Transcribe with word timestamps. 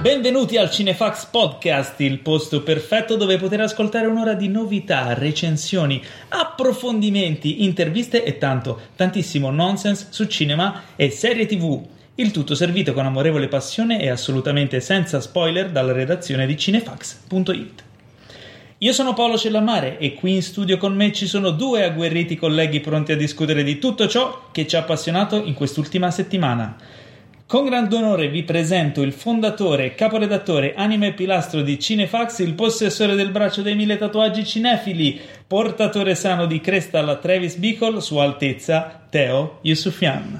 Benvenuti 0.00 0.56
al 0.56 0.70
Cinefax 0.70 1.26
Podcast, 1.26 1.98
il 2.02 2.20
posto 2.20 2.62
perfetto 2.62 3.16
dove 3.16 3.36
poter 3.36 3.62
ascoltare 3.62 4.06
un'ora 4.06 4.34
di 4.34 4.46
novità, 4.46 5.12
recensioni, 5.12 6.00
approfondimenti, 6.28 7.64
interviste 7.64 8.22
e 8.22 8.38
tanto, 8.38 8.80
tantissimo 8.94 9.50
nonsense 9.50 10.06
su 10.10 10.26
cinema 10.26 10.84
e 10.94 11.10
serie 11.10 11.46
tv. 11.46 11.84
Il 12.14 12.30
tutto 12.30 12.54
servito 12.54 12.92
con 12.92 13.06
amorevole 13.06 13.48
passione 13.48 14.00
e 14.00 14.08
assolutamente 14.08 14.78
senza 14.78 15.20
spoiler 15.20 15.70
dalla 15.70 15.92
redazione 15.92 16.46
di 16.46 16.56
cinefax.it. 16.56 17.82
Io 18.78 18.92
sono 18.92 19.14
Paolo 19.14 19.36
Cellamare 19.36 19.98
e 19.98 20.14
qui 20.14 20.36
in 20.36 20.42
studio 20.44 20.76
con 20.76 20.94
me 20.94 21.12
ci 21.12 21.26
sono 21.26 21.50
due 21.50 21.82
agguerriti 21.82 22.36
colleghi 22.36 22.78
pronti 22.78 23.10
a 23.10 23.16
discutere 23.16 23.64
di 23.64 23.80
tutto 23.80 24.06
ciò 24.06 24.50
che 24.52 24.64
ci 24.68 24.76
ha 24.76 24.80
appassionato 24.80 25.42
in 25.42 25.54
quest'ultima 25.54 26.12
settimana. 26.12 26.76
Con 27.48 27.64
grande 27.64 27.96
onore 27.96 28.28
vi 28.28 28.42
presento 28.42 29.00
il 29.00 29.14
fondatore, 29.14 29.94
caporedattore, 29.94 30.74
anime 30.74 31.06
e 31.06 31.12
pilastro 31.14 31.62
di 31.62 31.78
Cinefax, 31.78 32.40
il 32.40 32.52
possessore 32.52 33.14
del 33.14 33.30
braccio 33.30 33.62
dei 33.62 33.74
mille 33.74 33.96
tatuaggi 33.96 34.44
cinefili, 34.44 35.18
portatore 35.46 36.14
sano 36.14 36.44
di 36.44 36.60
cresta 36.60 36.98
alla 36.98 37.16
Travis 37.16 37.56
Bickle, 37.56 38.02
Sua 38.02 38.24
Altezza, 38.24 39.00
Teo 39.08 39.60
Yusufian. 39.62 40.36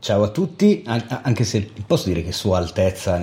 Ciao 0.00 0.24
a 0.24 0.30
tutti, 0.30 0.82
an- 0.84 1.20
anche 1.22 1.44
se 1.44 1.70
posso 1.86 2.08
dire 2.08 2.24
che 2.24 2.32
Sua 2.32 2.58
Altezza 2.58 3.20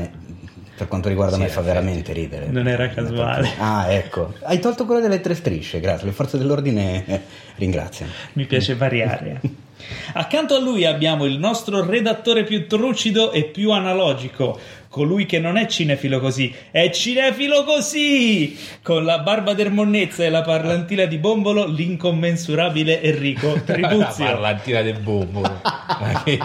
per 0.78 0.88
quanto 0.88 1.10
riguarda 1.10 1.36
Sì, 1.36 1.42
me 1.42 1.50
fa 1.50 1.60
veramente 1.60 2.14
ridere. 2.14 2.48
Non 2.48 2.70
era 2.70 2.88
casuale. 2.88 3.50
Ah, 3.60 3.92
ecco. 3.92 4.34
Hai 4.44 4.60
tolto 4.60 4.86
quello 4.86 5.02
delle 5.02 5.20
tre 5.20 5.36
strisce, 5.36 5.82
grazie. 5.82 6.06
Le 6.08 6.14
forze 6.14 6.38
dell'ordine 6.38 7.06
eh, 7.06 7.22
ringraziano. 7.60 8.14
Mi 8.34 8.46
piace 8.46 8.76
variare. 8.76 9.42
Accanto 10.14 10.56
a 10.56 10.60
lui 10.60 10.86
abbiamo 10.86 11.26
il 11.26 11.38
nostro 11.40 11.86
redattore 11.86 12.44
più 12.44 12.68
trucido 12.68 13.32
e 13.32 13.46
più 13.46 13.72
analogico, 13.72 14.60
colui 14.90 15.26
che 15.26 15.40
non 15.40 15.56
è 15.58 15.68
cinefilo 15.68 16.20
così, 16.20 16.54
è 16.72 16.90
cinefilo 16.90 17.64
così! 17.64 18.58
Con 18.82 19.06
la 19.06 19.20
barba 19.20 19.54
del 19.54 19.72
monnezza 19.72 20.24
e 20.24 20.30
la 20.30 20.42
parlantina 20.42 21.06
di 21.06 21.18
bombolo, 21.18 21.66
l'incommensurabile 21.68 23.02
Enrico 23.02 23.54
La 23.54 23.60
Tribuzio. 23.62 24.26
parlantina 24.26 24.82
del 24.82 25.00
bombo. 25.00 25.42
Ma 25.42 26.22
che- 26.26 26.40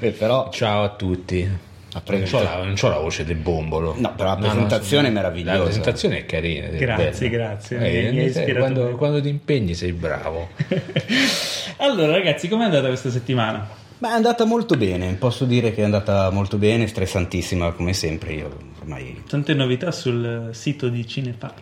Eh, 0.00 0.10
però, 0.10 0.48
Ciao 0.50 0.82
a 0.84 0.88
tutti. 0.90 1.70
La 1.92 2.02
Non 2.06 2.20
c'ho, 2.20 2.22
presenta- 2.38 2.56
la, 2.58 2.64
non 2.64 2.74
c'ho 2.74 2.88
la 2.88 2.98
voce 2.98 3.24
del 3.24 3.36
bombolo. 3.36 3.94
No, 3.98 4.14
però 4.14 4.30
la 4.30 4.34
No, 4.36 4.40
no, 4.46 4.52
presentazione 4.52 5.04
sì. 5.04 5.10
è 5.10 5.14
meravigliosa. 5.14 5.56
La 5.58 5.64
presentazione 5.64 6.18
è 6.18 6.26
carina. 6.26 6.66
è 6.66 6.76
Grazie, 6.76 7.28
bella. 7.28 7.44
grazie, 7.44 7.76
Eh, 7.78 8.10
mi- 8.12 8.18
eh, 8.18 8.24
ispirato 8.24 8.58
quando, 8.58 8.96
quando 8.96 9.20
ti 9.20 9.28
impegni 9.28 9.74
sei 9.74 9.92
bravo. 9.92 10.48
allora 11.78 12.12
ragazzi, 12.12 12.48
com'è 12.48 12.64
andata 12.64 12.88
questa 12.88 13.10
settimana? 13.10 13.80
ma 13.98 14.08
è 14.10 14.12
andata 14.14 14.44
molto 14.44 14.74
bene. 14.76 15.12
Posso 15.14 15.44
dire 15.44 15.72
che 15.72 15.80
è 15.82 15.84
andata 15.84 16.28
molto 16.30 16.56
bene, 16.56 16.88
stressantissima 16.88 17.70
come 17.70 17.92
sempre. 17.92 18.32
Io 18.32 18.56
ormai 18.80 19.22
Tante 19.28 19.54
novità 19.54 19.92
sul 19.92 20.48
sito 20.52 20.88
di 20.88 21.06
Cinefax. 21.06 21.52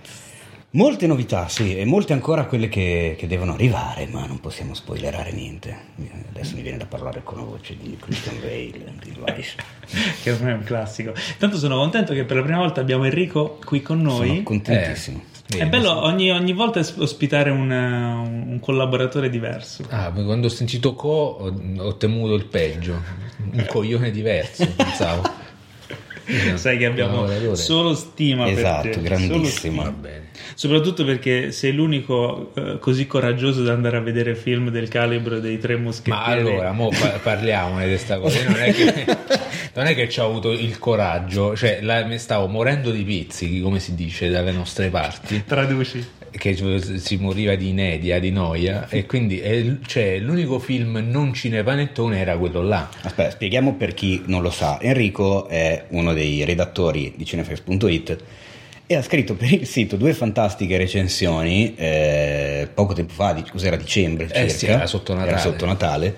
Molte 0.73 1.09
novità, 1.09 1.49
sì, 1.49 1.77
e 1.77 1.85
molte 1.85 2.13
ancora 2.13 2.45
quelle 2.45 2.69
che, 2.69 3.17
che 3.19 3.27
devono 3.27 3.55
arrivare, 3.55 4.07
ma 4.07 4.25
non 4.27 4.39
possiamo 4.39 4.73
spoilerare 4.73 5.33
niente. 5.33 5.77
Adesso 6.29 6.55
mi 6.55 6.63
viene 6.63 6.79
da 6.79 6.87
parlare 6.87 7.23
con 7.25 7.39
la 7.39 7.45
voce 7.45 7.77
di 7.77 7.97
Christian 7.99 8.39
Bale. 8.39 8.95
di 9.03 9.13
Elias. 9.25 9.57
che 10.23 10.31
ormai 10.31 10.53
è 10.53 10.55
un 10.55 10.63
classico. 10.63 11.13
Tanto 11.39 11.59
sono 11.59 11.77
contento 11.77 12.15
che 12.15 12.23
per 12.25 12.37
la 12.37 12.43
prima 12.43 12.59
volta 12.59 12.81
abbiamo 12.81 13.05
Enrico 13.05 13.59
qui 13.65 13.83
con 13.83 14.01
noi. 14.01 14.29
Sono 14.29 14.43
contentissimo. 14.45 15.23
Eh, 15.49 15.59
È 15.59 15.67
bello 15.67 16.05
ogni, 16.05 16.31
ogni 16.31 16.53
volta 16.53 16.79
ospitare 16.99 17.51
un, 17.51 17.69
uh, 17.69 18.51
un 18.53 18.61
collaboratore 18.61 19.29
diverso. 19.29 19.85
Ah, 19.89 20.13
quando 20.13 20.47
ho 20.47 20.51
sentito 20.51 20.95
Co 20.95 21.09
ho, 21.09 21.53
ho 21.79 21.97
temuto 21.97 22.35
il 22.35 22.47
peggio. 22.47 23.03
Un 23.53 23.67
coglione 23.67 24.13
diverso, 24.13 24.69
pensavo. 24.77 25.23
Sai 26.57 26.79
che 26.79 26.87
abbiamo 26.87 27.27
solo 27.55 27.95
stima 27.95 28.49
Esatto, 28.49 28.89
per 28.89 28.93
te. 28.93 29.01
bene. 29.91 30.29
Soprattutto 30.55 31.05
perché 31.05 31.53
sei 31.53 31.73
l'unico 31.73 32.53
eh, 32.55 32.79
così 32.79 33.07
coraggioso 33.07 33.63
da 33.63 33.73
andare 33.73 33.97
a 33.97 34.01
vedere 34.01 34.35
film 34.35 34.71
del 34.71 34.89
calibro 34.89 35.39
dei 35.39 35.59
tre 35.59 35.77
moschettieri. 35.77 36.19
Ma 36.19 36.25
allora, 36.51 36.73
mo 36.73 36.89
pa- 36.89 37.19
parliamone 37.23 37.85
di 37.85 37.91
questa 37.91 38.19
cosa. 38.19 38.43
Non 38.45 38.61
è 38.61 38.73
che, 38.73 39.05
non 39.75 39.87
è 39.87 39.95
che 39.95 40.09
ci 40.09 40.21
ho 40.21 40.27
avuto 40.27 40.51
il 40.53 40.79
coraggio, 40.79 41.57
cioè 41.57 41.81
la- 41.83 42.05
mi 42.05 42.19
stavo 42.19 42.47
morendo 42.47 42.91
di 42.91 43.03
pizzichi, 43.03 43.61
come 43.61 43.79
si 43.81 43.95
dice 43.95 44.29
dalle 44.31 44.53
nostre 44.53 44.89
parti. 44.89 45.45
Traduci. 45.47 46.07
Che 46.31 46.57
si 46.99 47.17
moriva 47.17 47.55
di 47.55 47.69
inedia, 47.69 48.19
di 48.19 48.31
noia 48.31 48.89
e 48.89 49.07
quindi 49.07 49.41
è 49.41 49.77
cioè, 49.87 50.19
l'unico 50.19 50.59
film 50.59 51.05
non 51.09 51.35
cinepanettone 51.35 52.19
era 52.19 52.37
quello 52.37 52.63
là 52.63 52.89
Aspetta, 53.03 53.31
spieghiamo 53.31 53.75
per 53.75 53.95
chi 53.95 54.23
non 54.27 54.43
lo 54.43 54.51
sa. 54.51 54.81
Enrico 54.81 55.49
è 55.49 55.85
uno 55.89 56.13
dei 56.13 56.45
redattori 56.45 57.13
di 57.17 57.25
cinefax.it 57.25 58.19
e 58.87 58.97
ha 58.97 59.03
scritto 59.03 59.35
per 59.35 59.53
il 59.53 59.67
sito 59.67 59.97
due 59.97 60.13
fantastiche 60.15 60.77
recensioni 60.77 61.75
eh, 61.77 62.69
poco 62.75 62.93
tempo 62.93 63.13
fa, 63.13 63.33
di, 63.33 63.45
cos'era 63.49 63.77
dicembre 63.77 64.27
circa, 64.27 64.41
Eh 64.41 64.49
sì, 64.49 64.67
era 64.67 64.87
sotto 64.87 65.13
Natale. 65.15 65.31
era 65.31 65.41
sotto 65.41 65.65
Natale. 65.65 66.17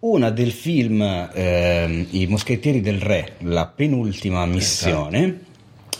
Una 0.00 0.30
del 0.30 0.50
film 0.50 1.00
ehm, 1.00 2.06
I 2.10 2.26
Moschettieri 2.26 2.80
del 2.80 3.00
Re, 3.00 3.34
la 3.42 3.66
penultima 3.66 4.44
missione, 4.44 5.40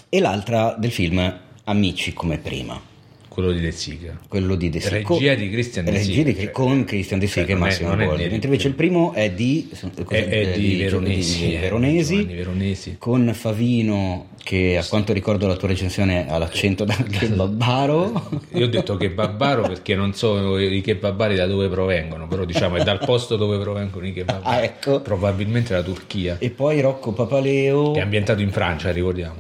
e 0.09 0.21
l'altra 0.21 0.75
del 0.79 0.91
film 0.91 1.41
Amici 1.65 2.13
come 2.13 2.39
prima. 2.39 2.93
Quello 3.35 3.51
di 3.51 3.61
De 3.61 3.71
Sica. 3.73 4.17
Quello 4.29 4.55
di 4.55 4.71
De 4.71 4.79
Sica. 4.81 4.95
Regia 4.97 5.35
di 5.35 5.51
Christian 5.51 5.85
De 5.85 5.91
regia 5.91 6.05
Sica, 6.13 6.23
di- 6.23 6.35
cioè, 6.37 6.51
con 6.53 6.85
Christian 6.85 7.19
De 7.19 7.27
Sica 7.27 7.41
cioè, 7.47 7.51
e 7.51 7.55
non 7.55 7.63
è- 7.63 7.67
Massimo 7.67 7.97
Boldi 7.97 8.23
mentre 8.29 8.49
invece 8.49 8.69
il 8.69 8.75
primo 8.75 9.13
è 9.13 9.31
di, 9.33 9.69
è, 10.09 10.25
è 10.29 10.53
di 10.57 10.77
Gio- 10.79 10.85
Veronesi, 10.85 11.47
di 11.47 11.55
eh, 11.55 11.59
Veronesi, 11.59 12.25
Veronesi. 12.25 12.97
Con 12.99 13.31
Favino 13.35 14.27
che 14.45 14.77
a 14.77 14.85
quanto 14.85 15.13
ricordo 15.13 15.47
la 15.47 15.57
tua 15.57 15.69
recensione 15.69 16.29
ha 16.31 16.39
l'accento 16.39 16.85
da 16.85 16.97
babbaro. 17.35 18.41
Io 18.53 18.67
ho 18.67 18.69
detto 18.69 18.97
che 18.97 19.11
babbaro 19.11 19.63
perché 19.63 19.95
non 19.95 20.15
so 20.15 20.59
i 20.59 20.81
kebabari 20.81 21.35
da 21.35 21.47
dove 21.47 21.69
provengono 21.69 22.29
però 22.29 22.45
diciamo 22.45 22.77
è 22.77 22.85
dal 22.85 22.99
posto 23.05 23.37
dove 23.37 23.59
provengono 23.59 24.07
i 24.07 24.13
kebabari 24.13 24.43
Ah, 24.57 24.63
ecco. 24.63 25.01
probabilmente 25.01 25.73
la 25.73 25.83
Turchia. 25.83 26.37
E 26.39 26.51
poi 26.51 26.81
Rocco 26.81 27.13
Papaleo. 27.13 27.95
È 27.95 28.01
ambientato 28.01 28.43
in 28.43 28.51
Francia 28.53 28.93
ricordiamo. 28.93 29.37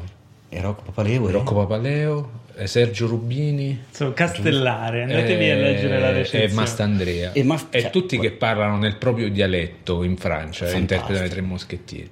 E 0.48 0.60
Rocco 0.60 0.82
Papaleo 0.86 1.28
e- 1.28 1.32
Rocco 1.32 1.54
Papaleo 1.54 2.30
Sergio 2.64 3.06
Rubini 3.06 3.84
Insomma, 3.88 4.12
Castellare, 4.12 5.02
andatevi 5.02 5.50
a 5.50 5.54
Eh, 5.54 5.60
leggere 5.60 5.98
la 6.00 6.10
E 6.10 6.12
recensione. 6.12 6.54
Mastandrea. 6.54 7.32
E 7.32 7.40
E, 7.40 7.42
Mas- 7.42 7.66
cioè, 7.70 7.90
tutti 7.90 8.16
poi- 8.16 8.28
che 8.28 8.32
parlano 8.34 8.76
nel 8.78 8.96
proprio 8.96 9.28
dialetto 9.30 10.02
in 10.02 10.16
Francia, 10.16 10.66
e 10.66 10.68
Fantastico. 10.68 10.80
interpretano 10.80 11.26
i 11.26 11.28
tre 11.30 11.40
moschettieri. 11.40 12.10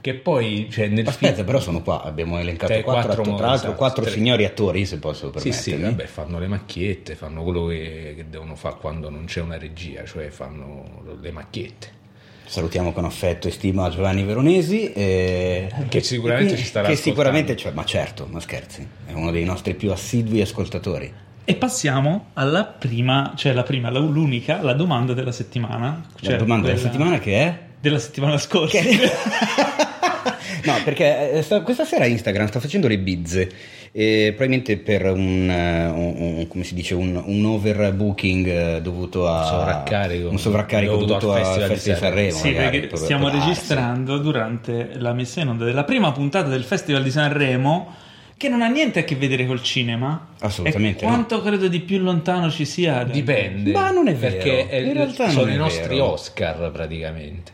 Che 0.00 0.14
poi, 0.14 0.68
cioè, 0.70 0.88
nel 0.88 1.06
aspetta 1.06 1.32
film... 1.34 1.46
però 1.46 1.60
sono 1.60 1.80
qua 1.82 2.02
abbiamo 2.02 2.38
elencato 2.38 2.72
Tre, 2.72 2.82
quattro, 2.82 3.02
quattro 3.04 3.22
attori, 3.22 3.36
tra 3.38 3.46
l'altro 3.46 3.66
esatto, 3.68 3.78
quattro 3.78 4.02
tre. 4.02 4.12
signori 4.12 4.44
attori 4.44 4.84
se 4.84 4.98
posso 4.98 5.32
Sì, 5.38 5.50
sì, 5.52 5.70
permettermi 5.70 5.96
vabbè, 5.96 6.04
fanno 6.08 6.38
le 6.38 6.46
macchiette, 6.46 7.14
fanno 7.14 7.42
quello 7.42 7.66
che, 7.66 8.12
che 8.16 8.24
devono 8.28 8.54
fare 8.54 8.76
quando 8.80 9.08
non 9.08 9.24
c'è 9.24 9.40
una 9.40 9.56
regia, 9.56 10.04
cioè 10.04 10.28
fanno 10.28 11.02
le 11.20 11.30
macchiette. 11.30 12.02
Salutiamo 12.46 12.92
con 12.92 13.04
affetto 13.04 13.48
e 13.48 13.50
stima 13.50 13.88
Giovanni 13.88 14.22
Veronesi. 14.22 14.92
eh, 14.92 15.68
Che 15.88 16.00
sicuramente 16.02 16.50
e 16.52 16.54
qui- 16.54 16.62
ci 16.62 16.68
starà 16.68 16.88
Che 16.88 16.96
sicuramente, 16.96 17.56
cioè, 17.56 17.72
ma 17.72 17.84
certo, 17.84 18.28
ma 18.30 18.38
scherzi, 18.40 18.86
è 19.06 19.12
uno 19.12 19.30
dei 19.30 19.44
nostri 19.44 19.74
più 19.74 19.90
assidui 19.90 20.40
ascoltatori. 20.42 21.12
E 21.46 21.54
passiamo 21.56 22.26
alla 22.34 22.64
prima, 22.64 23.32
cioè 23.36 23.52
la 23.52 23.62
prima, 23.62 23.90
la- 23.90 23.98
l'unica, 23.98 24.62
la 24.62 24.74
domanda 24.74 25.14
della 25.14 25.32
settimana. 25.32 26.02
La 26.20 26.28
Cioè 26.28 26.36
domanda 26.36 26.66
della 26.66 26.78
quella- 26.78 26.92
settimana 26.92 27.18
che 27.18 27.34
è? 27.42 27.58
Della 27.80 27.98
settimana 27.98 28.38
scorsa. 28.38 28.78
no, 30.64 30.74
perché 30.84 31.32
eh, 31.32 31.42
sta- 31.42 31.60
questa 31.62 31.84
sera 31.84 32.06
Instagram 32.06 32.46
sta 32.48 32.60
facendo 32.60 32.88
le 32.88 32.98
bizze. 32.98 33.50
eh, 33.96 34.34
probabilmente 34.34 34.76
per 34.78 35.04
un, 35.06 35.48
eh, 35.48 35.86
un- 35.86 36.14
un- 36.38 36.48
come 36.48 36.64
si 36.64 36.74
dice 36.74 36.94
un, 36.94 37.14
un 37.24 37.44
overbooking 37.44 38.46
eh, 38.46 38.80
dovuto 38.82 39.28
a 39.28 39.44
Sovraccarico. 39.44 40.28
un 40.30 40.38
sovraccarico 40.38 40.92
Dovuto 40.96 41.12
dovuto, 41.18 41.32
al 41.32 41.38
al 41.38 41.44
Festival 41.44 41.68
di 41.68 41.74
Festival 41.74 41.98
di 41.98 42.04
Sanremo 42.04 42.36
Sì, 42.38 42.50
magari, 42.50 42.70
perché 42.80 42.86
può- 42.88 42.98
stiamo 42.98 43.30
darsi. 43.30 43.48
registrando 43.48 44.18
durante 44.18 44.88
la 44.94 45.12
messa 45.12 45.40
in 45.42 45.48
onda 45.48 45.64
della 45.64 45.84
prima 45.84 46.10
puntata 46.10 46.48
del 46.48 46.64
Festival 46.64 47.04
di 47.04 47.10
Sanremo, 47.12 47.94
che 48.36 48.48
non 48.48 48.62
ha 48.62 48.68
niente 48.68 48.98
a 48.98 49.04
che 49.04 49.14
vedere 49.14 49.46
col 49.46 49.62
cinema. 49.62 50.26
Assolutamente 50.40 51.04
E 51.04 51.06
no. 51.06 51.12
quanto 51.14 51.40
credo 51.40 51.68
di 51.68 51.78
più 51.78 51.98
lontano 51.98 52.50
ci 52.50 52.64
sia. 52.64 53.04
Dipende. 53.04 53.70
Ma 53.70 53.90
non 53.92 54.08
è 54.08 54.14
vero. 54.16 54.34
Perché 54.34 54.76
In 54.76 54.92
realtà 54.92 55.28
sono 55.28 55.52
i 55.52 55.56
nostri 55.56 55.94
vero. 55.94 56.10
Oscar 56.14 56.68
praticamente. 56.72 57.52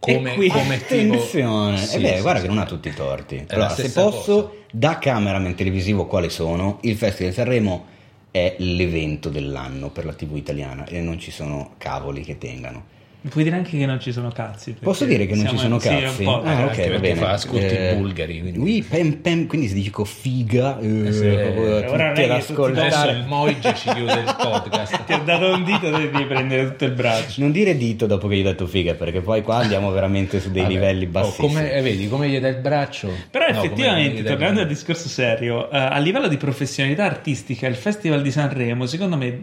Come, 0.00 0.34
qui- 0.34 0.48
come 0.48 0.78
tipo- 0.78 1.12
Attenzione, 1.14 1.76
Sì, 1.76 1.96
eh 1.96 2.00
beh, 2.00 2.16
sì, 2.16 2.20
guarda 2.22 2.40
sì. 2.40 2.46
che 2.46 2.52
non 2.52 2.62
ha 2.62 2.66
tutti 2.66 2.88
i 2.88 2.94
torti. 2.94 3.44
Allora, 3.48 3.68
se 3.68 3.90
posso, 3.92 4.32
cosa. 4.34 4.50
da 4.72 4.98
cameraman 4.98 5.54
televisivo 5.54 6.06
quali 6.06 6.30
sono, 6.30 6.78
il 6.82 6.96
Festival 6.96 7.30
di 7.30 7.36
Sanremo 7.38 7.86
è 8.30 8.54
l'evento 8.58 9.28
dell'anno 9.28 9.90
per 9.90 10.04
la 10.06 10.14
TV 10.14 10.36
italiana 10.36 10.86
e 10.86 11.00
non 11.00 11.18
ci 11.18 11.30
sono 11.30 11.74
cavoli 11.78 12.22
che 12.22 12.38
tengano. 12.38 12.84
Puoi 13.28 13.44
dire 13.44 13.56
anche 13.56 13.76
che 13.76 13.84
non 13.84 14.00
ci 14.00 14.12
sono 14.12 14.30
cazzi. 14.30 14.74
Posso 14.80 15.04
dire 15.04 15.26
che 15.26 15.34
non 15.34 15.46
ci 15.46 15.58
sono 15.58 15.78
sì, 15.78 15.88
un 15.88 16.00
cazzi? 16.00 16.22
po'. 16.24 16.42
Ah, 16.42 16.64
ok, 16.64 16.90
va 16.90 16.98
bene. 16.98 17.14
fa 17.16 17.30
ascolti 17.32 17.66
Eh, 17.66 17.94
bulgari, 17.98 18.40
quindi- 18.40 18.58
Oui, 18.58 18.82
pem, 18.82 19.12
pem, 19.16 19.46
quindi 19.46 19.68
si 19.68 19.74
dice 19.74 19.90
figa, 20.04 20.78
eh, 20.80 21.12
sì, 21.12 21.26
ora 21.26 21.34
non 21.34 21.38
è 21.38 21.84
tutti 21.84 21.92
che 21.92 22.00
ad 22.00 22.06
tutti 22.08 22.20
Adesso 22.22 22.52
ascoltare. 22.52 23.12
il 23.12 23.24
Moige 23.26 23.74
ci 23.74 23.88
chiude 23.90 24.12
il 24.14 24.36
podcast. 24.40 25.04
Ti 25.04 25.12
ho 25.12 25.22
dato 25.22 25.52
un 25.52 25.64
dito 25.64 25.90
devi 25.90 26.24
prendere 26.24 26.64
tutto 26.70 26.84
il 26.86 26.92
braccio. 26.92 27.40
Non 27.42 27.52
dire 27.52 27.76
dito 27.76 28.06
dopo 28.06 28.26
che 28.26 28.34
gli 28.36 28.38
hai 28.38 28.44
detto 28.44 28.66
figa, 28.66 28.94
perché 28.94 29.20
poi 29.20 29.42
qua 29.42 29.56
andiamo 29.56 29.90
veramente 29.90 30.40
su 30.40 30.50
dei 30.50 30.62
Vabbè. 30.62 30.72
livelli 30.74 31.04
Oh, 31.04 31.08
bassissimi. 31.08 31.46
come, 31.48 31.72
eh, 31.72 31.82
vedi 31.82 32.08
come 32.08 32.28
gli 32.28 32.38
dai 32.40 32.52
il 32.52 32.56
braccio? 32.60 33.10
Però 33.30 33.44
No, 33.50 33.58
effettivamente, 33.58 34.22
tornando 34.22 34.60
al 34.60 34.66
discorso 34.66 35.08
serio, 35.08 35.70
eh, 35.70 35.76
a 35.76 35.98
livello 35.98 36.26
di 36.28 36.36
professionalità 36.38 37.04
artistica, 37.04 37.66
il 37.66 37.74
Festival 37.76 38.22
di 38.22 38.30
Sanremo, 38.30 38.86
secondo 38.86 39.16
me, 39.18 39.42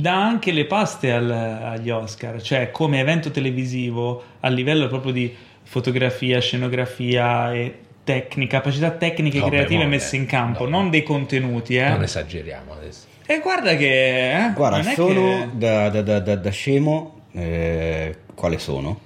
dà 0.00 0.14
anche 0.24 0.52
le 0.52 0.64
paste 0.66 1.10
al- 1.12 1.30
agli 1.30 1.90
Oscar, 1.90 2.40
cioè 2.40 2.70
come 2.70 3.00
evento 3.00 3.30
televisivo, 3.30 4.22
a 4.40 4.48
livello 4.48 4.86
proprio 4.88 5.12
di 5.12 5.34
fotografia, 5.64 6.40
scenografia 6.40 7.52
e 7.52 7.74
tecnica, 8.04 8.58
capacità 8.58 8.90
tecniche 8.92 9.38
e 9.38 9.42
creative 9.42 9.78
vabbè, 9.82 9.88
messe 9.90 10.16
in 10.16 10.26
campo, 10.26 10.64
no. 10.64 10.70
non 10.70 10.90
dei 10.90 11.02
contenuti, 11.02 11.76
eh. 11.76 11.88
Non 11.88 12.02
esageriamo 12.04 12.72
adesso. 12.74 13.06
E 13.26 13.40
guarda 13.40 13.76
che... 13.76 14.32
eh, 14.46 14.52
Guarda, 14.54 14.78
non 14.78 14.86
è 14.88 14.94
sono 14.94 15.20
che- 15.20 15.48
da, 15.58 15.88
da- 15.90 16.02
da- 16.02 16.20
da- 16.20 16.36
da 16.36 16.50
scemo, 16.50 17.20
eh, 17.32 18.16
quale 18.34 18.58
sono? 18.58 19.00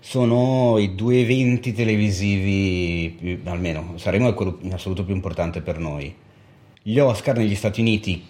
Sono 0.00 0.76
i 0.78 0.94
due 0.94 1.20
eventi 1.20 1.72
televisivi, 1.72 3.16
più- 3.18 3.40
almeno 3.44 3.94
saremo 3.96 4.32
quello 4.34 4.58
in 4.60 4.72
assoluto 4.74 5.04
più 5.04 5.14
importante 5.14 5.62
per 5.62 5.78
noi. 5.78 6.14
Gli 6.82 6.98
Oscar 6.98 7.38
negli 7.38 7.54
Stati 7.54 7.80
Uniti, 7.80 8.22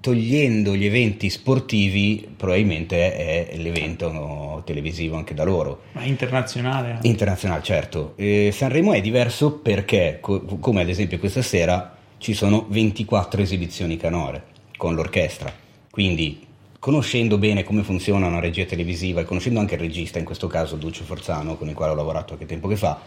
togliendo 0.00 0.76
gli 0.76 0.84
eventi 0.84 1.28
sportivi, 1.30 2.28
probabilmente 2.36 3.48
è 3.50 3.56
l'evento 3.56 4.12
no, 4.12 4.62
televisivo 4.64 5.16
anche 5.16 5.34
da 5.34 5.44
loro. 5.44 5.82
Ma 5.92 6.04
internazionale. 6.04 6.98
eh. 7.02 7.08
Internazionale, 7.08 7.62
certo. 7.62 8.12
Eh, 8.16 8.50
Sanremo 8.52 8.92
è 8.92 9.00
diverso 9.00 9.52
perché, 9.52 10.18
co- 10.20 10.40
come 10.60 10.82
ad 10.82 10.88
esempio 10.88 11.18
questa 11.18 11.42
sera, 11.42 11.96
ci 12.18 12.34
sono 12.34 12.66
24 12.68 13.42
esibizioni 13.42 13.96
canore 13.96 14.44
con 14.76 14.94
l'orchestra. 14.94 15.52
Quindi, 15.90 16.46
conoscendo 16.78 17.38
bene 17.38 17.64
come 17.64 17.82
funziona 17.82 18.26
una 18.26 18.40
regia 18.40 18.64
televisiva 18.64 19.20
e 19.20 19.24
conoscendo 19.24 19.58
anche 19.60 19.74
il 19.74 19.80
regista, 19.80 20.18
in 20.18 20.24
questo 20.24 20.46
caso 20.46 20.76
Duccio 20.76 21.04
Forzano, 21.04 21.56
con 21.56 21.68
il 21.68 21.74
quale 21.74 21.92
ho 21.92 21.96
lavorato 21.96 22.26
qualche 22.28 22.46
tempo 22.46 22.68
che 22.68 22.76
fa, 22.76 23.00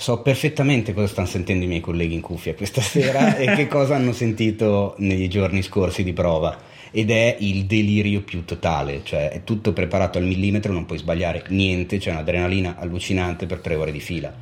so 0.00 0.22
perfettamente 0.22 0.94
cosa 0.94 1.08
stanno 1.08 1.26
sentendo 1.26 1.64
i 1.64 1.66
miei 1.66 1.80
colleghi 1.80 2.14
in 2.14 2.20
cuffia 2.20 2.54
questa 2.54 2.80
sera 2.80 3.34
e 3.36 3.56
che 3.56 3.66
cosa 3.68 3.96
hanno 3.96 4.12
sentito 4.12 4.94
nei 4.98 5.28
giorni 5.28 5.60
scorsi 5.60 6.04
di 6.04 6.12
prova. 6.12 6.56
Ed 6.92 7.10
è 7.10 7.36
il 7.40 7.64
delirio 7.64 8.22
più 8.22 8.44
totale, 8.44 9.00
cioè 9.02 9.28
è 9.28 9.42
tutto 9.44 9.72
preparato 9.72 10.16
al 10.16 10.24
millimetro, 10.24 10.72
non 10.72 10.86
puoi 10.86 10.98
sbagliare 10.98 11.42
niente, 11.48 11.98
c'è 11.98 12.12
un'adrenalina 12.12 12.76
allucinante 12.78 13.44
per 13.46 13.58
tre 13.58 13.74
ore 13.74 13.90
di 13.90 14.00
fila. 14.00 14.32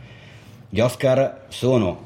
Gli 0.69 0.79
Oscar 0.79 1.47
sono 1.49 2.03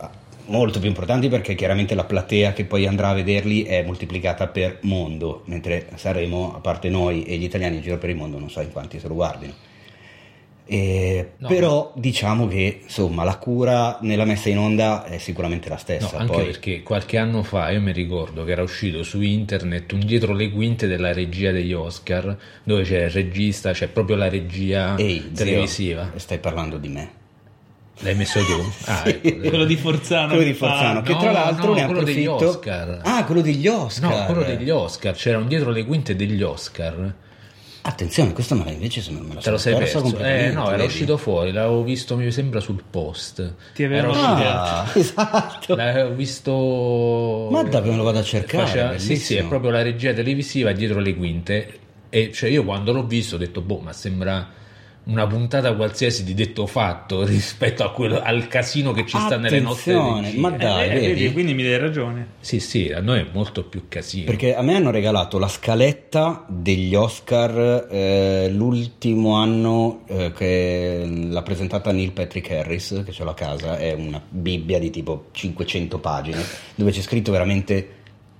molto 0.47 0.79
più 0.79 0.89
importanti 0.89 1.29
perché 1.29 1.57
chiaramente 1.57 1.97
la 1.97 2.05
platea 2.05 2.53
che 2.53 2.65
poi 2.65 2.87
andrà 2.87 3.09
a 3.09 3.15
vederli 3.15 3.65
è 3.65 3.83
moltiplicata 3.83 4.47
per 4.47 4.79
mondo, 4.83 5.43
mentre 5.47 5.89
Sanremo, 5.97 6.55
a 6.55 6.61
parte 6.61 6.89
noi 6.89 7.25
e 7.25 7.37
gli 7.37 7.45
italiani 7.45 7.77
in 7.77 7.83
giro 7.83 7.99
per 7.99 8.11
il 8.11 8.17
mondo, 8.17 8.39
non 8.39 8.49
so 8.49 8.61
in 8.61 8.71
quanti 8.71 9.01
se 9.01 9.09
lo 9.09 9.15
guardino. 9.15 9.70
E- 10.73 11.31
No, 11.39 11.49
però 11.49 11.93
diciamo 11.97 12.47
che 12.47 12.81
insomma 12.85 13.25
la 13.25 13.37
cura 13.39 13.99
nella 14.03 14.25
messa 14.25 14.49
in 14.51 14.59
onda 14.59 15.03
è 15.05 15.19
sicuramente 15.19 15.69
la 15.69 15.75
No, 15.75 15.81
stessa. 15.81 16.17
anche 16.19 16.33
poi- 16.33 16.45
perché 16.45 16.83
qualche 16.85 17.19
anno 17.19 17.43
fa 17.43 17.71
io 17.71 17.81
mi 17.81 17.91
ricordo 17.91 18.45
che 18.45 18.53
era 18.53 18.63
uscito 18.63 19.03
su 19.03 19.21
internet 19.21 19.91
un 19.93 20.01
dietro 20.07 20.33
le 20.33 20.49
quinte 20.51 20.87
della 20.87 21.13
regia 21.13 21.51
degli 21.51 21.73
Oscar 21.73 22.37
dove 22.63 22.85
c'è 22.85 23.05
il 23.07 23.11
regista, 23.11 23.73
c'è 23.73 23.89
proprio 23.89 24.15
la 24.15 24.29
regia 24.29 24.97
Ehi, 24.97 25.19
zio, 25.33 25.45
televisiva. 25.45 26.13
stai 26.15 26.39
parlando 26.39 26.77
di 26.79 26.89
me. 26.89 27.11
L'hai 28.03 28.15
messo 28.15 28.39
tu? 28.45 28.63
Ah, 28.89 29.03
ecco. 29.09 29.49
Quello 29.49 29.65
di 29.65 29.77
Forzano. 29.77 30.29
Quello 30.29 30.45
di 30.45 30.55
Forzano, 30.55 31.03
che 31.03 31.13
no, 31.13 31.19
tra 31.19 31.33
l'altro 31.33 31.67
no, 31.67 31.75
ne 31.75 31.85
quello 31.87 32.03
degli 32.05 32.25
approfitto. 32.27 32.49
Oscar. 32.49 33.01
Ah, 33.03 33.25
quello 33.25 33.41
degli 33.41 33.67
Oscar. 33.67 34.11
No, 34.11 34.25
quello 34.27 34.43
degli 34.45 34.71
Oscar, 34.71 35.15
c'era 35.17 35.37
un 35.39 35.49
dietro 35.49 35.71
le 35.71 35.85
quinte 35.85 36.15
degli 36.15 36.41
Oscar. 36.43 37.15
Attenzione, 37.83 38.33
questo 38.33 38.55
me 38.55 38.71
invece 38.73 39.01
se 39.01 39.11
me 39.11 39.35
la 39.35 39.41
Te 39.41 39.51
lo 39.51 39.57
sei 39.57 39.75
perso? 39.75 39.99
Eh, 40.19 40.51
no, 40.51 40.67
era 40.69 40.77
vedi? 40.77 40.85
uscito 40.85 41.17
fuori, 41.17 41.51
l'avevo 41.51 41.83
visto, 41.83 42.15
mi 42.17 42.31
sembra, 42.31 42.61
sul 42.61 42.83
post. 42.89 43.55
Ti 43.75 43.85
uscito- 44.11 44.27
Ah, 44.29 44.91
esatto. 44.95 45.75
L'avevo 45.77 46.15
visto. 46.15 47.49
Ma 47.51 47.63
davvero 47.63 47.93
me 47.93 47.97
lo 47.99 48.03
vado 48.05 48.19
a 48.19 48.23
cercare, 48.23 48.67
Faceva- 48.67 48.99
sì, 48.99 49.17
sì, 49.17 49.37
è 49.37 49.45
proprio 49.45 49.71
la 49.71 49.83
regia 49.83 50.13
televisiva 50.13 50.73
dietro 50.73 51.01
le 51.01 51.15
quinte. 51.17 51.79
E 52.11 52.33
cioè 52.33 52.51
io 52.51 52.65
quando 52.65 52.93
l'ho 52.93 53.07
visto 53.07 53.37
ho 53.37 53.39
detto, 53.39 53.61
boh, 53.63 53.79
ma 53.79 53.93
sembra 53.93 54.47
una 55.11 55.27
puntata 55.27 55.75
qualsiasi 55.75 56.25
di 56.25 56.35
detto 56.35 56.67
fatto 56.67 57.25
rispetto 57.27 57.83
a 57.85 57.91
quello, 57.93 58.21
al 58.23 58.47
casino 58.49 58.93
che 58.93 59.05
ci 59.07 59.19
sta 59.19 59.37
nelle 59.37 59.61
nostre 59.61 59.93
Attenzione, 59.95 60.27
regie. 60.29 60.39
ma 60.39 60.51
dai, 60.51 60.89
Eh, 60.89 60.93
vedi, 60.93 61.07
vedi? 61.07 61.33
quindi 61.33 61.55
mi 61.55 61.63
dai 61.63 61.79
ragione. 61.79 62.27
Sì, 62.41 62.61
sì, 62.61 62.91
a 62.93 63.01
noi 63.01 63.21
è 63.21 63.27
molto 63.33 63.65
più 63.65 63.85
casino. 63.89 64.27
Perché 64.27 64.55
a 64.55 64.63
me 64.63 64.75
hanno 64.77 64.91
regalato 64.91 65.39
la 65.39 65.49
scaletta 65.49 66.45
degli 66.49 66.95
Oscar 66.95 67.89
eh, 67.91 68.49
l'ultimo 68.53 69.35
anno 69.35 70.03
eh, 70.09 70.33
che 70.33 71.05
l'ha 71.29 71.43
presentata 71.43 71.93
Neil 71.93 72.13
Patrick 72.13 72.51
Harris, 72.51 73.03
che 73.05 73.13
c'ho 73.13 73.25
la 73.25 73.35
casa, 73.35 73.79
è 73.79 73.93
una 73.93 74.21
bibbia 74.29 74.79
di 74.79 74.91
tipo 74.91 75.27
500 75.33 75.99
pagine, 75.99 76.43
dove 76.75 76.91
c'è 76.93 77.01
scritto 77.01 77.33
veramente 77.33 77.89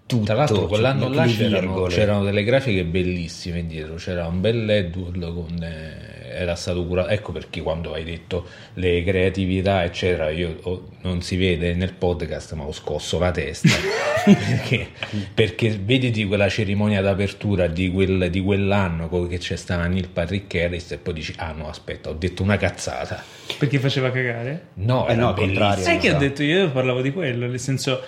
tutto. 0.07 0.25
Tra 0.25 0.35
l'altro 0.35 0.57
cioè, 0.57 0.67
quell'anno 0.69 1.09
là 1.09 1.25
c'erano, 1.27 1.83
c'erano 1.85 2.25
delle 2.25 2.43
grafiche 2.43 2.85
bellissime 2.85 3.67
dietro, 3.67 3.95
c'era 3.95 4.27
un 4.27 4.41
bel 4.41 4.65
LED 4.65 4.97
con... 5.33 5.63
eh, 5.63 6.10
era 6.33 6.55
stato 6.55 6.85
curato, 6.87 7.09
ecco 7.09 7.33
perché 7.33 7.61
quando 7.61 7.93
hai 7.93 8.05
detto 8.05 8.47
le 8.75 9.03
creatività 9.05 9.85
eccetera, 9.85 10.31
io 10.31 10.57
ho- 10.63 10.89
non 11.03 11.21
si 11.23 11.37
vede 11.37 11.75
nel 11.75 11.93
podcast 11.95 12.53
ma 12.55 12.65
ho 12.65 12.73
scosso 12.73 13.19
la 13.19 13.31
testa, 13.31 13.69
perché, 14.25 14.89
perché 15.35 15.79
vediti 15.83 16.25
quella 16.27 16.49
cerimonia 16.49 17.01
d'apertura 17.03 17.67
di, 17.67 17.91
quel- 17.91 18.31
di 18.31 18.41
quell'anno 18.41 19.09
che 19.27 19.39
c'è 19.39 19.57
stata 19.57 19.87
Neil 19.87 20.09
Patrick 20.09 20.55
Harris 20.55 20.93
e 20.93 20.99
poi 20.99 21.15
dici 21.15 21.33
ah 21.37 21.53
no 21.53 21.69
aspetta 21.69 22.11
ho 22.11 22.15
detto 22.15 22.43
una 22.43 22.57
cazzata, 22.57 23.23
Perché 23.59 23.79
faceva 23.79 24.11
cagare? 24.11 24.69
no, 24.75 25.07
Eh 25.09 25.13
era 25.13 25.21
no, 25.21 25.29
al 25.29 25.35
contrario. 25.35 25.83
Sai 25.85 25.99
che 25.99 26.09
ho 26.11 26.13
sa. 26.13 26.19
detto 26.19 26.43
io? 26.43 26.59
Io 26.61 26.71
parlavo 26.71 27.01
di 27.03 27.13
quello, 27.13 27.47
nel 27.47 27.59
senso, 27.61 28.03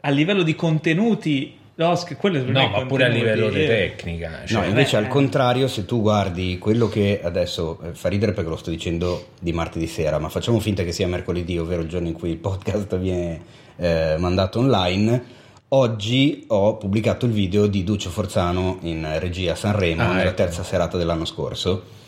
a 0.00 0.10
livello 0.10 0.42
di 0.42 0.54
contenuti, 0.54 1.56
l'Oscar, 1.76 2.16
quello 2.16 2.42
No, 2.44 2.68
ma 2.68 2.84
pure 2.86 3.04
a 3.04 3.08
livello 3.08 3.48
di 3.48 3.64
tecnica. 3.66 4.28
No, 4.40 4.46
Cioè, 4.46 4.66
invece 4.66 4.96
eh, 4.96 4.98
al 4.98 5.08
contrario, 5.08 5.66
se 5.68 5.84
tu 5.86 6.00
guardi 6.02 6.58
quello 6.58 6.88
che 6.88 7.20
adesso 7.22 7.78
eh, 7.82 7.94
fa 7.94 8.08
ridere 8.08 8.32
perché 8.32 8.50
lo 8.50 8.56
sto 8.56 8.70
dicendo 8.70 9.28
di 9.40 9.52
martedì 9.52 9.86
sera, 9.86 10.18
ma 10.18 10.28
facciamo 10.28 10.60
finta 10.60 10.82
che 10.82 10.92
sia 10.92 11.06
mercoledì, 11.08 11.56
ovvero 11.58 11.82
il 11.82 11.88
giorno 11.88 12.08
in 12.08 12.14
cui 12.14 12.30
il 12.30 12.36
podcast 12.36 12.98
viene 12.98 13.40
eh, 13.76 14.16
mandato 14.18 14.58
online. 14.58 15.38
Oggi 15.72 16.44
ho 16.48 16.76
pubblicato 16.76 17.26
il 17.26 17.32
video 17.32 17.66
di 17.68 17.84
Duccio 17.84 18.10
Forzano 18.10 18.78
in 18.82 19.06
regia 19.20 19.52
a 19.52 19.54
Sanremo 19.54 20.02
Ah, 20.02 20.08
nella 20.08 20.22
ecco. 20.24 20.34
terza 20.34 20.62
serata 20.64 20.96
dell'anno 20.98 21.24
scorso. 21.24 21.98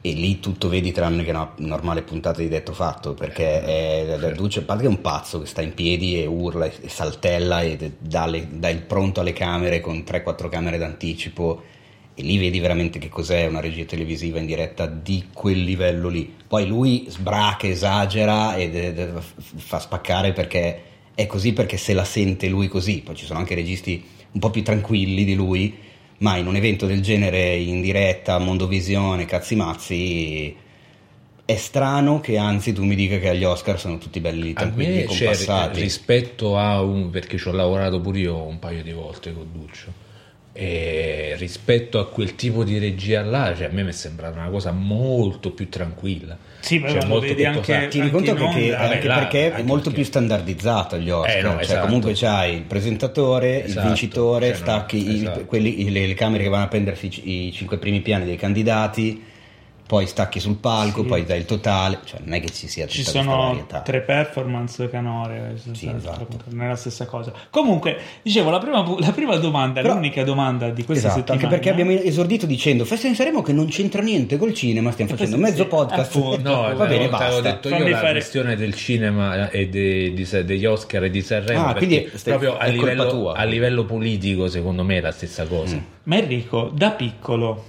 E 0.00 0.12
lì 0.12 0.38
tutto 0.38 0.68
vedi 0.68 0.92
tranne 0.92 1.24
che 1.24 1.30
una 1.30 1.52
normale 1.56 2.02
puntata 2.02 2.40
di 2.40 2.48
detto 2.48 2.72
fatto 2.72 3.14
perché 3.14 3.62
è, 3.64 4.04
certo. 4.06 4.40
Duccio 4.40 4.60
a 4.60 4.62
parte 4.62 4.82
che 4.82 4.88
è 4.88 4.92
un 4.92 5.00
pazzo 5.00 5.40
che 5.40 5.46
sta 5.46 5.60
in 5.60 5.74
piedi 5.74 6.22
e 6.22 6.26
urla 6.26 6.66
e, 6.66 6.88
saltella 6.88 7.62
e 7.62 7.94
dà, 7.98 8.26
le- 8.26 8.46
dà 8.48 8.68
il 8.68 8.82
pronto 8.82 9.20
alle 9.20 9.32
camere 9.32 9.80
con 9.80 10.04
3-4 10.06 10.48
camere 10.48 10.78
d'anticipo 10.78 11.62
e 12.14 12.22
lì 12.22 12.36
vedi 12.36 12.58
veramente 12.58 12.98
che 12.98 13.08
cos'è 13.08 13.46
una 13.46 13.60
regia 13.60 13.84
televisiva 13.84 14.40
in 14.40 14.46
diretta 14.46 14.86
di 14.86 15.26
quel 15.32 15.62
livello 15.62 16.08
lì. 16.08 16.32
Poi 16.46 16.66
lui 16.66 17.06
sbraca, 17.08 17.66
esagera 17.66 18.56
e 18.56 19.12
fa 19.56 19.78
spaccare 19.78 20.32
perché 20.32 20.82
è 21.14 21.26
così 21.26 21.52
perché 21.52 21.76
se 21.76 21.92
la 21.92 22.04
sente 22.04 22.48
lui 22.48 22.66
così. 22.66 23.02
Poi 23.02 23.14
ci 23.14 23.24
sono 23.24 23.38
anche 23.38 23.54
registi 23.54 24.04
un 24.32 24.40
po' 24.40 24.50
più 24.50 24.62
tranquilli 24.62 25.24
di 25.24 25.34
lui, 25.34 25.76
ma 26.18 26.36
in 26.36 26.46
un 26.46 26.56
evento 26.56 26.86
del 26.86 27.00
genere 27.00 27.56
in 27.56 27.80
diretta, 27.80 28.38
Mondovisione, 28.38 29.24
cazzi 29.24 29.54
mazzi, 29.54 30.56
è 31.44 31.56
strano 31.56 32.20
che 32.20 32.36
anzi 32.36 32.72
tu 32.72 32.84
mi 32.84 32.94
dica 32.94 33.18
che 33.18 33.28
agli 33.30 33.44
Oscar 33.44 33.78
sono 33.78 33.98
tutti 33.98 34.20
belli 34.20 34.52
tranquilli 34.52 35.02
e 35.02 35.06
c'è 35.06 35.26
compassati. 35.26 35.80
rispetto 35.80 36.58
a 36.58 36.82
un 36.82 37.10
perché 37.10 37.38
ci 37.38 37.48
ho 37.48 37.52
lavorato 37.52 38.00
pure 38.00 38.18
io 38.18 38.36
un 38.42 38.58
paio 38.58 38.82
di 38.82 38.92
volte 38.92 39.32
con 39.32 39.46
Duccio 39.52 40.06
e 40.60 41.34
rispetto 41.38 42.00
a 42.00 42.08
quel 42.08 42.34
tipo 42.34 42.64
di 42.64 42.78
regia 42.78 43.22
là 43.22 43.54
cioè, 43.56 43.66
a 43.66 43.70
me 43.70 43.84
mi 43.84 43.90
è 43.90 43.92
sembrata 43.92 44.40
una 44.40 44.48
cosa 44.50 44.72
molto 44.72 45.52
più 45.52 45.68
tranquilla 45.68 46.36
Sì, 46.58 46.80
ma 46.80 46.88
Cioè, 46.88 47.02
lo 47.02 47.06
molto 47.06 47.26
vedi 47.26 47.34
più 47.42 47.46
anche-. 47.46 47.86
Ti 47.88 47.98
rendi 48.00 48.12
conto 48.12 48.34
che, 48.34 48.40
anche 48.44 48.70
vabbè, 48.72 49.04
là, 49.06 49.18
perché 49.18 49.52
è 49.54 49.62
molto 49.62 49.84
perché- 49.84 49.94
più 49.94 50.04
standardizzato 50.04 50.98
gli 50.98 51.10
Oscar, 51.10 51.36
Eh, 51.38 51.42
no, 51.42 51.50
cioè 51.52 51.62
esatto. 51.62 51.86
comunque 51.86 52.12
c'hai 52.14 52.54
il 52.56 52.62
presentatore, 52.62 53.58
il 53.58 53.64
Esatto, 53.66 53.86
vincitore, 53.86 54.46
cioè, 54.48 54.54
no, 54.56 54.62
stacchi 54.64 55.08
i- 55.10 55.14
esatto. 55.20 55.44
quelli- 55.44 55.90
le, 55.90 56.06
le 56.08 56.14
camere 56.14 56.42
che 56.42 56.48
vanno 56.48 56.64
a 56.64 56.68
prendersi 56.68 57.08
i 57.46 57.52
cinque 57.52 57.78
primi 57.78 58.00
piani 58.00 58.24
dei 58.24 58.36
candidati, 58.36 59.22
poi 59.88 60.06
stacchi 60.06 60.38
sul 60.38 60.56
palco, 60.56 61.00
Sì. 61.00 61.08
poi 61.08 61.24
dai 61.24 61.38
il 61.38 61.46
totale, 61.46 62.00
cioè 62.04 62.20
non 62.22 62.34
è 62.34 62.40
che 62.40 62.50
ci 62.50 62.68
sia 62.68 62.84
tutta 62.84 62.94
Ci 62.96 63.04
sono 63.04 63.36
varietà. 63.38 63.80
tre 63.80 64.02
performance 64.02 64.90
canore, 64.90 65.56
Sì, 65.72 65.90
esatto. 65.96 66.28
non 66.50 66.66
è 66.66 66.68
la 66.68 66.76
stessa 66.76 67.06
cosa. 67.06 67.32
Comunque, 67.48 67.96
dicevo, 68.22 68.50
la 68.50 68.58
prima, 68.58 68.84
la 68.98 69.12
prima 69.12 69.36
domanda, 69.36 69.80
Però- 69.80 69.94
l'unica 69.94 70.22
domanda 70.24 70.68
di 70.68 70.84
questa 70.84 71.08
Esatto, 71.08 71.32
anche 71.32 71.44
settimana 71.46 71.54
perché 71.54 71.70
abbiamo 71.70 71.90
esordito 72.06 72.44
dicendo 72.44 72.84
Festa 72.84 73.08
di 73.08 73.14
Sanremo 73.14 73.40
che 73.40 73.54
non 73.54 73.66
c'entra 73.68 74.02
niente 74.02 74.36
col 74.36 74.52
cinema, 74.52 74.90
stiamo 74.92 75.10
facendo 75.12 75.36
sì, 75.36 75.42
mezzo 75.42 75.62
sì, 75.62 75.68
podcast. 75.68 76.14
appunto. 76.14 76.36
No, 76.48 76.74
va 76.76 76.84
bene, 76.86 77.08
basta. 77.08 77.40
detto 77.40 77.68
io 77.70 77.76
Fammi 77.78 77.90
la 77.90 77.96
fare- 77.96 78.12
questione 78.12 78.56
del 78.56 78.74
cinema 78.74 79.48
e 79.48 79.68
de- 79.70 80.12
di- 80.12 80.44
degli 80.44 80.66
Oscar 80.66 81.04
e 81.04 81.10
di 81.10 81.22
Sanremo. 81.22 81.66
Ah, 81.66 81.74
quindi 81.74 82.08
stai- 82.14 82.36
proprio 82.36 82.58
a 82.58 82.64
è 82.66 82.74
colpa 82.76 82.90
livello, 82.92 83.08
tua. 83.08 83.34
a 83.34 83.44
livello 83.44 83.84
politico, 83.86 84.48
secondo 84.48 84.84
me, 84.84 84.98
è 84.98 85.00
la 85.00 85.12
stessa 85.12 85.46
cosa. 85.46 85.76
Mm. 85.76 85.80
Ma 86.04 86.16
Enrico, 86.18 86.70
da 86.74 86.90
piccolo, 86.90 87.64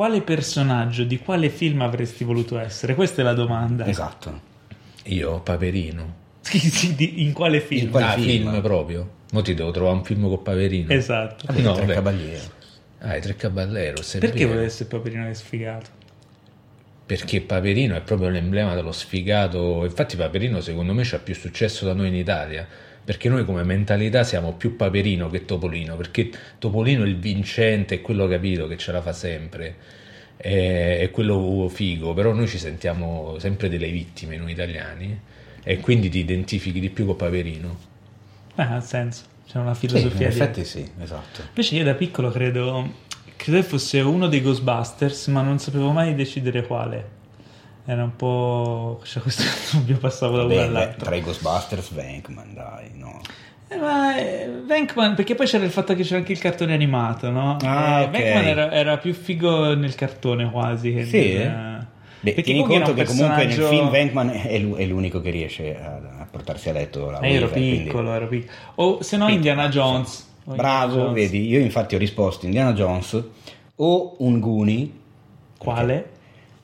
quale 0.00 0.22
personaggio 0.22 1.04
di 1.04 1.18
quale 1.18 1.50
film 1.50 1.82
avresti 1.82 2.24
voluto 2.24 2.58
essere? 2.58 2.94
Questa 2.94 3.20
è 3.20 3.24
la 3.24 3.34
domanda. 3.34 3.84
Esatto. 3.84 4.40
Io, 5.04 5.40
Paperino. 5.40 6.14
In 6.96 7.34
quale 7.34 7.60
film? 7.60 7.82
In 7.82 7.90
quale 7.90 8.06
ah, 8.06 8.12
film? 8.12 8.50
film? 8.50 8.62
proprio. 8.62 9.10
Mo 9.32 9.42
ti 9.42 9.52
devo 9.52 9.70
trovare 9.72 9.96
un 9.96 10.02
film 10.02 10.26
con 10.26 10.40
Paperino. 10.40 10.90
Esatto. 10.90 11.44
Vabbè, 11.46 11.60
No, 11.60 11.74
tre 11.74 11.84
cavalieri. 11.84 12.40
Ah, 13.00 13.16
i 13.16 13.20
tre 13.20 13.36
è 13.36 14.18
Perché 14.20 14.46
vuole 14.46 14.64
essere 14.64 14.88
Paperino 14.88 15.26
che 15.26 15.34
sfigato? 15.34 15.90
Perché 17.04 17.42
Paperino 17.42 17.94
è 17.94 18.00
proprio 18.00 18.30
l'emblema 18.30 18.74
dello 18.74 18.92
sfigato. 18.92 19.84
Infatti, 19.84 20.16
Paperino, 20.16 20.62
secondo 20.62 20.94
me, 20.94 21.02
c'ha 21.04 21.18
più 21.18 21.34
successo 21.34 21.84
da 21.84 21.92
noi 21.92 22.08
in 22.08 22.14
Italia. 22.14 22.66
Perché 23.04 23.28
noi, 23.28 23.44
come 23.44 23.64
mentalità, 23.64 24.22
siamo 24.24 24.52
più 24.52 24.76
Paperino 24.76 25.28
che 25.30 25.44
Topolino. 25.44 25.96
Perché 25.96 26.30
Topolino 26.58 27.04
è 27.04 27.06
il 27.06 27.16
vincente, 27.18 27.96
è 27.96 28.00
quello 28.00 28.28
capito 28.28 28.66
che 28.68 28.76
ce 28.76 28.92
la 28.92 29.00
fa 29.02 29.12
sempre. 29.12 29.74
È, 30.36 30.98
è 31.00 31.10
quello 31.10 31.68
figo. 31.68 32.14
Però 32.14 32.32
noi 32.32 32.46
ci 32.46 32.58
sentiamo 32.58 33.36
sempre 33.38 33.68
delle 33.68 33.90
vittime, 33.90 34.36
noi 34.36 34.52
italiani. 34.52 35.18
E 35.62 35.78
quindi 35.80 36.08
ti 36.08 36.18
identifichi 36.18 36.78
di 36.80 36.90
più 36.90 37.04
con 37.06 37.16
Paperino. 37.16 37.78
Eh, 38.56 38.62
ha 38.62 38.80
senso. 38.80 39.24
C'è 39.48 39.58
una 39.58 39.74
Sì, 39.74 39.86
in 39.86 39.90
filosofia 39.90 40.28
dietro. 40.28 40.44
effetti 40.44 40.64
sì, 40.64 40.88
esatto. 41.02 41.42
Invece 41.48 41.74
io 41.74 41.84
da 41.84 41.94
piccolo 41.94 42.30
credo, 42.30 42.92
credo 43.36 43.62
fosse 43.64 44.00
uno 44.00 44.28
dei 44.28 44.40
Ghostbusters, 44.42 45.26
ma 45.26 45.42
non 45.42 45.58
sapevo 45.58 45.90
mai 45.90 46.14
decidere 46.14 46.64
quale. 46.64 47.18
Era 47.84 48.04
un 48.04 48.14
po'... 48.16 49.00
Cioè, 49.04 49.22
questo 49.22 49.42
dubbio 49.76 49.96
passavo 49.98 50.36
da 50.36 50.44
uno 50.44 50.60
all'altro. 50.60 51.04
tra 51.06 51.14
i 51.14 51.20
Ghostbusters, 51.22 51.92
Venkman, 51.92 52.54
dai, 52.54 52.90
no. 52.94 53.20
Eh, 53.68 53.76
ma 53.76 54.16
eh, 54.16 54.50
Venkman, 54.66 55.14
perché 55.14 55.34
poi 55.34 55.46
c'era 55.46 55.64
il 55.64 55.70
fatto 55.70 55.94
che 55.94 56.02
c'era 56.02 56.18
anche 56.18 56.32
il 56.32 56.38
cartone 56.38 56.72
animato, 56.74 57.30
no? 57.30 57.56
Ah, 57.62 58.00
Eh, 58.00 58.04
ok. 58.04 58.10
Venkman 58.10 58.44
era, 58.46 58.72
era 58.72 58.98
più 58.98 59.12
figo 59.14 59.74
nel 59.74 59.94
cartone 59.94 60.50
quasi. 60.50 60.92
Che 60.94 61.04
Sì? 61.04 61.34
nel- 61.34 61.86
Beh, 62.22 62.34
perché 62.34 62.52
tieni 62.52 62.66
conto 62.66 62.92
che 62.92 63.00
un 63.00 63.06
comunque 63.06 63.44
nel 63.46 63.52
film 63.62 63.88
Venkman 63.90 64.28
è, 64.30 64.58
lu- 64.58 64.76
è 64.76 64.84
l'unico 64.84 65.20
che 65.22 65.30
riesce 65.30 65.74
a, 65.80 66.26
portarsi 66.30 66.68
a 66.68 66.72
letto 66.72 67.10
la 67.10 67.20
Eh, 67.20 67.28
ero 67.34 67.46
Weaver, 67.46 67.50
quindi- 67.50 67.82
piccolo, 67.84 68.12
ero 68.12 68.28
piccolo. 68.28 68.52
O 68.74 69.02
se 69.02 69.16
no 69.16 69.24
Piccolo, 69.26 69.34
Indiana 69.46 69.68
Jones. 69.68 70.28
O 70.44 70.54
Bravo, 70.54 70.84
Indiana 70.92 71.08
Jones. 71.12 71.30
vedi, 71.30 71.46
io 71.48 71.60
infatti 71.60 71.94
ho 71.94 71.98
risposto 71.98 72.44
Indiana 72.44 72.72
Jones 72.74 73.22
o 73.76 74.16
un 74.18 74.38
Goonie, 74.40 74.90
Quale? 75.56 76.10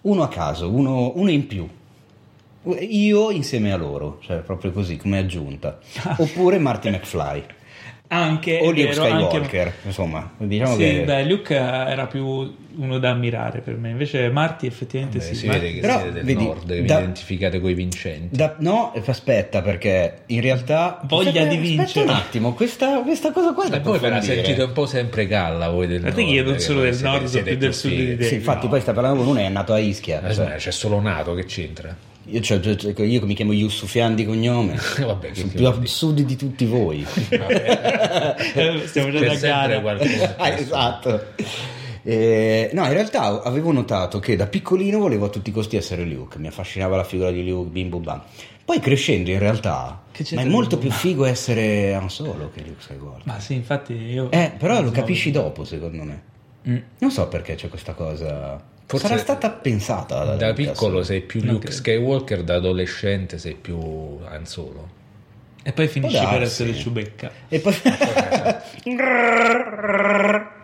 Uno 0.07 0.23
a 0.23 0.29
caso, 0.29 0.71
uno, 0.71 1.13
uno 1.17 1.31
in 1.31 1.47
più. 1.47 1.69
Io 2.81 3.31
insieme 3.31 3.73
a 3.73 3.77
loro, 3.77 4.19
cioè 4.23 4.39
proprio 4.39 4.73
così 4.73 4.97
come 4.97 5.19
aggiunta. 5.19 5.79
Oppure 6.19 6.59
Marty 6.59 6.91
McFly 6.91 7.45
Anche, 8.09 8.61
o 8.63 8.67
Luke 8.71 8.85
vero, 8.87 9.03
anche- 9.03 9.25
Skywalker, 9.27 9.73
insomma, 9.83 10.31
diciamo 10.39 10.73
sì, 10.75 10.79
che 10.79 11.03
beh, 11.05 11.25
Luke 11.25 11.55
era 11.57 12.07
più 12.07 12.55
uno 12.77 12.99
da 12.99 13.11
ammirare 13.11 13.61
per 13.61 13.75
me, 13.77 13.91
invece 13.91 14.29
Marty 14.31 14.69
effettivamente 14.69 15.19
Beh, 15.19 15.25
sì. 15.25 15.35
si 15.35 15.47
Ma- 15.47 15.55
vede 15.55 15.73
che 15.73 15.81
però, 15.81 15.95
siete 15.99 16.13
del 16.13 16.25
vedi, 16.25 16.45
nord, 16.45 16.69
che 16.69 16.81
vi 16.83 16.87
da- 16.87 16.99
identificate 17.01 17.59
con 17.61 17.71
i 17.71 17.75
vincenti. 17.75 18.37
Da- 18.37 18.55
no, 18.59 18.93
aspetta, 19.05 19.61
perché 19.61 20.19
in 20.27 20.41
realtà. 20.41 21.01
Voglia 21.05 21.31
Aspetta, 21.31 21.47
di 21.49 21.55
aspetta 21.57 21.69
vincere. 21.83 22.05
un 22.05 22.11
attimo, 22.11 22.53
questa, 22.55 23.01
questa 23.01 23.33
cosa 23.33 23.53
qua 23.53 23.65
E 23.67 23.81
voi 23.81 23.99
ve 23.99 24.09
la 24.09 24.21
sentite 24.21 24.63
un 24.63 24.73
po' 24.73 24.87
sempre 24.87 25.27
galla 25.27 25.69
voi 25.69 25.89
del 25.89 26.01
Guardate 26.01 26.23
nord. 26.23 26.33
che 26.35 26.41
io 26.41 26.49
non 26.49 26.59
sono 26.61 26.81
del 26.83 26.95
siete- 26.95 27.09
nord, 27.11 27.43
più 27.43 27.57
del 27.57 27.75
sud 27.75 27.91
di 27.93 28.17
te. 28.19 28.25
Sì, 28.25 28.35
infatti, 28.35 28.69
poi 28.69 28.81
sta 28.81 28.93
parlando 28.93 29.19
con 29.19 29.29
uno, 29.29 29.41
è 29.41 29.49
nato 29.49 29.73
a 29.73 29.79
Ischia. 29.79 30.23
Eh, 30.25 30.33
cioè, 30.33 30.55
C'è 30.57 30.71
solo 30.71 31.01
nato 31.01 31.35
che 31.35 31.45
c'entra. 31.45 32.15
Io, 32.29 32.41
cioè, 32.41 32.61
cioè, 32.61 32.77
cioè, 32.77 32.93
io 33.01 33.25
mi 33.25 33.35
chiamo 33.35 33.53
Yusufian 33.53 34.15
di 34.15 34.25
cognome, 34.25 34.75
Vabbè, 34.99 35.31
sono 35.33 35.49
più 35.49 35.61
vuol 35.61 35.79
a 35.81 35.87
sud 35.87 36.21
di 36.21 36.37
tutti 36.37 36.65
voi. 36.65 37.07
Stiamo 38.87 39.11
già 39.11 39.21
da 39.21 39.35
gara. 39.37 39.81
qualcosa. 39.81 40.37
Ah, 40.37 40.49
esatto. 40.49 41.25
Eh, 42.03 42.71
no, 42.73 42.85
in 42.85 42.93
realtà 42.93 43.43
avevo 43.43 43.73
notato 43.73 44.21
che 44.21 44.37
da 44.37 44.47
piccolino 44.47 44.99
volevo 44.99 45.27
a 45.27 45.29
tutti 45.29 45.51
i 45.51 45.53
costi 45.53 45.77
essere 45.77 46.05
Luke, 46.05 46.39
mi 46.39 46.47
affascinava 46.47 46.97
la 46.97 47.05
figura 47.05 47.31
di 47.31 47.49
Luke, 47.49 47.71
bim 47.71 47.89
bum 47.89 48.03
bam. 48.03 48.23
Poi 48.65 48.81
crescendo 48.81 49.31
in 49.31 49.39
realtà, 49.39 50.03
ma 50.35 50.41
è 50.41 50.45
molto 50.45 50.79
più 50.79 50.91
figo 50.91 51.25
essere 51.25 51.95
Han 51.95 52.11
Solo 52.11 52.51
che 52.53 52.63
Luke 52.63 52.83
Skywalker. 52.83 53.23
Ma 53.25 53.39
sì, 53.39 53.55
infatti 53.55 53.93
io... 53.93 54.29
Eh, 54.33 54.53
però 54.59 54.83
lo 54.83 54.91
capisci 54.91 55.31
dopo, 55.31 55.65
secondo 55.65 56.03
me. 56.03 56.23
Mm. 56.69 56.77
Non 56.99 57.13
so 57.13 57.29
perché 57.29 57.55
c'è 57.55 57.69
questa 57.69 57.93
cosa. 57.93 58.61
Forse 58.87 59.09
Sarà 59.09 59.19
stata 59.19 59.51
pensata 59.51 60.25
da, 60.25 60.37
Da 60.37 60.53
piccolo 60.53 61.03
sei 61.03 61.21
più 61.21 61.41
Luke 61.43 61.67
credo. 61.67 61.75
Skywalker, 61.75 62.45
da 62.45 62.55
adolescente 62.55 63.37
sei 63.37 63.55
più 63.55 63.77
Han 63.77 64.47
Solo. 64.47 64.95
E 65.65 65.73
poi 65.73 65.89
finisci 65.89 66.25
per 66.25 66.43
essere 66.43 66.73
Ciubecca. 66.73 67.31
E 67.49 67.59
poi... 67.59 67.75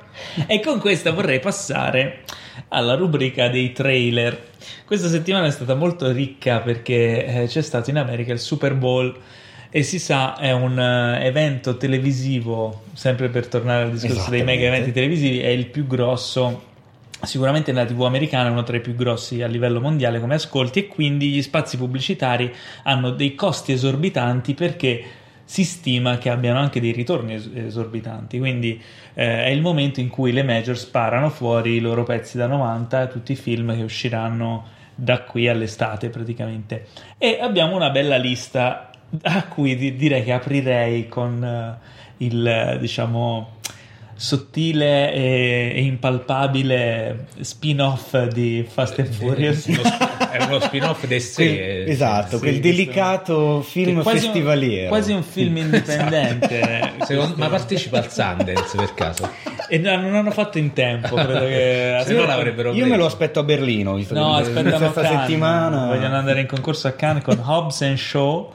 E 0.47 0.61
con 0.61 0.79
questa 0.79 1.11
vorrei 1.11 1.41
passare 1.41 2.21
alla 2.69 2.95
rubrica 2.95 3.49
dei 3.49 3.73
trailer. 3.73 4.51
Questa 4.85 5.09
settimana 5.09 5.47
è 5.47 5.51
stata 5.51 5.75
molto 5.75 6.13
ricca 6.13 6.61
perché 6.61 7.25
eh, 7.25 7.47
c'è 7.47 7.63
stato 7.63 7.89
in 7.89 7.97
America 7.97 8.33
il 8.33 8.39
Super 8.39 8.75
Bowl 8.75 9.19
e 9.71 9.83
si 9.83 9.99
sa 9.99 10.37
è 10.37 10.53
un 10.53 10.79
eh, 10.79 11.25
evento 11.25 11.79
televisivo, 11.79 12.83
sempre 12.93 13.31
per 13.31 13.47
tornare 13.47 13.85
al 13.85 13.91
discorso 13.91 14.29
dei 14.29 14.45
mega 14.45 14.67
eventi 14.67 14.93
televisivi, 14.93 15.41
è 15.41 15.49
il 15.49 15.67
più 15.67 15.87
grosso 15.87 16.71
Sicuramente 17.23 17.71
nella 17.71 17.87
TV 17.87 18.03
americana 18.03 18.49
è 18.49 18.51
uno 18.51 18.65
tra 18.65 18.77
i 18.77 18.81
più 18.81 18.97
grossi 18.97 19.43
a 19.43 19.47
livello 19.47 19.81
mondiale 19.81 20.19
come 20.19 20.35
ascolti 20.35 20.81
e 20.81 20.87
quindi 20.89 21.31
gli 21.31 21.43
spazi 21.43 21.77
pubblicitari 21.77 22.53
hanno 22.83 23.11
dei 23.11 23.37
costi 23.37 23.71
esorbitanti 23.73 24.55
perché 24.55 25.05
si 25.45 25.65
stima 25.65 26.19
che 26.19 26.31
abbiano 26.31 26.59
anche 26.59 26.81
dei 26.81 26.91
ritorni 26.91 27.35
es- 27.35 27.49
esorbitanti. 27.55 28.39
Quindi 28.39 28.81
eh, 29.15 29.45
è 29.45 29.49
il 29.49 29.61
momento 29.61 30.01
in 30.01 30.09
cui 30.09 30.33
le 30.33 30.43
major 30.43 30.77
sparano 30.77 31.31
fuori 31.31 31.75
i 31.75 31.81
loro 31.81 32.03
pezzi 32.03 32.37
da 32.37 32.47
90, 32.47 33.07
tutti 33.07 33.33
i 33.33 33.37
film 33.37 33.75
che 33.75 33.83
usciranno 33.83 34.65
da 34.95 35.23
qui 35.23 35.49
all'estate 35.49 36.09
praticamente. 36.09 36.87
E 37.19 37.39
abbiamo 37.41 37.77
una 37.77 37.91
bella 37.91 38.17
lista 38.17 38.91
a 39.23 39.45
cui 39.45 39.77
di- 39.77 39.95
direi 39.95 40.25
che 40.25 40.33
aprirei 40.33 41.07
con 41.07 41.45
eh, 41.45 42.25
il 42.25 42.79
diciamo 42.81 43.52
sottile 44.23 45.13
e, 45.13 45.73
e 45.75 45.83
impalpabile 45.83 47.27
spin-off 47.41 48.17
di 48.29 48.65
Fast 48.71 48.99
and 49.01 49.09
Furious. 49.11 49.67
Uno 49.67 49.81
sp- 49.83 50.31
è 50.31 50.45
uno 50.45 50.61
spin-off 50.61 51.05
di 51.11 51.19
sé. 51.21 51.43
Eh, 51.43 51.91
esatto, 51.91 52.39
quel 52.39 52.61
delicato 52.61 53.63
film 53.63 54.01
quasi 54.03 54.19
un- 54.19 54.33
festivaliero. 54.33 54.89
quasi 54.89 55.13
un 55.13 55.23
film 55.25 55.57
indipendente. 55.57 56.93
Secondo- 57.05 57.35
ma 57.37 57.49
partecipa 57.49 57.99
al 57.99 58.11
Sundance 58.11 58.77
per 58.77 58.95
caso? 58.95 59.29
E 59.69 59.79
no, 59.79 59.97
non 60.01 60.15
hanno 60.15 60.31
fatto 60.31 60.59
in 60.59 60.73
tempo, 60.73 61.15
credo 61.17 61.41
che 61.47 62.03
Se 62.05 62.13
no 62.15 62.25
l'avrebbero 62.25 62.69
Io 62.71 62.77
me 62.83 62.89
preso. 62.91 62.97
lo 62.97 63.07
aspetto 63.07 63.41
a 63.41 63.43
Berlino, 63.43 63.95
visto 63.95 64.15
No, 64.15 64.41
che 64.41 64.53
questa 64.53 65.05
settimana. 65.05 65.87
Vogliono 65.87 66.17
andare 66.17 66.41
in 66.41 66.47
concorso 66.47 66.87
a 66.89 66.93
Cannes 66.93 67.25
con 67.25 67.43
Hobbs 67.45 67.83
and 67.83 67.97
Shaw. 67.97 68.53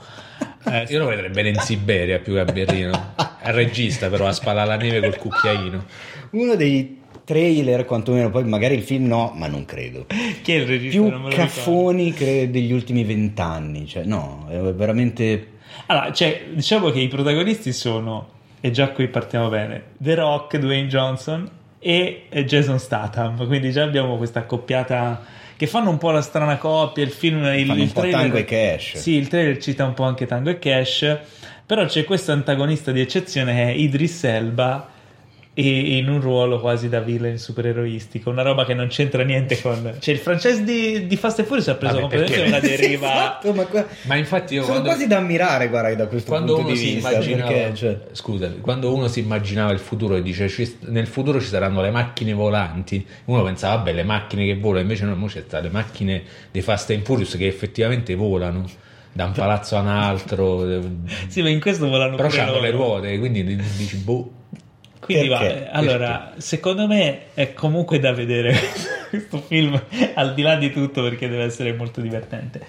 Eh, 0.69 0.86
Io 0.89 1.00
lo 1.00 1.05
vedrei 1.07 1.29
bene 1.29 1.50
in 1.50 1.59
Siberia 1.59 2.19
più 2.19 2.33
che 2.33 2.39
a 2.39 2.45
Berlino. 2.45 3.13
Al 3.15 3.53
regista, 3.53 4.09
però, 4.09 4.27
a 4.27 4.31
spalare 4.31 4.67
la 4.67 4.75
neve 4.75 5.00
col 5.00 5.17
cucchiaino. 5.17 5.86
Uno 6.31 6.55
dei 6.55 7.01
trailer, 7.24 7.86
quantomeno, 7.86 8.29
poi 8.29 8.43
magari 8.45 8.75
il 8.75 8.83
film 8.83 9.07
no, 9.07 9.33
ma 9.36 9.47
non 9.47 9.65
credo. 9.65 10.05
chi 10.41 10.53
è 10.53 10.55
il 10.57 10.65
regista? 10.65 11.00
Più 11.00 11.09
Non 11.09 11.21
me 11.21 11.24
lo 11.24 11.29
ricordo. 11.29 11.51
caffoni 11.51 12.13
credo 12.13 12.51
degli 12.51 12.71
ultimi 12.71 13.03
vent'anni, 13.03 13.88
cioè 13.88 14.03
no, 14.03 14.47
è 14.50 14.57
veramente... 14.74 15.47
Allora, 15.88 16.12
cioè, 16.12 16.45
diciamo 16.53 16.89
che 16.89 17.00
i 17.00 17.07
protagonisti 17.07 17.71
sono, 17.71 18.29
e 18.59 18.71
già 18.71 18.89
qui 18.89 19.07
partiamo 19.07 19.50
bene, 19.50 19.83
The 19.97 20.15
Rock, 20.15 20.57
Dwayne 20.57 20.88
Johnson 20.88 21.50
e 21.79 22.24
e 22.29 22.45
Jason 22.45 22.79
Statham, 22.79 23.45
quindi 23.45 23.71
già 23.71 23.83
abbiamo 23.83 24.17
questa 24.17 24.39
accoppiata 24.39 25.21
che 25.58 25.68
fanno 25.68 25.90
un 25.90 25.98
po' 25.98 26.12
la 26.12 26.22
strana 26.22 26.58
coppia, 26.58 27.04
il 27.04 27.10
film... 27.12 27.44
Il, 27.46 27.66
Fanno 27.66 27.82
il 27.82 27.92
trailer- 27.92 28.20
Tango 28.22 28.38
e 28.38 28.46
Cash. 28.46 28.98
Sì, 28.98 29.14
il 29.16 29.28
trailer 29.28 29.58
cita 29.58 29.86
un 29.86 29.94
po' 29.94 30.04
anche 30.04 30.28
Tango 30.28 30.52
e 30.52 30.60
Cash, 30.60 31.18
però 31.66 31.84
c'è 31.86 32.04
questo 32.04 32.32
antagonista 32.32 32.92
di 32.92 33.02
eccezione 33.02 33.54
che 33.54 33.64
è 33.64 33.72
Idris 33.72 34.24
Elba, 34.24 34.90
e 35.60 35.98
in 35.98 36.08
un 36.08 36.22
ruolo 36.22 36.60
quasi 36.60 36.88
da 36.88 37.00
villain 37.00 37.40
supereroistico, 37.40 38.30
una 38.30 38.44
roba 38.44 38.64
che 38.64 38.76
non 38.76 38.88
c'entra 38.90 39.24
niente 39.24 39.60
con... 39.60 39.96
Cioè 39.98 40.14
il 40.14 40.20
franchise 40.20 40.64
di, 40.64 41.08
di 41.08 41.16
Fast 41.16 41.40
and 41.40 41.48
Furious 41.48 41.68
ha 41.70 41.76
preso 41.76 41.96
Vabbè, 42.00 42.16
completamente 42.16 42.48
una 42.48 42.60
deriva... 42.60 43.08
Esatto, 43.18 43.54
ma, 43.54 43.66
qua- 43.66 43.86
Ma 44.04 44.16
infatti 44.16 44.54
io 44.54 44.62
sono 44.62 44.74
quando- 44.74 44.90
quasi 44.90 45.08
da 45.08 45.18
ammirare, 45.18 45.68
guarda, 45.70 45.96
da 45.96 46.06
questo 46.08 46.30
quando 46.30 46.54
punto 46.54 46.68
uno 46.68 46.76
di 46.78 46.84
si 46.86 46.94
vista. 46.94 47.10
immaginava 47.12 47.52
perché, 47.52 47.76
cioè, 47.76 47.98
scusami 48.12 48.60
quando 48.62 48.94
uno 48.94 49.08
si 49.08 49.20
immaginava 49.20 49.72
il 49.72 49.80
futuro 49.80 50.16
e 50.16 50.22
dice 50.22 50.48
"Ci- 50.48 50.78
nel 50.90 51.08
futuro 51.08 51.42
ci 51.42 51.48
saranno 51.48 51.82
le 51.82 51.90
macchine 51.90 52.34
volanti 52.34 53.04
uno 53.26 53.42
pensava 53.44 53.78
vabbè 53.78 53.94
le 53.94 54.04
macchine 54.04 54.46
che 54.46 54.56
volano 54.58 54.82
invece 54.82 55.06
no 55.06 55.16
mo 55.16 55.26
c'è 55.26 55.44
sta 55.48 55.60
le 55.60 55.70
macchine 55.70 56.22
dei 56.52 56.62
Fast 56.62 56.92
and 56.92 57.02
Furious 57.04 57.36
che 57.36 57.48
effettivamente 57.48 58.14
volano 58.16 58.66
da 59.12 59.26
un 59.26 59.32
palazzo 59.32 59.76
a 59.78 59.82
un 59.82 59.88
altro 59.88 60.64
Sì, 61.28 61.42
ma 61.42 61.50
in 61.50 61.60
questo 61.60 61.88
volano 61.88 62.16
però 62.16 62.28
pure 62.28 62.42
hanno 62.42 62.52
loro. 62.52 62.64
le 62.64 62.72
ruote 62.72 63.18
quindi 63.18 63.44
dici 63.76 63.96
boh 63.98 64.32
Quindi 65.08 65.28
va, 65.30 65.38
Perché? 65.40 65.64
eh, 65.66 65.70
allora, 65.72 66.34
secondo 66.38 66.86
me 66.86 67.20
è 67.34 67.54
comunque 67.54 67.98
da 68.00 68.12
vedere 68.12 68.54
questo 69.10 69.42
film, 69.48 69.82
al 70.16 70.34
di 70.34 70.42
là 70.42 70.56
di 70.58 70.70
tutto, 70.72 71.02
perché 71.02 71.30
deve 71.30 71.46
essere 71.46 71.72
molto 71.74 72.02
divertente. 72.02 72.62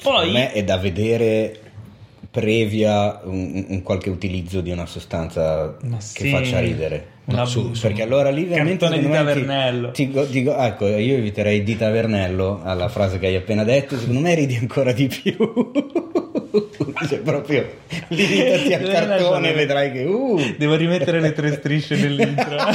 Poi... 0.00 0.24
Per 0.30 0.32
me 0.32 0.52
è 0.52 0.62
da 0.62 0.76
vedere 0.78 1.60
previa 2.30 3.20
un, 3.24 3.64
un 3.68 3.82
qualche 3.82 4.10
utilizzo 4.10 4.60
di 4.60 4.70
una 4.70 4.86
sostanza 4.86 5.76
Ma 5.82 5.96
che 5.96 6.02
sì, 6.02 6.28
faccia 6.30 6.60
ridere. 6.60 7.14
No, 7.24 7.44
su- 7.46 7.72
Perché 7.80 8.02
allora 8.02 8.30
lì 8.30 8.44
veramente 8.44 8.86
di 8.86 8.94
secondo 8.94 9.16
Tavernello. 9.16 9.90
ti 9.90 10.10
ti 10.30 10.42
go- 10.44 10.56
ecco, 10.56 10.86
io 10.86 11.16
eviterei 11.16 11.64
di 11.64 11.76
tavernello 11.76 12.60
alla 12.62 12.88
frase 12.88 13.18
che 13.18 13.26
hai 13.26 13.34
appena 13.34 13.64
detto, 13.64 13.98
secondo 13.98 14.20
me 14.20 14.34
ridi 14.34 14.54
ancora 14.54 14.92
di 14.92 15.08
più. 15.08 15.34
cioè 17.08 17.18
proprio 17.18 17.66
limitati 18.08 18.74
al 18.74 18.88
cartone 18.88 19.50
e 19.50 19.54
vedrai 19.54 19.92
che 19.92 20.02
uh, 20.04 20.54
Devo 20.56 20.74
rimettere 20.74 21.20
le 21.20 21.32
tre 21.32 21.52
strisce 21.52 21.96
nell'intro. 21.96 22.56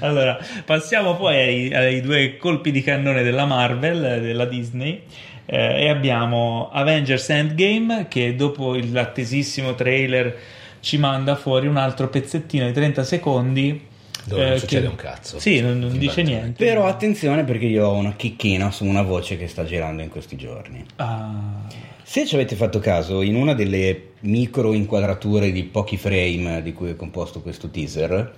allora, 0.00 0.38
passiamo 0.64 1.16
poi 1.16 1.36
ai, 1.36 1.74
ai 1.74 2.00
due 2.00 2.36
colpi 2.36 2.70
di 2.70 2.82
cannone 2.82 3.22
della 3.22 3.44
Marvel, 3.46 4.20
della 4.20 4.44
Disney. 4.44 5.02
eh, 5.50 5.84
e 5.84 5.88
abbiamo 5.88 6.68
Avengers 6.70 7.30
Endgame 7.30 8.06
che 8.08 8.34
dopo 8.36 8.74
l'attesissimo 8.74 9.74
trailer 9.74 10.36
ci 10.80 10.98
manda 10.98 11.36
fuori 11.36 11.66
un 11.66 11.76
altro 11.76 12.08
pezzettino 12.08 12.66
di 12.66 12.72
30 12.72 13.02
secondi. 13.02 13.86
Dove 14.28 14.44
non 14.44 14.52
eh, 14.52 14.58
succede 14.58 14.82
che- 14.82 14.88
un 14.88 14.94
cazzo. 14.96 15.38
Sì, 15.38 15.60
non, 15.60 15.78
non 15.78 15.98
dice 15.98 16.22
niente. 16.22 16.64
Però 16.64 16.86
attenzione 16.86 17.44
perché 17.44 17.66
io 17.66 17.86
ho 17.86 17.94
una 17.94 18.12
chicchina 18.14 18.70
su 18.70 18.84
una 18.84 19.02
voce 19.02 19.36
che 19.36 19.48
sta 19.48 19.64
girando 19.64 20.02
in 20.02 20.08
questi 20.08 20.36
giorni. 20.36 20.84
Ah, 20.96 21.62
Se 22.02 22.24
ci 22.26 22.34
avete 22.36 22.56
fatto 22.56 22.78
caso, 22.78 23.20
in 23.22 23.34
una 23.36 23.54
delle 23.54 24.12
micro 24.20 24.72
inquadrature 24.72 25.52
di 25.52 25.64
pochi 25.64 25.96
frame 25.96 26.62
di 26.62 26.72
cui 26.72 26.90
è 26.90 26.96
composto 26.96 27.40
questo 27.40 27.68
teaser, 27.68 28.34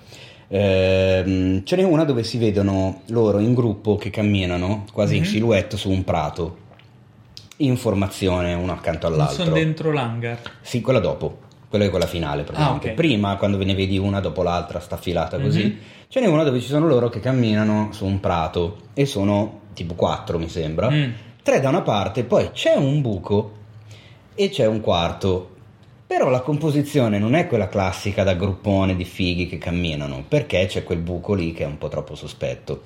ehm, 0.49 1.63
ce 1.65 1.77
n'è 1.77 1.83
una 1.85 2.05
dove 2.05 2.23
si 2.25 2.39
vedono 2.39 3.03
loro 3.07 3.39
in 3.39 3.55
gruppo 3.55 3.97
che 3.97 4.11
camminano 4.11 4.85
quasi 4.93 5.17
in 5.17 5.25
silhouette 5.25 5.77
su 5.77 5.91
un 5.91 6.03
prato, 6.05 6.57
in 7.59 7.77
formazione 7.77 8.55
uno 8.55 8.73
accanto 8.73 9.09
non 9.09 9.21
all'altro. 9.21 9.45
sono 9.45 9.55
dentro 9.55 9.93
l'hangar. 9.93 10.39
Sì, 10.61 10.81
quella 10.81 10.99
dopo. 10.99 11.49
Quella 11.71 11.85
è 11.85 11.89
quella 11.91 12.07
finale, 12.07 12.43
praticamente. 12.43 12.89
Ah, 12.89 12.91
ok. 12.91 12.97
Prima, 12.97 13.37
quando 13.37 13.57
ve 13.57 13.65
ne 13.65 13.75
vedi 13.77 13.97
una 13.97 14.19
dopo 14.19 14.43
l'altra, 14.43 14.81
sta 14.81 14.97
filata 14.97 15.39
così, 15.39 15.63
Mhm. 15.65 15.77
ce 16.09 16.21
n'è 16.21 16.27
una 16.27 16.43
dove 16.43 16.61
ci 16.61 16.67
sono 16.67 16.89
loro 16.89 17.09
che 17.09 17.21
camminano 17.21 17.91
su 17.93 18.05
un 18.07 18.19
prato 18.19 18.79
e 18.93 19.07
sono 19.07 19.61
tipo 19.73 19.95
quattro, 19.95 20.37
mi 20.39 20.49
sembra. 20.49 20.91
Mm. 20.91 21.11
Tre 21.45 21.61
da 21.61 21.69
una 21.69 21.83
parte, 21.83 22.25
poi 22.25 22.51
c'è 22.53 22.75
un 22.75 23.01
buco 23.01 23.53
e 24.35 24.49
c'è 24.49 24.67
un 24.67 24.81
quarto. 24.81 25.49
Però 26.09 26.29
la 26.29 26.41
composizione 26.41 27.21
non 27.21 27.35
è 27.35 27.47
quella 27.47 27.69
classica 27.69 28.25
da 28.25 28.35
gruppone 28.35 28.97
di 28.97 29.05
fighi 29.05 29.47
che 29.47 29.59
camminano, 29.59 30.25
perché 30.27 30.67
c'è 30.67 30.83
quel 30.83 30.99
buco 30.99 31.35
lì 31.35 31.53
che 31.53 31.63
è 31.63 31.67
un 31.69 31.79
po' 31.79 31.87
troppo 31.87 32.17
sospetto. 32.17 32.83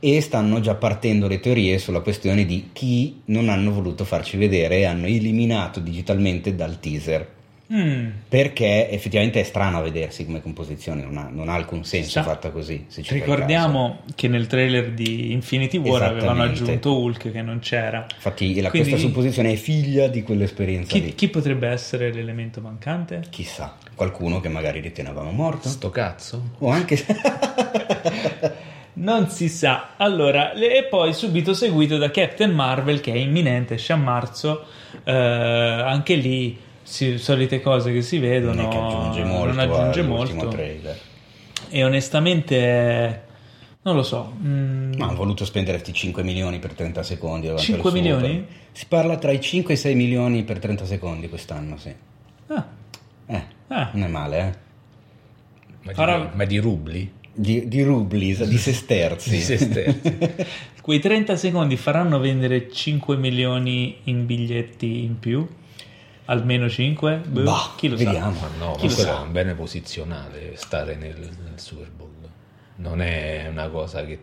E 0.00 0.20
stanno 0.20 0.58
già 0.58 0.74
partendo 0.74 1.28
le 1.28 1.38
teorie 1.38 1.78
sulla 1.78 2.00
questione 2.00 2.44
di 2.44 2.70
chi 2.72 3.20
non 3.26 3.48
hanno 3.48 3.70
voluto 3.70 4.04
farci 4.04 4.36
vedere 4.36 4.78
e 4.78 4.84
hanno 4.86 5.06
eliminato 5.06 5.78
digitalmente 5.78 6.56
dal 6.56 6.80
teaser. 6.80 7.26
Mm. 7.72 8.08
Perché 8.28 8.90
effettivamente 8.90 9.40
è 9.40 9.42
strano 9.42 9.78
a 9.78 9.80
vedersi 9.80 10.26
come 10.26 10.42
composizione, 10.42 11.02
non 11.02 11.16
ha, 11.16 11.28
non 11.32 11.48
ha 11.48 11.54
alcun 11.54 11.82
senso 11.84 12.22
fatta 12.22 12.50
così. 12.50 12.84
se 12.88 13.02
ci 13.02 13.08
fai 13.08 13.20
Ricordiamo 13.20 14.00
che 14.14 14.28
nel 14.28 14.46
trailer 14.46 14.90
di 14.92 15.32
Infinity 15.32 15.78
War 15.78 16.02
avevano 16.02 16.42
aggiunto 16.42 16.98
Hulk 17.00 17.30
che 17.32 17.40
non 17.40 17.60
c'era. 17.60 18.04
Infatti, 18.14 18.60
la- 18.60 18.68
Quindi- 18.68 18.90
questa 18.90 19.06
supposizione 19.08 19.52
è 19.52 19.56
figlia 19.56 20.08
di 20.08 20.22
quell'esperienza 20.22 20.92
Chi, 20.92 21.02
lì. 21.02 21.14
chi 21.14 21.28
potrebbe 21.28 21.66
essere 21.68 22.12
l'elemento 22.12 22.60
mancante? 22.60 23.22
Chissà, 23.30 23.76
qualcuno 23.94 24.40
che 24.40 24.48
magari 24.50 24.80
ritenevamo 24.80 25.30
morto. 25.30 25.68
sto 25.68 25.88
cazzo 25.90 26.42
O 26.58 26.68
anche 26.68 27.02
Non 28.96 29.28
si 29.28 29.48
sa. 29.48 29.94
Allora, 29.96 30.52
e 30.52 30.86
poi 30.88 31.12
subito 31.12 31.52
seguito 31.52 31.96
da 31.98 32.10
Captain 32.10 32.52
Marvel 32.52 33.00
che 33.00 33.12
è 33.12 33.16
imminente, 33.16 33.74
esce 33.74 33.92
a 33.92 33.96
marzo. 33.96 34.64
Eh, 35.02 35.10
anche 35.12 36.14
lì, 36.14 36.56
si- 36.84 37.18
solite 37.18 37.60
cose 37.60 37.92
che 37.92 38.00
si 38.02 38.18
vedono. 38.18 38.54
non 38.54 38.64
è 38.66 38.68
che 38.68 38.76
aggiunge 38.76 39.24
molto 39.24 39.46
non 39.46 39.58
aggiunge 39.58 40.00
all'ultimo 40.00 40.14
molto. 40.42 40.48
trailer. 40.48 40.98
E 41.70 41.82
onestamente, 41.84 43.22
non 43.82 43.96
lo 43.96 44.02
so. 44.02 44.32
mm, 44.40 44.92
Ma 44.96 45.06
hanno 45.06 45.16
voluto 45.16 45.44
spendere 45.44 45.78
questi 45.78 45.92
5 45.92 46.22
milioni 46.22 46.58
per 46.60 46.72
30 46.74 47.02
secondi. 47.02 47.46
davanti 47.46 47.66
5 47.72 47.90
al 47.90 47.96
Super. 47.96 48.12
milioni? 48.20 48.46
Si 48.72 48.86
parla 48.86 49.16
tra 49.18 49.32
i 49.32 49.40
5 49.40 49.72
e 49.72 49.76
i 49.76 49.80
6 49.80 49.94
milioni 49.94 50.42
per 50.44 50.58
30 50.58 50.84
secondi 50.86 51.28
quest'anno, 51.28 51.76
sì. 51.76 51.92
ah, 52.48 52.66
Eh, 53.26 53.42
Ah. 53.68 53.90
non 53.94 54.04
è 54.04 54.08
male, 54.08 54.38
eh. 54.38 54.42
ma 55.82 55.90
di, 55.90 55.94
Farà- 55.94 56.30
ma 56.34 56.44
di 56.44 56.58
rubli 56.58 57.10
Di, 57.32 57.66
di 57.66 57.82
rubli, 57.82 58.36
di 58.36 58.58
sesterzi. 58.58 59.30
Di 59.34 59.40
sesterzi. 59.40 60.16
quei 60.80 61.00
30 61.00 61.34
secondi 61.36 61.76
faranno 61.76 62.18
vendere 62.20 62.70
5 62.70 63.16
milioni 63.16 63.96
in 64.04 64.26
biglietti 64.26 65.02
in 65.02 65.18
più? 65.18 65.44
Almeno 66.26 66.68
5? 66.68 67.20
Boh, 67.26 67.42
Bah, 67.42 67.72
chi 67.76 67.88
lo 67.88 67.96
vediamo. 67.96 68.32
sa? 68.34 68.40
Ma 68.40 68.66
no, 68.66 68.72
Chi 68.76 68.86
ma 68.86 68.90
lo 68.90 68.94
quello 68.94 69.10
sa? 69.10 69.18
è 69.18 69.22
un 69.22 69.32
bene 69.32 69.54
posizionale 69.54 70.52
stare 70.56 70.94
nel, 70.96 71.16
nel 71.18 71.52
Super 71.56 71.90
Bowl. 71.94 72.08
Non 72.76 73.00
è 73.02 73.46
una 73.50 73.68
cosa 73.68 74.04
che. 74.04 74.18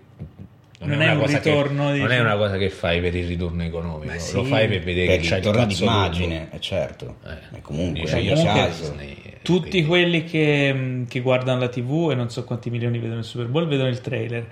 Non 0.84 1.00
è 1.00 1.12
un 1.12 1.18
una 1.18 1.26
cosa 1.26 1.38
ritorno, 1.38 1.92
che, 1.92 1.98
non 2.00 2.12
è 2.12 2.20
una 2.20 2.36
cosa 2.38 2.58
che 2.58 2.70
fai 2.72 3.00
per 3.02 3.14
il 3.16 3.28
ritorno 3.28 3.62
economico, 3.62 4.18
sì. 4.18 4.34
lo 4.34 4.44
fai 4.46 4.68
per 4.68 4.82
vedere 4.82 5.06
Per 5.06 5.16
che 5.18 5.22
il 5.22 5.30
c'hai 5.30 5.38
il 5.38 5.46
ritorno 5.46 5.66
d'immagine, 5.68 6.48
eh, 6.52 6.60
certo. 6.60 7.18
Eh, 7.24 7.58
E 7.58 7.62
comunque, 7.62 8.02
è 8.02 8.36
sono 8.36 8.44
caso. 8.52 8.82
Disney, 8.90 9.16
eh, 9.24 9.38
Tutti 9.44 9.70
quindi- 9.70 9.86
quelli 9.88 10.24
che, 10.24 11.04
che 11.08 11.20
guardano 11.20 11.60
la 11.60 11.70
TV 11.70 12.10
e 12.12 12.16
non 12.16 12.32
so 12.32 12.44
quanti 12.46 12.72
milioni 12.72 12.98
vedono 12.98 13.20
il 13.20 13.26
Super 13.26 13.46
Bowl 13.48 13.68
vedono 13.68 13.90
il 13.90 14.02
trailer. 14.02 14.48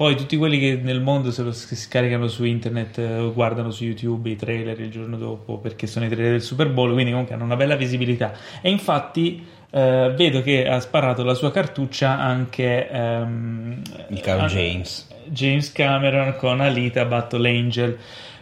Poi 0.00 0.16
tutti 0.16 0.38
quelli 0.38 0.58
che 0.58 0.80
nel 0.82 1.02
mondo 1.02 1.30
se 1.30 1.42
lo 1.42 1.52
scaricano 1.52 2.26
su 2.26 2.44
internet 2.44 2.96
eh, 2.96 3.18
o 3.18 3.34
guardano 3.34 3.70
su 3.70 3.84
YouTube 3.84 4.30
i 4.30 4.34
trailer 4.34 4.80
il 4.80 4.90
giorno 4.90 5.18
dopo 5.18 5.58
perché 5.58 5.86
sono 5.86 6.06
i 6.06 6.08
trailer 6.08 6.30
del 6.30 6.40
Super 6.40 6.70
Bowl, 6.70 6.94
quindi 6.94 7.10
comunque 7.10 7.34
hanno 7.34 7.44
una 7.44 7.56
bella 7.56 7.76
visibilità. 7.76 8.32
E 8.62 8.70
infatti 8.70 9.46
eh, 9.70 10.14
vedo 10.16 10.40
che 10.40 10.66
ha 10.66 10.80
sparato 10.80 11.22
la 11.22 11.34
sua 11.34 11.50
cartuccia 11.50 12.18
anche 12.18 12.88
ehm, 12.88 13.82
Il 14.08 14.20
caro 14.22 14.46
James. 14.46 15.06
James 15.26 15.70
Cameron 15.70 16.34
con 16.38 16.62
Alita 16.62 17.04
Battle 17.04 17.46
Angel. 17.50 17.98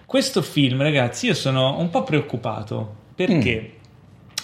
Questo 0.06 0.42
film, 0.42 0.80
ragazzi, 0.80 1.26
io 1.26 1.34
sono 1.34 1.76
un 1.80 1.90
po' 1.90 2.04
preoccupato 2.04 2.94
perché 3.16 3.78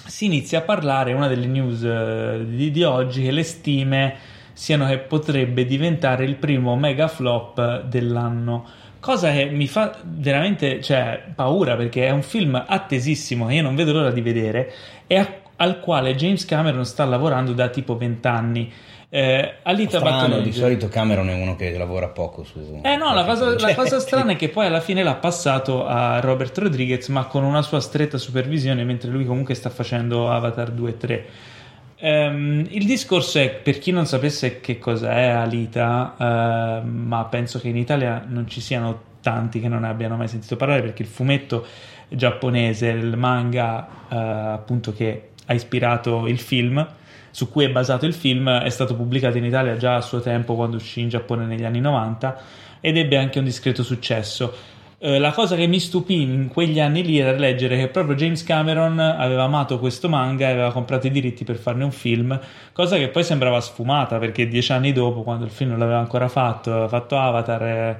si 0.04 0.24
inizia 0.24 0.58
a 0.58 0.62
parlare, 0.62 1.12
una 1.12 1.28
delle 1.28 1.46
news 1.46 1.80
eh, 1.84 2.44
di, 2.44 2.72
di 2.72 2.82
oggi, 2.82 3.22
che 3.22 3.30
le 3.30 3.44
stime 3.44 4.16
siano 4.54 4.86
che 4.86 4.98
potrebbe 4.98 5.66
diventare 5.66 6.24
il 6.24 6.36
primo 6.36 6.74
mega 6.76 7.08
flop 7.08 7.82
dell'anno. 7.82 8.64
Cosa 9.00 9.30
che 9.32 9.44
mi 9.46 9.66
fa 9.66 9.94
veramente 10.02 10.80
cioè, 10.80 11.22
paura 11.34 11.76
perché 11.76 12.06
è 12.06 12.10
un 12.10 12.22
film 12.22 12.62
attesissimo 12.66 13.46
che 13.46 13.54
io 13.54 13.62
non 13.62 13.74
vedo 13.74 13.92
l'ora 13.92 14.10
di 14.10 14.22
vedere 14.22 14.72
e 15.06 15.18
a- 15.18 15.34
al 15.56 15.80
quale 15.80 16.14
James 16.14 16.44
Cameron 16.46 16.86
sta 16.86 17.04
lavorando 17.04 17.52
da 17.52 17.68
tipo 17.68 17.96
20 17.98 18.26
anni. 18.26 18.72
Eh, 19.10 19.56
Alita 19.62 19.98
Strano, 19.98 20.40
di 20.40 20.50
solito 20.50 20.88
Cameron 20.88 21.28
è 21.28 21.34
uno 21.34 21.54
che 21.54 21.76
lavora 21.76 22.08
poco 22.08 22.42
su... 22.42 22.80
eh 22.82 22.96
no, 22.96 23.14
la 23.14 23.24
cosa, 23.24 23.50
la 23.50 23.56
Cioè, 23.56 23.74
cosa 23.76 24.00
strana 24.00 24.32
è 24.32 24.36
che 24.36 24.48
poi 24.48 24.66
alla 24.66 24.80
fine 24.80 25.04
l'ha 25.04 25.14
passato 25.14 25.86
a 25.86 26.18
Robert 26.18 26.56
Rodriguez, 26.58 27.06
ma 27.08 27.26
con 27.26 27.44
una 27.44 27.62
sua 27.62 27.78
stretta 27.80 28.18
supervisione, 28.18 28.82
mentre 28.82 29.10
lui 29.10 29.24
comunque 29.24 29.54
sta 29.54 29.70
facendo 29.70 30.30
Avatar 30.30 30.70
2 30.72 30.90
e 30.90 30.96
3. 30.96 31.26
Ehm, 32.06 32.66
il 32.68 32.84
discorso 32.84 33.38
è, 33.38 33.48
per 33.48 33.78
chi 33.78 33.90
non 33.90 34.04
sapesse 34.04 34.60
che 34.60 34.78
cos'è 34.78 35.28
Alita, 35.28 36.14
ehm, 36.82 36.86
ma 36.86 37.24
penso 37.24 37.58
che 37.58 37.68
in 37.68 37.78
Italia 37.78 38.22
non 38.28 38.46
ci 38.46 38.60
siano 38.60 39.12
tanti 39.22 39.58
che 39.58 39.68
non 39.68 39.80
ne 39.80 39.88
abbiano 39.88 40.14
mai 40.16 40.28
sentito 40.28 40.54
parlare, 40.56 40.82
perché 40.82 41.00
il 41.00 41.08
fumetto 41.08 41.66
giapponese, 42.08 42.88
il 42.88 43.16
manga 43.16 43.88
eh, 44.10 44.16
appunto 44.16 44.92
che 44.92 45.30
ha 45.46 45.54
ispirato 45.54 46.26
il 46.26 46.38
film, 46.38 46.86
su 47.30 47.50
cui 47.50 47.64
è 47.64 47.70
basato 47.70 48.04
il 48.04 48.12
film, 48.12 48.50
è 48.50 48.68
stato 48.68 48.94
pubblicato 48.94 49.38
in 49.38 49.44
Italia 49.46 49.78
già 49.78 49.96
a 49.96 50.02
suo 50.02 50.20
tempo 50.20 50.54
quando 50.56 50.76
uscì 50.76 51.00
in 51.00 51.08
Giappone 51.08 51.46
negli 51.46 51.64
anni 51.64 51.80
90 51.80 52.38
ed 52.82 52.98
ebbe 52.98 53.16
anche 53.16 53.38
un 53.38 53.46
discreto 53.46 53.82
successo. 53.82 54.54
Eh, 55.04 55.18
la 55.18 55.32
cosa 55.32 55.54
che 55.54 55.66
mi 55.66 55.80
stupì 55.80 56.22
in 56.22 56.48
quegli 56.48 56.80
anni 56.80 57.04
lì 57.04 57.18
era 57.18 57.36
leggere 57.36 57.76
che 57.76 57.88
proprio 57.88 58.16
James 58.16 58.42
Cameron 58.42 58.98
aveva 58.98 59.42
amato 59.42 59.78
questo 59.78 60.08
manga 60.08 60.48
e 60.48 60.52
aveva 60.52 60.72
comprato 60.72 61.08
i 61.08 61.10
diritti 61.10 61.44
per 61.44 61.56
farne 61.56 61.84
un 61.84 61.92
film, 61.92 62.40
cosa 62.72 62.96
che 62.96 63.08
poi 63.08 63.22
sembrava 63.22 63.60
sfumata 63.60 64.16
perché 64.16 64.48
dieci 64.48 64.72
anni 64.72 64.92
dopo, 64.92 65.22
quando 65.22 65.44
il 65.44 65.50
film 65.50 65.72
non 65.72 65.78
l'aveva 65.78 65.98
ancora 65.98 66.28
fatto, 66.28 66.70
aveva 66.70 66.88
fatto 66.88 67.18
Avatar 67.18 67.62
e, 67.62 67.96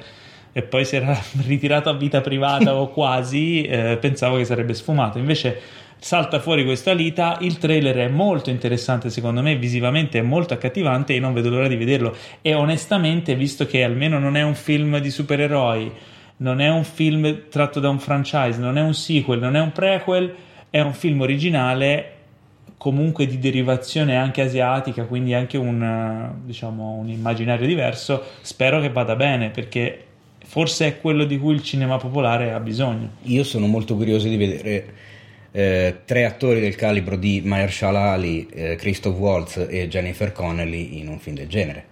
e 0.51 0.63
poi 0.63 0.87
si 0.87 0.97
era 0.97 1.15
ritirato 1.45 1.91
a 1.91 1.93
vita 1.93 2.23
privata 2.23 2.75
o 2.75 2.89
quasi, 2.95 3.61
eh, 3.65 3.99
pensavo 4.01 4.39
che 4.39 4.47
sarebbe 4.47 4.73
sfumato. 4.73 5.19
Invece 5.19 5.61
salta 5.99 6.41
fuori 6.41 6.65
questa 6.65 6.93
Alita. 6.93 7.37
Il 7.43 7.59
trailer 7.59 7.97
è 7.97 8.09
molto 8.09 8.49
interessante, 8.49 9.11
secondo 9.11 9.43
me, 9.43 9.57
visivamente 9.57 10.21
è 10.21 10.23
molto 10.23 10.55
accattivante 10.55 11.15
e 11.15 11.21
non 11.21 11.35
vedo 11.35 11.51
l'ora 11.51 11.69
di 11.69 11.77
vederlo. 11.77 12.17
E 12.41 12.55
onestamente, 12.55 13.35
visto 13.35 13.67
che 13.67 13.85
almeno 13.85 14.19
non 14.19 14.39
è 14.39 14.43
un 14.43 14.55
film 14.55 14.99
di 15.01 15.11
supereroi 15.11 15.93
non 16.39 16.61
è 16.61 16.69
un 16.69 16.85
film 16.85 17.49
tratto 17.49 17.81
da 17.81 17.89
un 17.89 17.99
franchise, 17.99 18.59
non 18.59 18.77
è 18.79 18.83
un 18.83 18.95
sequel, 18.95 19.39
non 19.39 19.57
è 19.57 19.61
un 19.61 19.73
prequel, 19.73 20.35
è 20.71 20.81
un 20.81 20.93
film 20.93 21.21
originale 21.21 22.11
comunque 22.77 23.27
di 23.27 23.39
derivazione 23.39 24.17
anche 24.17 24.43
asiatica, 24.43 25.05
quindi 25.05 25.33
anche 25.33 25.57
un, 25.57 26.33
diciamo, 26.45 26.95
un 26.95 27.09
immaginario 27.09 27.67
diverso. 27.67 28.23
Spero 28.43 28.81
che 28.81 28.91
vada 28.91 29.17
bene 29.17 29.51
perché 29.51 30.05
forse 30.45 30.87
è 30.87 31.01
quello 31.01 31.25
di 31.25 31.39
cui 31.39 31.55
il 31.55 31.63
cinema 31.63 31.97
popolare 31.97 32.53
ha 32.53 32.61
bisogno. 32.61 33.11
Io 33.23 33.45
sono 33.45 33.67
molto 33.67 33.95
curioso 33.97 34.29
di 34.29 34.37
vedere 34.37 34.87
eh, 35.53 36.01
tre 36.05 36.25
attori 36.25 36.61
del 36.61 36.75
calibro 36.75 37.17
di 37.17 37.41
Mahershala 37.45 38.11
Ali, 38.11 38.47
eh, 38.49 38.77
Christoph 38.77 39.17
Waltz 39.17 39.67
e 39.71 39.89
Jennifer 39.89 40.33
Connelly 40.33 40.99
in 40.99 41.09
un 41.09 41.19
film 41.21 41.37
del 41.37 41.47
genere. 41.47 41.85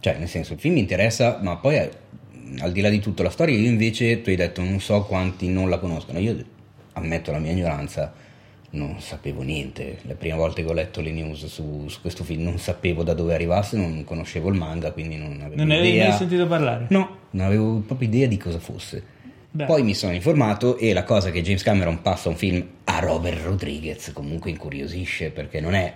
Cioè, 0.00 0.16
nel 0.16 0.28
senso, 0.28 0.52
il 0.52 0.60
film 0.60 0.74
mi 0.74 0.80
interessa, 0.80 1.40
ma 1.42 1.56
poi 1.56 1.88
al 2.60 2.72
di 2.72 2.80
là 2.80 2.88
di 2.88 3.00
tutto 3.00 3.22
la 3.22 3.30
storia, 3.30 3.56
io 3.56 3.68
invece 3.68 4.20
tu 4.20 4.30
hai 4.30 4.36
detto 4.36 4.62
non 4.62 4.80
so 4.80 5.02
quanti 5.04 5.48
non 5.48 5.68
la 5.68 5.78
conoscono, 5.78 6.18
io 6.18 6.36
ammetto 6.92 7.30
la 7.30 7.38
mia 7.38 7.52
ignoranza, 7.52 8.12
non 8.70 9.00
sapevo 9.00 9.42
niente, 9.42 9.98
le 10.02 10.14
prime 10.14 10.36
volte 10.36 10.64
che 10.64 10.70
ho 10.70 10.72
letto 10.72 11.00
le 11.00 11.12
news 11.12 11.46
su, 11.46 11.86
su 11.88 12.00
questo 12.00 12.24
film 12.24 12.42
non 12.42 12.58
sapevo 12.58 13.02
da 13.02 13.14
dove 13.14 13.34
arrivasse, 13.34 13.76
non 13.76 14.04
conoscevo 14.04 14.48
il 14.48 14.56
manga, 14.56 14.92
quindi 14.92 15.16
non 15.16 15.40
avevo 15.40 15.62
non 15.62 15.72
idea. 15.72 16.04
Non 16.04 16.12
hai 16.12 16.18
sentito 16.18 16.46
parlare? 16.46 16.86
No, 16.90 17.16
non 17.30 17.46
avevo 17.46 17.78
proprio 17.80 18.08
idea 18.08 18.26
di 18.26 18.36
cosa 18.36 18.58
fosse. 18.58 19.12
Beh. 19.50 19.66
Poi 19.66 19.84
mi 19.84 19.94
sono 19.94 20.12
informato 20.12 20.76
e 20.78 20.92
la 20.92 21.04
cosa 21.04 21.30
che 21.30 21.40
James 21.40 21.62
Cameron 21.62 22.02
passa 22.02 22.28
un 22.28 22.34
film 22.34 22.66
a 22.84 22.98
Robert 22.98 23.44
Rodriguez 23.44 24.10
comunque 24.12 24.50
incuriosisce 24.50 25.30
perché 25.30 25.60
non 25.60 25.74
è 25.74 25.94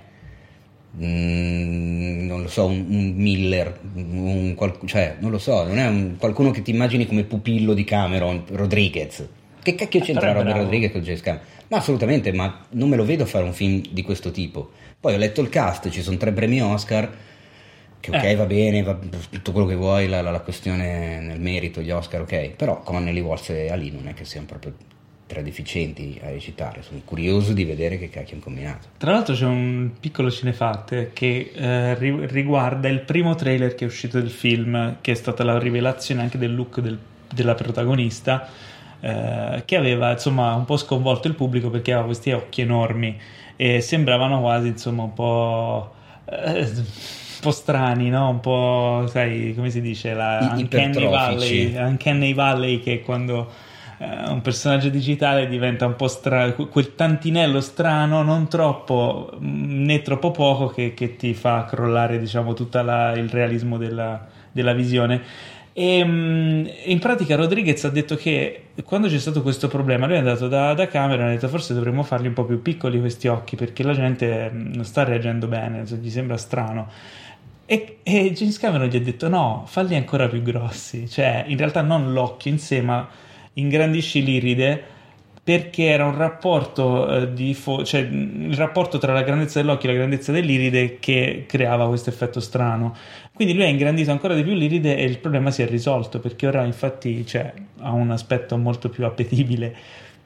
Mm, 0.96 2.26
non 2.26 2.42
lo 2.42 2.48
so, 2.48 2.66
un, 2.66 2.86
un 2.88 3.12
Miller, 3.14 3.78
un, 3.94 4.56
cioè, 4.86 5.16
non 5.20 5.30
lo 5.30 5.38
so, 5.38 5.64
non 5.64 5.78
è 5.78 5.86
un, 5.86 6.16
qualcuno 6.18 6.50
che 6.50 6.62
ti 6.62 6.70
immagini 6.70 7.06
come 7.06 7.24
pupillo 7.24 7.74
di 7.74 7.84
Cameron, 7.84 8.44
Rodriguez. 8.48 9.26
Che 9.62 9.74
cacchio 9.74 10.00
c'entra 10.00 10.28
Robert 10.28 10.46
bravo. 10.46 10.62
Rodriguez 10.62 10.92
con 10.92 11.02
James 11.02 11.20
Cameron? 11.20 11.46
Ma 11.68 11.76
assolutamente, 11.76 12.32
ma 12.32 12.64
non 12.70 12.88
me 12.88 12.96
lo 12.96 13.04
vedo 13.04 13.26
fare 13.26 13.44
un 13.44 13.52
film 13.52 13.82
di 13.90 14.02
questo 14.02 14.30
tipo. 14.30 14.70
Poi 14.98 15.14
ho 15.14 15.18
letto 15.18 15.40
il 15.42 15.50
cast, 15.50 15.90
ci 15.90 16.02
sono 16.02 16.16
tre 16.16 16.32
premi 16.32 16.60
Oscar, 16.62 17.08
che 18.00 18.10
ok, 18.10 18.24
eh. 18.24 18.34
va 18.34 18.46
bene, 18.46 18.82
va, 18.82 18.98
tutto 19.30 19.52
quello 19.52 19.66
che 19.66 19.74
vuoi, 19.74 20.08
la, 20.08 20.22
la, 20.22 20.30
la, 20.30 20.40
questione 20.40 21.20
nel 21.20 21.40
merito, 21.40 21.82
gli 21.82 21.90
Oscar, 21.90 22.22
ok, 22.22 22.50
però 22.50 22.80
Connelly, 22.80 23.20
Waltz 23.20 23.50
e 23.50 23.70
Ali 23.70 23.90
non 23.90 24.08
è 24.08 24.14
che 24.14 24.24
siano 24.24 24.46
proprio 24.46 24.74
tra 25.28 25.42
deficienti 25.42 26.18
a 26.24 26.30
recitare. 26.30 26.82
Sono 26.82 27.00
curioso 27.04 27.52
di 27.52 27.64
vedere 27.64 27.98
che 27.98 28.08
cacchio 28.08 28.34
hanno 28.34 28.42
combinato. 28.42 28.88
Tra 28.96 29.12
l'altro 29.12 29.34
c'è 29.34 29.44
un 29.44 29.90
piccolo 30.00 30.30
cinefatte 30.30 31.10
che 31.12 31.52
eh, 31.54 31.94
ri- 31.94 32.26
riguarda 32.26 32.88
il 32.88 33.00
primo 33.00 33.34
trailer 33.36 33.74
che 33.74 33.84
è 33.84 33.86
uscito 33.86 34.18
del 34.18 34.30
film, 34.30 34.96
che 35.02 35.12
è 35.12 35.14
stata 35.14 35.44
la 35.44 35.58
rivelazione 35.58 36.22
anche 36.22 36.38
del 36.38 36.54
look 36.54 36.80
del, 36.80 36.98
della 37.32 37.54
protagonista, 37.54 38.48
eh, 39.00 39.62
che 39.66 39.76
aveva 39.76 40.12
insomma 40.12 40.54
un 40.54 40.64
po' 40.64 40.78
sconvolto 40.78 41.28
il 41.28 41.34
pubblico 41.34 41.68
perché 41.68 41.92
aveva 41.92 42.06
questi 42.06 42.32
occhi 42.32 42.62
enormi 42.62 43.16
e 43.54 43.80
sembravano 43.82 44.40
quasi 44.40 44.68
insomma 44.68 45.02
un 45.04 45.12
po'... 45.12 45.94
Eh, 46.24 46.66
un 47.38 47.44
po' 47.44 47.50
strani, 47.52 48.08
no? 48.08 48.30
Un 48.30 48.40
po', 48.40 49.06
sai, 49.08 49.52
come 49.54 49.70
si 49.70 49.80
dice, 49.80 50.12
la 50.12 50.54
I- 50.56 50.62
Uncanny 50.62 51.06
Valley, 51.06 51.76
Uncanny 51.76 52.34
Valley 52.34 52.80
che 52.80 53.02
quando 53.02 53.48
uh, 53.98 54.32
un 54.32 54.40
personaggio 54.40 54.88
digitale 54.88 55.48
diventa 55.48 55.86
un 55.86 55.96
po' 55.96 56.08
strano, 56.08 56.54
quel 56.54 56.94
tantinello 56.94 57.60
strano, 57.60 58.22
non 58.22 58.48
troppo 58.48 59.38
mm, 59.40 59.84
né 59.84 60.02
troppo 60.02 60.30
poco, 60.30 60.68
che, 60.68 60.94
che 60.94 61.16
ti 61.16 61.34
fa 61.34 61.64
crollare 61.64 62.18
diciamo 62.18 62.54
tutto 62.54 62.78
il 62.78 63.28
realismo 63.30 63.76
della, 63.78 64.26
della 64.52 64.72
visione. 64.72 65.22
E 65.72 66.04
mm, 66.04 66.66
in 66.86 66.98
pratica 66.98 67.36
Rodriguez 67.36 67.84
ha 67.84 67.90
detto 67.90 68.16
che 68.16 68.70
quando 68.84 69.06
c'è 69.06 69.18
stato 69.18 69.42
questo 69.42 69.68
problema, 69.68 70.06
lui 70.06 70.16
è 70.16 70.18
andato 70.18 70.48
da, 70.48 70.74
da 70.74 70.88
Cameron 70.88 71.26
e 71.26 71.28
ha 71.28 71.34
detto 71.34 71.46
forse 71.46 71.72
dovremmo 71.72 72.02
farli 72.02 72.26
un 72.26 72.32
po' 72.32 72.44
più 72.44 72.60
piccoli 72.62 72.98
questi 72.98 73.28
occhi 73.28 73.54
perché 73.54 73.84
la 73.84 73.94
gente 73.94 74.50
mm, 74.52 74.72
non 74.74 74.84
sta 74.84 75.04
reagendo 75.04 75.46
bene, 75.46 75.84
gli 75.84 76.10
sembra 76.10 76.36
strano. 76.36 76.88
E, 77.64 77.98
e 78.02 78.32
James 78.32 78.58
Cameron 78.58 78.88
gli 78.88 78.96
ha 78.96 79.00
detto 79.00 79.28
no, 79.28 79.64
falli 79.66 79.94
ancora 79.94 80.26
più 80.26 80.42
grossi, 80.42 81.08
cioè 81.08 81.44
in 81.46 81.56
realtà 81.58 81.82
non 81.82 82.12
l'occhio 82.12 82.50
in 82.50 82.58
sé, 82.58 82.80
ma 82.80 83.06
ingrandisci 83.58 84.22
l'iride 84.22 84.96
perché 85.48 85.86
era 85.86 86.04
un 86.04 86.14
rapporto 86.14 87.08
eh, 87.10 87.32
di 87.32 87.54
fo- 87.54 87.82
cioè 87.82 88.00
il 88.00 88.54
rapporto 88.54 88.98
tra 88.98 89.14
la 89.14 89.22
grandezza 89.22 89.60
dell'occhio 89.60 89.88
e 89.88 89.92
la 89.92 89.98
grandezza 89.98 90.30
dell'iride 90.30 90.98
che 90.98 91.46
creava 91.48 91.88
questo 91.88 92.10
effetto 92.10 92.38
strano. 92.38 92.94
Quindi 93.32 93.54
lui 93.54 93.64
ha 93.64 93.68
ingrandito 93.68 94.10
ancora 94.10 94.34
di 94.34 94.42
più 94.42 94.52
l'iride 94.52 94.98
e 94.98 95.04
il 95.04 95.18
problema 95.18 95.50
si 95.50 95.62
è 95.62 95.66
risolto 95.66 96.20
perché 96.20 96.46
ora 96.46 96.64
infatti 96.64 97.24
cioè, 97.24 97.50
ha 97.80 97.92
un 97.92 98.10
aspetto 98.10 98.58
molto 98.58 98.90
più 98.90 99.06
appetibile. 99.06 99.74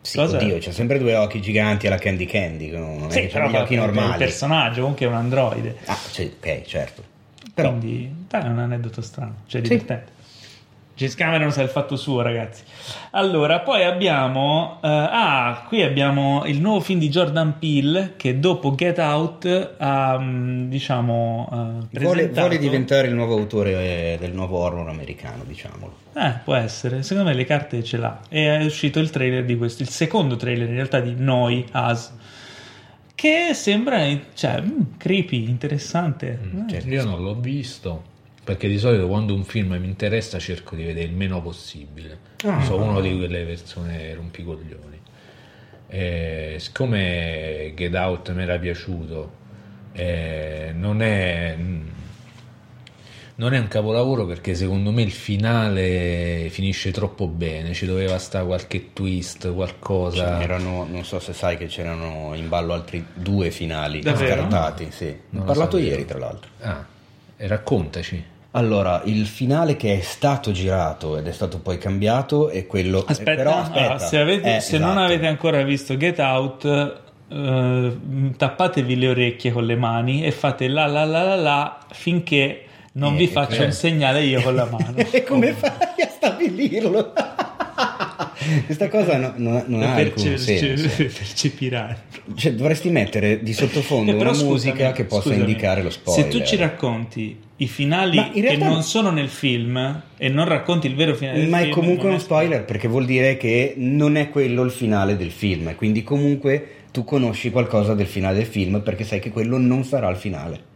Sì, 0.01 0.17
Cosa... 0.17 0.39
oddio, 0.39 0.59
c'ha 0.59 0.73
sempre 0.73 0.99
due 0.99 1.15
occhi 1.15 1.41
giganti 1.41 1.87
alla 1.87 1.99
Candy 1.99 2.27
Candy, 2.27 2.71
non 2.73 3.09
sì, 3.09 3.21
è 3.21 3.29
che 3.29 3.49
gli 3.49 3.55
occhi 3.55 3.77
normali. 3.77 4.09
È 4.09 4.13
un 4.15 4.19
personaggio, 4.19 4.81
comunque 4.81 5.07
è 5.07 5.09
un 5.09 5.15
androide. 5.15 5.77
Ah, 5.85 5.99
cioè, 6.11 6.29
ok, 6.37 6.63
certo. 6.63 7.05
Però... 7.55 7.69
Quindi, 7.69 8.13
dai, 8.27 8.43
è 8.43 8.49
un 8.49 8.59
aneddoto 8.59 9.01
strano, 9.01 9.43
cioè 9.47 9.61
divertente. 9.61 10.07
Sì. 10.17 10.22
James 10.95 11.15
Cameron 11.15 11.51
sa 11.51 11.63
il 11.63 11.71
fatto 11.71 11.97
suo, 11.97 12.21
ragazzi. 12.21 12.63
Allora, 13.13 13.61
poi 13.61 13.83
abbiamo. 13.83 14.79
Uh, 14.83 14.87
ah, 14.87 15.65
qui 15.67 15.83
abbiamo 15.83 16.45
il 16.45 16.61
nuovo 16.61 16.81
film 16.81 16.99
di 16.99 17.09
Jordan 17.09 17.59
Peele 17.59 18.13
che 18.17 18.39
dopo 18.39 18.75
Get 18.75 18.99
Out 18.99 19.75
ha, 19.79 20.17
um, 20.17 20.69
diciamo. 20.69 21.49
Uh, 21.91 21.99
vuole, 21.99 22.29
vuole, 22.29 22.59
diventare 22.59 23.09
il 23.09 23.15
nuovo 23.15 23.37
autore 23.37 23.73
eh, 23.73 24.19
del 24.21 24.33
nuovo 24.33 24.59
horror 24.59 24.89
americano, 24.89 25.45
diciamolo. 25.47 25.97
Eh, 26.15 26.35
può 26.45 26.55
essere. 26.55 27.03
Secondo 27.03 27.31
me 27.31 27.35
le 27.35 27.47
carte 27.47 27.83
ce 27.83 27.97
l'ha. 27.97 28.21
E 28.29 28.59
è 28.59 28.65
uscito 28.65 28.99
il 28.99 29.09
trailer 29.09 29.45
di 29.47 29.57
questo, 29.57 29.83
il 29.83 29.89
secondo 29.89 30.37
trailer 30.37 30.69
in 30.69 30.75
realtà 30.75 31.01
di 31.01 31.15
Noi 31.17 31.67
As. 31.73 32.13
Che 33.15 33.55
sembra 33.55 34.07
cioè, 34.35 34.61
mm, 34.61 34.81
creepy, 34.99 35.49
interessante. 35.49 36.39
Mm, 36.45 36.69
certo. 36.69 36.89
Io 36.89 37.05
non 37.05 37.23
l'ho 37.23 37.35
visto 37.35 38.11
perché 38.45 38.69
di 38.69 38.79
solito 38.79 39.07
quando 39.07 39.35
un 39.35 39.45
film 39.45 39.77
mi 39.77 39.87
interessa 39.87 40.39
cerco 40.39 40.75
di 40.75 40.83
vedere 40.85 41.07
il 41.07 41.15
meno 41.15 41.41
possibile. 41.41 42.19
Ah, 42.45 42.63
Sono 42.65 42.85
uno 42.85 43.01
di 43.01 43.17
quelle 43.17 43.45
persone 43.45 44.15
rompicoglioni. 44.15 45.01
E 45.89 46.57
siccome 46.59 47.73
Get 47.77 47.95
Out 47.95 48.33
mi 48.33 48.43
era 48.43 48.59
piaciuto, 48.59 49.31
eh, 49.93 50.73
non, 50.75 51.03
è, 51.03 51.55
non 53.35 53.53
è 53.53 53.59
un 53.59 53.69
capolavoro 53.69 54.25
perché 54.25 54.55
secondo 54.55 54.91
me 54.91 55.03
il 55.03 55.11
finale 55.13 56.49
finisce 56.51 56.91
troppo 56.93 57.27
bene, 57.29 57.75
ci 57.75 57.85
doveva 57.87 58.17
stare 58.19 58.45
qualche 58.47 58.93
twist, 58.95 59.53
qualcosa. 59.53 60.39
C'erano, 60.39 60.87
non 60.91 61.05
so 61.05 61.19
se 61.21 61.33
sai 61.35 61.57
che 61.59 61.67
c'erano 61.67 62.33
in 62.35 62.49
ballo 62.49 62.73
altri 62.73 63.05
due 63.13 63.51
finali 63.51 64.01
Davvero? 64.01 64.41
scartati. 64.43 64.89
Sì. 64.91 65.15
Non 65.31 65.43
ho 65.43 65.45
parlato 65.45 65.77
ieri, 65.77 66.05
tra 66.07 66.19
l'altro. 66.19 66.51
Ah, 66.61 66.87
e 67.37 67.47
raccontaci. 67.47 68.25
Allora, 68.55 69.01
il 69.05 69.27
finale 69.27 69.77
che 69.77 69.99
è 69.99 70.01
stato 70.03 70.53
girato 70.53 71.17
ed 71.17 71.27
è 71.27 71.33
stato 71.33 71.59
poi 71.59 71.79
cambiato 71.79 72.51
è 72.51 72.67
quello... 72.67 73.03
Aspetta, 73.07 73.33
eh, 73.33 73.37
però, 73.37 73.57
aspetta 73.57 73.99
se, 73.99 74.19
avete, 74.19 74.57
eh, 74.57 74.61
se 74.61 74.77
esatto. 74.77 74.93
non 74.93 75.03
avete 75.03 75.27
ancora 75.27 75.63
visto 75.63 75.97
Get 75.97 76.19
Out, 76.19 77.01
eh, 77.29 77.93
tappatevi 78.37 78.97
le 78.97 79.09
orecchie 79.09 79.53
con 79.53 79.65
le 79.65 79.77
mani 79.77 80.23
e 80.25 80.33
fate 80.33 80.69
la 80.69 80.87
la 80.87 81.05
la 81.05 81.23
la 81.23 81.35
la 81.35 81.79
finché 81.93 82.65
non 82.93 83.15
eh, 83.15 83.17
vi 83.17 83.27
faccio 83.27 83.63
un 83.63 83.73
segnale 83.73 84.23
io 84.23 84.43
con 84.43 84.55
la 84.55 84.67
mano. 84.71 84.97
e 84.97 85.23
come 85.25 85.53
fai 85.53 85.71
a 85.71 86.09
stabilirlo? 86.09 87.13
Questa 88.67 88.89
cosa 88.89 89.17
no, 89.17 89.33
no, 89.37 89.63
non 89.67 89.83
ha 89.83 89.95
perce- 89.95 90.37
senso. 90.37 90.89
percepirare. 90.95 92.11
Cioè, 92.35 92.53
dovresti 92.53 92.91
mettere 92.91 93.43
di 93.43 93.55
sottofondo 93.55 94.15
una 94.15 94.29
scusami, 94.29 94.49
musica 94.49 94.93
che 94.93 95.05
possa 95.05 95.31
scusami, 95.31 95.41
indicare 95.41 95.83
lo 95.83 95.91
spoiler. 95.91 96.25
Se 96.25 96.39
tu 96.39 96.45
ci 96.45 96.57
racconti 96.57 97.39
i 97.63 97.69
finali 97.69 98.31
che 98.33 98.57
non 98.57 98.83
sono 98.83 99.11
nel 99.11 99.29
film 99.29 100.03
e 100.17 100.29
non 100.29 100.47
racconti 100.47 100.89
il 100.89 100.97
vero 100.97 101.15
finale 101.15 101.47
ma 101.47 101.61
è 101.61 101.69
comunque 101.69 102.09
uno 102.09 102.19
spoiler 102.19 102.65
perché 102.65 102.89
vuol 102.89 103.05
dire 103.05 103.37
che 103.37 103.75
non 103.77 104.17
è 104.17 104.29
quello 104.31 104.63
il 104.63 104.71
finale 104.71 105.17
del 105.17 105.31
film. 105.31 105.75
Quindi 105.77 106.03
comunque 106.03 106.67
tu 106.91 107.05
conosci 107.05 107.51
qualcosa 107.51 107.95
del 107.95 108.07
finale 108.07 108.39
del 108.39 108.47
film 108.47 108.81
perché 108.81 109.05
sai 109.05 109.21
che 109.21 109.31
quello 109.31 109.59
non 109.59 109.85
sarà 109.85 110.09
il 110.09 110.17
finale 110.17 110.71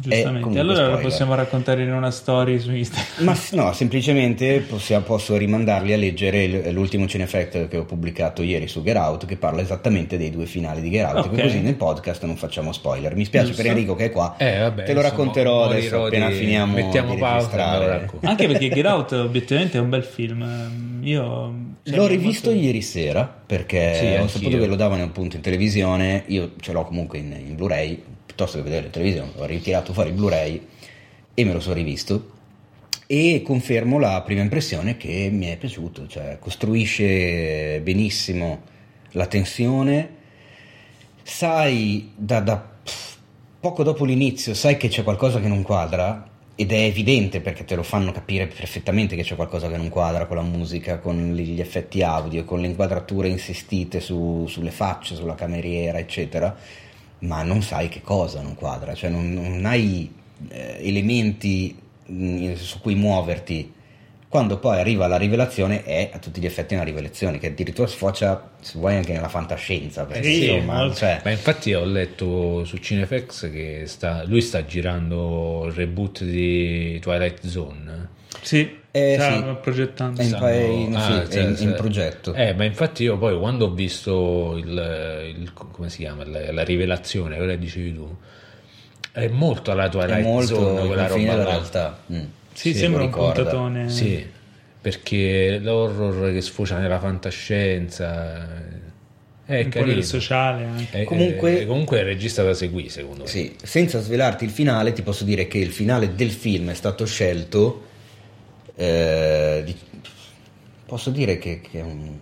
Giustamente, 0.00 0.58
allora 0.58 0.78
lo 0.80 0.84
spoiler. 0.86 1.02
possiamo 1.02 1.34
raccontare 1.34 1.82
in 1.82 1.92
una 1.92 2.10
story 2.10 2.58
su 2.58 2.72
Instagram. 2.74 3.24
Ma 3.26 3.36
no, 3.52 3.72
semplicemente 3.72 4.60
possia- 4.60 5.00
posso 5.00 5.36
rimandarli 5.36 5.92
a 5.92 5.96
leggere 5.96 6.70
l'ultimo 6.72 7.06
Cinefact 7.06 7.68
che 7.68 7.76
ho 7.76 7.84
pubblicato 7.84 8.42
ieri 8.42 8.66
su 8.66 8.82
Get 8.82 8.96
Out 8.96 9.26
che 9.26 9.36
parla 9.36 9.60
esattamente 9.60 10.16
dei 10.16 10.30
due 10.30 10.46
finali 10.46 10.80
di 10.80 10.90
Get 10.90 11.04
Out, 11.12 11.26
Ok. 11.26 11.40
così 11.42 11.60
nel 11.60 11.74
podcast 11.74 12.24
non 12.24 12.36
facciamo 12.36 12.72
spoiler. 12.72 13.14
Mi 13.14 13.24
spiace 13.24 13.48
Giusto. 13.48 13.62
per 13.62 13.70
Enrico 13.72 13.94
che 13.94 14.04
è 14.06 14.10
qua, 14.10 14.34
Eh, 14.38 14.58
vabbè, 14.60 14.84
te 14.84 14.92
lo 14.94 15.00
racconterò 15.02 15.64
mo- 15.64 15.70
adesso 15.70 16.04
appena 16.06 16.28
di- 16.28 16.34
finiamo 16.34 16.74
mettiamo 16.74 17.14
di 17.14 17.20
pausa 17.20 17.82
e 17.82 17.86
racconto. 17.86 18.26
Anche 18.26 18.46
perché 18.46 18.68
Get 18.72 18.86
Out 18.86 19.12
obiettivamente 19.12 19.76
è 19.76 19.80
un 19.80 19.88
bel 19.90 20.04
film. 20.04 20.42
Ehm, 20.42 21.00
Io 21.02 21.54
cioè, 21.82 21.96
L'ho 21.96 22.06
rivisto 22.06 22.50
molto- 22.50 22.64
ieri 22.64 22.82
sera 22.82 23.24
perché 23.46 23.94
Sì, 23.94 24.04
ho 24.04 24.08
anch'io. 24.20 24.28
saputo 24.28 24.58
che 24.58 24.66
lo 24.66 24.76
davano 24.76 25.02
appunto 25.02 25.36
in 25.36 25.42
televisione, 25.42 26.24
io 26.26 26.52
ce 26.60 26.72
l'ho 26.72 26.84
comunque 26.84 27.18
in, 27.18 27.34
in 27.46 27.56
Blu-ray, 27.56 28.02
piuttosto 28.30 28.58
che 28.58 28.62
vedere 28.62 28.84
la 28.84 28.90
televisione, 28.90 29.32
ho 29.34 29.44
ritirato 29.44 29.92
fuori 29.92 30.10
il 30.10 30.14
Blu-ray 30.14 30.66
e 31.34 31.44
me 31.44 31.52
lo 31.52 31.60
sono 31.60 31.74
rivisto. 31.74 32.38
E 33.06 33.42
confermo 33.44 33.98
la 33.98 34.22
prima 34.22 34.40
impressione 34.40 34.96
che 34.96 35.28
mi 35.32 35.46
è 35.46 35.56
piaciuto, 35.56 36.06
cioè 36.06 36.38
costruisce 36.38 37.80
benissimo 37.82 38.62
la 39.12 39.26
tensione, 39.26 40.18
sai 41.24 42.12
da, 42.14 42.38
da- 42.38 42.68
poco 43.58 43.82
dopo 43.82 44.04
l'inizio 44.04 44.54
sai 44.54 44.76
che 44.76 44.86
c'è 44.86 45.02
qualcosa 45.02 45.40
che 45.40 45.48
non 45.48 45.62
quadra 45.62 46.28
ed 46.54 46.70
è 46.70 46.84
evidente 46.84 47.40
perché 47.40 47.64
te 47.64 47.74
lo 47.74 47.82
fanno 47.82 48.12
capire 48.12 48.46
perfettamente 48.46 49.16
che 49.16 49.22
c'è 49.22 49.34
qualcosa 49.34 49.68
che 49.68 49.76
non 49.76 49.88
quadra 49.88 50.26
con 50.26 50.36
la 50.36 50.42
musica, 50.42 50.98
con 50.98 51.34
gli 51.34 51.60
effetti 51.60 52.02
audio, 52.02 52.44
con 52.44 52.60
le 52.60 52.68
inquadrature 52.68 53.28
insistite 53.28 53.98
su- 53.98 54.46
sulle 54.46 54.70
facce, 54.70 55.16
sulla 55.16 55.34
cameriera, 55.34 55.98
eccetera, 55.98 56.54
ma 57.20 57.42
non 57.42 57.62
sai 57.62 57.88
che 57.88 58.00
cosa 58.02 58.40
non 58.42 58.54
quadra, 58.54 58.94
cioè 58.94 59.10
non, 59.10 59.32
non 59.32 59.64
hai 59.66 60.12
eh, 60.48 60.76
elementi 60.80 61.76
mh, 62.06 62.54
su 62.54 62.80
cui 62.80 62.94
muoverti. 62.94 63.74
Quando 64.28 64.58
poi 64.58 64.78
arriva 64.78 65.08
la 65.08 65.16
rivelazione 65.16 65.82
è 65.82 66.10
a 66.12 66.18
tutti 66.20 66.40
gli 66.40 66.46
effetti 66.46 66.74
una 66.74 66.84
rivelazione 66.84 67.38
che 67.38 67.48
addirittura 67.48 67.88
sfocia, 67.88 68.50
se 68.60 68.78
vuoi, 68.78 68.94
anche 68.94 69.12
nella 69.12 69.28
fantascienza. 69.28 70.04
Perché, 70.04 70.32
Sì, 70.32 70.50
insomma, 70.52 70.76
molto. 70.82 70.94
cioè, 70.98 71.20
Ma 71.24 71.30
infatti 71.32 71.74
ho 71.74 71.84
letto 71.84 72.64
su 72.64 72.76
Cinefx 72.76 73.50
che 73.50 73.82
sta, 73.86 74.22
lui 74.24 74.40
sta 74.40 74.64
girando 74.64 75.64
il 75.66 75.72
reboot 75.72 76.22
di 76.22 77.00
Twilight 77.00 77.44
Zone. 77.44 78.08
Sì, 78.40 78.78
Eh, 78.92 79.16
stavo 79.20 79.52
sì. 79.54 79.58
progettando. 79.62 80.20
È 80.20 80.24
in, 80.24 80.28
Stanno- 80.30 80.46
è 80.46 80.56
in- 80.62 80.96
ah, 80.96 81.00
sì, 81.00 81.12
è 81.12 81.28
cioè, 81.32 81.42
in- 81.42 81.48
in 81.50 81.56
cioè- 81.56 81.72
progetto. 81.74 82.34
Eh, 82.34 82.54
ma 82.54 82.64
infatti 82.64 83.02
io 83.04 83.16
poi 83.18 83.38
quando 83.38 83.66
ho 83.66 83.70
visto 83.70 84.56
il, 84.56 85.34
il- 85.38 85.52
come 85.52 85.88
si 85.90 85.98
chiama, 85.98 86.24
la, 86.26 86.52
la 86.52 86.64
rivelazione, 86.64 87.36
quella 87.36 87.52
che 87.52 87.58
dicevi 87.58 87.94
tu, 87.94 88.16
è 89.12 89.28
molto 89.28 89.70
alla 89.70 89.86
è 89.86 89.90
Twilight 89.90 90.22
molto 90.24 90.54
Zone 90.54 90.86
quella 90.86 91.06
roba 91.06 91.20
della 91.20 91.36
là. 91.36 91.44
realtà. 91.44 91.98
Mm. 92.12 92.18
Sì, 92.52 92.72
Sì, 92.72 92.78
sembra 92.78 93.02
un 93.02 93.06
ricorda. 93.06 93.32
puntatone. 93.42 93.88
Sì, 93.88 94.26
perché 94.80 95.58
l'horror 95.62 96.32
che 96.32 96.40
sfocia 96.40 96.78
nella 96.78 96.98
fantascienza 96.98 98.48
è 99.46 99.62
un 99.64 99.68
carino. 99.68 100.02
sociale 100.02 100.64
anche. 100.64 101.00
È- 101.02 101.04
Comunque- 101.04 101.60
è- 101.62 101.66
comunque 101.66 101.98
è 101.98 102.00
il 102.00 102.06
regista 102.06 102.42
da 102.42 102.54
seguire, 102.54 102.88
secondo 102.88 103.22
me. 103.22 103.28
Sì, 103.28 103.54
senza 103.62 104.00
svelarti 104.00 104.44
il 104.44 104.50
finale, 104.50 104.92
ti 104.92 105.02
posso 105.02 105.24
dire 105.24 105.46
che 105.48 105.58
il 105.58 105.70
finale 105.70 106.14
del 106.14 106.30
film 106.30 106.70
è 106.70 106.74
stato 106.74 107.04
scelto. 107.06 107.84
Eh, 108.80 109.62
di- 109.64 109.76
posso 110.86 111.10
dire 111.10 111.38
che, 111.38 111.60
che 111.60 111.80
un. 111.80 112.18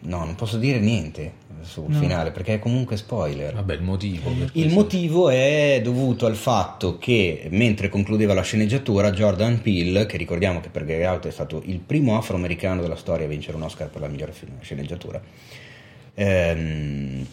No, 0.00 0.18
non 0.24 0.34
posso 0.34 0.58
dire 0.58 0.78
niente 0.80 1.42
sul 1.62 1.84
No. 1.88 1.98
finale 1.98 2.30
perché 2.30 2.54
è 2.54 2.58
comunque 2.58 2.96
spoiler. 2.98 3.54
Vabbè, 3.54 3.74
il 3.74 3.82
motivo. 3.82 4.30
Il 4.52 4.70
motivo 4.70 5.30
è 5.30 5.80
dovuto 5.82 6.26
al 6.26 6.34
fatto 6.36 6.98
che 6.98 7.46
mentre 7.50 7.88
concludeva 7.88 8.34
la 8.34 8.42
sceneggiatura 8.42 9.10
Jordan 9.12 9.62
Peele, 9.62 10.04
che 10.04 10.16
ricordiamo 10.18 10.60
che 10.60 10.68
per 10.68 10.84
Get 10.84 11.06
Out 11.06 11.26
è 11.26 11.30
stato 11.30 11.62
il 11.64 11.78
primo 11.78 12.18
afroamericano 12.18 12.82
della 12.82 12.96
storia 12.96 13.24
a 13.24 13.28
vincere 13.28 13.56
un 13.56 13.62
Oscar 13.62 13.88
per 13.88 14.02
la 14.02 14.08
migliore 14.08 14.34
sceneggiatura, 14.60 15.22
ehm, 16.14 17.26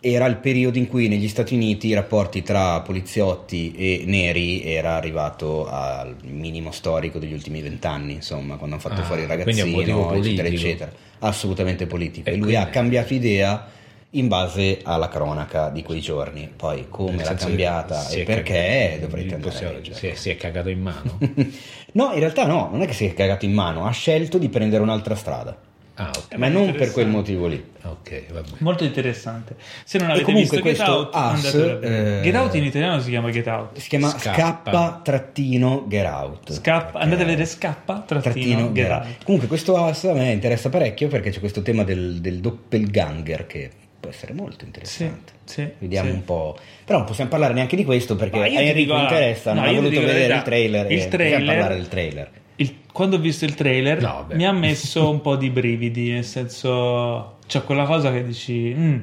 era 0.00 0.26
il 0.26 0.36
periodo 0.36 0.78
in 0.78 0.86
cui 0.86 1.08
negli 1.08 1.26
Stati 1.28 1.54
Uniti 1.54 1.88
i 1.88 1.94
rapporti 1.94 2.42
tra 2.42 2.80
poliziotti 2.82 3.72
e 3.74 4.02
neri 4.06 4.62
era 4.62 4.94
arrivato 4.94 5.66
al 5.68 6.14
minimo 6.22 6.70
storico 6.70 7.18
degli 7.18 7.32
ultimi 7.32 7.60
vent'anni, 7.60 8.12
insomma, 8.14 8.56
quando 8.56 8.76
hanno 8.76 8.84
fatto 8.84 9.00
Ah, 9.00 9.04
fuori 9.04 9.22
il 9.22 9.28
ragazzino, 9.28 10.12
eccetera, 10.14 10.48
eccetera. 10.48 10.92
Assolutamente 11.20 11.86
politico. 11.86 12.28
E 12.30 12.34
E 12.34 12.36
lui 12.36 12.54
ha 12.54 12.60
quindi- 12.60 12.70
cambiato 12.78 13.14
idea 13.14 13.66
in 14.12 14.28
base 14.28 14.78
alla 14.84 15.08
cronaca 15.08 15.68
di 15.68 15.82
quei 15.82 16.00
giorni. 16.00 16.48
Poi 16.54 16.86
come 16.88 17.22
l'ha 17.24 17.34
cambiata 17.34 18.08
e 18.08 18.22
perché 18.22 18.52
cagato- 18.54 19.00
dovrete 19.00 19.34
andare 19.34 19.80
è, 20.10 20.14
si 20.14 20.30
è 20.30 20.36
cagato 20.36 20.68
in 20.68 20.80
mano. 20.80 21.18
no, 21.92 22.12
in 22.12 22.18
realtà 22.20 22.46
no, 22.46 22.68
non 22.70 22.82
è 22.82 22.86
che 22.86 22.92
si 22.92 23.04
è 23.04 23.12
cagato 23.14 23.44
in 23.44 23.52
mano, 23.52 23.84
ha 23.84 23.90
scelto 23.90 24.38
di 24.38 24.48
prendere 24.48 24.82
un'altra 24.82 25.14
strada. 25.16 25.66
Ah, 26.00 26.10
ok. 26.16 26.34
Ma 26.36 26.46
non 26.48 26.72
per 26.74 26.92
quel 26.92 27.08
motivo 27.08 27.48
lì. 27.48 27.62
Ok, 27.82 28.30
vabbè. 28.32 28.48
Molto 28.58 28.84
interessante. 28.84 29.56
Se 29.84 29.98
non 29.98 30.08
E 30.08 30.12
avete 30.12 30.26
comunque 30.26 30.56
visto 30.58 30.68
Get 30.68 30.76
questo 30.76 30.96
Out, 30.96 31.14
Us, 31.14 31.20
andatelo 31.46 31.72
a 31.72 31.74
vedere. 31.78 32.18
eh, 32.18 32.22
Get 32.22 32.34
Out 32.36 32.54
in 32.54 32.64
italiano 32.64 33.00
si 33.00 33.10
chiama 33.10 33.30
Get 33.30 33.46
Out. 33.48 33.78
Si 33.78 33.88
chiama 33.88 34.08
Scappa. 34.16 35.00
Trattino 35.02 35.84
Get 35.88 36.06
Out. 36.06 36.52
Scappa, 36.52 36.82
Perché- 36.84 36.98
andate 36.98 37.22
a 37.22 37.26
vedere 37.26 37.46
Scappa 37.46 38.04
trattino, 38.06 38.72
Get 38.72 38.84
Get 38.84 38.90
Out. 38.90 39.04
Out. 39.06 39.24
Comunque 39.24 39.48
questo 39.48 39.74
Us 39.80 40.04
a 40.04 40.12
me 40.12 40.30
interessa 40.30 40.68
parecchio 40.68 41.08
perché 41.08 41.30
c'è 41.30 41.40
questo 41.40 41.62
tema 41.62 41.82
del, 41.82 42.20
del 42.20 42.38
doppelganger 42.38 43.46
che 43.46 43.70
può 43.98 44.10
essere 44.10 44.32
molto 44.34 44.58
Sì, 44.60 44.64
interessante. 44.66 45.32
sì, 45.44 45.68
Vediamo 45.78 46.10
sì. 46.10 46.14
un 46.14 46.24
po'. 46.24 46.56
Però 46.84 46.98
non 46.98 47.06
possiamo 47.08 47.28
parlare 47.30 47.54
neanche 47.54 47.74
di 47.74 47.84
questo 47.84 48.14
perché 48.14 48.38
a 48.38 48.46
Enrico 48.46 48.92
dico, 48.94 48.96
interessa, 49.02 49.52
no, 49.52 49.60
non 49.62 49.68
ha 49.68 49.72
voluto 49.72 50.00
vedere 50.00 50.34
il 50.36 50.42
trailer. 50.42 50.92
Il 50.92 51.00
e 51.00 51.08
trailer- 51.08 51.44
parlare 51.44 51.74
del 51.74 51.88
trailer. 51.88 52.30
Il- 52.60 52.74
quando 52.92 53.16
ho 53.16 53.18
visto 53.20 53.44
il 53.44 53.54
trailer 53.54 54.00
No, 54.02 54.26
mi 54.32 54.44
ha 54.46 54.52
messo 54.52 55.08
un 55.08 55.20
po' 55.20 55.36
di 55.36 55.50
brividi, 55.50 56.10
nel 56.10 56.24
senso 56.24 57.36
c'è 57.46 57.62
quella 57.64 57.84
cosa 57.84 58.10
che 58.12 58.24
dici, 58.24 58.74
"Mm, 58.76 58.98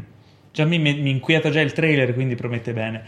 già 0.52 0.66
mi, 0.66 0.78
mi 0.78 1.10
inquieta 1.10 1.50
già 1.50 1.62
il 1.62 1.72
trailer, 1.74 2.14
quindi 2.14 2.36
promette 2.36 2.74
bene. 2.74 3.04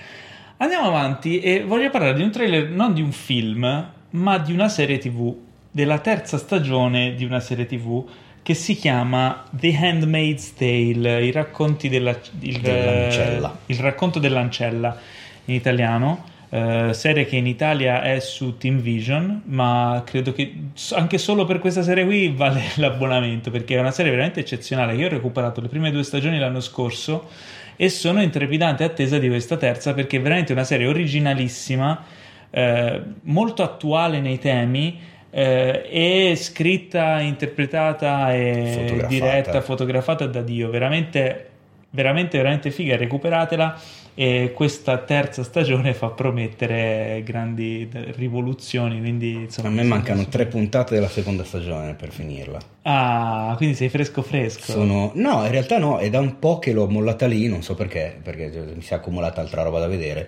Andiamo 0.58 0.88
avanti 0.88 1.40
e 1.40 1.64
voglio 1.64 1.90
parlare 1.90 2.14
di 2.16 2.24
un 2.24 2.32
trailer, 2.32 2.70
non 2.70 2.94
di 2.94 3.02
un 3.02 3.12
film, 3.12 3.92
ma 4.10 4.38
di 4.40 4.54
una 4.54 4.70
serie 4.70 4.98
tv, 4.98 5.36
della 5.70 6.00
terza 6.00 6.38
stagione 6.38 7.14
di 7.14 7.26
una 7.26 7.40
serie 7.42 7.66
tv 7.66 8.04
che 8.42 8.54
si 8.54 8.76
chiama 8.76 9.44
The 9.52 9.76
Handmaid's 9.76 10.54
Tale, 10.56 11.24
i 11.26 11.32
racconti 11.32 11.90
della, 11.90 12.18
il, 12.40 12.60
Dell'ancella. 12.62 13.58
il 13.66 13.80
racconto 13.80 14.20
dell'ancella 14.20 14.98
in 15.46 15.54
italiano. 15.56 16.24
Eh, 16.50 16.94
serie 16.94 17.26
che 17.26 17.36
in 17.36 17.46
Italia 17.46 18.02
è 18.02 18.20
su 18.20 18.58
Team 18.58 18.80
Vision, 18.80 19.42
ma 19.46 20.02
credo 20.06 20.32
che 20.32 20.54
anche 20.94 21.18
solo 21.18 21.44
per 21.46 21.60
questa 21.60 21.84
serie 21.84 22.06
qui 22.06 22.30
vale 22.30 22.62
l'abbonamento 22.76 23.52
perché 23.52 23.76
è 23.76 23.80
una 23.80 23.92
serie 23.92 24.12
veramente 24.12 24.40
eccezionale. 24.40 24.96
Io 24.96 25.08
ho 25.08 25.10
recuperato 25.10 25.60
le 25.60 25.68
prime 25.68 25.92
due 25.92 26.04
stagioni 26.04 26.40
l'anno 26.40 26.62
scorso 26.62 27.30
e 27.76 27.90
sono 27.90 28.22
in 28.22 28.30
trepidante 28.30 28.84
attesa 28.84 29.18
di 29.20 29.28
questa 29.28 29.58
terza 29.58 29.94
perché 29.94 30.18
è 30.18 30.22
veramente 30.22 30.54
una 30.54 30.64
serie 30.64 30.88
originalissima, 30.88 32.04
eh, 32.50 33.02
molto 33.24 33.64
attuale 33.64 34.22
nei 34.22 34.40
temi. 34.40 35.16
eh, 35.30 35.84
e 36.32 36.36
scritta, 36.38 37.20
interpretata 37.20 38.34
e 38.34 38.72
Fotografata. 38.74 39.08
diretta, 39.08 39.62
fotografata 39.62 40.26
da 40.26 40.42
Dio, 40.42 40.70
veramente, 40.70 41.50
veramente, 41.90 42.38
veramente 42.38 42.72
figa. 42.72 42.96
Recuperatela 42.96 43.78
e 44.20 44.52
questa 44.56 44.98
terza 44.98 45.44
stagione 45.44 45.94
fa 45.94 46.08
promettere 46.08 47.22
grandi 47.24 47.88
rivoluzioni. 48.16 49.00
Quindi, 49.00 49.34
insomma, 49.44 49.68
A 49.68 49.72
me 49.72 49.84
mancano 49.84 50.26
tre 50.26 50.48
puntate 50.48 50.96
della 50.96 51.08
seconda 51.08 51.44
stagione 51.44 51.94
per 51.94 52.10
finirla. 52.10 52.58
Ah, 52.82 53.54
quindi 53.58 53.76
sei 53.76 53.90
fresco 53.90 54.24
fresco. 54.24 54.72
Sono... 54.72 55.12
No, 55.14 55.46
in 55.46 55.52
realtà 55.52 55.78
no, 55.78 56.00
è 56.00 56.10
da 56.10 56.20
un 56.20 56.40
po' 56.40 56.58
che 56.58 56.74
l'ho 56.74 56.88
mollata 56.88 57.28
lì, 57.28 57.48
non 57.48 57.62
so 57.62 57.76
perché, 57.76 58.18
perché 58.20 58.50
mi 58.74 58.82
si 58.82 58.94
è 58.94 58.96
accumulata 58.96 59.40
altra 59.40 59.62
roba 59.62 59.78
da 59.78 59.88
vedere. 59.88 60.28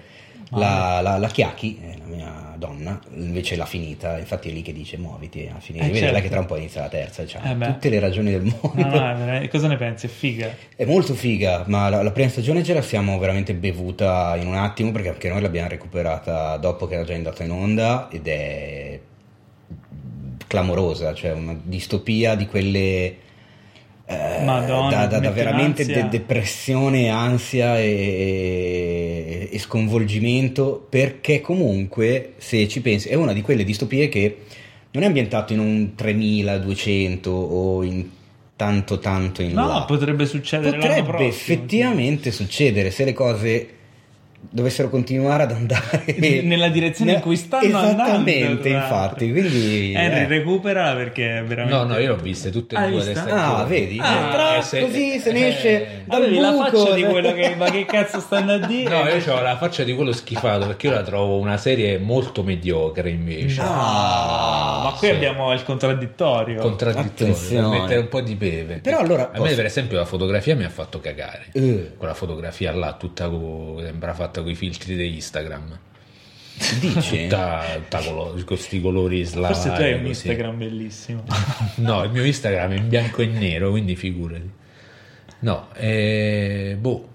La, 0.52 1.00
la, 1.02 1.18
la 1.18 1.28
Chiacchi, 1.28 1.80
eh, 1.82 1.98
la 2.00 2.06
mia 2.06 2.56
donna, 2.58 3.00
invece 3.14 3.56
l'ha 3.56 3.66
finita, 3.66 4.18
infatti 4.18 4.50
è 4.50 4.52
lì 4.52 4.62
che 4.64 4.74
dice 4.74 4.98
muoviti 4.98 5.50
a 5.54 5.60
finire 5.60 5.90
Eh, 5.92 5.96
certo. 5.96 6.20
che 6.22 6.30
tra 6.30 6.40
un 6.40 6.46
po' 6.48 6.58
inizia 6.58 6.82
la 6.82 6.90
terza, 6.90 7.26
cioè, 7.26 7.42
Eh 7.52 7.66
tutte 7.66 7.90
le 7.90 8.00
ragioni 8.00 8.32
del 8.32 8.42
mondo. 8.44 8.72
No, 8.82 8.88
no, 8.88 9.18
veramente- 9.18 9.48
cosa 9.50 9.68
ne 9.68 9.78
pensi? 9.78 10.08
È 10.08 10.10
figa. 10.10 10.50
È 10.76 10.86
molto 10.86 11.14
figa, 11.14 11.64
ma 11.68 11.88
la, 11.90 12.02
la 12.02 12.12
prima 12.12 12.30
stagione 12.30 12.64
ce 12.64 12.74
la 12.74 12.82
siamo 12.82 13.18
veramente 13.20 13.54
bevuta 13.54 14.36
in 14.38 14.48
un 14.48 14.56
attimo 14.56 14.92
perché 14.92 15.10
anche 15.10 15.30
noi 15.30 15.42
l'abbiamo 15.42 15.70
recuperata 15.70 16.58
dopo 16.58 16.88
che 16.88 16.96
era 16.96 17.04
già 17.04 17.14
andata 17.14 17.44
in 17.44 17.52
onda 17.52 18.08
ed 18.12 18.28
è 18.28 19.00
clamorosa, 20.48 21.14
cioè 21.14 21.32
una 21.34 21.56
distopia 21.62 22.36
di 22.36 22.48
quelle 22.48 23.16
eh, 24.12 24.44
Madonna, 24.44 24.90
da, 24.90 25.06
da- 25.06 25.20
da 25.20 25.30
veramente 25.32 25.86
de- 25.86 26.08
depressione, 26.10 27.10
ansia 27.10 27.78
e, 27.80 29.50
e 29.52 29.60
sconvolgimento 29.60 30.86
perché 30.90 31.42
comunque 31.42 32.34
se 32.38 32.68
ci 32.68 32.82
pensi 32.82 33.10
è 33.10 33.14
una 33.16 33.34
di 33.34 33.42
quelle 33.42 33.64
distopie 33.64 34.10
che 34.10 34.38
non 34.92 35.04
è 35.04 35.06
ambientato 35.06 35.54
in 35.54 35.60
un 35.60 35.94
3200 35.96 37.30
o 37.32 37.84
in 37.84 38.10
tanto 38.56 38.98
tanto 39.00 39.42
in 39.42 39.54
No, 39.54 39.68
là 39.68 39.84
potrebbe 39.84 40.26
succedere 40.26 40.78
potrebbe 40.78 41.04
prossimo. 41.04 41.30
effettivamente 41.30 42.32
succedere 42.32 42.92
se 42.92 43.06
le 43.06 43.14
cose 43.14 43.68
dovessero 44.42 44.90
continuare 44.90 45.44
ad 45.44 45.52
andare 45.52 46.16
nella 46.44 46.70
direzione 46.70 47.14
in 47.14 47.20
cui 47.20 47.36
stanno 47.36 47.78
andando. 47.78 48.02
Esattamente, 48.04 48.70
tra 48.70 48.80
l'altro. 48.80 48.96
infatti. 48.96 49.32
Quindi, 49.32 49.94
Henry, 49.94 50.20
eh. 50.22 50.28
recuperala 50.28 50.96
perché 50.96 51.40
è 51.40 51.44
veramente. 51.44 51.78
No, 51.78 51.84
no, 51.84 51.98
io 52.00 52.16
l'ho 52.16 52.22
viste 52.22 52.50
tutte 52.50 52.76
e 52.76 52.80
Hai 52.80 52.92
due 52.92 53.04
le. 53.04 53.14
Ah, 53.14 53.64
vedi? 53.66 54.00
Ah, 54.02 54.26
Entra 54.26 54.58
eh, 54.58 54.62
se- 54.62 54.80
così 54.82 55.20
se 55.20 55.32
ne 55.32 55.40
eh, 55.40 55.48
esce 55.50 55.88
dal 56.06 56.22
Avevi 56.22 56.40
la 56.40 56.52
buco. 56.52 56.64
faccia 56.78 56.94
di 56.96 57.04
quello 57.04 57.34
che. 57.36 57.56
Ma 57.56 57.70
che 57.70 57.86
cazzo 57.86 58.20
stanno 58.20 58.54
a 58.54 58.58
dire? 58.60 58.90
No, 58.90 59.10
io 59.10 59.34
ho 59.36 59.42
la 59.42 59.58
faccia 59.58 59.84
di 59.84 59.94
quello 59.94 60.12
schifato 60.14 60.66
perché 60.68 60.88
io 60.88 60.94
la 60.94 61.04
trovo 61.04 61.38
una 61.38 61.58
serie 61.58 61.98
molto 61.98 62.42
mediocre 62.44 63.10
invece. 63.10 63.62
Ah, 63.62 64.82
ma 64.86 64.92
qui 64.98 65.08
sì. 65.10 65.14
abbiamo 65.14 65.52
il 65.54 65.64
contraddittorio. 65.64 66.60
Contraddittorio, 66.62 67.34
Attenzione. 67.34 67.80
mettere 67.80 68.00
un 68.00 68.08
po' 68.08 68.22
di 68.22 68.36
pepe. 68.36 68.80
Però 68.82 69.00
allora 69.00 69.28
a 69.28 69.32
me, 69.34 69.38
posso- 69.40 69.56
per 69.56 69.66
esempio, 69.66 69.98
la 69.98 70.06
fotografia 70.06 70.56
mi 70.56 70.64
ha 70.64 70.70
fatto 70.70 71.00
cagare. 71.00 71.48
Eh. 71.52 71.92
Quella 71.98 72.14
fotografia 72.14 72.72
là, 72.74 72.94
tutta 72.94 73.30
sembra 73.84 74.14
fatta 74.14 74.29
con 74.32 74.50
i 74.50 74.56
filtri 74.56 74.96
di 74.96 75.14
Instagram. 75.16 75.80
Dici? 76.80 77.24
Tutta, 77.28 77.64
tutta 77.76 78.00
colo- 78.00 78.32
con 78.32 78.44
questi 78.46 78.82
colori 78.82 79.24
slavi. 79.24 79.54
Forse 79.54 79.70
tu 79.74 79.82
hai 79.82 79.94
un 79.94 80.00
così. 80.00 80.10
Instagram 80.10 80.58
bellissimo. 80.58 81.24
No, 81.76 82.04
il 82.04 82.12
mio 82.12 82.24
Instagram 82.24 82.72
è 82.72 82.76
in 82.76 82.90
bianco 82.90 83.22
e 83.22 83.28
nero, 83.28 83.70
quindi 83.72 83.96
figurati. 83.96 84.50
No, 85.40 85.70
eh, 85.76 86.76
boh. 86.80 87.08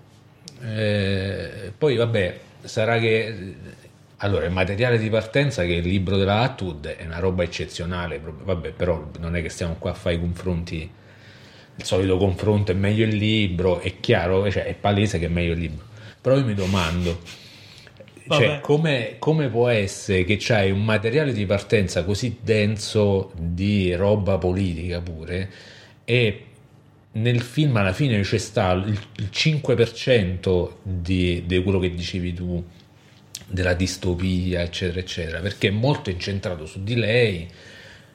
Eh, 0.63 1.73
poi 1.77 1.97
vabbè, 1.97 2.39
sarà 2.63 2.99
che... 2.99 3.55
Allora, 4.19 4.47
il 4.47 4.53
materiale 4.53 4.97
di 4.99 5.11
partenza 5.11 5.63
che 5.65 5.75
è 5.75 5.77
il 5.77 5.87
libro 5.87 6.17
della 6.17 6.41
Atwood 6.41 6.87
è 6.87 7.05
una 7.05 7.19
roba 7.19 7.43
eccezionale, 7.43 8.19
proprio- 8.19 8.47
vabbè, 8.47 8.71
però 8.71 9.11
non 9.21 9.37
è 9.37 9.43
che 9.43 9.51
stiamo 9.51 9.75
qua 9.79 9.91
a 9.91 9.95
fare 9.95 10.15
i 10.15 10.21
confronti, 10.21 10.91
il 11.77 11.85
solito 11.85 12.17
confronto 12.17 12.73
è 12.73 12.75
meglio 12.75 13.05
il 13.05 13.17
libro, 13.17 13.81
è 13.81 14.01
chiaro, 14.01 14.51
cioè, 14.51 14.65
è 14.65 14.75
palese 14.75 15.19
che 15.19 15.27
è 15.27 15.29
meglio 15.29 15.53
il 15.53 15.59
libro. 15.59 15.85
Però 16.25 16.39
io 16.39 16.45
mi 16.47 16.55
domando, 16.55 17.21
cioè, 18.27 18.61
come, 18.61 19.17
come 19.19 19.51
può 19.51 19.69
essere 19.69 20.25
che 20.25 20.39
c'hai 20.41 20.71
un 20.71 20.83
materiale 20.83 21.35
di 21.35 21.45
partenza 21.45 22.03
così 22.03 22.39
denso 22.41 23.31
di 23.37 23.93
roba 23.93 24.39
politica 24.39 25.03
pure 25.03 25.51
e 26.07 26.45
nel 27.13 27.43
film 27.43 27.77
alla 27.77 27.93
fine 27.93 28.23
c'è 28.23 28.39
sta 28.39 28.73
il, 28.73 28.99
il 29.17 29.29
5% 29.31 30.71
di, 30.83 31.43
di 31.45 31.63
quello 31.63 31.79
che 31.79 31.93
dicevi 31.95 32.33
tu 32.33 32.65
della 33.47 33.75
distopia 33.75 34.63
eccetera 34.63 35.01
eccetera 35.01 35.41
perché 35.41 35.69
è 35.69 35.73
molto 35.73 36.09
incentrato 36.09 36.65
su 36.65 36.83
di 36.83 36.95
lei 36.95 37.47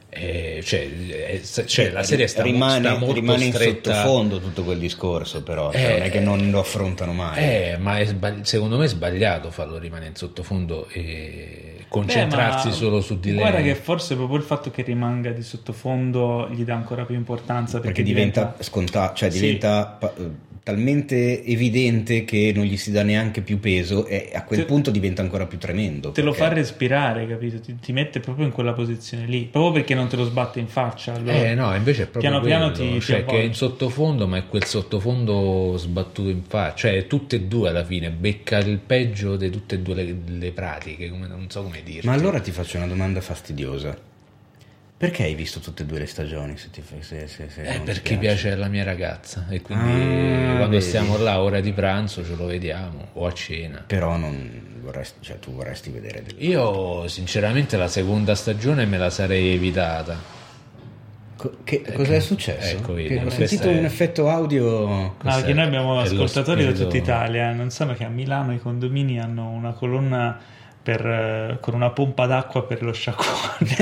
eh, 0.09 0.61
cioè, 0.63 0.89
è- 1.07 1.41
cioè, 1.65 1.91
la 1.91 2.03
serie 2.03 2.25
sta, 2.27 2.41
rimane, 2.41 2.79
sta 2.87 2.97
molto 2.97 3.13
rimane 3.13 3.45
in 3.45 3.53
stretta 3.53 3.93
sottofondo 3.93 4.39
tutto 4.39 4.63
quel 4.63 4.79
discorso, 4.79 5.43
però 5.43 5.71
cioè, 5.71 5.81
Eh, 5.85 5.91
non 5.97 6.01
è 6.01 6.09
che 6.09 6.19
non 6.19 6.49
lo 6.51 6.59
affrontano 6.59 7.13
mai. 7.13 7.37
eh, 7.43 7.77
ma 7.79 7.99
è 7.99 8.05
sbagli- 8.05 8.43
secondo 8.43 8.77
me 8.77 8.85
è 8.85 8.87
sbagliato 8.87 9.51
farlo 9.51 9.77
rimanere 9.77 10.09
in 10.09 10.15
sottofondo 10.15 10.87
e 10.91 11.85
concentrarsi 11.87 12.69
Beh, 12.69 12.73
solo 12.73 13.01
su 13.01 13.19
di 13.19 13.29
lei. 13.31 13.39
Guarda 13.39 13.61
che 13.61 13.75
forse 13.75 14.15
proprio 14.15 14.37
il 14.37 14.43
fatto 14.43 14.71
che 14.71 14.81
rimanga 14.83 15.31
di 15.31 15.41
sottofondo 15.43 16.47
gli 16.51 16.63
dà 16.63 16.73
ancora 16.75 17.05
più 17.05 17.15
importanza 17.15 17.79
perché, 17.79 17.87
perché 17.87 18.03
diventa, 18.03 18.55
scontato, 18.59 19.15
cioè 19.15 19.29
Sì. 19.31 19.39
diventa 19.39 19.85
pa- 19.85 20.13
eh, 20.17 20.47
talmente 20.63 21.43
evidente 21.45 22.25
che 22.25 22.51
non 22.55 22.65
gli 22.65 22.77
si 22.77 22.91
dà 22.91 23.03
neanche 23.03 23.41
più 23.41 23.59
peso 23.59 24.05
e 24.05 24.29
a 24.33 24.43
quel 24.43 24.59
Te- 24.59 24.65
punto 24.65 24.91
diventa 24.91 25.21
ancora 25.21 25.45
più 25.45 25.57
tremendo. 25.57 26.11
Te 26.11 26.21
lo 26.21 26.31
perché- 26.31 26.45
fa 26.47 26.53
respirare, 26.53 27.27
capito? 27.27 27.59
Ti, 27.59 27.75
ti 27.81 27.91
mette 27.91 28.19
proprio 28.19 28.45
in 28.45 28.51
quella 28.51 28.73
posizione 28.73 29.25
lì, 29.25 29.47
proprio 29.51 29.71
perché 29.73 29.95
non 29.95 30.07
te 30.07 30.15
lo 30.15 30.25
sbatte 30.25 30.59
in 30.59 30.67
faccia. 30.67 31.13
Allora, 31.13 31.37
Eh 31.37 31.55
no, 31.55 31.73
invece 31.75 32.03
è 32.03 32.07
proprio 32.07 32.31
piano 32.31 32.45
piano 32.45 32.71
quello, 32.71 32.91
ti, 32.93 32.99
ti 32.99 33.05
cioè 33.05 33.25
che 33.25 33.39
è 33.39 33.43
in 33.43 33.53
sottofondo, 33.53 34.27
ma 34.27 34.37
è 34.37 34.47
quel 34.47 34.65
sottofondo 34.65 35.75
sbattuto 35.77 36.29
in 36.29 36.43
faccia, 36.43 36.89
cioè 36.89 37.07
tutte 37.07 37.37
e 37.37 37.41
due 37.41 37.69
alla 37.69 37.83
fine, 37.85 38.09
becca 38.09 38.57
il 38.57 38.77
peggio 38.79 39.35
di 39.35 39.49
tutte 39.49 39.75
e 39.75 39.79
due 39.79 39.95
le, 39.95 40.15
le 40.27 40.51
pratiche, 40.51 41.09
come, 41.09 41.27
non 41.27 41.49
so 41.49 41.63
come 41.63 41.81
dirti. 41.83 42.05
Ma 42.05 42.13
allora 42.13 42.39
ti 42.39 42.51
faccio 42.51 42.77
una 42.77 42.87
domanda 42.87 43.21
fastidiosa. 43.21 44.07
Perché 44.99 45.23
hai 45.23 45.33
visto 45.33 45.61
tutte 45.61 45.83
e 45.83 45.85
due 45.85 45.99
le 45.99 46.05
stagioni? 46.07 46.57
Se 46.57 46.69
ti 46.71 46.83
se- 46.99 47.25
se- 47.27 47.47
se 47.49 47.61
Eh, 47.61 47.79
perché 47.79 48.17
piace 48.17 48.51
alla 48.51 48.67
mia 48.67 48.83
ragazza 48.83 49.45
e 49.49 49.61
quindi 49.61 49.89
Ah, 49.91 50.55
quando 50.57 50.67
vedi. 50.71 50.81
stiamo 50.81 51.17
là 51.17 51.39
ora 51.39 51.61
di 51.61 51.71
pranzo 51.71 52.21
ce 52.25 52.35
lo 52.35 52.45
vediamo 52.47 53.07
o 53.13 53.25
a 53.25 53.31
cena. 53.31 53.81
Però 53.87 54.17
non 54.17 54.77
vorresti, 54.81 55.19
cioè 55.21 55.39
tu 55.39 55.53
vorresti 55.53 55.89
vedere 55.89 56.21
del... 56.23 56.35
Io 56.43 57.07
sinceramente 57.07 57.77
la 57.77 57.87
seconda 57.87 58.35
stagione 58.35 58.85
me 58.85 58.97
la 58.97 59.09
sarei 59.09 59.53
evitata. 59.53 60.17
Co- 61.37 61.59
che, 61.63 61.81
cosa 61.93 62.15
è 62.15 62.19
successo? 62.19 62.75
ecco, 62.75 62.91
vedi, 62.95 63.17
Che 63.17 63.23
ho 63.23 63.29
sentito 63.29 63.69
è- 63.69 63.77
un 63.77 63.85
effetto 63.85 64.27
audio... 64.27 64.85
No, 64.89 65.15
perché 65.23 65.51
è- 65.51 65.53
noi 65.53 65.63
abbiamo 65.65 65.97
ascoltatori 66.01 66.65
da 66.65 66.73
tutta 66.73 66.97
Italia, 66.97 67.53
non 67.53 67.69
sanno 67.69 67.93
che 67.93 68.03
a 68.03 68.09
Milano 68.09 68.53
i 68.53 68.59
condomini 68.59 69.17
hanno 69.17 69.47
una 69.49 69.71
colonna 69.71 70.37
per, 70.89 71.05
eh, 71.05 71.57
con 71.61 71.75
una 71.75 71.91
pompa 71.91 72.25
d'acqua 72.25 72.63
per 72.65 72.81
lo 72.81 72.91
sciacquone. 72.91 73.27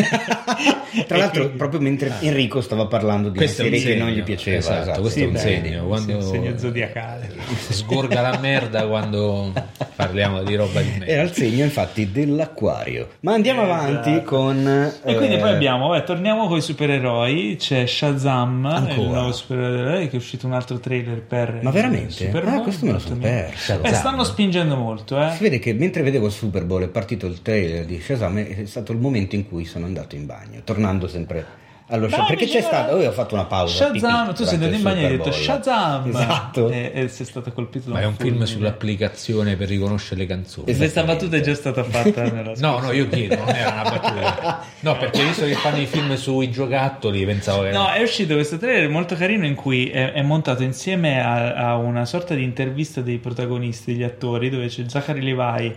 Tra 1.08 1.16
E 1.16 1.20
l'altro, 1.20 1.42
quindi- 1.42 1.58
proprio 1.58 1.80
mentre 1.80 2.12
Enrico 2.20 2.60
stava 2.60 2.86
parlando 2.88 3.30
di 3.30 3.38
Questo 3.38 3.62
una 3.62 3.72
un 3.72 3.78
serie 3.78 3.86
che 3.94 4.00
segno, 4.00 4.10
non 4.10 4.20
gli 4.20 4.24
piaceva. 4.24 4.58
esatto, 4.58 4.82
esatto. 4.82 5.02
questo 5.02 5.20
è 5.20 5.26
un 5.26 5.32
beh, 5.32 5.40
segno. 5.40 5.80
sì, 5.82 5.86
Quando 5.88 6.16
un 6.16 6.22
segno 6.22 6.58
zodiacale. 6.58 7.36
sgorga 7.70 8.22
la 8.22 8.38
merda 8.40 8.88
quando 8.88 9.54
parliamo 9.98 10.44
di 10.44 10.56
roba 10.56 10.80
di 10.82 10.88
Era 10.90 11.06
merda. 11.06 11.22
il 11.24 11.32
segno 11.34 11.64
infatti 11.66 12.12
dell'acquario. 12.12 13.10
Ma 13.22 13.34
andiamo 13.34 13.64
Esatto. 13.64 13.82
avanti 13.82 14.24
con... 14.24 14.92
E 15.04 15.16
quindi 15.16 15.36
eh, 15.36 15.40
poi 15.40 15.50
abbiamo, 15.50 15.90
vabbè, 15.90 16.04
torniamo 16.06 16.48
con 16.48 16.58
i 16.58 16.62
supereroi, 16.62 17.56
c'è 17.60 17.86
Shazam, 17.86 18.66
Ancora? 18.66 18.94
il 18.94 19.02
nuovo 19.10 19.32
supereroe 19.34 20.06
che 20.08 20.14
è 20.14 20.16
uscito 20.20 20.46
un 20.48 20.54
altro 20.54 20.80
trailer 20.80 21.22
per 21.24 21.60
Ma 21.62 21.72
veramente? 21.72 22.06
il 22.06 22.12
Super 22.30 22.44
Bowl, 22.46 22.58
Ah, 22.58 22.62
questo 22.62 22.86
me 22.86 22.92
lo 22.92 22.98
molto 22.98 23.10
son 23.14 23.20
bene. 23.20 23.42
perso. 23.50 23.80
Beh, 23.82 23.94
stanno 23.94 24.24
spingendo 24.24 24.76
molto, 24.78 25.20
eh. 25.22 25.32
Si 25.32 25.44
vede 25.44 25.60
che 25.60 25.74
mentre 25.74 26.04
vedevo 26.04 26.28
il 26.28 26.32
Super 26.32 26.64
Bowl 26.64 26.84
è 26.84 26.88
partito 26.88 27.26
il 27.26 27.42
trailer 27.42 27.84
di 27.86 28.00
Shazam 28.00 28.38
è 28.38 28.66
stato 28.66 28.92
il 28.92 29.00
momento 29.00 29.36
in 29.36 29.48
cui 29.48 29.66
sono 29.66 29.86
andato 29.86 30.16
in 30.16 30.26
bagno, 30.28 30.62
tornando 30.64 31.08
sempre 31.08 31.66
allo. 31.88 32.08
Dai, 32.08 32.26
Perché 32.28 32.46
c'è 32.48 32.62
stato, 32.62 33.00
io 33.00 33.10
ho 33.10 33.12
fatto 33.12 33.34
una 33.36 33.46
pausa. 33.46 33.86
Shazam, 33.86 34.26
pipì 34.28 34.38
tu 34.38 34.44
sei 34.44 34.54
andato 34.56 34.74
in 34.76 34.82
bagno 34.82 35.00
e 35.02 35.06
hai 35.06 35.18
detto. 35.18 35.32
Shazam 35.32 36.08
Esatto. 36.08 36.70
e, 36.70 36.92
e 36.94 37.08
sei 37.08 37.26
stato 37.26 37.52
colpito 37.52 37.88
da 37.90 37.96
Ma 37.96 38.02
è 38.02 38.06
un 38.06 38.16
film 38.16 38.30
fulmine. 38.30 38.46
sull'applicazione 38.46 39.56
per 39.56 39.68
riconoscere 39.68 40.22
le 40.22 40.26
canzoni. 40.28 40.70
Esatto. 40.70 40.84
Questa 40.84 41.04
battuta 41.04 41.38
è 41.38 41.42
già 41.42 41.56
stata 41.56 41.84
fatta 41.84 42.24
nella 42.32 42.54
No, 42.58 42.80
no, 42.80 42.92
io 42.92 43.08
chiedo, 43.08 43.36
non 43.36 43.50
era 43.50 43.72
una 43.72 43.84
battuta. 43.84 44.66
No, 44.80 44.96
perché 44.98 45.24
visto 45.24 45.46
che 45.46 45.54
fanno 45.56 45.80
i 45.82 45.86
film 45.86 46.16
sui 46.16 46.52
giocattoli, 46.52 47.26
pensavo 47.26 47.64
che. 47.64 47.72
No, 47.72 47.90
è 47.92 48.02
uscito 48.02 48.36
questo 48.36 48.58
trailer 48.58 48.90
molto 48.90 49.16
carino 49.16 49.46
in 49.46 49.56
cui 49.56 49.90
è, 49.90 50.12
è 50.12 50.22
montato 50.22 50.64
insieme 50.64 51.20
a, 51.22 51.54
a 51.54 51.76
una 51.78 52.06
sorta 52.06 52.36
di 52.36 52.44
intervista 52.44 53.02
dei 53.02 53.18
protagonisti, 53.18 53.92
degli 53.94 54.04
attori, 54.04 54.50
dove 54.50 54.68
c'è 54.68 54.84
Zachary 54.88 55.22
Levi, 55.22 55.76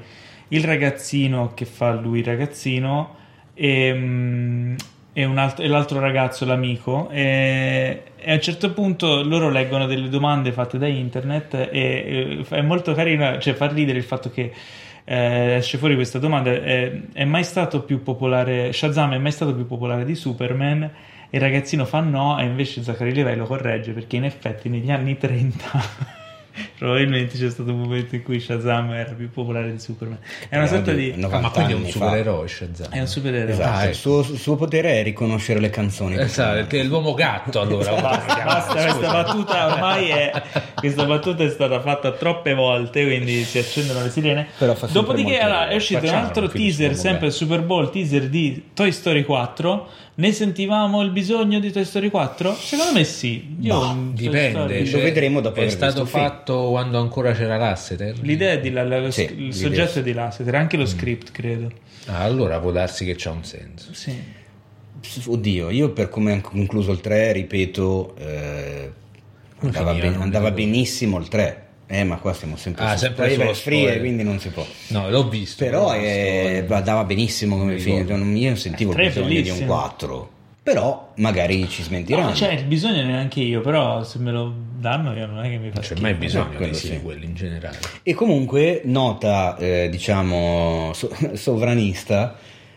il 0.48 0.64
ragazzino 0.64 1.52
che 1.54 1.64
fa 1.64 1.92
lui 1.92 2.18
il 2.18 2.24
ragazzino 2.24 3.16
e, 3.54 3.92
mm, 3.94 4.74
e 5.12 5.24
alt- 5.24 5.60
e 5.60 5.66
l'altro 5.66 6.00
ragazzo, 6.00 6.44
l'amico. 6.44 7.08
E, 7.10 8.02
e 8.16 8.30
a 8.30 8.34
un 8.34 8.40
certo 8.40 8.72
punto 8.72 9.22
loro 9.22 9.48
leggono 9.50 9.86
delle 9.86 10.08
domande 10.08 10.52
fatte 10.52 10.78
da 10.78 10.86
internet 10.86 11.54
e, 11.54 11.68
e 11.70 12.44
è 12.48 12.62
molto 12.62 12.94
carino, 12.94 13.38
cioè 13.38 13.54
fa 13.54 13.66
ridere 13.66 13.98
il 13.98 14.04
fatto 14.04 14.30
che 14.30 14.52
eh, 15.04 15.54
esce 15.56 15.78
fuori 15.78 15.94
questa 15.94 16.18
domanda 16.18 16.50
è, 16.50 16.92
è 17.12 17.24
mai 17.24 17.42
stato 17.42 17.82
più 17.82 18.02
popolare 18.02 18.72
Shazam 18.72 19.14
è 19.14 19.18
mai 19.18 19.32
stato 19.32 19.54
più 19.54 19.66
popolare 19.66 20.04
di 20.04 20.14
Superman 20.14 20.82
e 20.82 20.92
il 21.30 21.40
ragazzino 21.40 21.84
fa 21.84 22.00
no 22.00 22.38
e 22.38 22.44
invece 22.44 22.82
Zachary 22.82 23.12
Levi 23.12 23.34
lo 23.34 23.46
corregge 23.46 23.92
perché 23.92 24.16
in 24.16 24.24
effetti 24.24 24.68
negli 24.68 24.90
anni 24.90 25.16
30 25.16 26.18
probabilmente 26.78 27.36
c'è 27.38 27.50
stato 27.50 27.70
un 27.70 27.80
momento 27.80 28.14
in 28.14 28.22
cui 28.22 28.40
Shazam 28.40 28.90
era 28.92 29.12
più 29.12 29.30
popolare 29.30 29.70
di 29.72 29.78
Superman 29.78 30.18
è 30.48 30.56
una 30.56 30.66
sorta 30.66 30.92
di 30.92 31.12
di 31.12 31.20
90 31.20 31.36
Ah, 31.36 31.40
ma 31.40 31.50
quindi 31.50 31.72
è 31.72 31.76
un 31.76 31.86
supereroe 31.86 32.48
Shazam. 32.48 32.90
è 32.90 33.00
un 33.00 33.06
supereroe 33.06 33.52
Esatto, 33.52 33.68
Ah, 33.76 33.82
il, 33.82 33.88
ecco. 33.88 33.96
suo, 33.96 34.20
il 34.20 34.38
suo 34.38 34.56
potere 34.56 35.00
è 35.00 35.02
riconoscere 35.02 35.60
le 35.60 35.70
canzoni. 35.70 36.18
Esatto, 36.18 36.66
che 36.66 36.80
è 36.80 36.84
l'uomo 36.84 37.14
gatto 37.14 37.60
allora. 37.60 37.92
Basta, 38.00 38.42
basta, 38.44 38.72
questa 38.74 39.12
battuta 39.12 39.66
ormai 39.72 40.08
è 40.08 40.42
questa 40.74 41.04
battuta 41.04 41.44
è 41.44 41.48
stata 41.50 41.80
fatta 41.80 42.12
troppe 42.12 42.54
volte, 42.54 43.04
quindi 43.04 43.44
si 43.44 43.58
accendono 43.58 44.02
le 44.02 44.10
sirene. 44.10 44.46
Però 44.58 44.74
fa 44.74 44.86
sempre 44.86 45.00
Dopodiché 45.00 45.38
allora, 45.38 45.68
è 45.68 45.74
uscito 45.76 46.00
un 46.00 46.06
Facciamo 46.06 46.26
altro 46.26 46.42
un 46.44 46.50
film 46.50 46.64
teaser, 46.64 46.94
sempre 46.96 47.30
Super 47.30 47.62
Bowl, 47.62 47.90
teaser 47.90 48.28
di 48.28 48.70
Toy 48.74 48.92
Story 48.92 49.24
4. 49.24 49.88
Ne 50.20 50.32
sentivamo 50.32 51.00
il 51.00 51.10
bisogno 51.12 51.58
di 51.60 51.72
Toy 51.72 51.84
Story 51.86 52.10
4? 52.10 52.54
Secondo 52.54 52.92
me 52.92 53.04
sì. 53.04 53.56
Io 53.60 53.78
Bah, 53.78 53.96
Dipende, 54.12 54.50
Story- 54.50 54.90
Lo 54.90 54.98
vedremo 54.98 55.40
dopo 55.40 55.60
È 55.62 55.68
stato 55.70 56.02
il 56.02 56.08
film. 56.08 56.22
fatto 56.22 56.68
quando 56.68 56.98
ancora 56.98 57.32
c'era 57.32 57.56
Lasseter. 57.56 58.18
L'idea 58.20 58.52
è 58.52 58.60
di 58.60 58.70
la- 58.70 58.84
la- 58.84 59.00
lo 59.00 59.10
Sì, 59.10 59.22
il 59.22 59.36
l'idea 59.36 59.52
soggetto 59.52 59.98
è 60.00 60.02
di 60.02 60.12
Lasseter, 60.12 60.54
anche 60.56 60.76
lo 60.76 60.84
script, 60.84 61.30
credo. 61.30 61.70
Ah, 62.06 62.18
allora 62.20 62.60
può 62.60 62.70
darsi 62.70 63.06
che 63.06 63.14
c'ha 63.16 63.30
un 63.30 63.44
senso. 63.44 63.94
Sì. 63.94 64.14
Oddio, 65.26 65.70
io 65.70 65.90
per 65.92 66.10
come 66.10 66.32
ho 66.34 66.40
concluso 66.42 66.92
il 66.92 67.00
3, 67.00 67.32
ripeto, 67.32 68.14
eh, 68.18 68.90
andava, 69.60 69.94
ben- 69.94 70.20
andava 70.20 70.50
benissimo 70.50 71.16
il 71.18 71.28
3. 71.28 71.68
Eh, 71.92 72.04
ma 72.04 72.18
qua 72.18 72.32
siamo 72.32 72.54
sempre 72.56 72.84
Ah, 72.84 72.92
su 72.92 72.98
sempre 73.06 73.24
spoiler 73.30 73.54
solo 73.54 73.54
free, 73.54 73.98
quindi 73.98 74.22
non 74.22 74.38
si 74.38 74.48
può. 74.50 74.64
No, 74.88 75.10
l'ho 75.10 75.28
visto. 75.28 75.64
Però 75.64 75.86
l'ho 75.88 75.92
visto, 75.98 76.06
eh, 76.06 76.64
eh. 76.68 76.72
andava 76.74 77.02
benissimo 77.02 77.58
come 77.58 77.78
film. 77.80 77.98
ricordo. 78.02 78.16
non- 78.24 78.36
Io 78.36 78.54
sentivo 78.54 78.92
il 78.92 78.98
Il 79.00 79.06
bisogno 79.08 79.26
di 79.26 79.34
un 79.34 79.42
bellissimo. 79.44 79.66
4. 79.66 80.30
però 80.62 81.12
magari 81.16 81.68
ci 81.68 81.82
smentiranno. 81.82 82.28
No, 82.28 82.34
cioè, 82.34 82.52
il 82.52 82.64
bisogno 82.64 83.02
neanche 83.02 83.40
io, 83.40 83.60
però 83.60 84.04
se 84.04 84.18
me 84.20 84.30
lo 84.30 84.54
danno 84.78 85.12
io 85.16 85.26
non 85.26 85.44
è 85.44 85.48
che 85.48 85.56
mi 85.58 85.70
fa 85.70 85.80
Non 85.80 85.82
c'è 85.82 86.00
mai 86.00 86.14
bisogno 86.14 86.50
No, 86.50 86.56
quello 86.58 86.72
sì. 86.74 86.86
sequel 86.86 87.22
in 87.24 87.34
generale. 87.34 87.78
E 88.04 88.14
comunque, 88.14 88.82
nota, 88.84 89.56
eh, 89.56 89.88
diciamo, 89.90 90.92
so- 90.94 91.10
sovranista, 91.34 92.36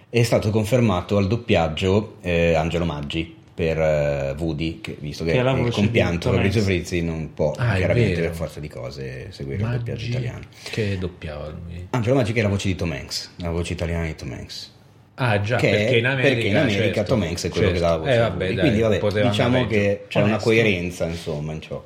è 0.09 0.23
stato 0.23 0.49
confermato 0.49 1.17
al 1.17 1.27
doppiaggio 1.27 2.15
eh, 2.21 2.53
Angelo 2.55 2.85
Maggi 2.85 3.35
per 3.53 3.77
eh, 3.79 4.35
Woody, 4.37 4.81
che, 4.81 4.97
visto 4.99 5.23
che, 5.23 5.31
Che 5.33 5.37
il 5.37 5.71
compianto 5.71 6.31
Fabrizio. 6.31 6.61
Frizzi 6.61 7.01
non 7.03 7.33
può 7.33 7.51
Ah, 7.57 7.75
chiaramente 7.75 8.21
per 8.21 8.33
forza 8.33 8.59
di 8.59 8.67
cose 8.67 9.27
seguire 9.31 9.61
il 9.61 9.69
doppiaggio 9.69 9.91
Maggi, 9.91 10.09
italiano. 10.09 10.39
Che 10.71 10.97
doppiava 10.97 11.47
lui? 11.49 11.87
Angelo 11.91 12.15
Maggi 12.15 12.33
che 12.33 12.39
è 12.39 12.43
la 12.43 12.49
voce 12.49 12.67
di 12.67 12.75
Tom 12.75 12.91
Hanks, 12.91 13.33
la 13.37 13.49
voce 13.51 13.73
italiana 13.73 14.05
di 14.05 14.15
Tom 14.15 14.31
Hanks. 14.31 14.71
Ah 15.15 15.39
già, 15.41 15.57
Che 15.57 15.69
perché 15.69 15.97
in 15.97 16.05
America, 16.07 16.33
perché 16.33 16.47
in 16.47 16.57
America 16.57 16.93
certo, 16.95 17.13
Tom 17.13 17.21
Hanks 17.21 17.45
è 17.45 17.49
quello 17.49 17.67
certo. 17.67 17.79
che 17.81 17.85
dà 17.85 17.91
la 17.91 17.97
voce. 17.97 18.13
Eh 18.13 18.17
vabbè, 18.17 18.45
dai, 18.53 18.57
Quindi 18.57 18.79
vabbè, 18.81 19.21
diciamo 19.29 19.67
che 19.67 20.05
c'è 20.07 20.17
una 20.19 20.27
Onesto. 20.29 20.49
coerenza 20.49 21.05
insomma 21.05 21.53
in 21.53 21.61
ciò. 21.61 21.85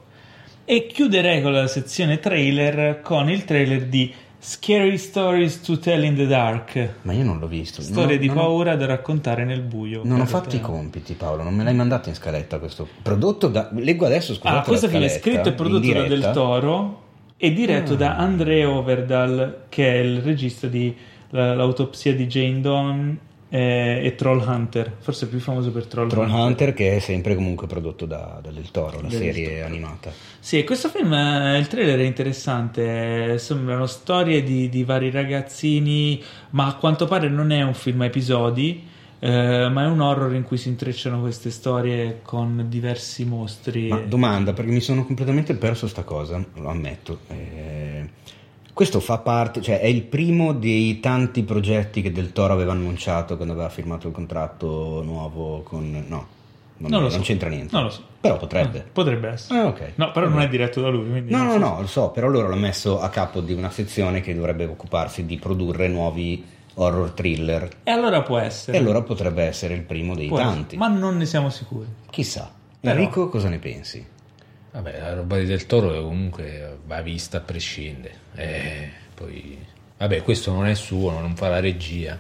E 0.64 0.88
chiuderei 0.88 1.42
con 1.42 1.52
la 1.52 1.68
sezione 1.68 2.20
trailer 2.20 3.02
con 3.02 3.30
il 3.30 3.44
trailer 3.44 3.84
di 3.84 4.14
Scary 4.50 4.98
Stories 4.98 5.60
to 5.60 5.78
Tell 5.78 6.02
in 6.06 6.16
the 6.16 6.26
Dark. 6.26 6.94
Ma 7.02 7.12
io 7.12 7.26
non 7.26 7.38
l'ho 7.38 7.48
visto. 7.48 7.82
Storie 7.82 8.16
Non- 8.16 8.18
di 8.20 8.30
ho- 8.30 8.34
paura 8.34 8.78
da 8.78 8.86
raccontare 8.86 9.44
nel 9.44 9.60
buio. 9.62 10.04
Non 10.06 10.22
ho 10.22 10.26
fatto 10.26 10.56
i 10.56 10.62
compiti, 10.62 11.16
Paolo. 11.16 11.44
Non 11.44 11.54
me 11.54 11.66
l'hai 11.66 11.74
mandato 11.76 12.08
in 12.08 12.16
scaletta 12.16 12.58
questo 12.58 12.88
prodotto. 13.02 13.50
Da... 13.50 13.70
Leggo 13.74 14.06
adesso. 14.06 14.34
Scusate, 14.34 14.56
Ah, 14.60 14.62
questo 14.62 14.88
film 14.88 15.04
è 15.04 15.10
scritto 15.10 15.50
e 15.50 15.52
prodotto 15.52 15.92
da 15.92 16.04
Del. 16.04 16.30
Toro 16.32 17.02
e 17.36 17.52
diretto 17.52 17.96
da 17.96 18.16
Ah. 18.16 18.20
André 18.20 18.64
Overdal, 18.64 19.64
che 19.68 19.86
è 19.94 19.98
il 19.98 20.22
regista 20.22 20.68
di 20.68 20.96
la- 21.32 21.54
L'autopsia 21.54 22.16
di 22.16 22.26
Jane 22.28 22.62
Dawn 22.62 23.20
eh, 23.50 24.02
e 24.04 24.16
Troll 24.16 24.44
Hunter, 24.46 24.96
forse 25.00 25.28
più 25.28 25.40
famoso 25.40 25.72
per 25.72 25.86
Troll, 25.86 26.10
Troll 26.10 26.30
Hunter, 26.30 26.74
che 26.74 26.98
è 26.98 27.00
sempre 27.00 27.36
comunque 27.36 27.68
prodotto 27.68 28.06
da, 28.06 28.40
da 28.42 28.52
Del 28.52 28.72
Toro, 28.72 29.02
la 29.02 29.08
Del 29.08 29.20
serie 29.20 29.56
Toro. 29.56 29.66
animata. 29.66 30.12
Sì, 30.40 30.64
questo 30.64 30.90
film, 30.90 31.14
eh, 31.14 31.58
il 31.58 31.68
trailer 31.68 32.00
è 32.00 32.04
interessante, 32.04 33.34
eh, 33.34 33.38
sembrano 33.38 33.86
storie 33.86 34.44
di, 34.44 34.70
di 34.70 34.84
vari 34.84 35.10
ragazzini, 35.12 36.22
ma 36.52 36.68
a 36.68 36.76
quanto 36.76 37.06
pare 37.06 37.30
non 37.30 37.52
è 37.52 37.62
un 37.62 37.74
film 37.74 38.02
a 38.02 38.06
episodi, 38.06 38.96
eh, 39.20 39.70
ma 39.70 39.84
è 39.84 39.88
un 39.88 40.00
horror 40.00 40.34
in 40.36 40.44
cui 40.44 40.58
si 40.58 40.68
intrecciano 40.68 41.22
queste 41.22 41.50
storie 41.50 42.20
con 42.22 42.66
diversi 42.68 43.26
mostri. 43.26 43.88
Ma 43.88 44.00
domanda, 44.00 44.54
perché 44.54 44.72
mi 44.72 44.80
sono 44.80 45.06
completamente 45.06 45.56
perso 45.56 45.88
sta 45.88 46.04
cosa, 46.04 46.44
lo 46.56 46.70
ammetto. 46.70 47.20
Eh, 47.30 48.10
questo 48.78 49.00
fa 49.00 49.18
parte, 49.18 49.60
cioè 49.60 49.80
è 49.80 49.88
il 49.88 50.04
primo 50.04 50.54
dei 50.54 51.00
tanti 51.00 51.42
progetti 51.42 52.04
che 52.04 52.12
Del 52.12 52.32
Toro 52.32 52.54
aveva 52.54 52.74
annunciato 52.74 53.36
quando 53.36 53.54
aveva 53.56 53.70
firmato 53.70 54.06
il 54.08 54.14
contratto 54.14 55.02
nuovo 55.04 55.62
con... 55.64 55.90
No, 56.08 56.28
non, 56.78 56.92
Non 56.92 57.02
lo 57.02 57.08
non 57.10 57.10
so. 57.10 57.20
c'entra 57.22 57.50
niente. 57.50 57.74
Non 57.74 57.86
lo 57.86 57.90
so. 57.90 58.04
Però 58.22 58.38
potrebbe. 58.38 58.86
Potrebbe 58.94 59.30
essere. 59.30 59.60
Ah, 59.60 59.66
ok. 59.66 59.92
No, 59.96 60.12
però 60.12 60.28
non 60.28 60.42
è 60.42 60.48
diretto 60.48 60.80
da 60.80 60.90
lui. 60.90 61.24
No, 61.26 61.42
no, 61.44 61.52
so 61.54 61.58
no, 61.58 61.82
lo 61.82 61.88
so, 61.88 62.10
però 62.12 62.28
loro 62.28 62.50
l'hanno 62.50 62.62
messo 62.62 63.02
a 63.02 63.10
capo 63.10 63.42
di 63.42 63.52
una 63.54 63.72
sezione 63.72 64.22
che 64.22 64.36
dovrebbe 64.36 64.66
occuparsi 64.66 65.26
di 65.26 65.38
produrre 65.38 65.88
nuovi 65.88 66.46
horror 66.76 67.10
thriller. 67.14 67.68
E 67.82 67.90
allora 67.90 68.22
può 68.22 68.38
essere. 68.38 68.78
E 68.78 68.80
allora 68.80 69.02
potrebbe 69.02 69.42
essere 69.42 69.74
il 69.74 69.82
primo 69.82 70.14
dei 70.14 70.28
Può 70.28 70.38
essere, 70.38 70.54
tanti. 70.54 70.78
Ma 70.78 70.88
non 70.88 71.18
ne 71.18 71.26
siamo 71.26 71.50
sicuri. 71.50 71.88
Chissà. 72.12 72.52
Però- 72.80 72.94
Enrico, 72.94 73.28
cosa 73.30 73.50
ne 73.50 73.58
pensi? 73.58 74.06
Vabbè, 74.78 75.00
la 75.00 75.14
roba 75.16 75.40
di 75.40 75.46
Del 75.46 75.66
Toro 75.66 76.04
comunque 76.04 76.78
va 76.86 77.02
vista 77.02 77.38
a 77.38 77.40
prescindere. 77.40 78.14
Eh, 78.36 78.90
poi, 79.16 79.58
vabbè, 79.98 80.22
questo 80.22 80.52
non 80.52 80.68
è 80.68 80.76
suo, 80.76 81.20
non 81.20 81.36
fa 81.36 81.48
la 81.50 81.60
regia. 81.60 82.20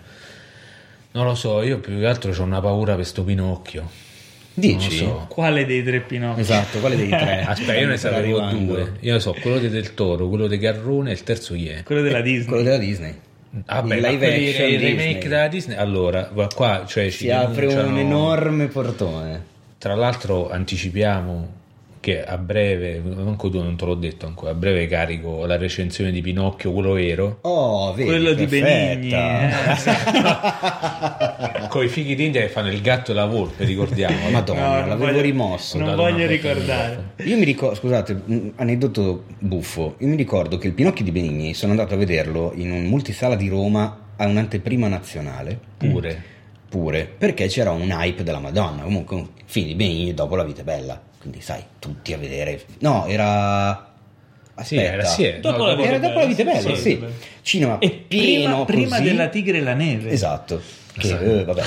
Non 1.11 1.25
lo 1.25 1.35
so, 1.35 1.61
io 1.61 1.77
più 1.77 1.99
che 1.99 2.07
altro 2.07 2.33
ho 2.35 2.43
una 2.43 2.59
paura 2.59 2.95
per 2.95 3.05
sto 3.05 3.23
Pinocchio. 3.23 3.87
Dici? 4.55 5.01
Lo 5.01 5.05
so. 5.05 5.25
Quale 5.29 5.67
dei 5.67 5.83
tre 5.83 5.99
Pinocchi? 5.99 6.39
Esatto, 6.39 6.79
quale 6.79 6.95
dei 6.95 7.09
tre? 7.09 7.43
Aspetta, 7.47 7.75
io 7.75 7.87
ne 7.89 7.97
sapevo 7.97 8.39
due. 8.49 8.93
Io 9.01 9.19
so, 9.19 9.35
quello 9.39 9.59
di 9.59 9.69
Del 9.69 9.93
Toro, 9.93 10.27
quello 10.27 10.47
di 10.47 10.57
Garrone 10.57 11.11
e 11.11 11.13
il 11.13 11.21
terzo 11.21 11.53
chi 11.53 11.67
è? 11.67 11.83
Quello 11.83 12.01
della 12.01 12.21
Disney. 12.21 12.47
Quello 12.47 12.63
della 12.63 12.77
Disney. 12.77 13.13
Vabbè, 13.51 13.95
Il 13.95 14.01
ma 14.01 14.07
live 14.09 14.25
action 14.25 14.67
il 14.67 14.79
remake 14.79 15.03
Disney. 15.13 15.27
della 15.27 15.47
Disney. 15.47 15.77
Allora, 15.77 16.23
qua- 16.55 16.85
cioè, 16.87 17.11
ci 17.11 17.17
Si 17.17 17.29
apre 17.29 17.67
un 17.67 17.99
enorme 17.99 18.65
portone. 18.65 19.45
Tra 19.77 19.93
l'altro 19.93 20.49
anticipiamo 20.49 21.56
che 22.07 22.23
a 22.23 22.37
breve, 22.37 23.01
manco 23.01 23.49
tu 23.49 23.61
non 23.61 23.75
te 23.75 23.83
l'ho 23.83 23.93
detto 23.95 24.25
ancora, 24.27 24.51
a 24.51 24.53
breve 24.53 24.87
carico 24.87 25.45
la 25.45 25.57
recensione 25.57 26.09
di 26.11 26.21
Pinocchio, 26.21 26.71
quello 26.71 26.93
vero, 26.93 27.39
Oh, 27.41 27.91
vedi, 27.93 28.07
Quello 28.07 28.31
di 28.31 28.45
Benigni. 28.45 29.09
perfetta. 30.47 31.67
con 31.69 31.83
i 31.83 31.89
fighi 31.89 32.15
d'India 32.15 32.39
che 32.39 32.47
fanno 32.47 32.71
il 32.71 32.79
gatto 32.81 33.11
e 33.11 33.13
la 33.13 33.25
volpe, 33.25 33.65
ricordiamo. 33.65 34.29
Madonna, 34.31 34.61
No, 34.81 34.87
l'avevo 34.87 35.05
voglio- 35.11 35.19
rimosso. 35.21 35.77
Non 35.77 35.95
voglio 35.97 36.25
ricordare. 36.27 37.13
Io 37.23 37.37
mi 37.37 37.43
ricordo, 37.43 37.75
scusate, 37.75 38.21
un 38.27 38.53
aneddoto 38.55 39.25
buffo. 39.39 39.95
Io 39.99 40.07
mi 40.07 40.15
ricordo 40.15 40.57
che 40.57 40.67
il 40.67 40.73
Pinocchio 40.73 41.03
di 41.03 41.11
Benigni 41.11 41.53
sono 41.53 41.71
andato 41.73 41.93
a 41.93 41.97
vederlo 41.97 42.53
in 42.55 42.71
un 42.71 42.85
multisala 42.85 43.35
di 43.35 43.49
Roma 43.49 44.13
a 44.15 44.25
un'anteprima 44.27 44.87
nazionale. 44.87 45.59
Pure. 45.77 46.35
Pure 46.69 47.05
perché 47.17 47.47
c'era 47.47 47.71
un 47.71 47.89
hype 47.89 48.23
della 48.23 48.39
Madonna. 48.39 48.83
Comunque, 48.83 49.15
un 49.17 49.27
film 49.45 49.67
di 49.67 49.75
Benigni 49.75 50.13
dopo 50.13 50.35
la 50.37 50.43
vita 50.45 50.61
è 50.61 50.63
bella. 50.63 51.01
Quindi, 51.19 51.41
sai, 51.41 51.63
tutti 51.79 52.13
a 52.13 52.17
vedere. 52.17 52.61
No, 52.79 53.05
era. 53.07 53.85
Aspetta. 54.59 54.63
Sì, 54.65 54.75
era, 54.75 55.05
sì, 55.05 55.23
eh, 55.23 55.39
Dopo 55.39 55.57
no, 55.57 55.75
la 55.75 55.83
Era 55.83 55.99
dopo 55.99 56.19
la 56.19 56.33
Sì, 56.33 56.43
bella, 56.43 56.75
sì. 56.75 56.99
Cinema 57.43 57.77
E 57.79 57.91
pieno 57.91 58.65
prima, 58.65 58.95
prima 58.95 58.99
della 58.99 59.27
Tigre 59.27 59.57
e 59.59 59.61
la 59.61 59.73
Neve. 59.73 60.09
Esatto. 60.09 60.61
Che, 60.97 61.09
eh, 61.41 61.43
vabbè. 61.43 61.61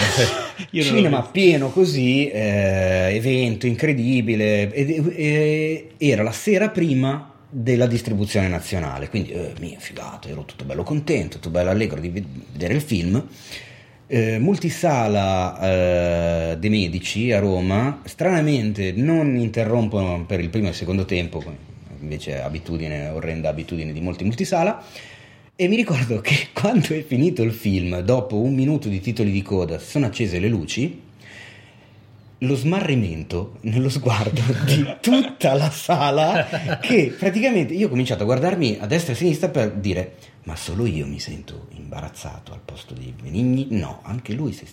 Cinema 0.82 1.22
pieno 1.22 1.70
così, 1.70 2.28
eh, 2.28 3.10
evento 3.14 3.66
incredibile. 3.66 4.72
ed- 4.72 5.12
e- 5.14 5.90
era 5.98 6.24
la 6.24 6.32
sera 6.32 6.68
prima 6.70 7.32
della 7.48 7.86
distribuzione 7.86 8.48
nazionale. 8.48 9.08
Quindi, 9.08 9.30
eh, 9.30 9.52
mia 9.60 9.78
figata, 9.78 10.28
ero 10.28 10.44
tutto 10.44 10.64
bello 10.64 10.82
contento, 10.82 11.36
tutto 11.36 11.50
bello 11.50 11.70
allegro 11.70 12.00
di 12.00 12.08
ved- 12.08 12.26
vedere 12.52 12.74
il 12.74 12.80
film. 12.82 13.24
Eh, 14.12 14.40
multisala 14.40 15.60
eh, 15.60 16.58
De 16.58 16.68
Medici 16.68 17.30
a 17.30 17.38
Roma, 17.38 18.00
stranamente 18.06 18.90
non 18.90 19.36
interrompono 19.36 20.24
per 20.26 20.40
il 20.40 20.48
primo 20.48 20.66
e 20.66 20.70
il 20.70 20.74
secondo 20.74 21.04
tempo, 21.04 21.40
invece 22.00 22.40
abitudine, 22.42 23.10
orrenda 23.10 23.50
abitudine 23.50 23.92
di 23.92 24.00
molti 24.00 24.24
multisala. 24.24 24.82
E 25.54 25.68
mi 25.68 25.76
ricordo 25.76 26.20
che 26.20 26.48
quando 26.52 26.88
è 26.88 27.04
finito 27.04 27.44
il 27.44 27.52
film, 27.52 28.00
dopo 28.00 28.36
un 28.40 28.52
minuto 28.52 28.88
di 28.88 28.98
titoli 28.98 29.30
di 29.30 29.42
coda, 29.42 29.78
sono 29.78 30.06
accese 30.06 30.40
le 30.40 30.48
luci. 30.48 31.00
Lo 32.44 32.54
smarrimento 32.54 33.58
nello 33.62 33.90
sguardo 33.90 34.40
di 34.64 34.96
tutta 35.02 35.52
la 35.52 35.68
sala, 35.70 36.78
che 36.80 37.14
praticamente 37.18 37.74
io 37.74 37.86
ho 37.86 37.90
cominciato 37.90 38.22
a 38.22 38.24
guardarmi 38.24 38.78
a 38.80 38.86
destra 38.86 39.12
e 39.12 39.14
a 39.14 39.18
sinistra 39.18 39.50
per 39.50 39.72
dire: 39.72 40.14
Ma 40.44 40.56
solo 40.56 40.86
io 40.86 41.06
mi 41.06 41.20
sento 41.20 41.66
imbarazzato 41.72 42.54
al 42.54 42.60
posto 42.64 42.94
di 42.94 43.12
Benigni? 43.20 43.66
No, 43.72 44.00
anche 44.04 44.32
lui 44.32 44.54
si. 44.54 44.64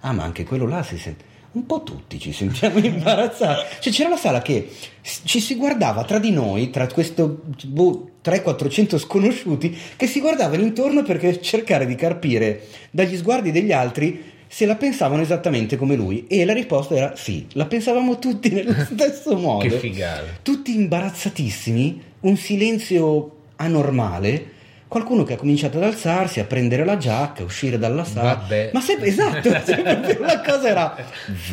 Ah, 0.00 0.12
ma 0.12 0.22
anche 0.22 0.44
quello 0.44 0.68
là 0.68 0.84
si 0.84 0.98
sente. 0.98 1.24
Un 1.50 1.66
po' 1.66 1.82
tutti 1.82 2.20
ci 2.20 2.32
sentiamo 2.32 2.78
imbarazzati. 2.84 3.76
Cioè, 3.80 3.92
c'era 3.92 4.10
la 4.10 4.16
sala 4.16 4.40
che 4.40 4.70
ci 5.02 5.40
si 5.40 5.56
guardava 5.56 6.04
tra 6.04 6.20
di 6.20 6.30
noi, 6.30 6.70
tra 6.70 6.86
questo 6.86 7.42
boh, 7.64 8.10
300-400 8.24 8.98
sconosciuti, 8.98 9.76
che 9.96 10.06
si 10.06 10.20
guardavano 10.20 10.62
intorno 10.62 11.02
per 11.02 11.40
cercare 11.40 11.86
di 11.86 11.96
carpire 11.96 12.68
dagli 12.92 13.16
sguardi 13.16 13.50
degli 13.50 13.72
altri 13.72 14.34
se 14.48 14.66
la 14.66 14.76
pensavano 14.76 15.22
esattamente 15.22 15.76
come 15.76 15.96
lui. 15.96 16.26
E 16.28 16.44
la 16.44 16.52
risposta 16.52 16.94
era 16.94 17.16
sì, 17.16 17.46
la 17.52 17.66
pensavamo 17.66 18.18
tutti 18.18 18.50
nello 18.50 18.74
stesso 18.84 19.36
modo. 19.36 19.66
Che 19.68 19.78
figata. 19.78 20.24
Tutti 20.42 20.74
imbarazzatissimi, 20.74 22.02
un 22.20 22.36
silenzio 22.36 23.36
anormale. 23.56 24.54
Qualcuno 24.88 25.24
che 25.24 25.32
ha 25.32 25.36
cominciato 25.36 25.78
ad 25.78 25.82
alzarsi, 25.82 26.38
a 26.38 26.44
prendere 26.44 26.84
la 26.84 26.96
giacca, 26.96 27.42
a 27.42 27.44
uscire 27.44 27.76
dalla 27.76 28.04
sala. 28.04 28.34
Vabbè. 28.34 28.70
Ma 28.72 28.80
sempre, 28.80 29.08
esatto, 29.08 29.48
proprio 29.82 30.20
la 30.20 30.40
cosa 30.40 30.68
era 30.68 30.96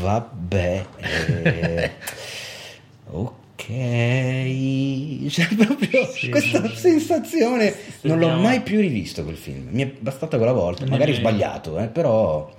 vabbè. 0.02 0.86
eh, 1.44 1.92
ok, 3.10 3.66
cioè 5.30 5.48
proprio 5.56 6.06
Sì, 6.14 6.30
questa 6.30 6.68
sì. 6.70 6.76
sensazione 6.76 7.74
non 8.02 8.20
l'ho 8.20 8.30
mai 8.36 8.62
più 8.62 8.80
rivisto 8.80 9.24
quel 9.24 9.38
film. 9.38 9.68
Mi 9.72 9.84
è 9.84 9.92
bastata 10.00 10.38
quella 10.38 10.54
volta, 10.54 10.86
magari 10.86 11.14
sbagliato, 11.14 11.80
eh, 11.80 11.88
però 11.88 12.52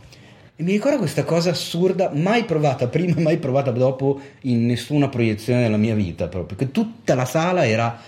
e 0.57 0.63
mi 0.63 0.73
ricordo 0.73 0.99
questa 0.99 1.25
cosa 1.25 1.51
assurda, 1.51 2.11
mai 2.13 2.45
provata 2.45 2.87
prima, 2.89 3.19
mai 3.21 3.39
provata 3.39 3.71
dopo 3.73 4.21
in 4.43 4.67
nessuna 4.67 5.09
proiezione 5.09 5.63
della 5.63 5.77
mia 5.77 5.95
vita, 5.95 6.29
proprio 6.29 6.57
che 6.57 6.71
tutta 6.71 7.15
la 7.15 7.25
sala 7.25 7.67
era 7.67 8.01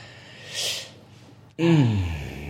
Mm, 1.60 1.96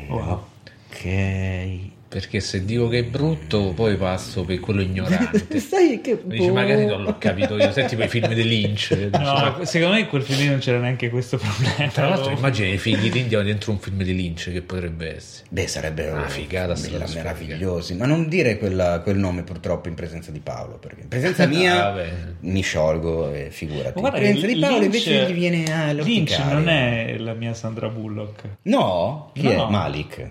Wow. 0.09 0.43
ok. 0.91 1.95
Perché 2.17 2.41
se 2.41 2.65
dico 2.65 2.89
che 2.89 3.01
è 3.01 3.05
brutto, 3.05 3.73
poi 3.75 3.95
passo 3.97 4.43
per 4.43 4.59
quello 4.59 4.81
ignorante. 4.81 5.45
Sai 5.61 6.01
che 6.01 6.19
Dice, 6.25 6.47
boh. 6.47 6.55
magari 6.55 6.87
non 6.87 7.03
l'ho 7.03 7.19
capito 7.19 7.59
io. 7.59 7.71
Senti 7.73 7.95
quei 7.95 8.09
film 8.09 8.33
di 8.33 8.43
Lynch. 8.43 8.95
Dice, 8.97 9.11
No, 9.11 9.33
ma- 9.59 9.65
secondo 9.67 9.93
me 9.97 10.01
in 10.01 10.07
quel 10.07 10.23
film 10.23 10.39
lì 10.41 10.47
non 10.49 10.59
c'era 10.61 10.79
neanche 10.79 11.11
questo 11.11 11.37
problema. 11.37 11.91
Tra 11.93 12.09
l'altro, 12.09 12.31
immagina 12.33 12.69
i 12.69 12.79
figli 12.79 13.11
d'India 13.11 13.43
dentro 13.43 13.71
un 13.73 13.79
film 13.79 14.03
di 14.03 14.15
Lynch 14.15 14.51
che 14.51 14.63
potrebbe 14.63 15.17
essere. 15.17 15.45
Beh, 15.51 15.67
sarebbe 15.67 16.09
Una 16.09 16.27
figata 16.27 16.75
meravigliosi, 17.13 17.95
ma 17.97 18.07
non 18.07 18.29
dire 18.29 18.57
quella- 18.57 19.01
quel 19.01 19.19
nome 19.19 19.43
purtroppo 19.43 19.89
in 19.89 19.95
presenza 19.95 20.31
di 20.31 20.41
Paolo, 20.41 20.79
perché 20.79 21.03
in 21.03 21.09
presenza 21.09 21.43
Ah, 21.45 21.47
mia 21.49 21.75
vabbè. 21.91 22.13
mi 22.41 22.63
sciolgo 22.63 23.31
e 23.35 23.49
figurati. 23.51 23.93
Ma 24.01 24.09
guarda 24.09 24.17
in 24.21 24.23
presenza 24.39 24.47
di 24.55 24.59
Paolo 24.59 24.79
Lynch- 24.79 24.85
invece 25.07 25.31
gli 25.31 25.35
viene 25.35 25.65
ah, 25.71 25.93
Lynch 25.93 26.39
non 26.49 26.69
è 26.71 27.17
la 27.19 27.35
mia 27.35 27.53
Sandra 27.53 27.89
Bullock. 27.91 28.43
No? 28.63 29.33
Chi 29.35 29.43
No. 29.43 29.67
è? 29.67 29.71
Malik. 29.71 30.31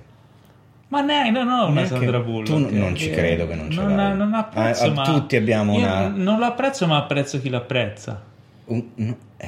Ma 0.88 1.02
neanche, 1.02 1.32
no, 1.32 1.44
no, 1.44 1.66
una 1.68 1.86
Sandra 1.86 2.20
Bullock. 2.20 2.46
tu 2.46 2.58
non- 2.60 2.70
non 2.74 2.96
ci 2.96 3.10
Eh, 3.10 3.14
credo 3.16 3.48
che 3.48 3.56
non 3.56 3.72
ce 3.72 3.82
non, 3.82 3.96
l'hai. 3.96 4.16
non 4.16 4.34
apprezzo, 4.34 4.86
Eh, 4.86 4.90
ma 4.92 5.04
tutti 5.04 5.36
abbiamo 5.36 5.74
una- 5.74 6.08
Non 6.08 6.38
lo 6.38 6.46
apprezzo, 6.46 6.86
ma 6.88 6.98
apprezzo 6.98 7.42
chi 7.42 7.50
l'apprezza. 7.50 8.22
Un- 8.66 8.84
no, 8.96 9.18
eh, 9.38 9.48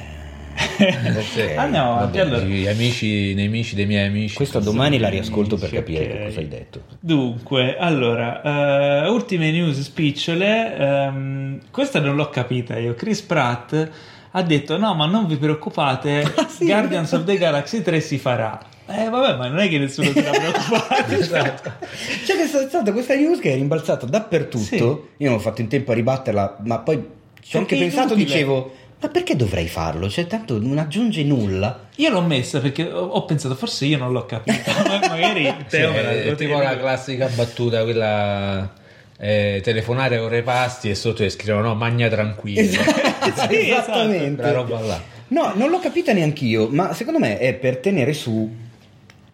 ok, 0.79 1.57
Andiamo 1.57 1.89
va 1.91 1.97
avanti, 1.97 2.17
bene. 2.17 2.29
allora. 2.29 2.43
Gli 2.45 2.67
amici, 2.67 3.31
i 3.31 3.33
nemici 3.35 3.75
dei 3.75 3.85
miei 3.85 4.07
amici. 4.07 4.35
Questo 4.35 4.59
domani 4.59 4.97
la 4.97 5.09
riascolto 5.09 5.57
per 5.57 5.69
Sì, 5.69 5.75
capire 5.75 6.03
ok. 6.05 6.11
che 6.11 6.23
cosa 6.25 6.39
hai 6.39 6.47
detto. 6.47 6.81
Dunque, 6.99 7.77
allora, 7.77 9.03
eh, 9.03 9.07
ultime 9.09 9.51
news 9.51 9.79
spicciole. 9.81 10.75
ehm, 10.77 11.59
questa 11.71 11.99
non 11.99 12.15
l'ho 12.15 12.29
capita 12.29 12.77
io. 12.79 12.95
Chris 12.95 13.21
Pratt 13.21 13.89
ha 14.31 14.41
detto: 14.41 14.77
No, 14.77 14.93
ma 14.95 15.05
non 15.05 15.27
vi 15.27 15.37
preoccupate, 15.37 16.21
Ah, 16.35 16.47
sì? 16.47 16.65
Guardians 16.65 17.11
of 17.11 17.23
the 17.25 17.37
Galaxy 17.37 17.81
3 17.83 17.99
si 17.99 18.17
farà. 18.17 18.59
Eh, 18.89 19.09
vabbè, 19.09 19.35
ma 19.37 19.47
non 19.47 19.59
è 19.59 19.67
che 19.69 19.77
nessuno 19.79 20.09
si 20.11 20.17
era 20.19 20.31
preoccupato. 20.37 21.13
Esatto. 21.13 21.71
C'è 22.25 22.35
che 22.35 22.43
è 22.43 22.67
stata 22.67 22.91
questa 22.93 23.15
news 23.15 23.39
che 23.39 23.51
è 23.51 23.55
rimbalzata 23.55 24.05
dappertutto. 24.05 24.63
Sì. 25.17 25.23
Io 25.23 25.29
non 25.29 25.33
ho 25.35 25.39
fatto 25.39 25.61
in 25.61 25.67
tempo 25.67 25.91
a 25.91 25.95
ribatterla, 25.95 26.57
ma 26.63 26.79
poi 26.79 27.05
ci 27.41 27.55
ho 27.55 27.59
anche 27.59 27.75
pensato, 27.77 28.13
inutile. 28.13 28.25
dicevo, 28.25 28.75
ma 29.01 29.07
perché 29.09 29.35
dovrei 29.35 29.67
farlo? 29.67 30.09
Cioè, 30.09 30.25
tanto 30.27 30.59
non 30.59 30.77
aggiunge 30.77 31.23
nulla. 31.23 31.87
Io 31.97 32.09
l'ho 32.09 32.21
messa 32.21 32.59
perché 32.59 32.89
ho, 32.89 33.05
ho 33.05 33.25
pensato, 33.25 33.55
forse 33.55 33.85
io 33.85 33.97
non 33.97 34.11
l'ho 34.11 34.25
capita. 34.25 34.71
Ma 34.87 34.99
magari 35.09 35.43
Sì, 35.45 35.65
Teo 35.67 35.91
me 35.91 36.25
la- 36.25 36.35
tipo 36.35 36.57
la 36.59 36.77
classica 36.77 37.27
battuta, 37.27 37.83
quella 37.83 38.73
eh, 39.19 39.59
telefonare 39.63 40.17
ore 40.17 40.43
pasti 40.43 40.89
e 40.89 40.95
sotto 40.95 41.23
e 41.23 41.29
scrivono 41.29 41.67
no, 41.69 41.75
magna 41.75 42.07
tranquillo. 42.07 42.79
Esatto, 43.27 43.51
Sì, 43.53 43.69
esattamente. 43.69 44.51
Roba 44.53 44.79
là. 44.79 45.01
No, 45.29 45.51
non 45.55 45.69
l'ho 45.69 45.79
capita 45.79 46.13
neanch'io, 46.13 46.69
ma 46.69 46.93
secondo 46.93 47.19
me 47.19 47.37
è 47.37 47.53
per 47.55 47.77
tenere 47.79 48.13
su. 48.13 48.65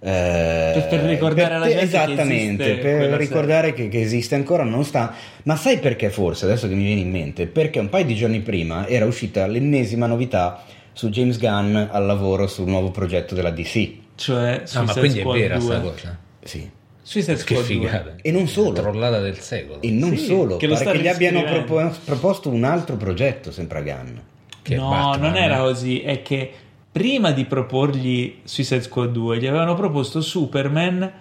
Eh, 0.05 0.71
Per- 0.73 0.87
per 0.89 0.99
ricordare 1.01 1.53
alla 1.53 1.65
gente 1.67 1.77
che 1.79 1.83
esattamente 1.85 2.75
per 2.75 3.09
ricordare 3.11 3.73
che, 3.73 3.87
che 3.87 4.01
esiste 4.01 4.35
ancora 4.35 4.63
non 4.63 4.83
sta 4.83 5.13
ma 5.43 5.55
sai 5.55 5.79
perché 5.79 6.09
forse 6.09 6.43
adesso 6.45 6.67
che 6.67 6.75
mi 6.75 6.83
viene 6.83 6.99
in 7.01 7.09
mente 7.09 7.47
perché 7.47 7.79
un 7.79 7.87
paio 7.89 8.03
di 8.03 8.13
giorni 8.15 8.41
prima 8.41 8.85
era 8.87 9.05
uscita 9.05 9.47
l'ennesima 9.47 10.05
novità 10.05 10.63
su 10.91 11.09
James 11.09 11.39
Gunn 11.39 11.75
al 11.75 12.05
lavoro 12.05 12.47
sul 12.47 12.67
nuovo 12.67 12.91
progetto 12.91 13.33
della 13.33 13.51
DC 13.51 13.91
Cioè, 14.15 14.61
Ah, 14.63 14.67
Suicide 14.67 14.83
ma 14.85 14.93
quindi 14.93 15.17
è 15.17 15.21
Squad 15.21 15.37
vera 15.39 15.57
2. 15.57 15.63
sta 15.65 15.79
cosa. 15.79 16.17
sì 16.43 16.69
Suicide 17.01 17.33
Che 17.35 17.39
Squad 17.39 17.65
2. 17.65 17.65
figata. 17.65 18.15
E 18.21 18.31
non 18.31 18.47
solo. 18.47 18.71
La 18.71 18.79
trollata 18.81 19.19
del 19.19 19.37
secolo. 19.39 19.81
e 19.81 19.89
non 19.91 20.15
Sì, 20.17 20.25
solo 20.25 20.55
che 20.57 20.67
che 20.67 20.97
gli 20.99 21.07
abbiano 21.07 21.43
propo- 21.43 21.91
proposto 22.05 22.49
un 22.49 22.63
altro 22.65 22.95
progetto 22.97 23.51
sempre 23.51 23.79
a 23.79 23.81
Gunn 23.81 24.17
Che 24.61 24.75
no, 24.75 24.89
Batman, 24.89 25.19
non 25.31 25.35
era 25.41 25.57
così. 25.59 25.99
È 26.01 26.21
che 26.21 26.51
prima 26.93 27.31
di 27.31 27.43
proporgli 27.45 28.41
Suicide 28.43 28.83
Squad 28.83 29.11
2 29.11 29.39
gli 29.39 29.47
avevano 29.47 29.73
proposto 29.73 30.21
Superman. 30.21 31.11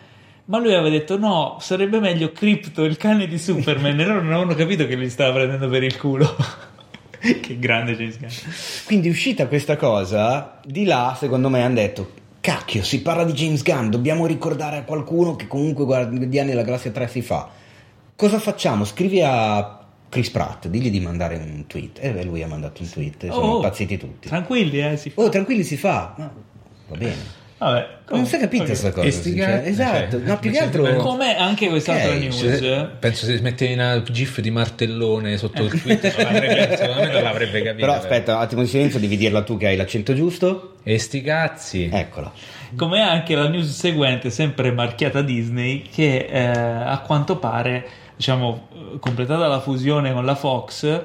Ma 0.44 0.58
lui 0.58 0.74
aveva 0.74 0.90
detto 0.90 1.18
no, 1.18 1.56
sarebbe 1.60 1.98
meglio 1.98 2.30
Crypto, 2.32 2.84
il 2.84 2.96
cane 2.96 3.26
di 3.26 3.38
Superman. 3.38 3.98
e 3.98 4.04
loro 4.04 4.22
non 4.22 4.32
avevano 4.32 4.54
capito 4.54 4.86
che 4.86 4.96
li 4.96 5.08
stava 5.08 5.32
prendendo 5.32 5.68
per 5.68 5.82
il 5.82 5.96
culo. 5.98 6.36
che 7.40 7.58
grande 7.58 7.96
James 7.96 8.18
Gunn. 8.18 8.28
Quindi 8.84 9.08
uscita 9.08 9.46
questa 9.46 9.76
cosa, 9.76 10.60
di 10.64 10.84
là 10.84 11.16
secondo 11.18 11.48
me 11.48 11.62
hanno 11.62 11.74
detto 11.74 12.20
cacchio 12.40 12.82
si 12.82 13.02
parla 13.02 13.22
di 13.22 13.32
James 13.32 13.62
Gunn, 13.62 13.88
dobbiamo 13.88 14.26
ricordare 14.26 14.78
a 14.78 14.82
qualcuno 14.82 15.36
che 15.36 15.46
comunque 15.46 15.84
Guardiani 15.84 16.50
della 16.50 16.62
Galassia 16.62 16.90
3 16.90 17.08
si 17.08 17.22
fa. 17.22 17.48
Cosa 18.16 18.38
facciamo? 18.38 18.84
Scrivi 18.84 19.22
a 19.22 19.81
Chris 20.12 20.28
Pratt, 20.28 20.66
digli 20.68 20.90
di 20.90 21.00
mandare 21.00 21.36
un 21.36 21.64
tweet. 21.66 21.96
E 22.02 22.10
beh, 22.10 22.24
lui 22.24 22.42
ha 22.42 22.46
mandato 22.46 22.82
un 22.82 22.90
tweet, 22.90 23.24
e 23.24 23.30
sono 23.30 23.46
Oh, 23.46 23.56
impazziti 23.56 23.96
tutti. 23.96 24.28
Tranquilli, 24.28 24.78
eh, 24.82 24.96
si 24.98 25.08
fa. 25.08 25.22
Oh, 25.22 25.28
tranquilli 25.30 25.62
si 25.64 25.78
fa. 25.78 26.12
Ma 26.18 26.30
va 26.88 26.96
bene. 26.96 27.40
Vabbè, 27.56 27.86
Non 28.10 28.26
si 28.26 28.34
è 28.34 28.40
capita 28.40 28.64
questa 28.64 28.90
cosa. 28.90 29.06
E 29.06 29.12
cioè, 29.12 29.62
esatto, 29.64 30.18
cioè, 30.18 30.26
no, 30.26 30.38
più 30.38 30.50
che 30.50 30.58
altro... 30.58 30.96
Come 30.96 31.36
anche 31.36 31.68
quest'altra 31.68 32.10
Ok, 32.10 32.18
news. 32.18 32.56
Se- 32.56 32.88
penso 32.98 33.24
se 33.24 33.40
metti 33.40 33.72
una 33.72 34.02
gif 34.02 34.40
di 34.40 34.50
martellone 34.50 35.36
sotto 35.38 35.62
il 35.62 35.80
tweet 35.80 36.08
secondo 36.10 37.00
me 37.00 37.12
non 37.12 37.22
l'avrebbe 37.22 37.62
capito 37.62 37.86
Però 37.86 37.92
aspetta, 37.96 38.34
un 38.34 38.42
attimo 38.42 38.62
di 38.62 38.66
silenzio, 38.66 38.98
devi 38.98 39.16
dirla 39.16 39.42
tu 39.44 39.56
che 39.56 39.68
hai 39.68 39.76
l'accento 39.76 40.12
giusto. 40.12 40.74
e 40.82 40.98
sti 40.98 41.22
cazzi 41.22 41.88
Eccola. 41.90 42.32
Come 42.76 43.00
anche 43.00 43.34
la 43.36 43.48
news 43.48 43.70
seguente, 43.70 44.28
sempre 44.30 44.72
marchiata 44.72 45.22
Disney, 45.22 45.82
che 45.82 46.26
eh, 46.28 46.44
a 46.44 46.98
quanto 47.06 47.36
pare, 47.36 47.86
diciamo, 48.16 48.68
eh, 48.71 48.71
completata 49.00 49.46
la 49.46 49.60
fusione 49.60 50.12
con 50.12 50.24
la 50.24 50.34
Fox, 50.34 51.02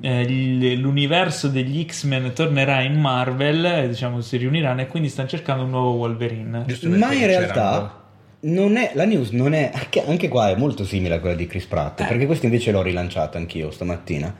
eh, 0.00 0.20
il- 0.22 0.78
l'universo 0.78 1.48
degli 1.48 1.84
X-Men 1.84 2.32
tornerà 2.32 2.82
in 2.82 3.00
Marvel, 3.00 3.64
eh, 3.64 3.88
diciamo, 3.88 4.20
si 4.20 4.36
riuniranno 4.36 4.80
e 4.82 4.86
quindi 4.86 5.08
stanno 5.08 5.28
cercando 5.28 5.64
un 5.64 5.70
nuovo 5.70 5.90
Wolverine. 5.92 6.64
Ma 6.98 7.12
in 7.12 7.26
realtà 7.26 8.02
non 8.40 8.76
è, 8.76 8.92
la 8.94 9.04
news 9.04 9.30
non 9.30 9.52
è, 9.52 9.70
anche, 9.74 10.04
anche 10.06 10.28
qua 10.28 10.50
è 10.50 10.56
molto 10.56 10.84
simile 10.84 11.16
a 11.16 11.20
quella 11.20 11.34
di 11.34 11.46
Chris 11.46 11.64
Pratt, 11.66 12.06
perché 12.06 12.26
questa 12.26 12.46
invece 12.46 12.70
l'ho 12.70 12.82
rilanciata 12.82 13.38
anch'io 13.38 13.70
stamattina. 13.70 14.32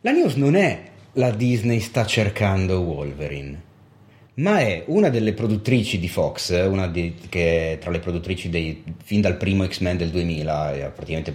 La 0.00 0.10
news 0.10 0.34
non 0.34 0.56
è 0.56 0.82
la 1.14 1.30
Disney 1.30 1.78
sta 1.78 2.04
cercando 2.04 2.80
Wolverine, 2.80 3.60
ma 4.34 4.60
è 4.60 4.84
una 4.86 5.08
delle 5.10 5.32
produttrici 5.34 5.98
di 5.98 6.08
Fox, 6.08 6.50
una 6.66 6.86
di- 6.88 7.14
che 7.28 7.72
è 7.72 7.78
tra 7.78 7.90
le 7.90 7.98
produttrici 7.98 8.48
dei, 8.48 8.82
fin 9.02 9.20
dal 9.20 9.36
primo 9.36 9.66
X-Men 9.66 9.96
del 9.98 10.10
2000, 10.10 10.74
e 10.74 10.82
ha 10.82 10.88
praticamente 10.88 11.34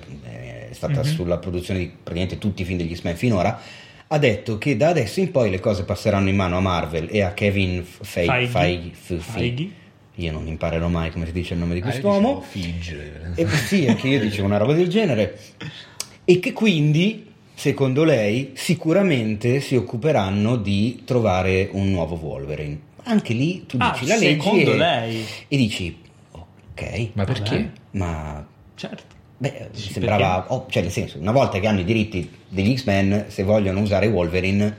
è 0.69 0.73
stata 0.73 1.03
sulla 1.03 1.37
produzione 1.37 1.79
di 1.79 1.85
praticamente 1.87 2.37
tutti 2.37 2.61
i 2.63 2.65
film 2.65 2.77
degli 2.77 2.95
X-Men 2.95 3.15
finora, 3.15 3.59
ha 4.07 4.17
detto 4.17 4.57
che 4.57 4.77
da 4.77 4.89
adesso 4.89 5.19
in 5.19 5.31
poi 5.31 5.49
le 5.49 5.59
cose 5.59 5.83
passeranno 5.83 6.29
in 6.29 6.35
mano 6.35 6.57
a 6.57 6.61
Marvel 6.61 7.07
e 7.11 7.21
a 7.21 7.31
Kevin 7.33 7.83
Feige. 7.83 8.47
Feige. 8.47 8.91
Feige- 8.93 9.21
Feige. 9.23 9.69
io 10.15 10.31
non 10.31 10.47
imparerò 10.47 10.87
mai 10.87 11.11
come 11.11 11.25
si 11.25 11.31
dice 11.31 11.53
il 11.53 11.59
nome 11.59 11.73
di 11.75 11.81
Ah, 11.81 11.83
quest'uomo. 11.83 12.41
Fige. 12.41 13.33
E 13.35 13.47
sì, 13.47 13.85
anche 13.87 14.07
io 14.07 14.19
dicevo 14.19 14.47
una 14.47 14.57
roba 14.57 14.73
del 14.73 14.87
genere. 14.87 15.37
E 16.25 16.39
che 16.39 16.53
quindi, 16.53 17.25
secondo 17.53 18.03
lei, 18.03 18.51
sicuramente 18.55 19.59
si 19.61 19.75
occuperanno 19.75 20.55
di 20.57 21.01
trovare 21.05 21.69
un 21.73 21.91
nuovo 21.91 22.15
Wolverine. 22.15 22.79
Anche 23.07 23.33
lì 23.33 23.65
tu 23.65 23.77
Ah, 23.79 23.91
dici 23.91 24.05
la 24.07 24.15
legge 24.17 24.41
secondo 24.41 24.71
e, 24.73 24.77
lei? 24.77 25.25
e 25.47 25.57
dici, 25.57 25.97
ok, 26.31 27.09
ma 27.13 27.23
perché? 27.23 27.71
ma 27.91 28.45
Certo. 28.75 29.03
beh, 29.37 29.69
Dici 29.73 29.91
sembrava, 29.93 30.45
oh, 30.53 30.65
cioè 30.69 30.83
nel 30.83 30.91
senso, 30.91 31.17
una 31.19 31.31
volta 31.31 31.59
che 31.59 31.67
hanno 31.67 31.79
i 31.79 31.85
diritti 31.85 32.29
degli 32.49 32.75
X-Men, 32.77 33.25
se 33.29 33.43
vogliono 33.43 33.79
usare 33.81 34.07
Wolverine, 34.07 34.75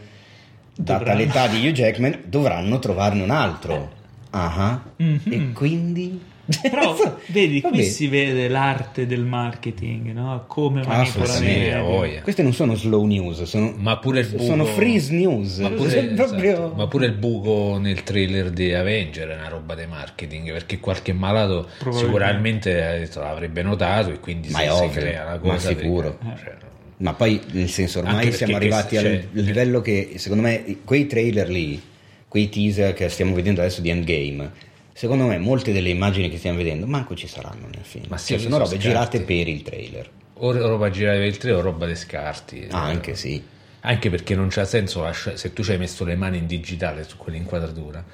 data 0.74 0.98
Dovranno. 0.98 1.18
l'età 1.18 1.46
di 1.48 1.66
Hugh 1.66 1.72
Jackman, 1.74 2.22
dovranno 2.26 2.78
trovarne 2.78 3.22
un 3.22 3.30
altro. 3.30 3.92
Ah, 4.30 4.80
Mhm. 4.96 5.20
E 5.30 5.52
quindi... 5.52 6.20
Però 6.62 6.96
vedi, 7.28 7.60
qui 7.60 7.82
si 7.82 8.06
vede 8.08 8.48
l'arte 8.48 9.06
del 9.06 9.24
marketing, 9.24 10.12
no? 10.12 10.44
Come 10.46 10.82
manipolare 10.82 11.02
i 11.02 11.08
Assolutamente, 11.08 11.58
media. 11.60 11.78
ha 11.78 11.82
voglia. 11.82 12.20
Queste 12.22 12.42
non 12.42 12.52
sono 12.54 12.74
slow 12.74 13.04
news, 13.04 13.42
sono, 13.42 13.74
ma 13.76 13.98
pure 13.98 14.20
il 14.20 14.28
buco 14.28 14.42
sono 14.44 14.64
freeze 14.64 15.12
news. 15.12 15.58
ma 15.58 15.70
pure, 15.70 15.90
Cioè, 15.90 16.04
esatto, 16.04 16.14
proprio... 16.30 16.72
ma 16.74 16.86
pure 16.86 17.06
il 17.06 17.12
buco 17.12 17.78
nel 17.78 18.02
trailer 18.02 18.50
di 18.50 18.72
Avenger 18.72 19.28
è 19.28 19.34
una 19.36 19.48
roba 19.48 19.74
di 19.74 19.86
marketing 19.86 20.50
perché 20.52 20.78
qualche 20.80 21.12
malato 21.12 21.68
sicuramente 21.90 23.08
l'avrebbe 23.14 23.62
notato 23.62 24.10
e 24.10 24.20
quindi 24.20 24.48
Ma 24.50 24.58
si, 24.60 24.64
è 24.64 24.68
si 24.68 24.72
ovvio, 24.82 25.00
crea 25.00 25.24
la 25.24 25.30
ma 25.32 25.38
cosa 25.38 25.68
sicuro. 25.68 26.16
perché- 26.18 26.42
cioè, 26.44 26.54
Ma 27.00 27.12
poi, 27.14 27.40
nel 27.52 27.68
senso, 27.68 28.00
ormai 28.00 28.32
siamo 28.32 28.56
arrivati 28.56 28.96
che- 28.96 28.98
al 28.98 29.04
cioè- 29.04 29.26
livello 29.42 29.80
che, 29.80 30.12
secondo 30.16 30.42
me, 30.42 30.78
quei 30.84 31.06
trailer 31.06 31.48
lì, 31.48 31.80
quei 32.26 32.48
teaser 32.48 32.92
che 32.92 33.08
stiamo 33.08 33.34
vedendo 33.34 33.60
adesso 33.60 33.80
di 33.80 33.90
Endgame, 33.90 34.50
secondo 34.98 35.26
me 35.26 35.38
molte 35.38 35.70
delle 35.70 35.90
immagini 35.90 36.28
che 36.28 36.38
stiamo 36.38 36.56
vedendo 36.58 36.84
manco 36.88 37.14
ci 37.14 37.28
saranno 37.28 37.68
nel 37.72 37.84
film. 37.84 38.06
Ma 38.08 38.18
sì, 38.18 38.32
Cioè, 38.32 38.40
sono 38.42 38.56
robe 38.58 38.70
scarti. 38.70 38.84
girate 38.84 39.20
per 39.20 39.46
il 39.46 39.62
trailer. 39.62 40.10
o 40.40 40.52
roba 40.52 40.90
girare 40.90 41.18
per 41.18 41.26
il 41.28 41.36
trailer 41.36 41.60
o 41.60 41.62
roba 41.62 41.86
di 41.86 41.94
scarti 41.94 42.66
Ah, 42.70 42.82
anche 42.82 43.14
sì. 43.14 43.40
Anche 43.82 44.10
perché 44.10 44.34
non 44.34 44.48
c'ha 44.50 44.64
senso 44.64 45.08
se 45.12 45.52
tu 45.52 45.62
ci 45.62 45.70
hai 45.70 45.78
messo 45.78 46.04
le 46.04 46.16
mani 46.16 46.38
in 46.38 46.46
digitale 46.46 47.04
su 47.04 47.16
quell'inquadratura. 47.16 48.04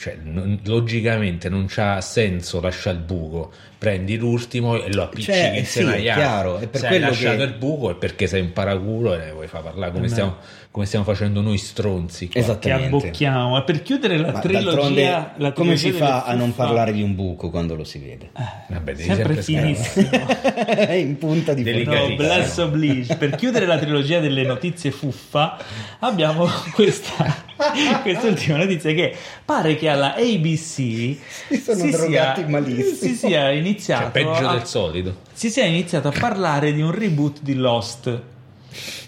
Cioè, 0.00 0.16
non- 0.22 0.58
logicamente 0.64 1.50
non 1.50 1.66
c'ha 1.68 2.00
senso 2.00 2.58
lasciare 2.62 2.96
il 2.96 3.02
buco. 3.02 3.52
Prendi 3.80 4.16
l'ultimo 4.18 4.82
e 4.82 4.92
lo 4.92 5.02
appiccichi 5.04 5.32
Cioè, 5.38 5.56
insieme 5.58 5.92
sì, 5.92 5.96
agli 5.98 6.08
altri. 6.08 6.22
chiaro, 6.24 6.58
è 6.58 6.66
per 6.68 6.80
Se 6.80 6.86
hai 6.86 6.92
quello 6.92 7.06
lasciato 7.08 7.36
che- 7.36 7.42
il 7.44 7.52
buco 7.54 7.90
è 7.90 7.94
perché 7.94 8.26
sei 8.26 8.40
un 8.42 8.52
paraculo 8.52 9.14
e 9.14 9.30
vuoi 9.32 9.46
far 9.46 9.62
parlare 9.62 9.90
come, 9.92 10.04
Eh, 10.06 10.08
stiamo, 10.10 10.36
come 10.70 10.84
stiamo 10.86 11.04
facendo 11.04 11.40
noi 11.40 11.56
stronzi. 11.58 12.28
qua. 12.28 12.40
Esatto. 12.40 12.58
Che 12.60 12.68
Esattamente. 12.68 13.06
abbocchiamo. 13.06 13.58
E 13.58 13.62
per 13.62 13.82
chiudere 13.82 14.18
la 14.18 14.32
Ma 14.32 14.38
trilogia, 14.40 15.32
la 15.36 15.52
come 15.52 15.76
si 15.76 15.92
fa 15.92 16.24
a 16.24 16.34
non 16.34 16.54
parlare 16.54 16.92
di 16.92 17.02
un 17.02 17.14
buco 17.14 17.48
quando 17.50 17.74
lo 17.74 17.84
si 17.84 17.98
vede? 17.98 18.30
Vabbè, 18.68 18.92
devi 18.92 19.02
Sempre 19.14 19.42
sempre 19.42 19.42
finissimo. 19.42 20.10
È 20.66 20.92
in 20.96 21.16
punta 21.18 21.52
di. 21.54 21.84
No, 21.84 22.14
bless 22.16 22.58
oblige. 22.58 23.16
Per 23.16 23.34
chiudere 23.34 23.64
la 23.66 23.78
trilogia 23.78 24.18
delle 24.20 24.42
notizie 24.44 24.90
fuffa, 24.90 25.56
abbiamo 26.00 26.46
questa 26.74 27.48
quest'ultima 28.02 28.56
notizia 28.58 28.92
che 28.92 29.14
pare 29.44 29.76
che 29.76 29.88
alla 29.88 30.14
ABC 30.14 30.64
Si 30.74 31.16
sono 31.62 31.78
si 31.78 31.90
drogati 31.90 32.40
sia, 32.40 32.48
malissimo. 32.48 32.96
si 32.96 33.14
sia 33.16 33.50
iniziato 33.50 34.02
Cioè, 34.04 34.10
peggio 34.12 34.48
a, 34.48 34.52
del 34.52 34.66
solito. 34.66 35.16
si 35.32 35.50
sia 35.50 35.64
iniziato 35.64 36.08
a 36.08 36.12
parlare 36.18 36.72
di 36.72 36.80
un 36.82 36.90
reboot 36.90 37.38
di 37.42 37.54
Lost. 37.54 38.22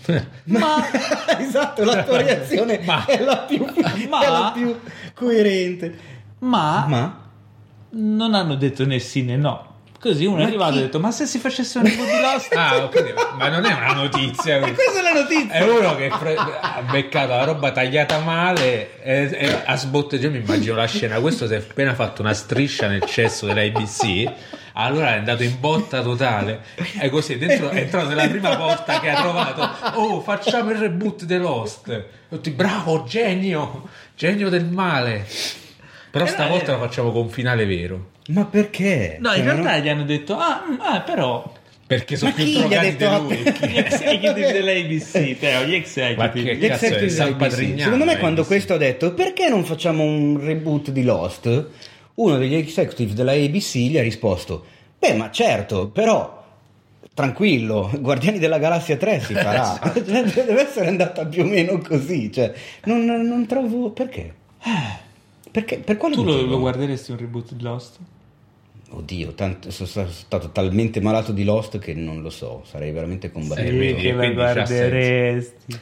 Ma 0.44 0.84
esatto, 1.38 1.84
la 1.84 2.02
tua 2.02 2.20
reazione 2.22 2.80
Ma- 2.84 3.04
è, 3.04 3.22
la 3.22 3.38
più, 3.38 3.64
Ma- 4.08 4.20
è 4.20 4.28
la 4.28 4.50
più 4.54 4.78
coerente. 5.14 5.98
ma 6.40 6.84
Ma 6.88 7.20
non 7.90 8.34
hanno 8.34 8.54
detto 8.56 8.84
né 8.86 8.98
sì 8.98 9.22
né 9.22 9.36
no. 9.36 9.70
Così 10.02 10.24
uno 10.24 10.38
è 10.38 10.40
Ma 10.42 10.46
arrivato 10.48 10.72
chi- 10.72 10.78
e 10.78 10.80
ha 10.80 10.84
detto: 10.86 10.98
Ma 10.98 11.12
se 11.12 11.26
si 11.26 11.38
facesse 11.38 11.78
un 11.78 11.84
reboot 11.84 12.08
di 12.10 12.20
Lost? 12.20 12.52
Ah, 12.56 12.76
ok, 12.82 13.34
ma 13.36 13.48
non 13.48 13.64
è 13.64 13.72
una 13.72 13.92
notizia. 13.92 14.58
Ma 14.60 14.72
questa 14.72 14.98
è 14.98 15.02
la 15.02 15.12
notizia. 15.12 15.52
È 15.52 15.62
uno 15.68 15.94
che 15.94 16.10
pre- 16.18 16.34
ha 16.36 16.82
beccato 16.90 17.28
la 17.28 17.44
roba 17.44 17.70
tagliata 17.70 18.18
male 18.18 19.00
e, 19.00 19.30
e 19.32 19.62
ha 19.64 19.76
sbotteggiato. 19.76 20.32
Mi 20.32 20.40
immagino 20.40 20.74
la 20.74 20.86
scena. 20.86 21.20
Questo 21.20 21.46
si 21.46 21.54
è 21.54 21.58
appena 21.58 21.94
fatto 21.94 22.20
una 22.20 22.34
striscia 22.34 22.88
nel 22.88 23.04
cesso 23.04 23.46
dell'ABC. 23.46 24.32
Allora 24.74 25.14
è 25.14 25.18
andato 25.18 25.44
in 25.44 25.60
botta 25.60 26.02
totale. 26.02 26.62
E 26.98 27.08
così 27.08 27.38
dentro 27.38 27.68
è 27.68 27.76
entrato 27.82 28.08
nella 28.08 28.26
prima 28.26 28.56
porta 28.56 28.98
che 28.98 29.08
ha 29.08 29.20
trovato. 29.20 29.70
Oh, 30.00 30.20
facciamo 30.20 30.72
il 30.72 30.78
reboot 30.78 31.22
di 31.24 31.36
Lost. 31.36 32.04
Tutti, 32.28 32.50
bravo, 32.50 33.04
genio, 33.04 33.88
genio 34.16 34.48
del 34.48 34.64
male. 34.64 35.24
Però 36.10 36.24
Eh, 36.24 36.28
stavolta 36.28 36.72
eh. 36.72 36.74
lo 36.74 36.80
facciamo 36.80 37.12
con 37.12 37.28
finale 37.28 37.64
vero. 37.66 38.10
Ma 38.28 38.44
perché? 38.44 39.16
No, 39.20 39.30
Cioè, 39.30 39.38
in 39.38 39.44
realtà 39.44 39.72
non- 39.72 39.80
gli 39.80 39.88
hanno 39.88 40.04
detto: 40.04 40.36
Ah, 40.36 40.64
mm, 40.68 40.74
ah, 40.80 41.00
però. 41.00 41.52
Perché 41.86 42.16
sono 42.16 42.30
Ma 42.30 42.42
più 42.42 42.52
drogati 42.52 42.96
di 42.96 43.04
lui. 43.04 43.36
Gli 43.70 43.76
executive 43.76 44.52
dell'ABC, 44.52 45.38
Teo, 45.38 45.64
gli 45.64 45.70
Ma 45.70 45.76
executive. 45.76 46.44
che 46.44 46.56
Gli 46.56 46.64
executive 46.64 47.08
San 47.10 47.50
Secondo 47.78 48.04
me, 48.04 48.12
eh, 48.14 48.18
quando 48.18 48.44
questo 48.44 48.74
ha 48.74 48.76
detto 48.78 49.12
perché 49.12 49.48
non 49.50 49.64
facciamo 49.64 50.02
un 50.02 50.40
reboot 50.40 50.90
di 50.90 51.02
Lost, 51.02 51.66
uno 52.14 52.36
degli 52.38 52.54
executive 52.54 53.12
della 53.12 53.32
ABC 53.32 53.74
gli 53.76 53.98
ha 53.98 54.02
risposto: 54.02 54.64
Beh, 54.98 55.12
ma 55.14 55.30
certo, 55.30 55.88
però 55.88 56.40
tranquillo, 57.12 57.90
Guardiani 58.00 58.38
della 58.38 58.58
Galassia 58.58 58.96
3 58.96 59.20
si 59.20 59.34
farà. 59.34 59.78
Cioè, 59.92 60.02
Deve 60.02 60.62
essere 60.62 60.86
andata 60.86 61.26
più 61.26 61.42
o 61.42 61.46
meno 61.46 61.76
così. 61.78 62.32
Cioè, 62.32 62.52
non, 62.84 63.04
non 63.04 63.44
trovo 63.46 63.90
perché. 63.90 64.34
Perché? 65.52 65.78
Per 65.78 65.96
quale 65.98 66.14
Tu 66.16 66.24
lo, 66.24 66.32
motivo? 66.32 66.50
lo 66.50 66.58
guarderesti 66.58 67.10
un 67.12 67.18
reboot 67.18 67.52
di 67.54 67.62
Lost? 67.62 67.98
Oddio, 68.94 69.32
tanto- 69.34 69.70
sono 69.70 69.88
sta- 69.88 70.08
stato 70.08 70.50
talmente 70.50 71.00
malato 71.00 71.32
di 71.32 71.44
Lost 71.44 71.78
che 71.78 71.94
non 71.94 72.20
lo 72.22 72.30
so, 72.30 72.62
sarei 72.66 72.90
veramente 72.90 73.30
combattuto. 73.30 73.66
Sì, 73.68 73.94
che 73.94 74.14
c'ha 74.16 74.32
guarderesti. 74.32 75.78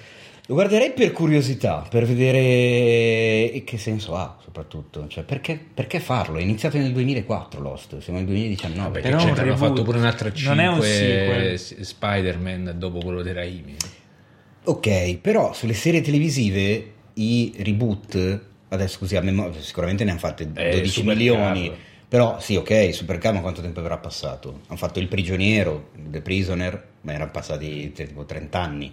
Lo 0.47 0.55
guarderei 0.57 0.91
per 0.93 1.12
curiosità, 1.12 1.87
per 1.89 2.05
vedere 2.07 3.62
che 3.64 3.79
senso 3.79 4.16
ha 4.16 4.37
soprattutto. 4.43 5.07
Cioè, 5.07 5.23
perché, 5.25 5.59
perché 5.73 6.01
farlo? 6.01 6.39
È 6.39 6.43
iniziato 6.43 6.77
nel 6.77 6.93
2004 6.93 7.61
Lost, 7.61 7.99
siamo 7.99 8.18
nel 8.18 8.27
2019. 8.29 8.89
Vabbè, 8.89 9.01
Però 9.01 9.16
un 9.18 9.23
c'è, 9.23 9.29
hanno 9.31 9.51
reboot. 9.53 9.59
fatto 9.71 9.83
pure 9.85 9.99
un'altra 9.99 10.33
Non 10.45 10.59
è 10.61 10.66
un 10.66 10.73
5 10.83 10.87
sequel. 10.89 11.59
s- 11.59 11.81
Spider-Man 11.81 12.75
dopo 12.79 12.99
quello 12.99 13.23
dei 13.23 13.33
Raimi. 13.33 13.77
Ok, 14.64 15.16
però 15.18 15.53
sulle 15.53 15.73
serie 15.75 16.01
televisive 16.01 16.93
i 17.14 17.53
reboot, 17.59 18.41
adesso 18.71 18.99
così 18.99 19.16
a 19.16 19.21
memoria, 19.21 19.61
sicuramente 19.61 20.03
ne 20.05 20.11
hanno 20.11 20.18
fatte 20.18 20.45
Eh, 20.55 20.71
12 20.71 20.89
Supercar. 20.89 21.16
milioni. 21.16 21.73
Però 22.09 22.41
sì, 22.41 22.57
ok, 22.57 22.93
Supercar 22.93 23.35
ma 23.35 23.41
quanto 23.41 23.61
tempo 23.62 23.79
avrà 23.79 23.97
passato? 23.99 24.62
Hanno 24.66 24.79
fatto 24.79 24.99
Il 24.99 25.07
Prigioniero, 25.07 25.91
The 25.95 26.21
Prisoner, 26.23 26.85
ma 27.03 27.12
erano 27.12 27.31
passati 27.31 27.93
tipo 27.93 28.25
30 28.25 28.61
anni. 28.61 28.93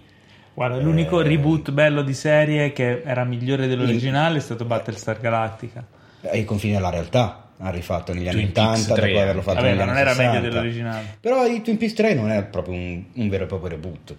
Guarda, 0.54 0.78
l'unico 0.78 1.20
Eh. 1.20 1.24
reboot 1.24 1.70
bello 1.72 2.02
di 2.02 2.14
serie 2.14 2.72
che 2.72 3.02
era 3.04 3.24
migliore 3.24 3.66
dell'originale 3.66 4.38
è 4.38 4.40
stato 4.40 4.64
Battlestar 4.64 5.18
Galactica. 5.20 5.84
Ai 6.30 6.44
confini 6.44 6.74
della 6.74 6.90
realtà, 6.90 7.50
ha 7.58 7.70
rifatto 7.70 8.12
negli 8.12 8.28
anni 8.28 8.50
Twin 8.50 8.52
Peaks 8.52 8.82
80 8.84 8.94
tre 8.94 9.08
dopo 9.08 9.20
averlo 9.22 9.42
fatto 9.42 9.54
Vabbè, 9.56 9.68
negli 9.68 9.76
ma 9.78 9.82
anni 9.82 9.92
non 9.92 10.00
era 10.00 10.10
60. 10.10 10.32
meglio 10.32 10.48
dell'originale. 10.48 11.16
Però 11.20 11.46
i 11.46 11.62
Twin 11.62 11.76
Peaks 11.76 11.94
3 11.94 12.14
non 12.14 12.30
è 12.30 12.44
proprio 12.44 12.74
un, 12.74 13.04
un 13.14 13.28
vero 13.28 13.44
e 13.44 13.46
proprio 13.48 13.70
reboot. 13.70 14.16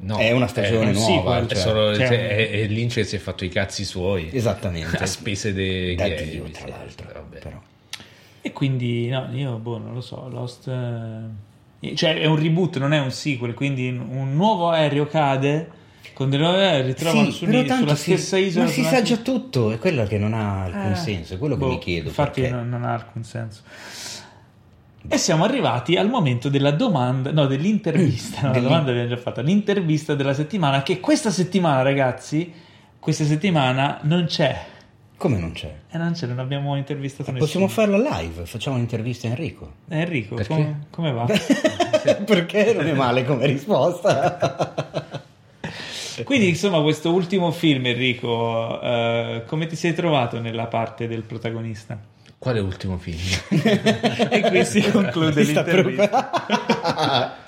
No, 0.00 0.16
È 0.18 0.30
una 0.30 0.46
stagione 0.46 0.86
un 0.90 0.92
nuova. 0.92 1.06
sequel, 1.40 1.44
È, 1.46 1.48
cioè, 1.48 1.58
solo, 1.58 1.94
Cioè- 1.96 2.08
è, 2.08 2.50
è 2.50 2.66
Lynch 2.66 2.94
che 2.94 3.04
si 3.04 3.16
è 3.16 3.18
fatto 3.18 3.44
i 3.44 3.48
cazzi 3.48 3.84
suoi 3.84 4.28
Esattamente. 4.32 4.96
a 5.02 5.06
spese 5.06 5.52
dei 5.52 5.94
da 5.96 6.08
gay, 6.08 6.28
Dio, 6.30 6.46
sì, 6.46 6.52
tra 6.52 6.68
l'altro. 6.68 7.06
vabbè. 7.12 7.38
Però. 7.38 7.60
E 8.40 8.52
quindi, 8.52 9.08
no, 9.08 9.28
io, 9.32 9.56
boh, 9.56 9.78
non 9.78 9.94
lo 9.94 10.00
so, 10.00 10.28
Lost... 10.30 10.68
eh, 10.68 11.94
Cioè, 11.96 12.14
è 12.20 12.26
un 12.26 12.36
reboot, 12.36 12.78
non 12.78 12.92
è 12.92 12.98
un 13.00 13.10
sequel, 13.10 13.54
quindi 13.54 13.88
un 13.88 14.34
nuovo 14.36 14.70
aereo 14.70 15.06
cade, 15.06 15.68
con 16.14 16.30
delle 16.30 16.44
nuove 16.44 16.64
aeree 16.64 16.86
ritrovano 16.86 17.24
Sì, 17.30 17.32
su 17.32 17.46
sulla 17.46 17.94
si- 17.96 18.02
stessa 18.12 18.36
isola. 18.38 18.64
Ma 18.66 18.70
si 18.70 18.82
sa 18.84 19.02
già 19.02 19.16
tutto, 19.16 19.72
è 19.72 19.78
quello 19.78 20.04
che 20.06 20.16
non 20.18 20.32
ha 20.34 20.62
alcun 20.62 20.92
Eh, 20.92 20.96
senso, 20.96 21.34
è 21.34 21.38
quello 21.38 21.54
che 21.56 21.60
boh, 21.60 21.68
mi 21.70 21.78
chiedo. 21.78 22.08
Infatti 22.08 22.40
perché. 22.42 22.54
non, 22.56 22.68
non 22.68 22.84
ha 22.84 22.94
alcun 22.94 23.24
senso. 23.24 23.62
E 25.06 25.16
siamo 25.16 25.44
arrivati 25.44 25.96
al 25.96 26.08
momento 26.08 26.48
della 26.48 26.72
domanda, 26.72 27.30
no, 27.30 27.46
dell'intervista. 27.46 28.50
la 28.52 28.60
domanda 28.60 28.90
l'abbiamo 28.90 29.08
già 29.08 29.16
fatta. 29.16 29.42
L'intervista 29.42 30.14
della 30.14 30.34
settimana, 30.34 30.82
che 30.82 30.98
questa 31.00 31.30
settimana, 31.30 31.82
ragazzi, 31.82 32.52
questa 32.98 33.24
settimana 33.24 34.00
non 34.02 34.24
c'è. 34.26 34.66
Come 35.16 35.38
non 35.38 35.52
c'è? 35.52 35.74
E 35.90 35.98
non 35.98 36.12
c'è, 36.12 36.26
non 36.26 36.38
abbiamo 36.38 36.76
intervistato 36.76 37.32
nessuno. 37.32 37.46
Possiamo 37.46 37.68
farla 37.68 38.18
live, 38.18 38.46
facciamo 38.46 38.76
un'intervista 38.76 39.26
a 39.26 39.30
Enrico. 39.30 39.72
Eh, 39.88 40.00
Enrico, 40.00 40.36
come, 40.46 40.86
come 40.90 41.12
va? 41.12 41.26
perché 42.24 42.72
non 42.72 42.86
è 42.86 42.92
male 42.92 43.24
come 43.24 43.46
risposta. 43.46 45.16
Quindi, 46.24 46.48
insomma, 46.48 46.80
questo 46.82 47.12
ultimo 47.12 47.50
film, 47.50 47.86
Enrico, 47.86 48.80
eh, 48.80 49.42
come 49.46 49.66
ti 49.66 49.76
sei 49.76 49.94
trovato 49.94 50.40
nella 50.40 50.66
parte 50.66 51.08
del 51.08 51.22
protagonista? 51.22 51.98
Quale 52.38 52.60
ultimo 52.60 52.98
film? 52.98 53.18
e 54.30 54.40
qui 54.48 54.64
si 54.64 54.80
conclude 54.90 55.42
l'intervista. 55.42 56.30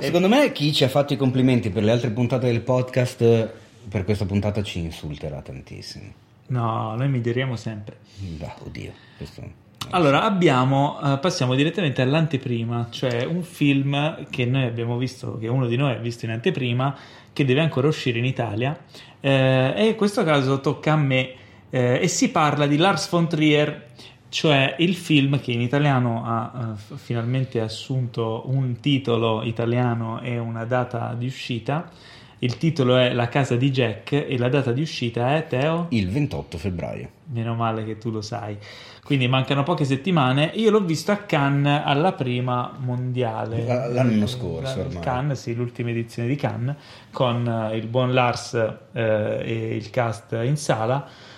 Secondo 0.00 0.28
me 0.28 0.50
chi 0.52 0.72
ci 0.72 0.84
ha 0.84 0.88
fatto 0.88 1.12
i 1.12 1.16
complimenti 1.16 1.70
per 1.70 1.84
le 1.84 1.92
altre 1.92 2.10
puntate 2.10 2.46
del 2.46 2.60
podcast 2.60 3.52
per 3.88 4.04
questa 4.04 4.26
puntata 4.26 4.62
ci 4.62 4.80
insulterà 4.80 5.40
tantissimo. 5.40 6.12
No, 6.48 6.94
noi 6.96 7.08
miglioriamo 7.08 7.56
sempre. 7.56 7.98
Beh, 8.16 8.52
oddio, 8.64 8.92
questo... 9.16 9.62
Allora, 9.90 10.22
abbiamo, 10.22 10.98
eh, 11.02 11.18
passiamo 11.18 11.54
direttamente 11.54 12.02
all'anteprima, 12.02 12.88
cioè 12.90 13.24
un 13.24 13.42
film 13.42 14.28
che 14.30 14.44
noi 14.46 14.64
abbiamo 14.64 14.96
visto, 14.96 15.38
che 15.38 15.48
uno 15.48 15.66
di 15.66 15.76
noi 15.76 15.92
ha 15.92 15.98
visto 15.98 16.24
in 16.24 16.32
anteprima, 16.32 16.96
che 17.32 17.44
deve 17.44 17.60
ancora 17.60 17.88
uscire 17.88 18.18
in 18.18 18.24
Italia, 18.24 18.76
eh, 19.20 19.72
e 19.76 19.86
in 19.86 19.94
questo 19.94 20.24
caso 20.24 20.60
tocca 20.60 20.92
a 20.92 20.96
me, 20.96 21.34
eh, 21.74 21.98
e 22.00 22.06
si 22.06 22.30
parla 22.30 22.68
di 22.68 22.76
Lars 22.76 23.10
von 23.10 23.28
Trier, 23.28 23.86
cioè 24.28 24.76
il 24.78 24.94
film 24.94 25.40
che 25.40 25.50
in 25.50 25.60
italiano 25.60 26.22
ha 26.24 26.52
eh, 26.54 26.96
finalmente 26.96 27.60
assunto 27.60 28.44
un 28.46 28.78
titolo 28.78 29.42
italiano 29.42 30.20
e 30.22 30.38
una 30.38 30.64
data 30.66 31.16
di 31.18 31.26
uscita. 31.26 31.90
Il 32.38 32.58
titolo 32.58 32.96
è 32.96 33.12
La 33.12 33.28
casa 33.28 33.56
di 33.56 33.72
Jack 33.72 34.12
e 34.12 34.38
la 34.38 34.48
data 34.48 34.70
di 34.70 34.82
uscita 34.82 35.34
è 35.34 35.48
Teo. 35.48 35.86
Il 35.88 36.10
28 36.10 36.58
febbraio. 36.58 37.08
Meno 37.32 37.54
male 37.56 37.84
che 37.84 37.98
tu 37.98 38.10
lo 38.10 38.20
sai. 38.20 38.56
Quindi 39.02 39.26
mancano 39.26 39.64
poche 39.64 39.84
settimane. 39.84 40.52
Io 40.54 40.70
l'ho 40.70 40.84
visto 40.84 41.10
a 41.10 41.16
Cannes 41.16 41.82
alla 41.84 42.12
prima 42.12 42.70
mondiale. 42.78 43.62
L- 43.62 43.94
l'anno 43.94 44.26
scorso, 44.28 44.78
ormai. 44.78 45.02
Cannes, 45.02 45.40
sì, 45.40 45.54
l'ultima 45.54 45.90
edizione 45.90 46.28
di 46.28 46.36
Cannes, 46.36 46.76
con 47.10 47.48
eh, 47.48 47.76
il 47.76 47.88
buon 47.88 48.12
Lars 48.12 48.54
eh, 48.92 49.40
e 49.42 49.74
il 49.74 49.90
cast 49.90 50.38
in 50.40 50.56
sala. 50.56 51.32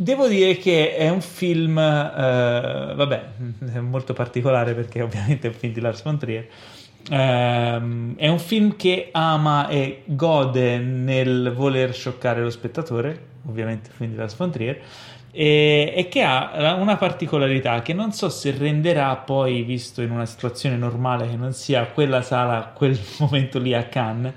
Devo 0.00 0.28
dire 0.28 0.56
che 0.56 0.96
è 0.96 1.10
un 1.10 1.20
film, 1.20 1.76
eh, 1.76 2.92
vabbè, 2.96 3.24
molto 3.80 4.14
particolare 4.14 4.72
perché 4.72 5.02
ovviamente 5.04 5.46
è 5.46 5.50
un 5.50 5.56
film 5.56 5.74
di 5.74 5.80
Lars 5.80 6.02
von 6.02 6.16
Trier. 6.16 6.46
Ehm, 7.10 8.16
è 8.16 8.26
un 8.28 8.38
film 8.38 8.76
che 8.76 9.10
ama 9.12 9.68
e 9.68 10.04
gode 10.06 10.78
nel 10.78 11.52
voler 11.54 11.92
scioccare 11.92 12.40
lo 12.40 12.48
spettatore, 12.48 13.26
ovviamente 13.46 13.90
il 13.90 13.94
film 13.94 14.10
di 14.12 14.16
Lars 14.16 14.36
von 14.36 14.50
Trier, 14.50 14.80
e, 15.30 15.92
e 15.94 16.08
che 16.08 16.22
ha 16.22 16.76
una 16.76 16.96
particolarità 16.96 17.82
che 17.82 17.92
non 17.92 18.12
so 18.12 18.30
se 18.30 18.54
renderà 18.56 19.14
poi, 19.16 19.64
visto 19.64 20.00
in 20.00 20.12
una 20.12 20.24
situazione 20.24 20.78
normale 20.78 21.28
che 21.28 21.36
non 21.36 21.52
sia 21.52 21.84
quella 21.84 22.22
sala 22.22 22.72
quel 22.74 22.98
momento 23.20 23.58
lì 23.58 23.74
a 23.74 23.84
Cannes, 23.84 24.32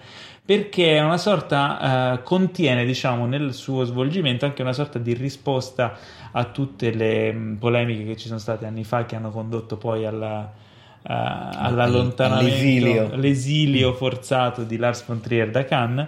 perché 0.46 0.98
è 0.98 1.02
una 1.02 1.18
sorta, 1.18 2.16
eh, 2.16 2.24
contiene 2.24 2.84
diciamo 2.86 3.26
nel 3.26 3.54
suo 3.54 3.86
svolgimento 3.86 4.46
anche 4.46 4.62
una 4.62 4.74
sorta 4.74 5.00
di 5.00 5.14
risposta 5.14 5.98
a 6.32 6.44
tutte 6.46 6.92
le 6.94 7.32
mh, 7.32 7.58
polemiche 7.60 8.04
che 8.04 8.18
ci 8.18 8.28
sono 8.28 8.40
state 8.40 8.66
anni 8.66 8.84
fa 8.84 9.06
che 9.06 9.16
hanno 9.16 9.30
condotto 9.32 9.78
poi 9.78 10.06
alla, 10.06 10.40
uh, 10.42 11.02
all'allontanamento, 11.04 12.46
All'esilio. 12.52 13.16
l'esilio 13.16 13.94
forzato 13.94 14.64
di 14.64 14.78
Lars 14.78 15.06
von 15.06 15.22
Trier 15.22 15.50
da 15.50 15.64
Cannes. 15.64 16.08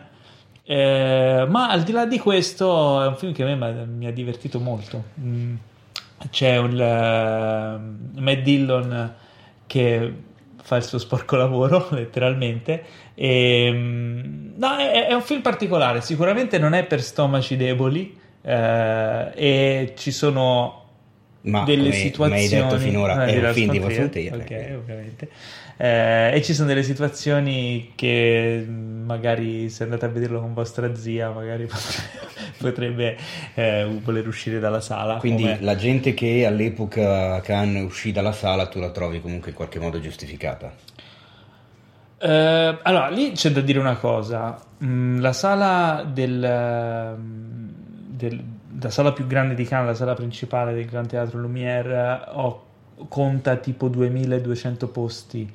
Eh, 0.64 1.46
ma 1.48 1.70
al 1.70 1.84
di 1.84 1.92
là 1.92 2.06
di 2.06 2.18
questo 2.18 3.02
è 3.04 3.08
un 3.08 3.16
film 3.16 3.34
che 3.34 3.44
a 3.44 3.56
me 3.56 3.86
mi 3.86 4.08
ha 4.08 4.12
divertito 4.12 4.60
molto. 4.60 5.04
Mm, 5.20 5.56
c'è 6.30 6.58
un 6.58 6.72
uh, 6.74 8.20
Matt 8.20 8.40
Dillon 8.40 9.14
che 9.68 10.14
fa 10.62 10.78
il 10.78 10.84
suo 10.84 10.98
sporco 10.98 11.36
lavoro, 11.36 11.88
letteralmente. 11.94 12.84
E, 13.16 13.70
mm, 13.72 14.58
no, 14.58 14.76
è, 14.78 15.08
è 15.08 15.14
un 15.14 15.22
film 15.22 15.42
particolare, 15.42 16.02
sicuramente 16.02 16.58
non 16.60 16.74
è 16.74 16.84
per 16.86 17.02
stomaci 17.02 17.56
deboli. 17.58 18.18
eh, 18.42 19.32
e 19.36 19.94
ci 19.98 20.12
sono 20.12 20.84
Ma 21.42 21.64
delle 21.64 21.84
come, 21.90 21.94
situazioni 21.94 22.30
come 22.30 22.36
hai 22.42 22.48
detto 22.70 22.78
finora, 22.80 23.26
Eh, 23.26 23.28
è 23.28 23.40
di 23.40 23.46
un 23.46 23.54
film 23.54 23.72
di 23.72 23.80
Trier. 23.80 24.34
ok, 24.34 24.76
ovviamente. 24.78 25.30
Eh, 25.78 26.32
e 26.36 26.42
ci 26.42 26.54
sono 26.54 26.68
delle 26.70 26.84
situazioni 26.84 27.92
che 27.96 28.64
mh, 28.66 29.04
magari 29.06 29.70
se 29.70 29.84
andate 29.84 30.06
a 30.06 30.08
vederlo 30.08 30.40
con 30.40 30.54
vostra 30.54 30.96
zia 30.96 31.32
magari 31.32 31.68
potrebbe, 32.58 33.18
eh, 33.56 33.86
voler 34.04 34.26
uscire 34.28 34.60
dalla 34.60 34.80
sala 34.80 35.18
Quindi 35.18 35.42
come- 35.44 35.58
la 35.62 35.76
gente 35.76 36.14
che 36.14 36.46
all'epoca 36.46 37.42
Khan 37.42 37.76
uscì 37.78 38.12
dalla 38.14 38.32
sala 38.32 38.68
tu 38.68 38.80
la 38.80 38.90
trovi 38.92 39.20
comunque 39.22 39.50
in 39.50 39.56
qualche 39.56 39.80
modo 39.80 40.00
giustificata. 40.00 40.72
Eh, 42.18 42.80
allora, 42.82 43.10
lì 43.10 43.32
c'è 43.32 43.52
da 43.52 43.62
dire 43.62 43.80
una 43.80 43.96
cosa. 43.98 44.58
Mm, 44.84 45.20
la 45.20 45.34
sala 45.34 46.06
del, 46.12 47.16
mm, 47.18 47.70
del- 48.08 48.44
la 48.82 48.90
sala 48.90 49.14
più 49.14 49.26
grande 49.28 49.56
di 49.56 49.64
Cannes, 49.66 49.88
la 49.90 49.96
sala 49.96 50.14
principale 50.14 50.74
del 50.74 50.86
Gran 50.86 51.08
Teatro 51.08 51.40
Lumière, 51.40 52.24
ho- 52.34 52.64
conta 53.10 53.58
tipo 53.58 53.90
2200 53.90 54.88
posti 54.88 55.52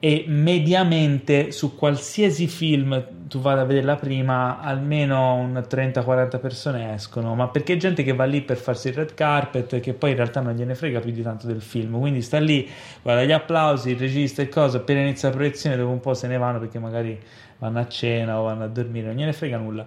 e 0.00 0.24
mediamente 0.28 1.50
su 1.50 1.74
qualsiasi 1.74 2.46
film 2.46 3.04
tu 3.26 3.40
vada 3.40 3.62
a 3.62 3.64
vedere 3.64 3.84
la 3.84 3.96
prima, 3.96 4.60
almeno 4.60 5.34
un 5.34 5.62
30-40 5.68 6.40
persone 6.40 6.94
escono, 6.94 7.34
ma 7.34 7.48
perché 7.48 7.76
gente 7.76 8.02
che 8.02 8.14
va 8.14 8.24
lì 8.24 8.40
per 8.42 8.56
farsi 8.56 8.88
il 8.88 8.94
red 8.94 9.14
carpet, 9.14 9.80
che 9.80 9.94
poi 9.94 10.10
in 10.10 10.16
realtà 10.16 10.40
non 10.40 10.54
gliene 10.54 10.74
frega 10.74 11.00
più 11.00 11.10
di 11.10 11.22
tanto 11.22 11.46
del 11.46 11.60
film, 11.60 11.98
quindi 11.98 12.22
sta 12.22 12.38
lì, 12.38 12.68
guarda 13.02 13.24
gli 13.24 13.32
applausi, 13.32 13.90
il 13.90 13.98
regista 13.98 14.40
e 14.40 14.48
cosa, 14.48 14.78
appena 14.78 15.00
inizia 15.00 15.28
la 15.28 15.34
proiezione 15.34 15.76
dopo 15.76 15.90
un 15.90 16.00
po' 16.00 16.14
se 16.14 16.26
ne 16.28 16.38
vanno 16.38 16.60
perché 16.60 16.78
magari 16.78 17.20
vanno 17.58 17.80
a 17.80 17.88
cena 17.88 18.40
o 18.40 18.44
vanno 18.44 18.64
a 18.64 18.68
dormire, 18.68 19.08
non 19.08 19.16
gliene 19.16 19.32
frega 19.32 19.56
nulla. 19.58 19.84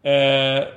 Eh, 0.00 0.68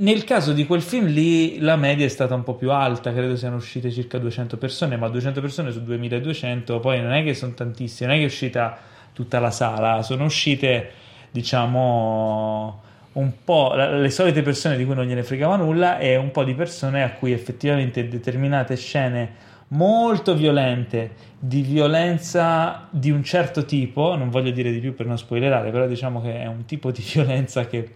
nel 0.00 0.24
caso 0.24 0.52
di 0.52 0.64
quel 0.64 0.82
film 0.82 1.06
lì 1.06 1.58
la 1.58 1.76
media 1.76 2.06
è 2.06 2.08
stata 2.08 2.34
un 2.34 2.44
po' 2.44 2.54
più 2.54 2.70
alta, 2.70 3.12
credo 3.12 3.34
siano 3.36 3.56
uscite 3.56 3.90
circa 3.90 4.18
200 4.18 4.56
persone, 4.56 4.96
ma 4.96 5.08
200 5.08 5.40
persone 5.40 5.72
su 5.72 5.82
2200 5.82 6.78
poi 6.78 7.00
non 7.00 7.12
è 7.12 7.24
che 7.24 7.34
sono 7.34 7.52
tantissime, 7.52 8.08
non 8.08 8.16
è 8.16 8.18
che 8.20 8.24
è 8.24 8.28
uscita 8.28 8.78
tutta 9.12 9.40
la 9.40 9.50
sala, 9.50 10.02
sono 10.02 10.24
uscite 10.24 10.90
diciamo 11.30 12.82
un 13.12 13.32
po' 13.42 13.74
le 13.74 14.10
solite 14.10 14.42
persone 14.42 14.76
di 14.76 14.84
cui 14.84 14.94
non 14.94 15.04
gliene 15.04 15.24
fregava 15.24 15.56
nulla 15.56 15.98
e 15.98 16.14
un 16.14 16.30
po' 16.30 16.44
di 16.44 16.54
persone 16.54 17.02
a 17.02 17.10
cui 17.12 17.32
effettivamente 17.32 18.06
determinate 18.06 18.76
scene 18.76 19.46
molto 19.68 20.34
violente, 20.34 21.10
di 21.38 21.62
violenza 21.62 22.86
di 22.90 23.10
un 23.10 23.24
certo 23.24 23.64
tipo, 23.64 24.14
non 24.14 24.30
voglio 24.30 24.52
dire 24.52 24.70
di 24.70 24.78
più 24.78 24.94
per 24.94 25.06
non 25.06 25.18
spoilerare, 25.18 25.70
però 25.70 25.88
diciamo 25.88 26.22
che 26.22 26.40
è 26.40 26.46
un 26.46 26.64
tipo 26.64 26.92
di 26.92 27.02
violenza 27.12 27.66
che 27.66 27.94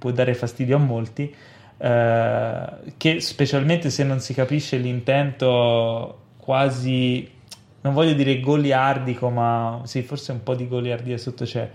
può 0.00 0.10
dare 0.10 0.34
fastidio 0.34 0.76
a 0.76 0.78
molti, 0.78 1.32
eh, 1.76 2.66
che 2.96 3.20
specialmente 3.20 3.90
se 3.90 4.02
non 4.02 4.18
si 4.20 4.32
capisce 4.32 4.78
l'intento 4.78 6.18
quasi, 6.38 7.28
non 7.82 7.92
voglio 7.92 8.14
dire 8.14 8.40
goliardico, 8.40 9.28
ma 9.28 9.82
sì, 9.84 10.02
forse 10.02 10.32
un 10.32 10.42
po' 10.42 10.54
di 10.54 10.66
goliardia 10.66 11.18
sotto 11.18 11.44
c'è. 11.44 11.70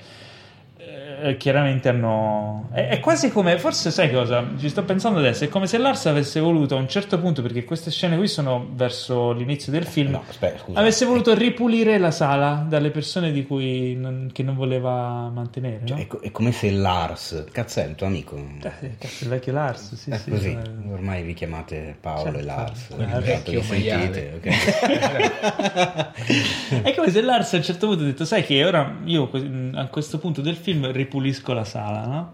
Eh, 1.22 1.38
chiaramente 1.38 1.88
hanno 1.89 2.68
è, 2.72 2.88
è 2.89 2.99
quasi 2.99 3.30
come 3.32 3.57
forse 3.57 3.89
sai 3.91 4.11
cosa 4.11 4.43
ci 4.57 4.70
sto 4.70 4.84
pensando 4.84 5.20
adesso 5.20 5.43
è 5.45 5.47
come 5.49 5.66
se 5.68 5.78
Lars 5.78 6.05
avesse 6.07 6.39
voluto 6.39 6.76
a 6.76 6.80
un 6.80 6.88
certo 6.89 7.20
punto 7.20 7.41
perché 7.41 7.63
queste 7.63 7.89
scene 7.91 8.18
qui 8.18 8.28
sono 8.28 8.68
verso 8.74 9.32
l'inizio 9.32 9.72
del 9.72 9.86
film 9.86 10.11
No, 10.11 10.24
aspetta, 10.28 10.59
scusa. 10.59 10.80
avesse 10.80 11.05
voluto 11.05 11.34
ripulire 11.34 11.97
la 11.97 12.11
sala 12.11 12.66
dalle 12.68 12.89
persone 12.91 13.32
di 13.32 13.45
cui 13.45 13.95
non- 13.95 14.30
che 14.34 14.43
non 14.43 14.55
voleva 14.55 15.30
mantenere 15.34 15.80
no? 15.82 15.88
Cioè, 15.88 15.97
è, 15.99 16.07
co- 16.07 16.20
è 16.22 16.32
come 16.32 16.51
se 16.51 16.72
Lars, 16.72 17.45
cazzo 17.51 17.80
è 17.80 17.86
il 17.86 17.95
tuo 17.95 18.07
amico? 18.07 18.36
Eh, 18.38 18.97
cazzo, 18.97 19.24
il 19.24 19.30
vecchio 19.30 19.53
Lars 19.53 19.93
sì, 19.95 20.09
È 20.09 20.18
sì, 20.18 20.30
così, 20.30 20.49
eh. 20.49 20.91
ormai 20.91 21.24
vi 21.24 21.34
chiamate 21.34 21.95
Paolo 21.99 22.24
Certo. 22.24 22.39
e 22.39 22.43
Lars. 22.43 22.88
Il 22.97 23.22
vecchio 23.24 23.61
vi 23.61 23.66
sentite, 23.66 24.32
ok? 24.36 24.49
È 26.84 26.93
come 26.95 27.09
se 27.11 27.22
Lars 27.22 27.53
a 27.53 27.57
un 27.57 27.63
certo 27.63 27.88
punto 27.88 28.03
ha 28.03 28.05
detto: 28.05 28.26
Sai 28.26 28.43
che 28.43 28.63
ora 28.63 28.97
io 29.05 29.30
a 29.74 29.86
questo 29.88 30.18
punto 30.18 30.41
del 30.41 30.55
film 30.55 30.91
ripulisco 31.05 31.53
la 31.53 31.63
sala, 31.63 32.05
no? 32.05 32.33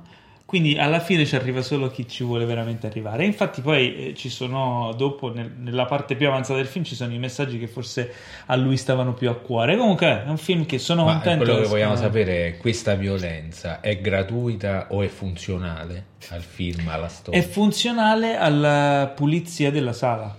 Quindi 0.51 0.77
alla 0.77 0.99
fine 0.99 1.25
ci 1.25 1.37
arriva 1.37 1.61
solo 1.61 1.89
chi 1.89 2.05
ci 2.09 2.25
vuole 2.25 2.43
veramente 2.43 2.85
arrivare. 2.85 3.23
E 3.23 3.25
infatti, 3.25 3.61
poi 3.61 4.07
eh, 4.09 4.13
ci 4.15 4.27
sono 4.27 4.93
dopo, 4.97 5.33
nel- 5.33 5.53
nella 5.57 5.85
parte 5.85 6.17
più 6.17 6.27
avanzata 6.27 6.57
del 6.57 6.67
film, 6.67 6.83
ci 6.83 6.93
sono 6.93 7.13
i 7.13 7.19
messaggi 7.19 7.57
che 7.57 7.67
forse 7.67 8.11
a 8.47 8.57
lui 8.57 8.75
stavano 8.75 9.13
più 9.13 9.29
a 9.29 9.35
cuore. 9.35 9.77
Comunque, 9.77 10.25
è 10.25 10.27
un 10.27 10.37
film 10.37 10.65
che 10.65 10.77
sono 10.77 11.05
Ma 11.05 11.13
contento. 11.13 11.45
quello 11.45 11.61
che 11.61 11.67
vogliamo 11.67 11.93
eh, 11.93 11.97
sapere 11.97 12.47
è 12.47 12.57
questa 12.57 12.95
violenza 12.95 13.79
è 13.79 14.01
gratuita 14.01 14.87
o 14.89 15.01
è 15.01 15.07
funzionale 15.07 16.07
al 16.31 16.41
film, 16.41 16.85
alla 16.89 17.07
storia? 17.07 17.39
È 17.39 17.43
funzionale 17.47 18.35
alla 18.35 19.09
pulizia 19.15 19.71
della 19.71 19.93
sala. 19.93 20.35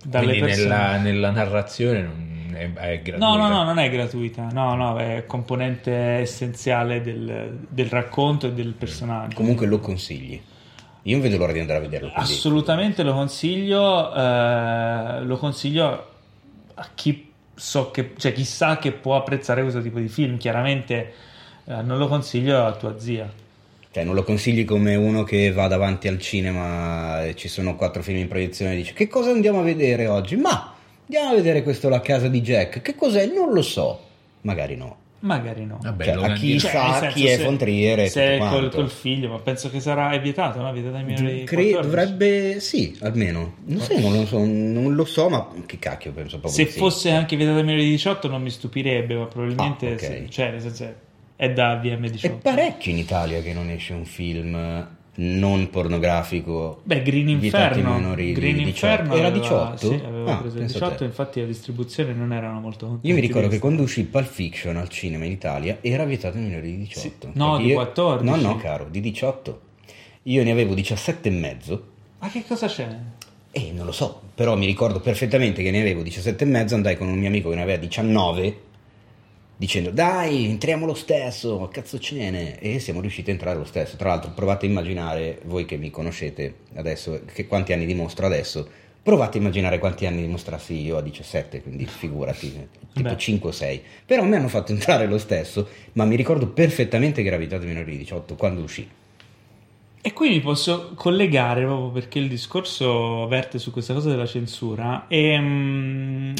Dalle 0.00 0.26
Quindi 0.26 0.46
persone. 0.46 0.68
nella, 0.68 0.96
nella 0.98 1.30
narrazione 1.30 2.02
non 2.02 2.35
è, 2.56 2.72
è 2.72 3.02
gratuita. 3.02 3.18
No, 3.18 3.36
no, 3.36 3.48
no, 3.48 3.62
non 3.64 3.78
è 3.78 3.90
gratuita, 3.90 4.48
no, 4.52 4.74
no, 4.74 4.98
è 4.98 5.24
componente 5.26 5.92
essenziale 5.92 7.00
del, 7.02 7.58
del 7.68 7.86
racconto 7.86 8.46
e 8.48 8.52
del 8.52 8.72
personaggio. 8.72 9.36
Comunque 9.36 9.66
lo 9.66 9.78
consigli. 9.78 10.40
Io 11.02 11.12
non 11.16 11.20
vedo 11.24 11.36
l'ora 11.38 11.52
di 11.52 11.60
andare 11.60 11.78
a 11.78 11.82
vederlo. 11.82 12.10
quindi- 12.10 12.32
Assolutamente 12.32 13.02
lo 13.02 13.12
consiglio, 13.12 14.12
eh, 14.14 15.22
lo 15.22 15.36
consiglio 15.36 16.10
a 16.74 16.88
chi 16.94 17.30
so 17.54 17.90
che, 17.90 18.12
cioè 18.16 18.32
chi 18.32 18.44
sa 18.44 18.78
che 18.78 18.92
può 18.92 19.16
apprezzare 19.16 19.62
questo 19.62 19.80
tipo 19.80 19.98
di 19.98 20.08
film. 20.08 20.36
Chiaramente 20.36 21.12
eh, 21.64 21.82
non 21.82 21.98
lo 21.98 22.08
consiglio 22.08 22.64
a 22.64 22.72
tua 22.72 22.98
zia. 22.98 23.30
Cioè, 23.90 24.04
non 24.04 24.14
lo 24.14 24.24
consigli 24.24 24.66
come 24.66 24.94
uno 24.94 25.22
che 25.24 25.50
va 25.52 25.68
davanti 25.68 26.06
al 26.06 26.18
cinema 26.20 27.24
e 27.24 27.34
ci 27.34 27.48
sono 27.48 27.76
quattro 27.76 28.02
film 28.02 28.18
in 28.18 28.28
proiezione 28.28 28.74
e 28.74 28.76
dice 28.76 28.92
che 28.92 29.08
cosa 29.08 29.30
andiamo 29.30 29.60
a 29.60 29.62
vedere 29.62 30.06
oggi? 30.06 30.36
Ma 30.36 30.74
andiamo 31.06 31.30
a 31.30 31.34
vedere 31.34 31.62
questo 31.62 31.88
La 31.88 32.00
casa 32.00 32.28
di 32.28 32.40
Jack. 32.40 32.82
Che 32.82 32.94
cos'è? 32.94 33.26
Non 33.26 33.52
lo 33.52 33.62
so. 33.62 34.00
Magari 34.42 34.76
no. 34.76 34.96
Magari 35.20 35.64
no. 35.64 35.78
Vabbè, 35.82 36.04
Cioè, 36.04 36.24
a 36.24 36.32
chi 36.34 36.58
Cioè, 36.60 36.70
sa 36.70 36.98
senso, 37.00 37.16
chi 37.16 37.26
è 37.26 37.36
se- 37.36 37.42
von 37.44 37.56
Trier 37.56 38.00
e 38.00 38.08
se 38.08 38.36
è 38.36 38.38
col, 38.38 38.70
col 38.70 38.90
figlio, 38.90 39.30
ma 39.30 39.38
penso 39.38 39.70
che 39.70 39.80
sarà 39.80 40.10
è 40.10 40.20
vietato, 40.20 40.60
no? 40.60 40.68
È 40.68 40.72
vietato 40.72 40.96
ai 40.96 41.04
minori 41.04 41.38
di 41.40 41.44
Cre- 41.44 41.70
14. 41.70 41.80
dovrebbe, 41.82 42.60
sì, 42.60 42.96
almeno. 43.00 43.54
Non, 43.64 43.80
so, 43.80 43.98
non, 43.98 44.12
lo 44.12 44.26
so, 44.26 44.38
non 44.44 44.94
lo 44.94 45.04
so, 45.04 45.28
ma 45.28 45.48
che 45.64 45.78
cacchio, 45.78 46.12
penso 46.12 46.38
proprio 46.38 46.52
Se 46.64 46.70
sì. 46.70 46.78
fosse 46.78 47.10
anche 47.10 47.34
vietato 47.34 47.58
ai 47.58 47.64
minori 47.64 47.84
di 47.84 47.90
18 47.90 48.28
non 48.28 48.42
mi 48.42 48.50
stupirebbe, 48.50 49.14
ma 49.16 49.24
probabilmente 49.24 49.88
Ah, 49.88 49.92
ok. 49.92 49.98
se- 50.00 50.26
cioè, 50.28 50.50
nel 50.50 50.60
senso, 50.60 50.94
è 51.34 51.50
da 51.50 51.80
È 51.80 51.84
VM18. 51.84 52.38
parecchio 52.42 52.92
in 52.92 52.98
Italia 52.98 53.40
che 53.40 53.52
non 53.52 53.68
esce 53.70 53.94
un 53.94 54.04
film 54.04 54.86
non 55.16 55.70
pornografico. 55.70 56.80
Beh, 56.82 57.02
Green 57.02 57.28
Inferno, 57.28 58.14
Green 58.14 58.34
18. 58.34 58.60
Inferno 58.68 59.14
Era 59.14 59.28
aveva- 59.28 59.40
18? 59.74 59.76
Sì, 59.88 60.02
aveva 60.04 60.32
Ah, 60.32 60.36
preso 60.38 60.54
il 60.54 60.60
pensa 60.60 60.78
18, 60.78 60.96
te. 60.98 61.04
infatti 61.04 61.40
la 61.40 61.46
distribuzione 61.46 62.12
non 62.12 62.32
erano 62.32 62.60
molto 62.60 62.86
contenti 62.86 63.08
Io 63.08 63.14
mi 63.14 63.20
ricordo 63.20 63.48
che 63.48 63.58
quando 63.58 63.82
uscì 63.82 64.04
Pulp 64.04 64.26
Fiction 64.26 64.76
al 64.76 64.88
cinema 64.88 65.24
in 65.24 65.32
Italia 65.32 65.78
era 65.80 66.04
vietato 66.04 66.36
ai 66.36 66.44
minori 66.44 66.70
di 66.72 66.78
18. 66.78 67.28
Sì. 67.32 67.38
No, 67.38 67.56
di 67.58 67.64
io- 67.66 67.74
14. 67.74 68.24
No, 68.42 68.48
no, 68.48 68.56
caro, 68.56 68.86
di 68.90 69.00
18. 69.00 69.60
Io 70.24 70.42
ne 70.44 70.50
avevo 70.50 70.74
17 70.74 71.28
e 71.28 71.32
mezzo 71.32 71.84
Ma 72.18 72.28
che 72.28 72.44
cosa 72.46 72.66
c'è? 72.66 72.88
e 73.52 73.72
non 73.72 73.86
lo 73.86 73.92
so, 73.92 74.20
però 74.34 74.54
mi 74.56 74.66
ricordo 74.66 75.00
perfettamente 75.00 75.62
che 75.62 75.70
ne 75.70 75.80
avevo 75.80 76.02
17 76.02 76.44
e 76.44 76.46
mezzo, 76.46 76.74
andai 76.74 76.96
con 76.98 77.08
un 77.08 77.18
mio 77.18 77.28
amico 77.28 77.48
che 77.48 77.54
ne 77.54 77.62
aveva 77.62 77.78
19 77.78 78.64
dicendo 79.56 79.90
dai 79.90 80.44
entriamo 80.44 80.86
lo 80.86 80.94
stesso, 80.94 81.68
cazzo 81.72 81.98
ce 81.98 82.30
n'è 82.30 82.58
e 82.60 82.78
siamo 82.78 83.00
riusciti 83.00 83.30
a 83.30 83.32
entrare 83.32 83.58
lo 83.58 83.64
stesso. 83.64 83.96
Tra 83.96 84.10
l'altro 84.10 84.30
provate 84.30 84.66
a 84.66 84.68
immaginare, 84.68 85.40
voi 85.44 85.64
che 85.64 85.76
mi 85.76 85.90
conoscete 85.90 86.56
adesso, 86.74 87.20
che 87.32 87.46
quanti 87.46 87.72
anni 87.72 87.86
dimostro 87.86 88.26
adesso, 88.26 88.68
provate 89.02 89.38
a 89.38 89.40
immaginare 89.40 89.78
quanti 89.78 90.04
anni 90.04 90.22
dimostrassi 90.22 90.74
io 90.80 90.96
a 90.96 91.00
17, 91.00 91.62
quindi 91.62 91.86
figurati, 91.86 92.68
tipo 92.92 93.08
Beh. 93.08 93.16
5 93.16 93.48
o 93.48 93.52
6. 93.52 93.82
Però 94.04 94.24
mi 94.24 94.34
hanno 94.34 94.48
fatto 94.48 94.72
entrare 94.72 95.06
lo 95.06 95.18
stesso, 95.18 95.68
ma 95.92 96.04
mi 96.04 96.16
ricordo 96.16 96.48
perfettamente 96.48 97.22
che 97.22 97.28
era 97.28 97.36
ai 97.36 97.66
minori 97.66 97.92
di 97.92 97.98
18 97.98 98.34
quando 98.34 98.62
uscì. 98.62 98.88
E 100.02 100.12
qui 100.12 100.28
mi 100.28 100.40
posso 100.40 100.92
collegare 100.94 101.64
proprio 101.64 101.90
perché 101.90 102.20
il 102.20 102.28
discorso 102.28 103.26
verte 103.26 103.58
su 103.58 103.72
questa 103.72 103.92
cosa 103.92 104.08
della 104.08 104.26
censura 104.26 105.06
e, 105.08 105.36
mm, 105.36 106.34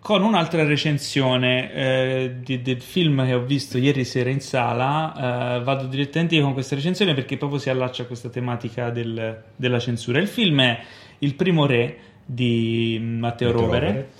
con 0.00 0.22
un'altra 0.22 0.64
recensione 0.64 1.72
eh, 1.72 2.34
di- 2.42 2.62
del 2.62 2.80
film 2.80 3.24
che 3.24 3.34
ho 3.34 3.40
visto 3.44 3.78
ieri 3.78 4.04
sera 4.04 4.30
in 4.30 4.40
sala. 4.40 5.56
eh, 5.58 5.62
vado 5.62 5.86
direttamente 5.86 6.40
con 6.40 6.52
questa 6.52 6.74
recensione 6.74 7.14
perché 7.14 7.36
proprio 7.36 7.58
si 7.58 7.70
allaccia 7.70 8.02
a 8.02 8.06
questa 8.06 8.28
tematica 8.28 8.90
del- 8.90 9.42
della 9.56 9.78
censura. 9.78 10.18
Il 10.20 10.28
film 10.28 10.60
è 10.60 10.80
Il 11.20 11.34
primo 11.34 11.64
re 11.66 11.96
di 12.26 12.98
Matteo, 13.00 13.48
Matteo 13.48 13.52
Rovere. 13.52 13.86
Rovere. 13.86 14.10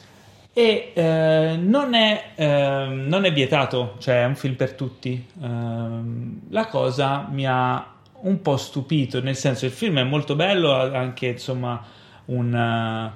E 0.54 0.92
eh, 0.94 1.58
non, 1.60 1.92
è, 1.94 2.30
ehm, 2.34 3.06
non 3.06 3.26
è 3.26 3.32
vietato, 3.34 3.96
cioè 3.98 4.22
è 4.22 4.24
un 4.24 4.34
film 4.36 4.54
per 4.54 4.72
tutti. 4.72 5.22
Ehm, 5.42 6.40
la 6.48 6.66
cosa 6.68 7.28
mi 7.30 7.44
ha 7.46 7.92
un 8.22 8.40
po' 8.40 8.56
stupito, 8.56 9.20
nel 9.20 9.36
senso 9.36 9.66
il 9.66 9.72
film 9.72 9.98
è 9.98 10.02
molto 10.04 10.34
bello, 10.34 10.72
ha 10.74 10.84
anche 10.98 11.26
insomma 11.26 11.84
un- 12.26 13.10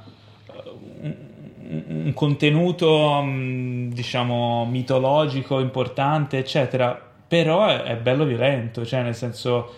un 1.70 2.12
contenuto 2.14 3.22
mh, 3.22 3.92
diciamo 3.92 4.66
mitologico 4.66 5.60
importante, 5.60 6.38
eccetera, 6.38 7.00
però 7.26 7.66
è, 7.66 7.82
è 7.82 7.96
bello 7.96 8.24
violento, 8.24 8.84
cioè 8.84 9.02
nel 9.02 9.14
senso 9.14 9.74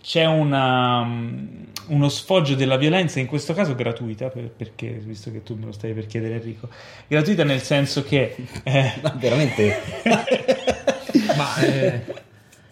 c'è 0.00 0.24
una, 0.24 1.00
um, 1.00 1.66
uno 1.88 2.08
sfoggio 2.08 2.54
della 2.54 2.76
violenza, 2.76 3.18
in 3.18 3.26
questo 3.26 3.54
caso 3.54 3.74
gratuita, 3.74 4.28
per- 4.28 4.50
perché 4.50 4.88
visto 5.04 5.32
che 5.32 5.42
tu 5.42 5.56
me 5.56 5.66
lo 5.66 5.72
stai 5.72 5.92
per 5.94 6.06
chiedere 6.06 6.34
Enrico, 6.34 6.68
gratuita 7.08 7.42
nel 7.42 7.60
senso 7.60 8.04
che... 8.04 8.36
eh, 8.62 8.92
Ma 9.02 9.10
veramente... 9.18 9.80
Ma 11.36 11.56
eh, 11.56 12.04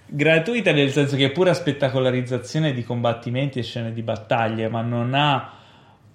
gratuita 0.07 0.71
nel 0.71 0.93
senso 0.93 1.17
che 1.17 1.27
è 1.27 1.31
pura 1.31 1.53
spettacolarizzazione 1.55 2.73
di 2.73 2.85
combattimenti 2.85 3.59
e 3.59 3.63
scene 3.63 3.93
di 3.93 4.03
battaglie, 4.03 4.69
ma 4.69 4.81
non 4.81 5.13
ha 5.15 5.55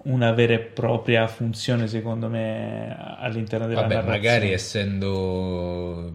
una 0.04 0.32
vera 0.32 0.54
e 0.54 0.58
propria 0.60 1.26
funzione, 1.28 1.86
secondo 1.88 2.28
me, 2.28 2.96
all'interno 3.18 3.66
della 3.66 3.82
vabbè, 3.82 3.94
narrazione. 3.94 4.16
magari 4.18 4.52
essendo 4.52 6.12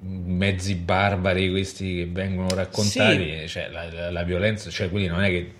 mezzi 0.00 0.74
barbari 0.76 1.50
questi 1.50 1.96
che 1.96 2.06
vengono 2.06 2.48
raccontati, 2.54 3.48
cioè 3.48 3.68
la, 3.70 3.90
la- 3.92 4.10
la 4.10 4.22
violenza, 4.22 4.70
cioè 4.70 4.90
quelli 4.90 5.06
non 5.06 5.22
è 5.22 5.28
che 5.28 5.52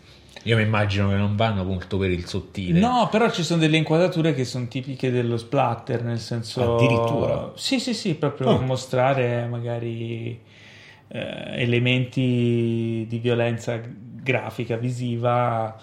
io 0.43 0.57
mi 0.57 0.63
immagino 0.63 1.09
che 1.09 1.17
non 1.17 1.35
vanno 1.35 1.65
molto 1.65 1.99
per 1.99 2.11
il 2.11 2.27
sottile. 2.27 2.79
No, 2.79 3.09
però 3.11 3.31
ci 3.31 3.43
sono 3.43 3.59
delle 3.61 3.77
inquadrature 3.79 4.33
che 4.35 4.45
sono 4.45 4.69
tipiche 4.69 5.11
dello 5.11 5.37
splatter, 5.37 6.05
nel 6.05 6.21
senso... 6.21 6.75
Addirittura? 6.75 7.53
Sì, 7.57 7.81
sì, 7.81 7.95
sì, 7.95 8.15
proprio 8.15 8.51
Oh. 8.53 8.59
mostrare 8.61 9.47
magari 9.47 10.39
eh, 11.09 11.63
elementi 11.63 13.07
di 13.09 13.19
violenza 13.19 13.81
grafica, 13.83 14.77
visiva, 14.77 15.77
eh, 15.77 15.83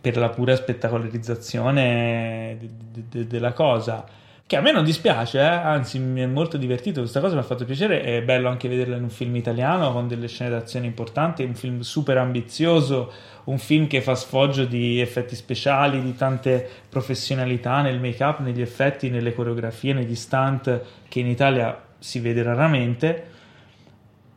per 0.00 0.16
la 0.16 0.28
pura 0.28 0.56
spettacolarizzazione 0.56 2.56
de- 2.58 2.68
de- 2.92 3.04
de- 3.08 3.26
della 3.26 3.52
cosa. 3.52 4.04
Che 4.46 4.56
a 4.56 4.60
me 4.60 4.72
non 4.72 4.82
dispiace, 4.82 5.38
eh, 5.38 5.44
anzi 5.44 6.00
mi 6.00 6.22
è 6.22 6.26
molto 6.26 6.56
divertito, 6.56 6.98
questa 6.98 7.20
cosa 7.20 7.34
mi 7.34 7.40
ha 7.40 7.44
fatto 7.44 7.64
piacere, 7.64 8.02
è 8.02 8.20
bello 8.22 8.48
anche 8.48 8.68
vederla 8.68 8.96
in 8.96 9.04
un 9.04 9.10
film 9.10 9.36
italiano 9.36 9.92
con 9.92 10.08
delle 10.08 10.26
scene 10.26 10.50
d'azione 10.50 10.86
importanti, 10.86 11.44
un 11.44 11.54
film 11.54 11.80
super 11.82 12.18
ambizioso, 12.18 13.12
un 13.44 13.58
film 13.58 13.86
che 13.86 14.00
fa 14.00 14.16
sfoggio 14.16 14.64
di 14.64 15.00
effetti 15.00 15.36
speciali, 15.36 16.02
di 16.02 16.16
tante 16.16 16.68
professionalità 16.88 17.80
nel 17.80 18.00
make-up, 18.00 18.40
negli 18.40 18.60
effetti, 18.60 19.08
nelle 19.08 19.34
coreografie, 19.34 19.92
negli 19.92 20.16
stunt 20.16 20.80
che 21.08 21.20
in 21.20 21.28
Italia 21.28 21.80
si 22.00 22.18
vede 22.18 22.42
raramente. 22.42 23.38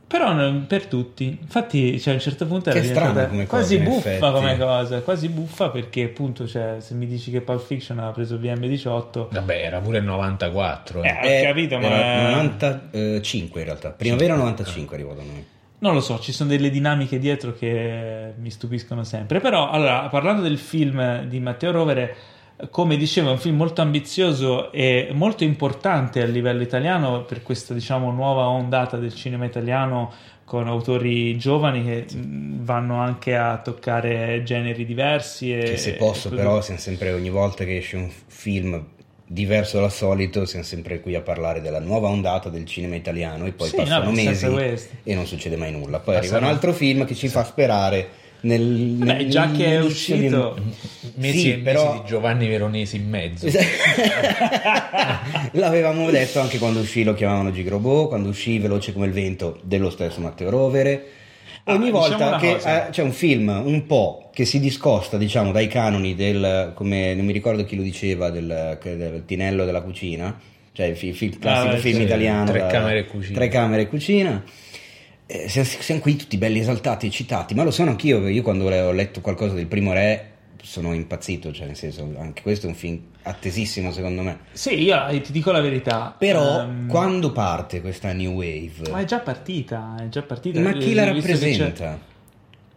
Però 0.06 0.32
non 0.34 0.66
per 0.68 0.86
tutti. 0.86 1.38
Infatti, 1.42 2.00
cioè, 2.00 2.14
a 2.14 2.16
un 2.18 2.22
certo 2.22 2.46
punto 2.46 2.70
strana 2.70 2.82
diventata 2.88 3.28
come 3.28 3.46
cosa, 3.46 3.58
quasi 3.58 3.76
in 3.78 3.84
buffa 3.84 4.10
effetti. 4.12 4.32
come 4.32 4.58
cosa, 4.58 5.02
quasi 5.02 5.30
buffa 5.30 5.70
perché 5.70 6.04
appunto, 6.04 6.48
cioè, 6.48 6.76
se 6.80 6.94
mi 6.94 7.08
dici 7.08 7.32
che 7.32 7.42
Pulp 7.42 7.66
Fiction 7.66 7.98
aveva 7.98 8.14
preso 8.14 8.38
VM18, 8.38 9.28
Vabbè, 9.32 9.66
era 9.66 9.80
pure 9.80 9.98
il 9.98 10.04
94. 10.04 11.04
eh. 11.04 11.18
Eh, 11.24 11.42
ho 11.42 11.44
capito, 11.46 11.80
ma- 11.80 11.88
era 11.88 12.30
95 12.36 13.60
in 13.60 13.66
realtà. 13.66 13.90
Primavera 13.90 14.36
95 14.36 14.96
arrivò 14.96 15.14
da 15.14 15.24
noi. 15.24 15.46
Non 15.80 15.94
lo 15.96 16.00
so, 16.00 16.20
ci 16.20 16.32
sono 16.32 16.50
delle 16.50 16.70
dinamiche 16.70 17.20
dietro 17.20 17.54
che 17.54 18.34
mi 18.38 18.50
stupiscono 18.52 19.04
sempre. 19.04 19.40
Però, 19.40 19.70
allora, 19.70 20.08
parlando 20.10 20.42
del 20.42 20.58
film 20.58 21.24
di 21.26 21.40
Matteo 21.42 21.72
Rovere, 21.72 22.16
come 22.70 22.98
dicevo, 22.98 23.30
è 23.30 23.32
un 23.32 23.40
film 23.40 23.58
molto 23.58 23.82
ambizioso 23.82 24.72
e 24.72 25.10
molto 25.12 25.44
importante 25.44 26.22
a 26.22 26.26
livello 26.26 26.62
italiano 26.62 27.24
per 27.24 27.42
questa, 27.42 27.74
diciamo, 27.74 28.12
nuova 28.12 28.48
ondata 28.48 28.98
del 28.98 29.14
cinema 29.14 29.46
italiano 29.46 30.12
con 30.46 30.68
autori 30.68 31.38
giovani 31.38 31.84
che 31.84 32.06
vanno 32.16 33.00
anche 33.00 33.36
a 33.36 33.58
toccare 33.58 34.44
generi 34.44 34.86
diversi. 34.86 35.58
E, 35.58 35.64
Che 35.64 35.78
se 35.78 35.94
posso, 35.94 36.28
e 36.30 36.36
però, 36.36 36.62
siamo 36.62 36.80
sempre 36.80 37.12
ogni 37.12 37.30
volta 37.30 37.64
che 37.64 37.78
esce 37.78 37.96
un 37.96 38.10
film 38.28 38.86
diverso 39.26 39.80
dal 39.80 39.92
solito, 39.92 40.46
siamo 40.46 40.64
sempre 40.64 41.00
qui 41.00 41.16
a 41.16 41.22
parlare 41.22 41.60
della 41.60 41.80
nuova 41.80 42.10
ondata 42.10 42.50
del 42.50 42.66
cinema 42.66 42.96
italiano 42.96 43.46
e 43.46 43.52
poi 43.52 43.70
Sì, 43.70 43.78
passano 43.78 44.06
no, 44.06 44.12
mesi 44.12 44.46
e 45.04 45.16
non 45.16 45.26
succede 45.26 45.56
mai 45.56 45.72
nulla. 45.72 46.00
Poi 46.00 46.16
arriva 46.16 46.34
Passano- 46.34 46.50
un 46.52 46.56
altro 46.56 46.74
film 46.74 47.06
che 47.06 47.16
ci 47.16 47.30
fa 47.30 47.44
sperare 47.44 48.22
nel, 48.44 48.62
Beh, 48.62 49.06
nel- 49.06 49.30
già 49.30 49.52
che 49.52 49.66
è 49.66 49.70
nell'inizio 49.78 50.16
di- 50.16 50.22
uscito- 50.26 50.58
Mesi 51.16 51.40
Sì, 51.40 51.48
e 51.52 51.52
mesi 51.58 51.62
però- 51.62 51.94
di 51.94 52.08
Giovanni 52.08 52.48
Veronesi 52.48 52.96
in 52.96 53.08
mezzo. 53.10 53.46
L'avevamo 55.54 56.10
detto 56.10 56.40
anche 56.40 56.58
quando 56.58 56.80
uscì, 56.80 57.04
lo 57.04 57.14
chiamavano 57.14 57.52
Gigrobot, 57.52 58.08
quando 58.08 58.30
uscì 58.30 58.58
Veloce 58.60 58.94
come 58.94 59.06
il 59.06 59.12
vento 59.12 59.60
dello 59.64 59.90
stesso 59.90 60.20
Matteo 60.22 60.50
Rovere. 60.50 61.06
Ah, 61.66 61.76
Ogni 61.76 61.92
diciamo 61.92 62.00
volta 62.00 62.38
che 62.38 62.52
eh, 62.56 62.90
c'è 62.90 63.04
un 63.04 63.12
film 63.14 63.48
un 63.64 63.86
po' 63.86 64.30
che 64.34 64.44
si 64.46 64.60
discosta, 64.60 65.18
diciamo, 65.18 65.52
dai 65.52 65.68
canoni 65.68 66.14
del, 66.16 66.72
come 66.74 67.14
non 67.14 67.26
mi 67.26 67.32
ricordo 67.32 67.64
chi 67.64 67.76
lo 67.78 67.84
diceva, 67.84 68.30
del, 68.32 68.78
del 68.82 69.24
tinello 69.26 69.64
della 69.64 69.82
cucina, 69.82 70.38
cioè 70.74 70.88
il, 70.88 70.98
il 71.02 71.40
classico 71.40 71.74
beh, 71.76 71.80
film 71.80 71.98
sì, 71.98 72.04
italiano. 72.04 72.46
Tre 72.50 72.60
da- 72.60 72.68
camere 72.68 73.00
e 73.00 73.06
cucina. 73.06 73.36
Tre 73.36 73.48
camere 73.48 73.82
e 73.84 73.88
cucina. 73.88 74.44
Eh, 75.26 75.48
siamo, 75.48 76.02
qui 76.02 76.16
tutti 76.16 76.38
belli 76.38 76.60
esaltati 76.60 77.08
e 77.08 77.10
citati, 77.10 77.54
ma 77.56 77.64
lo 77.64 77.72
sono 77.72 77.92
anch'io. 77.92 78.28
Io 78.28 78.42
quando 78.42 78.66
ho 78.66 78.92
letto 78.92 79.22
qualcosa 79.22 79.54
del 79.54 79.68
primo 79.68 79.94
re 79.94 80.32
sono 80.62 80.94
impazzito, 80.94 81.52
cioè 81.52 81.68
nel 81.68 81.76
senso, 81.76 82.10
anche 82.18 82.42
questo 82.42 82.68
è 82.68 82.70
un 82.70 82.76
film 82.76 83.00
attesissimo 83.24 83.92
secondo 83.92 84.22
me. 84.22 84.40
Sì, 84.52 84.82
io 84.82 85.08
eh, 85.08 85.22
ti 85.22 85.32
dico 85.32 85.52
la 85.52 85.62
verità. 85.62 86.16
Però 86.18 86.62
ehm, 86.62 86.88
quando 86.88 87.32
parte 87.32 87.82
questa 87.82 88.12
new 88.14 88.34
wave, 88.34 88.90
Ma 88.92 89.00
è 89.02 89.06
già 89.06 89.20
partita, 89.20 89.96
è 90.00 90.10
già 90.10 90.22
partita. 90.22 90.60
ma 90.60 90.74
chi 90.74 90.94
la 90.94 91.04
Eh, 91.04 91.14
rappresenta? 91.14 92.00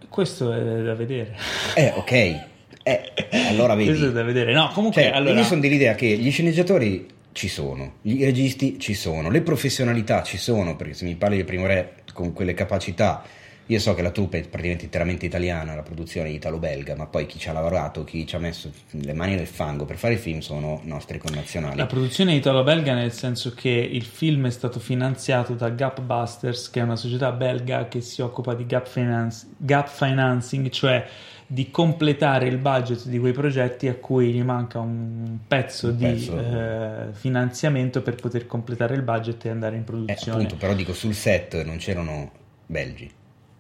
Questo 0.09 0.53
è 0.53 0.82
da 0.82 0.94
vedere. 0.94 1.36
Eh, 1.74 1.92
ok. 1.97 2.12
Eh, 2.12 2.44
eh, 2.82 3.12
allora 3.49 3.74
vedi. 3.74 3.88
Questo 3.88 4.09
è 4.09 4.12
da 4.12 4.22
vedere. 4.22 4.53
No, 4.53 4.70
comunque, 4.72 5.03
Cioè, 5.03 5.12
allora... 5.12 5.38
io 5.38 5.44
sono 5.44 5.61
dell'idea 5.61 5.94
che 5.94 6.07
gli 6.16 6.30
sceneggiatori 6.30 7.07
ci 7.32 7.49
sono, 7.49 7.97
i 8.03 8.24
registi 8.24 8.78
ci 8.78 8.94
sono, 8.94 9.28
le 9.30 9.42
professionalità 9.42 10.22
ci 10.22 10.38
sono, 10.38 10.74
perché 10.74 10.94
se 10.94 11.05
mi 11.05 11.16
parli 11.16 11.36
del 11.36 11.44
primo 11.44 11.66
re 11.66 11.95
con 12.16 12.32
quelle 12.32 12.54
capacità, 12.54 13.22
io 13.68 13.80
so 13.80 13.94
che 13.94 14.02
la 14.02 14.10
troupe 14.10 14.38
è 14.38 14.40
praticamente 14.42 14.84
interamente 14.84 15.26
italiana, 15.26 15.74
la 15.74 15.82
produzione 15.82 16.30
italo-belga, 16.30 16.94
ma 16.94 17.06
poi 17.06 17.26
chi 17.26 17.38
ci 17.38 17.48
ha 17.48 17.52
lavorato, 17.52 18.04
chi 18.04 18.24
ci 18.24 18.36
ha 18.36 18.38
messo 18.38 18.72
le 18.90 19.12
mani 19.12 19.34
nel 19.34 19.46
fango 19.46 19.84
per 19.84 19.96
fare 19.96 20.14
il 20.14 20.20
film 20.20 20.38
sono 20.38 20.80
nostri 20.84 21.18
connazionali. 21.18 21.76
La 21.76 21.86
produzione 21.86 22.34
italo-belga 22.34 22.94
nel 22.94 23.12
senso 23.12 23.52
che 23.54 23.70
il 23.70 24.04
film 24.04 24.46
è 24.46 24.50
stato 24.50 24.78
finanziato 24.78 25.54
da 25.54 25.68
Gap 25.70 26.00
Busters, 26.00 26.70
che 26.70 26.80
è 26.80 26.82
una 26.84 26.96
società 26.96 27.32
belga 27.32 27.88
che 27.88 28.00
si 28.00 28.22
occupa 28.22 28.54
di 28.54 28.66
gap, 28.66 28.86
finance- 28.86 29.48
gap 29.56 29.88
financing, 29.88 30.70
cioè 30.70 31.04
di 31.49 31.70
completare 31.70 32.47
il 32.49 32.59
budget 32.59 33.07
di 33.07 33.18
quei 33.18 33.32
progetti 33.32 33.86
a 33.88 33.94
cui 33.94 34.32
gli 34.32 34.42
manca 34.42 34.80
un 34.80 35.38
pezzo 35.47 35.88
Un 35.88 35.97
di 35.97 36.05
pezzo. 36.05 36.38
eh, 36.38 37.12
finanziamento 37.12 38.03
per 38.03 38.16
poter 38.16 38.47
completare 38.47 38.94
il 38.94 39.03
budget 39.03 39.44
e 39.44 39.51
andare 39.51 39.76
in 39.76 39.82
Eh, 39.82 39.84
produzione. 39.84 40.42
appunto, 40.42 40.57
però 40.57 40.74
dico 40.74 40.92
sul 40.92 41.14
set 41.14 41.62
non 41.64 41.76
c'erano 41.76 42.30
belgi. 42.66 43.11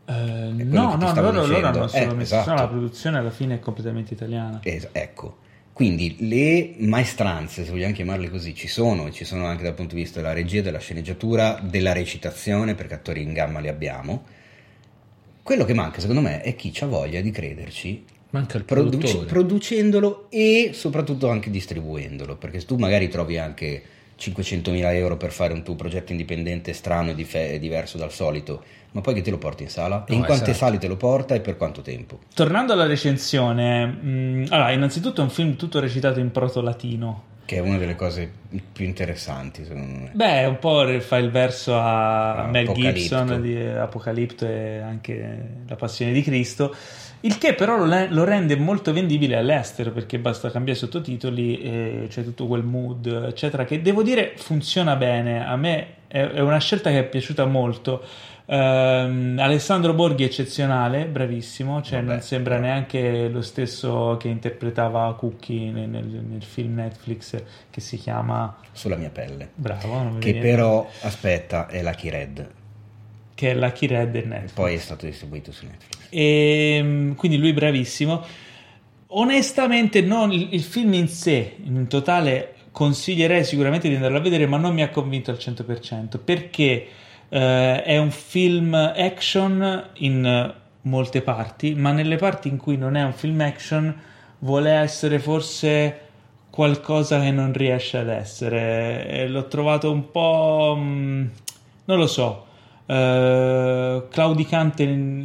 Eh, 0.08 0.12
no, 0.12 0.94
no, 0.96 1.14
loro, 1.14 1.46
loro 1.46 1.66
hanno 1.66 1.88
solo 1.88 2.10
Eh, 2.12 2.14
messo 2.14 2.34
esatto. 2.34 2.50
no, 2.50 2.56
la 2.56 2.68
produzione 2.68 3.18
alla 3.18 3.30
fine 3.30 3.54
è 3.56 3.58
completamente 3.60 4.14
italiana. 4.14 4.60
Es- 4.62 4.88
ecco, 4.92 5.38
quindi 5.72 6.16
le 6.28 6.74
maestranze, 6.78 7.64
se 7.64 7.70
vogliamo 7.70 7.92
chiamarle 7.92 8.30
così, 8.30 8.54
ci 8.54 8.68
sono, 8.68 9.06
e 9.08 9.12
ci 9.12 9.24
sono 9.24 9.46
anche 9.46 9.62
dal 9.64 9.74
punto 9.74 9.94
di 9.94 10.02
vista 10.02 10.20
della 10.20 10.32
regia, 10.32 10.60
della 10.62 10.78
sceneggiatura, 10.78 11.58
della 11.62 11.92
recitazione, 11.92 12.74
perché 12.74 12.94
attori 12.94 13.22
in 13.22 13.32
gamma 13.32 13.58
li 13.60 13.68
abbiamo. 13.68 14.24
Quello 15.46 15.64
che 15.64 15.74
manca, 15.74 16.00
secondo 16.00 16.22
me, 16.22 16.40
è 16.40 16.56
chi 16.56 16.72
ha 16.80 16.86
voglia 16.86 17.20
di 17.20 17.30
crederci, 17.30 18.04
Manca 18.30 18.58
il 18.58 18.64
produttore. 18.64 19.26
producendolo 19.26 20.26
e 20.28 20.70
soprattutto 20.72 21.28
anche 21.28 21.50
distribuendolo, 21.50 22.34
perché 22.34 22.58
se 22.58 22.66
tu 22.66 22.74
magari 22.78 23.06
trovi 23.08 23.38
anche 23.38 23.80
500.000 24.18 24.92
euro 24.94 25.16
per 25.16 25.30
fare 25.30 25.52
un 25.52 25.62
tuo 25.62 25.76
progetto 25.76 26.10
indipendente 26.10 26.72
strano 26.72 27.10
e, 27.16 27.26
e 27.32 27.60
diverso 27.60 27.96
dal 27.96 28.10
solito, 28.10 28.64
ma 28.90 29.00
poi 29.02 29.14
che 29.14 29.20
te 29.22 29.30
lo 29.30 29.38
porti 29.38 29.62
in 29.62 29.68
sala? 29.68 30.04
e 30.08 30.10
No, 30.10 30.18
in 30.18 30.24
quante 30.24 30.50
esatto. 30.50 30.64
sale 30.66 30.78
te 30.78 30.88
lo 30.88 30.96
porta 30.96 31.36
e 31.36 31.40
per 31.40 31.56
quanto 31.56 31.80
tempo? 31.80 32.18
Tornando 32.34 32.72
alla 32.72 32.86
recensione, 32.86 33.86
mh, 33.86 34.46
allora, 34.48 34.72
innanzitutto 34.72 35.20
è 35.20 35.24
un 35.24 35.30
film 35.30 35.54
tutto 35.54 35.78
recitato 35.78 36.18
in 36.18 36.32
proto-latino. 36.32 37.34
Che 37.46 37.56
è 37.56 37.60
una 37.60 37.78
delle 37.78 37.94
cose 37.94 38.30
più 38.72 38.84
interessanti, 38.84 39.64
secondo 39.64 40.00
me. 40.00 40.10
Beh, 40.12 40.44
un 40.46 40.58
po' 40.58 40.84
fa 41.00 41.16
il 41.16 41.30
verso 41.30 41.78
a 41.78 42.42
Ah, 42.42 42.46
Mel. 42.48 42.72
Gibson 42.72 43.40
di 43.40 43.56
Apocalipto 43.56 44.46
e 44.46 44.80
anche 44.80 45.38
La 45.68 45.76
Passione 45.76 46.12
di 46.12 46.22
Cristo. 46.22 46.74
Il 47.20 47.38
che 47.38 47.54
però 47.54 47.76
lo, 47.76 48.06
lo 48.08 48.24
rende 48.24 48.56
molto 48.56 48.92
vendibile 48.92 49.36
all'estero 49.36 49.90
perché 49.90 50.18
basta 50.18 50.50
cambiare 50.50 50.78
sottotitoli 50.78 51.60
e 51.62 52.06
c'è 52.08 52.22
tutto 52.24 52.46
quel 52.46 52.62
mood, 52.62 53.06
eccetera. 53.28 53.64
Che 53.64 53.80
devo 53.80 54.02
dire 54.02 54.32
funziona 54.36 54.96
bene. 54.96 55.46
A 55.46 55.56
me 55.56 55.86
è, 56.08 56.20
è 56.20 56.40
una 56.40 56.58
scelta 56.58 56.90
che 56.90 56.98
è 56.98 57.04
piaciuta 57.04 57.44
molto. 57.46 58.02
Ehm, 58.48 59.38
Alessandro 59.40 59.92
Borghi 59.92 60.22
eccezionale, 60.24 61.06
bravissimo, 61.06 61.82
cioè 61.82 61.98
Vabbè, 62.00 62.12
non 62.12 62.20
sembra 62.22 62.54
però- 62.54 62.66
neanche 62.66 63.28
lo 63.28 63.42
stesso 63.42 64.16
che 64.20 64.28
interpretava 64.28 65.14
Cookie 65.16 65.70
nel, 65.72 65.88
nel- 65.88 66.04
nel 66.28 66.42
film 66.44 66.74
Netflix 66.76 67.42
che 67.70 67.80
si 67.80 67.96
chiama 67.96 68.56
Sulla 68.72 68.96
mia 68.96 69.10
pelle. 69.10 69.50
Bravo, 69.54 70.18
Che 70.18 70.34
però, 70.36 70.88
aspetta, 71.02 71.66
è 71.66 71.82
Lucky 71.82 72.08
Red. 72.08 72.50
che 73.34 73.50
è 73.50 73.54
Lucky 73.54 73.86
Red 73.86 74.14
e 74.14 74.22
Netflix. 74.24 74.52
Poi 74.52 74.74
è 74.74 74.78
stato 74.78 75.06
distribuito 75.06 75.50
su 75.52 75.66
Netflix. 75.66 76.06
E, 76.10 76.78
mm, 76.82 77.12
quindi 77.14 77.38
lui 77.38 77.52
bravissimo. 77.52 78.22
Onestamente, 79.08 80.00
non, 80.02 80.30
il, 80.32 80.48
il 80.52 80.62
film 80.62 80.92
in 80.94 81.08
sé, 81.08 81.56
in 81.64 81.86
totale, 81.88 82.54
consiglierei 82.70 83.44
sicuramente 83.44 83.88
di 83.88 83.94
andarlo 83.94 84.18
a 84.18 84.20
vedere, 84.20 84.46
ma 84.46 84.56
non 84.56 84.72
mi 84.74 84.82
ha 84.82 84.88
convinto 84.90 85.30
al 85.30 85.36
100% 85.38 86.18
perché 86.22 86.86
eh, 87.28 87.82
è 87.82 87.98
un 87.98 88.10
film 88.10 88.74
action 88.74 89.90
in 89.94 90.24
eh, 90.24 90.54
molte 90.82 91.22
parti, 91.22 91.74
ma 91.74 91.92
nelle 91.92 92.16
parti 92.16 92.48
in 92.48 92.56
cui 92.56 92.76
non 92.76 92.96
è 92.96 93.02
un 93.02 93.12
film 93.12 93.40
action 93.40 93.94
vuole 94.40 94.70
essere 94.70 95.18
forse 95.18 96.00
qualcosa 96.50 97.20
che 97.20 97.30
non 97.30 97.52
riesce 97.52 97.98
ad 97.98 98.08
essere. 98.08 99.08
E 99.08 99.28
l'ho 99.28 99.46
trovato 99.48 99.90
un 99.90 100.10
po'. 100.10 100.76
mm, 100.78 101.26
non 101.86 101.98
lo 101.98 102.06
so. 102.06 102.44
eh, 102.86 104.04
claudicante 104.10 104.82
in, 104.84 105.20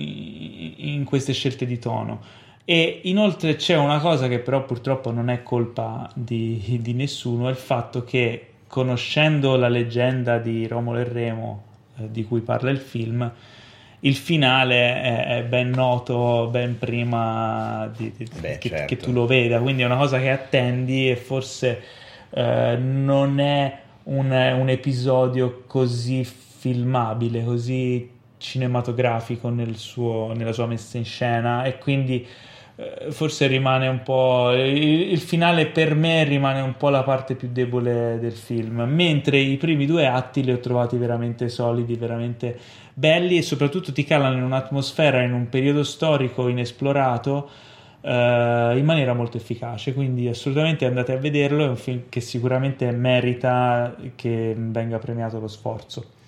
in 0.77 1.03
queste 1.03 1.33
scelte 1.33 1.65
di 1.65 1.79
tono. 1.79 2.21
E 2.65 3.01
inoltre 3.03 3.55
c'è 3.55 3.75
una 3.75 3.99
cosa 3.99 4.27
che 4.27 4.39
però 4.39 4.63
purtroppo 4.65 5.11
non 5.11 5.29
è 5.29 5.43
colpa 5.43 6.09
di, 6.13 6.79
di 6.81 6.93
nessuno, 6.93 7.47
è 7.47 7.51
il 7.51 7.57
fatto 7.57 8.03
che 8.03 8.47
conoscendo 8.67 9.55
la 9.57 9.67
leggenda 9.67 10.37
di 10.37 10.67
Romolo 10.67 10.99
e 10.99 11.03
Remo 11.03 11.63
eh, 11.63 11.70
di 12.09 12.23
cui 12.25 12.41
parla 12.41 12.69
il 12.71 12.79
film, 12.79 13.29
il 14.03 14.15
finale 14.15 15.01
è, 15.01 15.25
è 15.37 15.43
ben 15.43 15.69
noto 15.69 16.47
ben 16.51 16.77
prima 16.79 17.91
di- 17.95 18.11
di- 18.17 18.27
Beh, 18.39 18.57
che, 18.57 18.69
certo. 18.69 18.85
che 18.87 18.97
tu 18.97 19.11
lo 19.11 19.25
veda, 19.25 19.59
quindi 19.59 19.83
è 19.83 19.85
una 19.85 19.97
cosa 19.97 20.19
che 20.19 20.29
attendi 20.31 21.09
e 21.09 21.15
forse 21.15 21.81
eh, 22.31 22.77
non 22.77 23.39
è 23.39 23.77
un, 24.03 24.31
un 24.31 24.69
episodio 24.69 25.63
così 25.67 26.23
filmabile, 26.23 27.43
così 27.43 28.09
cinematografico 28.37 29.49
nel 29.49 29.75
suo- 29.77 30.33
nella 30.35 30.51
sua 30.51 30.65
messa 30.65 30.97
in 30.97 31.05
scena 31.05 31.63
e 31.63 31.77
quindi 31.77 32.25
forse 33.09 33.47
rimane 33.47 33.87
un 33.87 34.01
po' 34.01 34.51
il, 34.53 35.11
il 35.11 35.19
finale 35.19 35.67
per 35.67 35.95
me 35.95 36.23
rimane 36.23 36.61
un 36.61 36.75
po' 36.77 36.89
la 36.89 37.03
parte 37.03 37.35
più 37.35 37.49
debole 37.51 38.17
del 38.19 38.33
film 38.33 38.81
mentre 38.87 39.37
i 39.37 39.57
primi 39.57 39.85
due 39.85 40.07
atti 40.07 40.43
li 40.43 40.51
ho 40.51 40.59
trovati 40.59 40.97
veramente 40.97 41.49
solidi 41.49 41.95
veramente 41.95 42.57
belli 42.93 43.37
e 43.37 43.41
soprattutto 43.41 43.91
ti 43.91 44.03
calano 44.03 44.37
in 44.37 44.43
un'atmosfera 44.43 45.21
in 45.21 45.33
un 45.33 45.49
periodo 45.49 45.83
storico 45.83 46.47
inesplorato 46.47 47.49
eh, 48.01 48.73
in 48.75 48.85
maniera 48.85 49.13
molto 49.13 49.37
efficace 49.37 49.93
quindi 49.93 50.27
assolutamente 50.27 50.85
andate 50.85 51.13
a 51.13 51.17
vederlo 51.17 51.65
è 51.65 51.67
un 51.67 51.77
film 51.77 52.03
che 52.09 52.21
sicuramente 52.21 52.89
merita 52.91 53.95
che 54.15 54.55
venga 54.57 54.97
premiato 54.97 55.39
lo 55.39 55.47
sforzo 55.47 56.19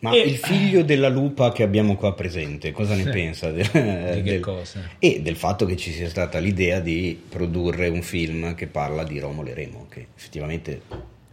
Ma 0.00 0.12
E- 0.12 0.18
il 0.20 0.36
figlio 0.36 0.84
della 0.84 1.08
lupa 1.08 1.50
che 1.50 1.64
abbiamo 1.64 1.96
qua 1.96 2.14
presente, 2.14 2.70
cosa 2.70 2.94
ne 2.94 3.02
Sì. 3.02 3.10
pensa? 3.10 3.50
del- 3.50 3.64
Di 3.66 3.72
che 4.22 4.22
del- 4.22 4.40
cosa? 4.40 4.80
E 4.98 5.20
del 5.22 5.34
fatto 5.36 5.66
che 5.66 5.76
ci 5.76 5.90
sia 5.92 6.08
stata 6.08 6.38
l'idea 6.38 6.78
di 6.78 7.20
produrre 7.28 7.88
un 7.88 8.02
film 8.02 8.54
che 8.54 8.68
parla 8.68 9.02
di 9.02 9.18
Romolo 9.18 9.48
e 9.50 9.54
Remo, 9.54 9.86
che 9.88 10.06
effettivamente 10.16 10.82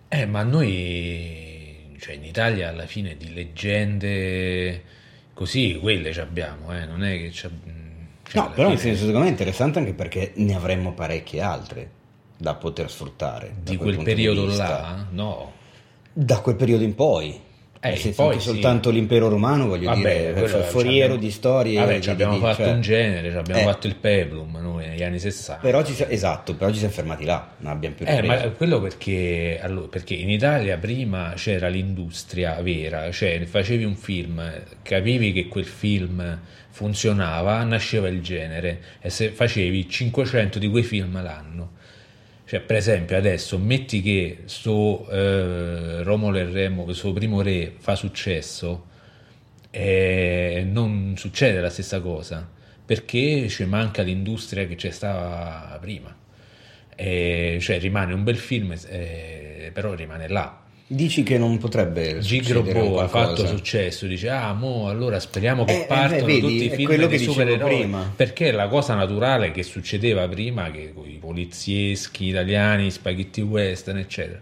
Eh, 0.08 0.26
ma 0.26 0.42
noi, 0.44 1.96
cioè 2.00 2.16
in 2.16 2.24
Italia 2.24 2.70
alla 2.70 2.86
fine 2.88 3.16
di 3.18 3.34
leggende 3.34 4.82
così, 5.34 5.78
quelle 5.80 6.12
ci 6.14 6.20
abbiamo, 6.20 6.76
eh, 6.76 6.86
non 6.86 7.04
è 7.04 7.18
che 7.18 7.30
c'è... 7.30 7.50
cioè, 8.28 8.42
No, 8.42 8.52
però 8.52 8.70
nel 8.70 8.78
fine 8.80 8.92
senso 8.94 9.06
secondo 9.06 9.20
me 9.20 9.28
è 9.28 9.32
interessante 9.32 9.80
anche 9.80 9.94
perché 9.94 10.32
ne 10.36 10.56
avremmo 10.56 10.94
parecchie 10.94 11.42
altre 11.42 11.90
da 12.38 12.56
poter 12.56 12.90
sfruttare. 12.90 13.54
di 13.62 13.76
quel 13.78 13.94
quel 13.94 13.98
di 13.98 14.04
periodo 14.04 14.46
vista. 14.48 14.68
là, 14.68 15.08
no. 15.12 15.52
Da 16.14 16.40
quel 16.40 16.56
periodo 16.56 16.84
in 16.84 16.96
poi. 16.96 17.40
Eh, 17.86 17.90
Nel 17.90 17.98
senso, 18.00 18.22
poi 18.24 18.32
anche 18.34 18.42
sì. 18.44 18.50
soltanto 18.50 18.90
l'impero 18.90 19.28
romano, 19.30 19.68
voglio 19.68 19.90
Vabbè, 19.90 20.34
dire, 20.34 20.48
foriero 20.64 21.16
di 21.18 21.30
storie. 21.30 21.80
Vabbè, 21.80 22.00
ci 22.00 22.10
abbiamo 22.10 22.34
di- 22.34 22.40
fatto 22.40 22.64
cioè- 22.64 22.72
un 22.74 22.82
genere, 22.82 23.30
ci 23.30 23.36
abbiamo 23.38 23.62
Eh. 23.62 23.64
fatto 23.64 23.88
il 23.88 23.96
peplum 23.96 24.58
noi 24.60 24.88
negli 24.88 25.04
anni 25.04 25.20
60. 25.20 25.62
Però 25.62 25.84
ci 25.84 25.96
esatto, 26.08 26.56
però 26.56 26.72
ci 26.72 26.80
siamo 26.80 26.94
fermati 26.94 27.26
là, 27.26 27.52
non 27.60 27.72
abbiamo 27.72 27.96
più 27.96 28.06
Eh, 28.08 28.22
ripreso. 28.22 28.44
ma 28.46 28.50
quello 28.52 28.82
perché, 28.82 29.60
allora, 29.62 29.88
perché 29.88 30.14
in 30.16 30.30
Italia 30.30 30.78
prima 30.78 31.34
c'era 31.36 31.68
l'industria 31.68 32.60
vera, 32.62 33.12
cioè 33.12 33.44
facevi 33.46 33.84
un 33.84 33.96
film, 33.96 34.42
capivi 34.82 35.32
che 35.32 35.48
quel 35.48 35.66
film 35.66 36.40
funzionava, 36.72 37.64
nasceva 37.64 38.08
il 38.10 38.22
genere 38.22 38.80
e 39.02 39.10
se 39.10 39.30
facevi 39.30 39.88
500 39.90 40.60
di 40.60 40.68
quei 40.70 40.84
film 40.84 41.22
l'anno. 41.22 41.72
Cioè, 42.46 42.60
per 42.62 42.76
esempio, 42.76 43.18
adesso 43.18 43.58
metti 43.58 44.02
che 44.02 44.44
sto 44.46 45.10
eh, 45.10 46.04
Romolo 46.04 46.38
e 46.38 46.46
Remo, 46.46 46.84
questo 46.84 47.12
primo 47.12 47.42
re, 47.42 47.74
fa 47.78 47.96
successo 47.96 48.86
e 49.72 50.66
non 50.66 51.16
succede 51.18 51.60
la 51.60 51.70
stessa 51.70 52.00
cosa 52.00 52.48
perché 52.86 53.50
ci 53.50 53.66
manca 53.66 54.04
l'industria 54.04 54.68
che 54.68 54.76
c'è 54.76 54.92
stata 54.92 55.78
prima. 55.80 56.16
E, 56.96 57.58
cioè, 57.60 57.80
rimane 57.80 58.14
un 58.14 58.24
bel 58.24 58.38
film, 58.38 58.74
eh, 58.88 59.72
però 59.74 59.94
rimane 59.96 60.28
là. 60.28 60.65
Dici 60.88 61.24
che 61.24 61.40
non 61.40 61.58
potrebbe 61.58 62.20
Gigro 62.20 62.60
succedere 62.60 62.80
un 62.80 62.90
Bo 62.92 63.00
ha 63.00 63.08
fatto 63.08 63.48
successo, 63.48 64.06
dice 64.06 64.30
ah 64.30 64.54
mo 64.54 64.88
allora 64.88 65.20
speriamo 65.20 65.66
che 65.66 65.72
Eh, 65.72 65.82
eh, 65.82 65.86
partano 65.88 66.26
vedi, 66.26 66.40
tutti 66.42 66.66
i 66.66 66.70
film 66.70 67.08
che 67.08 67.18
supereroi. 67.18 67.76
prima. 67.80 68.14
perché 68.16 68.50
è 68.50 68.52
la 68.52 68.68
cosa 68.68 68.94
naturale 68.94 69.50
che 69.50 69.64
succedeva 69.64 70.28
prima 70.28 70.70
che 70.70 70.94
i 71.06 71.18
polizieschi 71.20 72.28
italiani, 72.28 72.92
spaghetti 72.92 73.42
western 73.42 73.98
eccetera. 73.98 74.40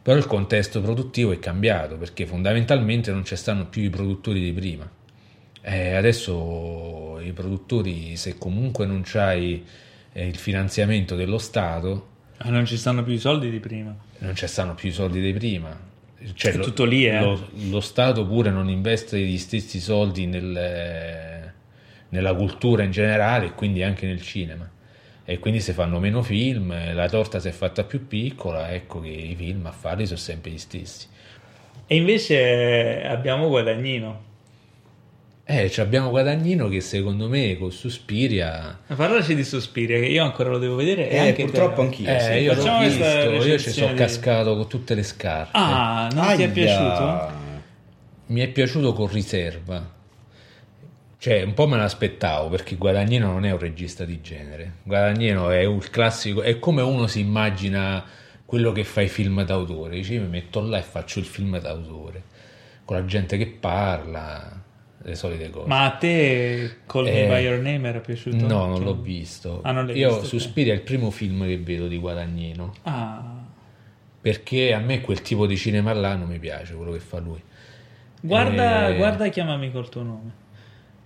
Però 0.00 0.16
il 0.16 0.24
contesto 0.26 0.80
produttivo 0.80 1.32
è 1.32 1.38
cambiato 1.38 1.96
perché 1.98 2.24
fondamentalmente 2.24 3.12
non 3.12 3.24
ci 3.26 3.36
stanno 3.36 3.66
più 3.66 3.82
i 3.82 3.90
produttori 3.90 4.40
di 4.40 4.52
prima. 4.52 4.88
Eh, 5.60 5.94
adesso 5.94 7.20
i 7.20 7.32
produttori 7.32 8.16
se 8.16 8.38
comunque 8.38 8.86
non 8.86 9.02
c'hai 9.04 9.62
eh, 10.12 10.26
il 10.26 10.36
finanziamento 10.36 11.16
dello 11.16 11.36
Stato 11.38 12.14
Ah, 12.38 12.50
non 12.50 12.66
ci 12.66 12.76
stanno 12.76 13.02
più 13.02 13.14
i 13.14 13.18
soldi 13.18 13.50
di 13.50 13.60
prima 13.60 13.96
non 14.18 14.34
ci 14.34 14.46
stanno 14.46 14.74
più 14.74 14.88
i 14.88 14.92
soldi 14.92 15.20
dei 15.20 15.32
prima. 15.34 15.78
Cioè, 16.34 16.52
È 16.52 16.56
lo- 16.56 16.64
tutto 16.64 16.84
lì, 16.84 17.06
eh. 17.06 17.20
Lo, 17.20 17.48
lo 17.68 17.80
Stato 17.80 18.26
pure 18.26 18.50
non 18.50 18.68
investe 18.70 19.18
gli 19.20 19.36
stessi 19.38 19.78
soldi 19.78 20.26
nel- 20.26 21.52
nella 22.08 22.34
cultura 22.34 22.82
in 22.82 22.90
generale 22.90 23.46
e 23.46 23.52
quindi 23.52 23.82
anche 23.82 24.06
nel 24.06 24.22
cinema. 24.22 24.68
E 25.24 25.38
quindi 25.38 25.60
si 25.60 25.72
fanno 25.72 25.98
meno 25.98 26.22
film, 26.22 26.74
la 26.94 27.08
torta 27.08 27.38
si 27.40 27.48
è 27.48 27.50
fatta 27.50 27.84
più 27.84 28.06
piccola, 28.06 28.72
ecco 28.72 29.00
che 29.00 29.08
i 29.08 29.34
film 29.36 29.66
a 29.66 29.72
farli 29.72 30.06
sono 30.06 30.18
sempre 30.18 30.50
gli 30.52 30.58
stessi. 30.58 31.06
e 31.88 31.94
invece 31.96 33.02
abbiamo 33.04 33.48
Guadagnino 33.48 34.22
Eh, 35.48 35.70
ci 35.70 35.80
abbiamo 35.80 36.10
Guadagnino 36.10 36.66
che 36.68 36.80
secondo 36.80 37.28
me 37.28 37.56
con 37.56 37.70
Suspiria... 37.70 38.80
Ma 38.88 38.94
parlaci 38.96 39.36
di 39.36 39.44
Suspiria 39.44 39.96
che 40.00 40.06
io 40.06 40.24
ancora 40.24 40.50
lo 40.50 40.58
devo 40.58 40.74
vedere 40.74 41.08
e 41.08 41.14
Eh, 41.14 41.18
anche 41.28 41.44
purtroppo 41.44 41.76
te. 41.76 41.80
anch'io. 41.82 42.08
Eh, 42.16 42.18
sì. 42.20 42.30
io 42.32 42.52
l'ho 42.54 42.60
Facciamo 42.60 42.78
questa 42.78 43.28
visto, 43.30 43.48
io 43.48 43.58
ci 43.58 43.70
sono 43.70 43.92
di- 43.92 43.98
cascato 43.98 44.56
con 44.56 44.66
tutte 44.68 44.94
le 44.96 45.02
scarpe. 45.04 45.50
Ah, 45.56 46.08
non 46.12 46.24
ti 46.34 46.42
è 46.42 46.44
Aia. 46.46 46.48
piaciuto? 46.48 47.30
Mi 48.26 48.40
è 48.40 48.48
piaciuto 48.48 48.92
con 48.92 49.06
riserva. 49.06 49.94
Cioè, 51.18 51.42
un 51.42 51.54
po' 51.54 51.68
me 51.68 51.76
l'aspettavo 51.76 52.48
perché 52.48 52.74
Guadagnino 52.74 53.28
non 53.30 53.44
è 53.44 53.52
un 53.52 53.58
regista 53.58 54.04
di 54.04 54.20
genere. 54.20 54.72
Guadagnino 54.82 55.50
è 55.50 55.64
un 55.64 55.78
classico, 55.78 56.42
è 56.42 56.58
come 56.58 56.82
uno 56.82 57.06
si 57.06 57.20
immagina 57.20 58.04
quello 58.44 58.72
che 58.72 58.82
fa 58.82 59.00
i 59.00 59.08
film 59.08 59.44
d'autore. 59.44 59.94
Dice, 59.94 60.14
io 60.14 60.22
mi 60.22 60.28
metto 60.28 60.60
là 60.60 60.78
e 60.78 60.82
faccio 60.82 61.20
il 61.20 61.24
film 61.24 61.56
d'autore, 61.60 62.22
con 62.84 62.96
la 62.96 63.04
gente 63.04 63.36
che 63.38 63.46
parla, 63.46 64.64
le 65.08 65.14
solite 65.14 65.50
cose. 65.50 65.68
Ma 65.68 65.84
a 65.84 65.90
te 65.92 66.78
Call 66.86 67.04
Me 67.04 67.24
Eh, 67.24 67.26
By 67.28 67.42
Your 67.44 67.58
Name 67.60 67.88
era 67.88 68.00
piaciuto? 68.00 68.36
No, 68.46 68.66
non 68.66 68.76
Cioè- 68.76 68.84
l'ho 68.84 68.94
visto. 69.00 69.60
Ah, 69.62 69.72
non 69.72 69.88
Io 69.94 70.08
visto. 70.10 70.24
Suspiria 70.24 70.72
è 70.72 70.76
il 70.76 70.82
primo 70.82 71.10
film 71.10 71.44
che 71.46 71.58
vedo 71.58 71.86
di 71.88 71.98
Guadagnino. 71.98 72.74
Ah. 72.82 73.34
Perché 74.20 74.72
a 74.74 74.78
me 74.80 75.00
quel 75.00 75.22
tipo 75.22 75.46
di 75.46 75.56
cinema 75.56 75.92
là 75.92 76.16
non 76.16 76.28
mi 76.28 76.38
piace, 76.40 76.74
quello 76.74 76.90
che 76.92 76.98
fa 76.98 77.18
lui. 77.20 77.40
Guarda, 78.20 78.88
Eh. 78.88 78.96
guarda 78.96 79.28
chiamami 79.28 79.70
col 79.70 79.88
tuo 79.88 80.02
nome. 80.02 80.30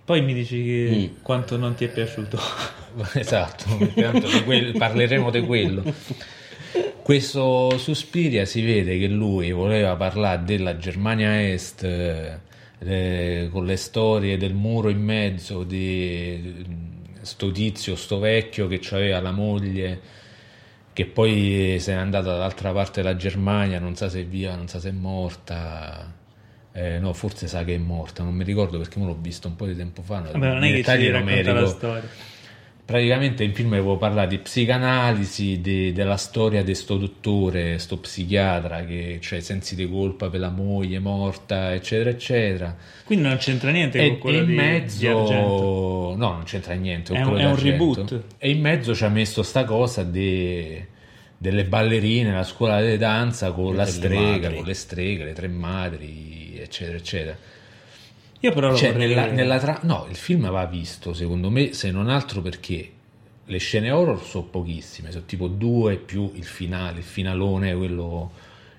Poi 0.03 0.21
mi 0.23 0.33
dici 0.33 0.63
che- 0.63 1.11
quanto 1.21 1.55
non 1.57 1.75
ti 1.75 1.85
è 1.85 1.89
piaciuto. 1.89 2.39
Esatto, 3.13 3.65
tanto 3.95 4.27
di 4.27 4.43
quel- 4.43 4.75
parleremo 4.77 5.29
di 5.29 5.41
quello. 5.41 5.83
Questo 7.03 7.77
Suspiria 7.77 8.45
si 8.45 8.63
vede 8.63 8.97
che 8.97 9.07
lui 9.07 9.51
voleva 9.51 9.95
parlare 9.95 10.43
della 10.43 10.77
Germania 10.77 11.49
Est 11.51 11.83
eh, 12.83 13.49
con 13.51 13.65
le 13.65 13.75
storie 13.75 14.37
del 14.37 14.53
muro 14.53 14.89
in 14.89 15.01
mezzo 15.01 15.63
di 15.63 16.65
sto 17.21 17.51
tizio, 17.51 17.95
sto 17.95 18.19
vecchio 18.19 18.67
che 18.67 18.81
aveva 18.91 19.21
la 19.21 19.31
moglie 19.31 19.99
che 20.93 21.05
poi 21.05 21.77
se 21.79 21.93
n'è 21.93 21.99
andata 21.99 22.31
dall'altra 22.31 22.71
parte 22.73 23.01
della 23.01 23.15
Germania, 23.15 23.79
non 23.79 23.95
sa 23.95 24.09
se 24.09 24.21
è 24.21 24.25
via, 24.25 24.55
non 24.55 24.67
sa 24.67 24.79
se 24.79 24.89
è 24.89 24.93
morta. 24.93 26.19
Eh, 26.73 26.99
no, 26.99 27.13
forse 27.13 27.47
sa 27.47 27.63
che 27.63 27.75
è 27.75 27.77
morta, 27.77 28.23
non 28.23 28.33
mi 28.33 28.43
ricordo 28.43 28.77
perché 28.77 28.97
me 28.99 29.05
l'ho 29.05 29.17
visto 29.19 29.47
un 29.47 29.55
po' 29.55 29.65
di 29.65 29.75
tempo 29.75 30.01
fa. 30.01 30.19
Vabbè, 30.19 30.37
non 30.37 30.63
è 30.63 30.71
che 30.71 30.83
ci 30.83 31.09
racconta 31.09 31.53
la 31.53 31.67
storia 31.67 32.09
praticamente 32.91 33.45
in 33.45 33.53
film 33.53 33.71
avevo 33.71 33.95
parlato 33.95 34.27
di 34.27 34.37
psicanalisi, 34.39 35.61
di, 35.61 35.93
della 35.93 36.17
storia 36.17 36.61
di 36.61 36.75
sto 36.75 36.97
dottore, 36.97 37.79
sto 37.79 37.97
psichiatra 37.97 38.83
che 38.83 39.19
cioè 39.21 39.39
sensi 39.39 39.75
di 39.75 39.89
colpa 39.89 40.29
per 40.29 40.41
la 40.41 40.49
moglie 40.49 40.99
morta, 40.99 41.73
eccetera, 41.73 42.09
eccetera. 42.09 42.75
Quindi 43.05 43.25
non 43.25 43.37
c'entra 43.37 43.71
niente 43.71 44.03
e, 44.03 44.09
con 44.09 44.17
quello 44.19 44.37
e 44.39 44.41
in 44.41 44.47
di, 44.47 44.55
mezzo, 44.55 44.99
di 44.99 45.07
Argento. 45.07 46.15
No, 46.17 46.31
non 46.33 46.43
c'entra 46.43 46.73
niente. 46.73 47.13
È 47.13 47.23
un, 47.23 47.37
è 47.37 47.45
un 47.45 47.57
reboot. 47.57 48.23
E 48.37 48.49
in 48.49 48.59
mezzo 48.59 48.93
ci 48.93 49.05
ha 49.05 49.09
messo 49.09 49.41
sta 49.41 49.63
cosa 49.63 50.03
di, 50.03 50.83
delle 51.37 51.63
ballerine, 51.63 52.33
la 52.33 52.43
scuola 52.43 52.81
di 52.81 52.97
danza 52.97 53.53
con 53.53 53.73
la 53.73 53.85
strega, 53.85 54.49
madri. 54.49 54.55
con 54.55 54.65
le 54.65 54.73
streghe, 54.73 55.23
le 55.23 55.33
tre 55.33 55.47
madri, 55.47 56.59
eccetera, 56.59 56.97
eccetera. 56.97 57.37
Io 58.43 58.51
però 58.53 58.75
cioè, 58.75 58.93
nella, 58.93 59.27
nella 59.27 59.59
tra... 59.59 59.79
No, 59.83 60.07
il 60.09 60.15
film 60.15 60.49
va 60.49 60.65
visto, 60.65 61.13
secondo 61.13 61.51
me, 61.51 61.73
se 61.73 61.91
non 61.91 62.09
altro 62.09 62.41
perché 62.41 62.91
le 63.45 63.57
scene 63.59 63.91
horror 63.91 64.19
sono 64.23 64.45
pochissime, 64.45 65.11
sono 65.11 65.25
tipo 65.25 65.47
due 65.47 65.97
più 65.97 66.31
il 66.33 66.43
finale, 66.43 66.99
il 66.99 67.03
finalone, 67.03 67.75
quello, 67.75 68.31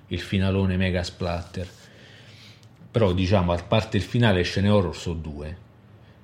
il 0.09 0.19
finalone 0.19 0.77
mega 0.77 1.05
splatter. 1.05 1.69
Però 2.91 3.13
diciamo, 3.13 3.53
a 3.53 3.63
parte 3.63 3.99
il 3.99 4.03
finale, 4.03 4.39
le 4.39 4.43
scene 4.43 4.69
horror 4.69 4.97
sono 4.97 5.21
due, 5.21 5.57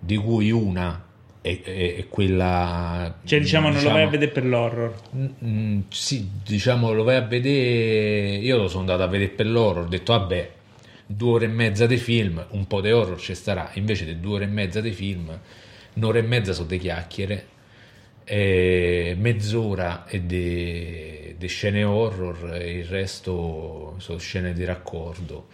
di 0.01 0.16
cui 0.16 0.51
una 0.51 1.01
è, 1.41 1.61
è, 1.62 1.95
è 1.95 2.09
quella... 2.09 3.18
Cioè 3.22 3.39
diciamo, 3.39 3.70
non 3.70 3.80
lo 3.80 3.91
vai 3.91 4.03
a 4.03 4.09
vedere 4.09 4.32
per 4.32 4.47
l'horror. 4.47 4.95
Mm, 5.14 5.26
mm, 5.45 5.80
sì, 5.91 6.28
diciamo 6.45 6.93
lo 6.93 7.05
vai 7.05 7.14
a 7.14 7.22
vedere... 7.22 8.39
Io 8.39 8.57
lo 8.57 8.66
sono 8.66 8.80
andato 8.80 9.05
a 9.05 9.07
vedere 9.07 9.30
per 9.30 9.47
l'horror, 9.47 9.84
ho 9.84 9.89
detto 9.89 10.12
vabbè 10.12 10.57
due 11.11 11.33
ore 11.33 11.45
e 11.47 11.49
mezza 11.49 11.87
di 11.87 11.97
film, 11.97 12.45
un 12.51 12.67
po' 12.67 12.83
di 12.83 12.93
horror 12.93 13.19
ci 13.19 13.35
starà, 13.35 13.71
invece 13.75 14.05
di 14.05 14.21
due 14.21 14.37
ore 14.37 14.45
e 14.45 14.49
mezza 14.49 14.83
di 14.83 14.93
film, 14.93 15.37
un'ora 15.95 16.19
e 16.19 16.23
mezza 16.23 16.53
sono 16.53 16.67
di 16.67 16.79
chiacchiere, 16.79 17.47
e 18.25 19.17
mezz'ora 19.19 20.05
è 20.05 20.21
di, 20.21 21.35
di 21.39 21.47
scene 21.47 21.83
horror 21.83 22.57
e 22.57 22.73
il 22.73 22.85
resto 22.85 23.95
sono 23.97 24.19
scene 24.19 24.53
di 24.53 24.65
raccordo. 24.65 25.47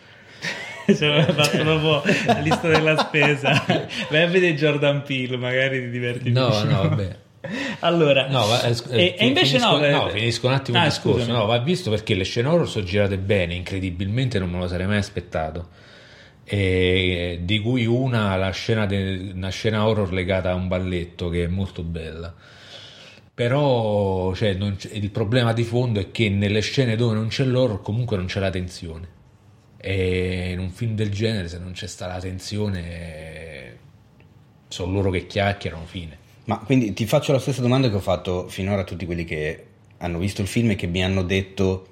cioè, 0.93 1.25
fatto 1.33 1.59
proprio 1.59 2.03
la 2.27 2.41
lista 2.41 2.69
della 2.69 2.97
spesa. 2.99 3.65
Vai 4.11 4.23
a 4.23 4.27
vedere 4.27 4.55
Jordan 4.55 5.03
Peele, 5.03 5.37
magari 5.37 5.83
ti 5.83 5.91
diverti 5.91 6.33
No, 6.33 6.49
no, 6.65 6.89
vabbè. 6.89 7.17
Allora, 7.81 8.29
No, 8.29 8.47
va- 8.47 8.63
eh, 8.63 8.75
e, 8.91 9.15
e 9.19 9.27
invece 9.27 9.59
finisco, 9.59 9.79
no, 9.79 9.89
no, 9.89 10.09
eh, 10.09 10.13
finisco 10.19 10.47
un 10.47 10.53
attimo 10.55 10.79
ah, 10.79 10.85
il 10.85 10.89
discorso. 10.89 11.19
scusami. 11.21 11.39
No, 11.39 11.47
va 11.47 11.59
visto 11.59 11.91
perché 11.91 12.15
le 12.15 12.25
scene 12.25 12.49
horror 12.49 12.69
sono 12.69 12.85
girate 12.85 13.19
bene, 13.19 13.55
incredibilmente 13.55 14.39
non 14.39 14.51
me 14.51 14.59
lo 14.59 14.69
sarei 14.69 14.87
mai 14.87 14.99
aspettato. 14.99 15.69
E 16.45 17.41
di 17.43 17.61
cui 17.61 17.87
una, 17.87 18.37
la 18.37 18.51
scena 18.51 18.87
de- 18.87 19.33
una 19.35 19.49
scena 19.51 19.87
horror 19.87 20.13
legata 20.13 20.51
a 20.51 20.55
un 20.55 20.69
balletto 20.69 21.29
che 21.29 21.45
è 21.45 21.47
molto 21.49 21.83
bella. 21.83 22.35
Però 23.35 24.33
cioè, 24.35 24.55
non 24.55 24.77
il 24.93 25.11
problema 25.11 25.53
di 25.53 25.65
fondo 25.65 25.99
è 26.01 26.11
che 26.13 26.29
nelle 26.29 26.61
scene 26.61 26.95
dove 26.97 27.15
non 27.15 27.29
c'è 27.29 27.45
l'horror 27.45 27.81
comunque 27.83 28.17
non 28.17 28.27
c'è 28.27 28.41
la 28.41 28.51
tensione. 28.51 29.09
E 29.77 30.51
in 30.53 30.61
un 30.61 30.71
film 30.71 30.95
del 30.95 31.11
genere 31.11 31.49
se 31.49 31.59
non 31.59 31.73
c'è 31.73 31.87
sta 31.87 32.07
la 32.07 32.21
tensione 32.21 33.77
sono 34.69 34.93
loro 34.93 35.11
che 35.11 35.27
chiacchierano, 35.27 35.85
fine. 35.85 36.19
Ma 36.45 36.59
quindi 36.59 36.93
ti 36.93 37.07
faccio 37.07 37.33
la 37.33 37.39
stessa 37.39 37.63
domanda 37.63 37.89
che 37.89 37.97
ho 37.97 38.01
fatto 38.01 38.49
finora 38.49 38.83
a 38.83 38.85
tutti 38.85 39.07
quelli 39.07 39.25
che 39.25 39.65
hanno 39.99 40.19
visto 40.19 40.43
il 40.43 40.49
film 40.49 40.71
e 40.71 40.75
che 40.75 40.87
mi 40.87 41.03
hanno 41.03 41.23
detto 41.23 41.89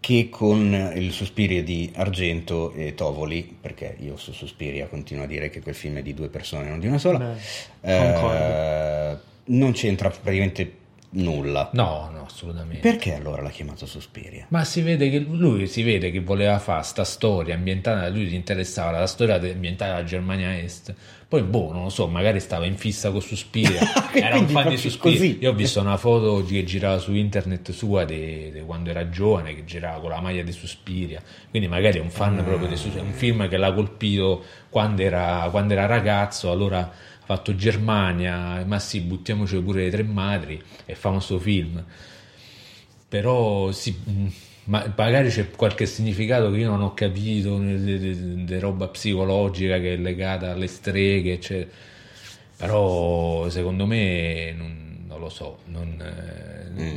che 0.00 0.28
con 0.30 0.92
il 0.94 1.12
Suspiria 1.12 1.62
di 1.62 1.92
Argento 1.94 2.72
e 2.72 2.94
Tovoli, 2.94 3.56
perché 3.60 3.96
io 4.00 4.16
su 4.16 4.32
Suspiria 4.32 4.86
continuo 4.86 5.24
a 5.24 5.26
dire 5.26 5.50
che 5.50 5.60
quel 5.60 5.74
film 5.74 5.98
è 5.98 6.02
di 6.02 6.14
due 6.14 6.28
persone, 6.28 6.68
non 6.68 6.80
di 6.80 6.86
una 6.86 6.98
sola, 6.98 7.36
Beh, 7.80 9.12
eh, 9.12 9.16
non 9.46 9.72
c'entra 9.72 10.08
praticamente 10.10 10.72
nulla. 11.10 11.70
No, 11.72 12.10
no, 12.12 12.24
assolutamente. 12.24 12.80
Perché 12.80 13.14
allora 13.14 13.42
l'ha 13.42 13.50
chiamato 13.50 13.86
Suspiria? 13.86 14.46
Ma 14.48 14.64
si 14.64 14.82
vede 14.82 15.10
che 15.10 15.18
lui 15.18 15.66
si 15.66 15.82
vede 15.82 16.10
che 16.10 16.20
voleva 16.20 16.58
fare 16.58 16.82
sta 16.82 17.04
storia 17.04 17.54
ambientata, 17.54 18.08
lui 18.08 18.26
gli 18.26 18.34
interessava 18.34 18.98
la 18.98 19.06
storia 19.06 19.36
ambientata 19.36 19.94
alla 19.94 20.04
Germania 20.04 20.58
Est. 20.58 20.94
Poi, 21.28 21.42
boh, 21.42 21.72
non 21.72 21.82
lo 21.82 21.88
so, 21.90 22.06
magari 22.06 22.40
stava 22.40 22.64
in 22.64 22.78
fissa 22.78 23.10
con 23.10 23.20
Suspiria, 23.20 23.80
era 24.14 24.38
un 24.38 24.48
fan 24.48 24.68
di 24.70 24.78
Suspiria. 24.78 25.18
così. 25.18 25.38
Io 25.42 25.50
ho 25.50 25.54
visto 25.54 25.78
una 25.78 25.98
foto 25.98 26.42
che 26.42 26.64
girava 26.64 26.96
su 26.98 27.12
internet 27.12 27.70
sua 27.70 28.04
di 28.04 28.62
quando 28.64 28.88
era 28.88 29.10
giovane, 29.10 29.54
che 29.54 29.64
girava 29.64 30.00
con 30.00 30.08
la 30.08 30.20
maglia 30.22 30.42
di 30.42 30.52
Suspiria. 30.52 31.22
Quindi 31.50 31.68
magari 31.68 31.98
è 31.98 32.00
un 32.00 32.08
fan 32.08 32.42
proprio 32.42 32.66
di 32.66 32.76
Suspiria, 32.76 33.06
un 33.06 33.12
film 33.12 33.46
che 33.46 33.58
l'ha 33.58 33.74
colpito 33.74 34.42
quando 34.70 35.02
era, 35.02 35.48
quando 35.50 35.74
era 35.74 35.84
ragazzo, 35.84 36.50
allora 36.50 36.90
fatto 37.28 37.54
Germania, 37.54 38.64
ma 38.66 38.78
sì, 38.78 39.00
buttiamoci 39.00 39.60
pure 39.60 39.84
le 39.84 39.90
tre 39.90 40.02
madri 40.02 40.60
e 40.86 40.94
fa 40.94 41.10
un 41.10 41.20
suo 41.22 41.38
film 41.38 41.84
però 43.08 43.70
sì, 43.72 43.96
mh, 44.04 44.26
ma 44.64 44.92
magari 44.96 45.30
c'è 45.30 45.50
qualche 45.50 45.86
significato 45.86 46.50
che 46.50 46.58
io 46.58 46.68
non 46.70 46.82
ho 46.82 46.92
capito 46.94 47.58
di 47.58 48.58
roba 48.58 48.88
psicologica 48.88 49.78
che 49.78 49.94
è 49.94 49.96
legata 49.96 50.50
alle 50.52 50.66
streghe 50.66 51.32
eccetera. 51.34 51.70
però 52.56 53.48
secondo 53.48 53.86
me 53.86 54.52
non, 54.56 55.04
non 55.06 55.20
lo 55.20 55.28
so 55.28 55.58
non, 55.66 56.00
eh, 56.00 56.56
Mm. 56.78 56.96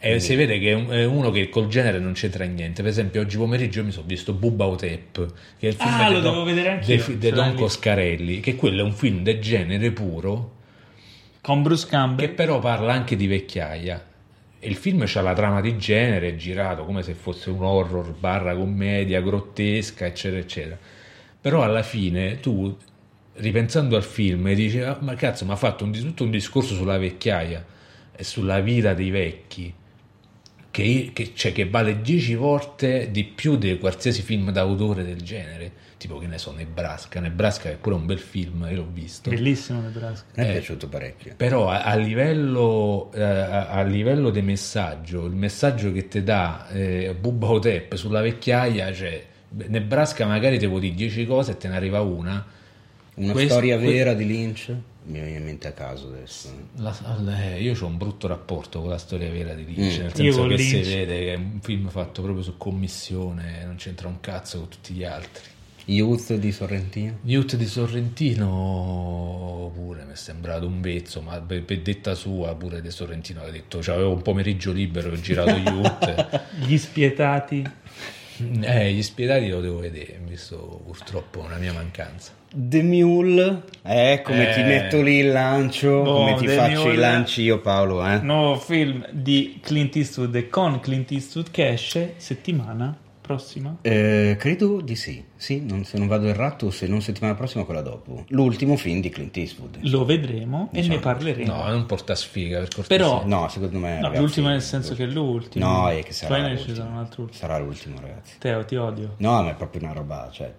Eh, 0.00 0.20
si 0.20 0.34
vede 0.36 0.58
che 0.58 0.70
è, 0.70 0.74
un- 0.74 0.88
è 0.90 1.04
uno 1.04 1.30
che 1.30 1.48
col 1.48 1.66
genere 1.68 1.98
non 1.98 2.12
c'entra 2.12 2.44
niente 2.44 2.82
per 2.82 2.90
esempio 2.90 3.20
oggi 3.20 3.36
pomeriggio 3.36 3.82
mi 3.84 3.90
sono 3.90 4.06
visto 4.06 4.32
Bubba 4.32 4.66
Otep 4.66 5.26
che 5.58 5.66
è 5.66 5.70
il 5.70 5.76
film 5.76 5.92
Ah, 5.94 6.06
di 6.08 6.14
lo 6.14 6.20
Don- 6.20 6.32
devo 6.32 6.44
vedere 6.44 6.68
anch'io, 6.70 6.96
de- 7.06 7.18
de 7.18 7.30
Don. 7.32 7.54
Coscarelli 7.54 8.40
che 8.40 8.54
quello 8.54 8.80
è 8.80 8.84
un 8.84 8.92
film 8.92 9.22
del 9.22 9.40
genere 9.40 9.90
puro 9.90 10.52
con 11.40 11.62
Bruce 11.62 11.84
che 11.84 11.90
Campbell. 11.90 12.34
però 12.34 12.58
parla 12.58 12.92
anche 12.92 13.16
di 13.16 13.26
vecchiaia. 13.26 14.04
Il 14.60 14.74
film 14.74 15.04
c'ha 15.06 15.20
la 15.22 15.34
trama 15.34 15.60
di 15.60 15.78
genere, 15.78 16.28
è 16.30 16.34
girato 16.36 16.84
come 16.84 17.02
se 17.02 17.14
fosse 17.14 17.48
un 17.50 17.62
horror 17.62 18.12
barra 18.12 18.54
commedia 18.56 19.20
grottesca, 19.20 20.04
eccetera, 20.06 20.40
eccetera. 20.40 20.76
Però 21.40 21.62
alla 21.62 21.84
fine 21.84 22.40
tu, 22.40 22.76
ripensando 23.34 23.94
al 23.96 24.02
film, 24.02 24.52
dici, 24.54 24.80
"Ah, 24.80 24.98
ma 25.00 25.14
cazzo, 25.14 25.44
mi 25.44 25.52
ha 25.52 25.56
fatto 25.56 25.84
un, 25.84 25.92
tutto 25.92 26.24
un 26.24 26.30
discorso 26.30 26.74
sulla 26.74 26.98
vecchiaia 26.98 27.64
e 28.14 28.24
sulla 28.24 28.58
vita 28.58 28.94
dei 28.94 29.10
vecchi, 29.10 29.72
che, 30.82 31.10
che- 31.12 31.32
cioè, 31.34 31.52
che 31.52 31.68
vale 31.68 32.00
dieci 32.00 32.34
volte 32.34 33.10
di 33.10 33.24
più 33.24 33.56
di 33.56 33.78
qualsiasi 33.78 34.22
film 34.22 34.50
d'autore 34.52 35.04
del 35.04 35.20
genere. 35.22 35.72
Tipo, 35.98 36.18
che 36.18 36.28
ne 36.28 36.38
so, 36.38 36.52
Nebraska. 36.52 37.18
Nebraska 37.18 37.68
è 37.70 37.74
pure 37.76 37.96
un 37.96 38.06
bel 38.06 38.20
film, 38.20 38.64
io 38.70 38.76
l'ho 38.76 38.88
visto. 38.92 39.30
Bellissimo 39.30 39.80
Nebraska. 39.80 40.26
Mi 40.36 40.44
è 40.44 40.48
Eh. 40.48 40.52
piaciuto 40.52 40.88
parecchio. 40.88 41.34
Però 41.36 41.68
a, 41.68 41.82
a 41.82 41.96
livello, 41.96 43.10
eh, 43.12 43.20
a, 43.22 43.68
a 43.70 43.82
livello 43.82 44.30
di 44.30 44.40
messaggio, 44.40 45.24
il 45.26 45.34
messaggio 45.34 45.90
che 45.90 46.06
ti 46.06 46.22
dà 46.22 46.68
eh, 46.70 47.16
Bubba 47.18 47.48
Hotep 47.50 47.96
sulla 47.96 48.20
vecchiaia, 48.20 48.92
cioè 48.92 49.24
Nebraska 49.66 50.24
magari 50.26 50.58
ti 50.58 50.66
vuoi 50.66 50.80
dire 50.82 50.94
10 50.94 51.26
cose 51.26 51.52
e 51.52 51.56
te 51.56 51.66
ne 51.66 51.74
arriva 51.76 52.00
una. 52.00 52.46
Una 53.14 53.32
Questo- 53.32 53.50
storia 53.54 53.76
que- 53.78 53.90
vera 53.90 54.14
di 54.14 54.24
Lynch? 54.26 54.72
Mi 55.08 55.20
viene 55.20 55.38
in 55.38 55.44
mente 55.44 55.68
a 55.68 55.72
caso 55.72 56.08
adesso. 56.08 56.50
La- 56.76 56.94
eh, 57.54 57.62
io 57.62 57.74
ho 57.80 57.86
un 57.86 57.96
brutto 57.96 58.26
rapporto 58.26 58.80
con 58.80 58.90
la 58.90 58.98
storia 58.98 59.30
vera 59.30 59.54
di 59.54 59.64
Lynch, 59.64 59.98
Mm. 59.98 60.02
nel 60.02 60.14
senso 60.14 60.46
che 60.46 60.58
si 60.58 60.72
Lynch. 60.74 60.86
vede 60.86 61.18
che 61.20 61.32
è 61.32 61.36
un 61.36 61.60
film 61.62 61.88
fatto 61.88 62.20
proprio 62.22 62.42
su 62.44 62.56
commissione, 62.58 63.64
non 63.64 63.76
c'entra 63.76 64.08
un 64.08 64.20
cazzo 64.20 64.58
con 64.58 64.68
tutti 64.68 64.92
gli 64.92 65.04
altri. 65.04 65.44
Youth 65.86 66.34
di 66.34 66.52
Sorrentino? 66.52 67.20
Youth 67.22 67.56
di 67.56 67.64
Sorrentino 68.48 69.70
pure 69.74 70.04
mi 70.04 70.12
è 70.12 70.16
sembrato 70.16 70.66
un 70.66 70.80
vezzo, 70.82 71.22
ma 71.22 71.40
per, 71.40 71.64
per 71.64 71.80
detta 71.80 72.14
sua 72.14 72.54
pure 72.54 72.82
di 72.82 72.90
Sorrentino 72.90 73.40
ha 73.42 73.50
detto 73.50 73.78
c'avevo 73.80 74.12
un 74.12 74.20
pomeriggio 74.22 74.72
libero 74.72 75.08
e 75.08 75.12
ho 75.12 75.20
girato 75.20 75.56
Youth. 75.56 76.42
Gli 76.66 76.76
spietati. 76.76 77.64
eh, 78.60 78.92
gli 78.92 79.02
spiedati 79.02 79.48
lo 79.48 79.60
devo 79.62 79.78
vedere, 79.78 80.20
visto 80.26 80.82
purtroppo 80.84 81.40
una 81.40 81.56
mia 81.56 81.72
mancanza. 81.72 82.32
The 82.50 82.82
Mule, 82.82 83.62
eh, 83.82 84.22
come 84.24 84.50
Eh. 84.50 84.54
ti 84.54 84.62
metto 84.62 85.02
lì 85.02 85.16
il 85.16 85.30
lancio, 85.32 86.02
Boh, 86.02 86.14
come 86.14 86.34
ti 86.36 86.46
The 86.46 86.54
faccio 86.54 86.80
Mule. 86.82 86.94
i 86.94 86.96
lanci 86.96 87.42
io 87.42 87.60
Paolo, 87.60 88.06
eh? 88.06 88.18
Nuovo 88.20 88.56
film 88.56 89.06
di 89.10 89.58
Clint 89.62 89.94
Eastwood 89.96 90.34
e 90.34 90.48
con 90.48 90.80
Clint 90.80 91.10
Eastwood 91.12 91.50
che 91.50 91.68
esce 91.68 92.14
settimana 92.16 92.96
prossima? 93.20 93.76
Eh, 93.82 94.36
credo 94.38 94.80
di 94.80 94.96
sì, 94.96 95.22
sì 95.36 95.62
non, 95.62 95.84
se 95.84 95.98
non 95.98 96.06
vado 96.06 96.26
errato, 96.28 96.70
se 96.70 96.86
non 96.86 97.02
settimana 97.02 97.34
prossima, 97.34 97.64
quella 97.64 97.82
dopo. 97.82 98.24
L'ultimo 98.28 98.76
film 98.76 99.02
di 99.02 99.10
Clint 99.10 99.36
Eastwood. 99.36 99.80
Lo 99.82 100.06
vedremo 100.06 100.70
e 100.72 100.76
Diciamo. 100.80 100.94
ne 100.94 101.00
parleremo. 101.02 101.54
No, 101.54 101.68
non 101.68 101.84
porta 101.84 102.14
sfiga 102.14 102.60
per 102.60 102.68
cortesia. 102.74 102.96
Però- 102.96 103.22
No, 103.26 103.46
secondo 103.50 103.78
me. 103.78 103.96
No, 103.96 104.02
ragazzi, 104.04 104.20
l'ultimo 104.22 104.48
nel 104.48 104.62
senso 104.62 104.94
che 104.94 105.04
è 105.04 105.06
l'ultimo. 105.06 105.66
No, 105.66 105.88
è 105.90 106.02
che 106.02 106.14
sarà 106.14 106.32
Poi 106.34 106.42
ne 106.44 106.48
l'ultimo. 106.54 106.68
ci 106.74 106.80
sarà 106.80 106.90
un 106.90 106.96
altro 106.96 107.22
ultimo. 107.24 107.38
Sarà 107.38 107.58
l'ultimo, 107.58 108.00
ragazzi. 108.00 108.38
Teo, 108.38 108.64
ti 108.64 108.76
odio. 108.76 109.14
No, 109.18 109.42
ma 109.42 109.50
è 109.50 109.54
proprio 109.54 109.82
una 109.82 109.92
roba, 109.92 110.30
cioè, 110.32 110.54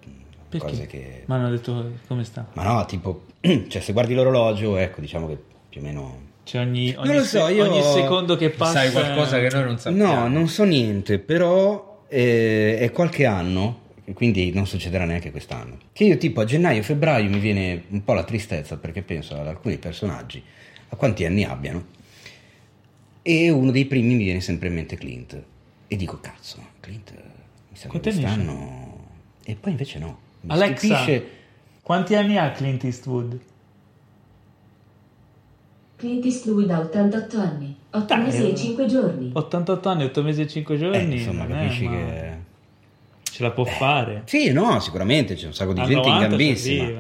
Perché? 0.50 0.66
cose 0.68 0.88
che... 0.88 1.24
Ma 1.26 1.36
hanno 1.36 1.50
detto 1.50 1.94
come 2.08 2.24
sta? 2.24 2.48
Ma 2.54 2.64
no, 2.64 2.86
tipo, 2.86 3.26
cioè 3.68 3.82
se 3.82 3.94
guardi 3.94 4.14
l'orologio, 4.16 4.78
ecco, 4.78 5.00
diciamo 5.02 5.28
che 5.28 5.38
più 5.70 5.82
o 5.82 5.84
meno... 5.84 6.28
Cioè 6.44 6.62
ogni, 6.62 6.92
Non 6.94 7.06
ogni 7.06 7.14
lo 7.18 7.24
so, 7.24 7.46
se- 7.46 7.54
io- 7.54 7.70
ogni 7.70 7.82
secondo 8.02 8.36
che 8.36 8.50
passa... 8.50 8.80
Sai 8.80 8.92
qualcosa 8.92 9.40
che 9.40 9.50
noi 9.52 9.64
non 9.66 9.78
sappiamo. 9.78 10.14
No, 10.14 10.28
non 10.28 10.48
so 10.48 10.64
niente, 10.64 11.20
però 11.20 12.04
eh, 12.08 12.78
è 12.80 12.92
qualche 12.92 13.26
anno, 13.28 13.82
e 14.06 14.14
quindi 14.14 14.52
non 14.52 14.66
succederà 14.66 15.06
neanche 15.06 15.30
quest'anno, 15.30 15.78
che 15.94 16.06
io 16.06 16.18
tipo 16.18 16.42
a 16.42 16.46
gennaio-febbraio 16.46 17.30
mi 17.30 17.38
viene 17.38 17.84
un 17.90 18.04
po' 18.04 18.14
la 18.14 18.24
tristezza 18.24 18.78
perché 18.78 19.04
penso 19.04 19.36
ad 19.36 19.46
alcuni 19.48 19.78
personaggi, 19.78 20.42
a 20.90 20.96
quanti 20.96 21.24
anni 21.26 21.44
abbiano, 21.44 21.86
e 23.22 23.50
uno 23.52 23.70
dei 23.70 23.86
primi 23.86 24.16
mi 24.16 24.24
viene 24.24 24.42
sempre 24.42 24.70
in 24.70 24.74
mente 24.74 24.96
Clint. 24.98 25.40
E 25.88 25.96
dico, 25.96 26.20
cazzo, 26.20 26.58
Clint, 26.80 27.12
mi 27.70 27.76
sa 27.78 27.90
che 27.90 28.00
quest'anno... 28.00 28.88
E 29.44 29.56
poi 29.56 29.72
invece 29.72 30.00
no. 30.00 30.20
Stupisce... 30.46 31.30
quanti 31.84 32.16
anni 32.16 32.38
ha 32.38 32.52
Clint 32.52 32.84
Eastwood? 32.84 33.40
Clint 35.96 36.24
Eastwood 36.24 36.70
ha 36.70 36.80
88 36.80 37.40
anni, 37.40 37.76
8 37.92 38.06
Dai, 38.06 38.24
mesi 38.24 38.44
eh. 38.44 38.50
e 38.50 38.56
5 38.56 38.86
giorni. 38.86 39.30
88 39.34 39.90
anni, 39.90 40.04
8 40.06 40.24
mesi 40.24 40.42
e 40.42 40.48
5 40.48 40.78
giorni. 40.78 40.98
Eh, 40.98 41.18
insomma, 41.18 41.46
capisci 41.46 41.86
male. 41.86 42.06
che... 42.06 42.48
Ce 43.32 43.44
la 43.44 43.52
può 43.52 43.66
fare. 43.66 44.22
Sì, 44.26 44.52
no, 44.52 44.80
sicuramente 44.80 45.36
c'è 45.36 45.46
un 45.46 45.54
sacco 45.54 45.74
di 45.74 45.82
A 45.82 45.86
gente 45.86 46.08
90 46.08 46.24
in 46.24 46.30
gambissima. 46.30 47.00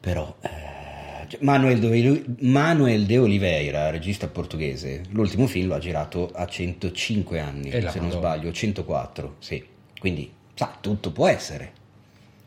Però 0.00 0.36
eh, 0.40 1.28
cioè, 1.28 1.40
Manuel, 1.42 1.80
de, 1.80 2.24
Manuel 2.40 3.04
de 3.04 3.18
Oliveira, 3.18 3.90
regista 3.90 4.28
portoghese, 4.28 5.02
l'ultimo 5.10 5.46
film 5.46 5.68
lo 5.68 5.74
ha 5.74 5.78
girato 5.78 6.30
a 6.32 6.46
105 6.46 7.40
anni, 7.40 7.70
E 7.70 7.88
se 7.88 7.98
non 7.98 8.10
sbaglio, 8.10 8.52
104, 8.52 9.36
sì. 9.38 9.64
Quindi, 9.98 10.30
sa, 10.54 10.76
tutto 10.80 11.10
può 11.10 11.26
essere. 11.26 11.72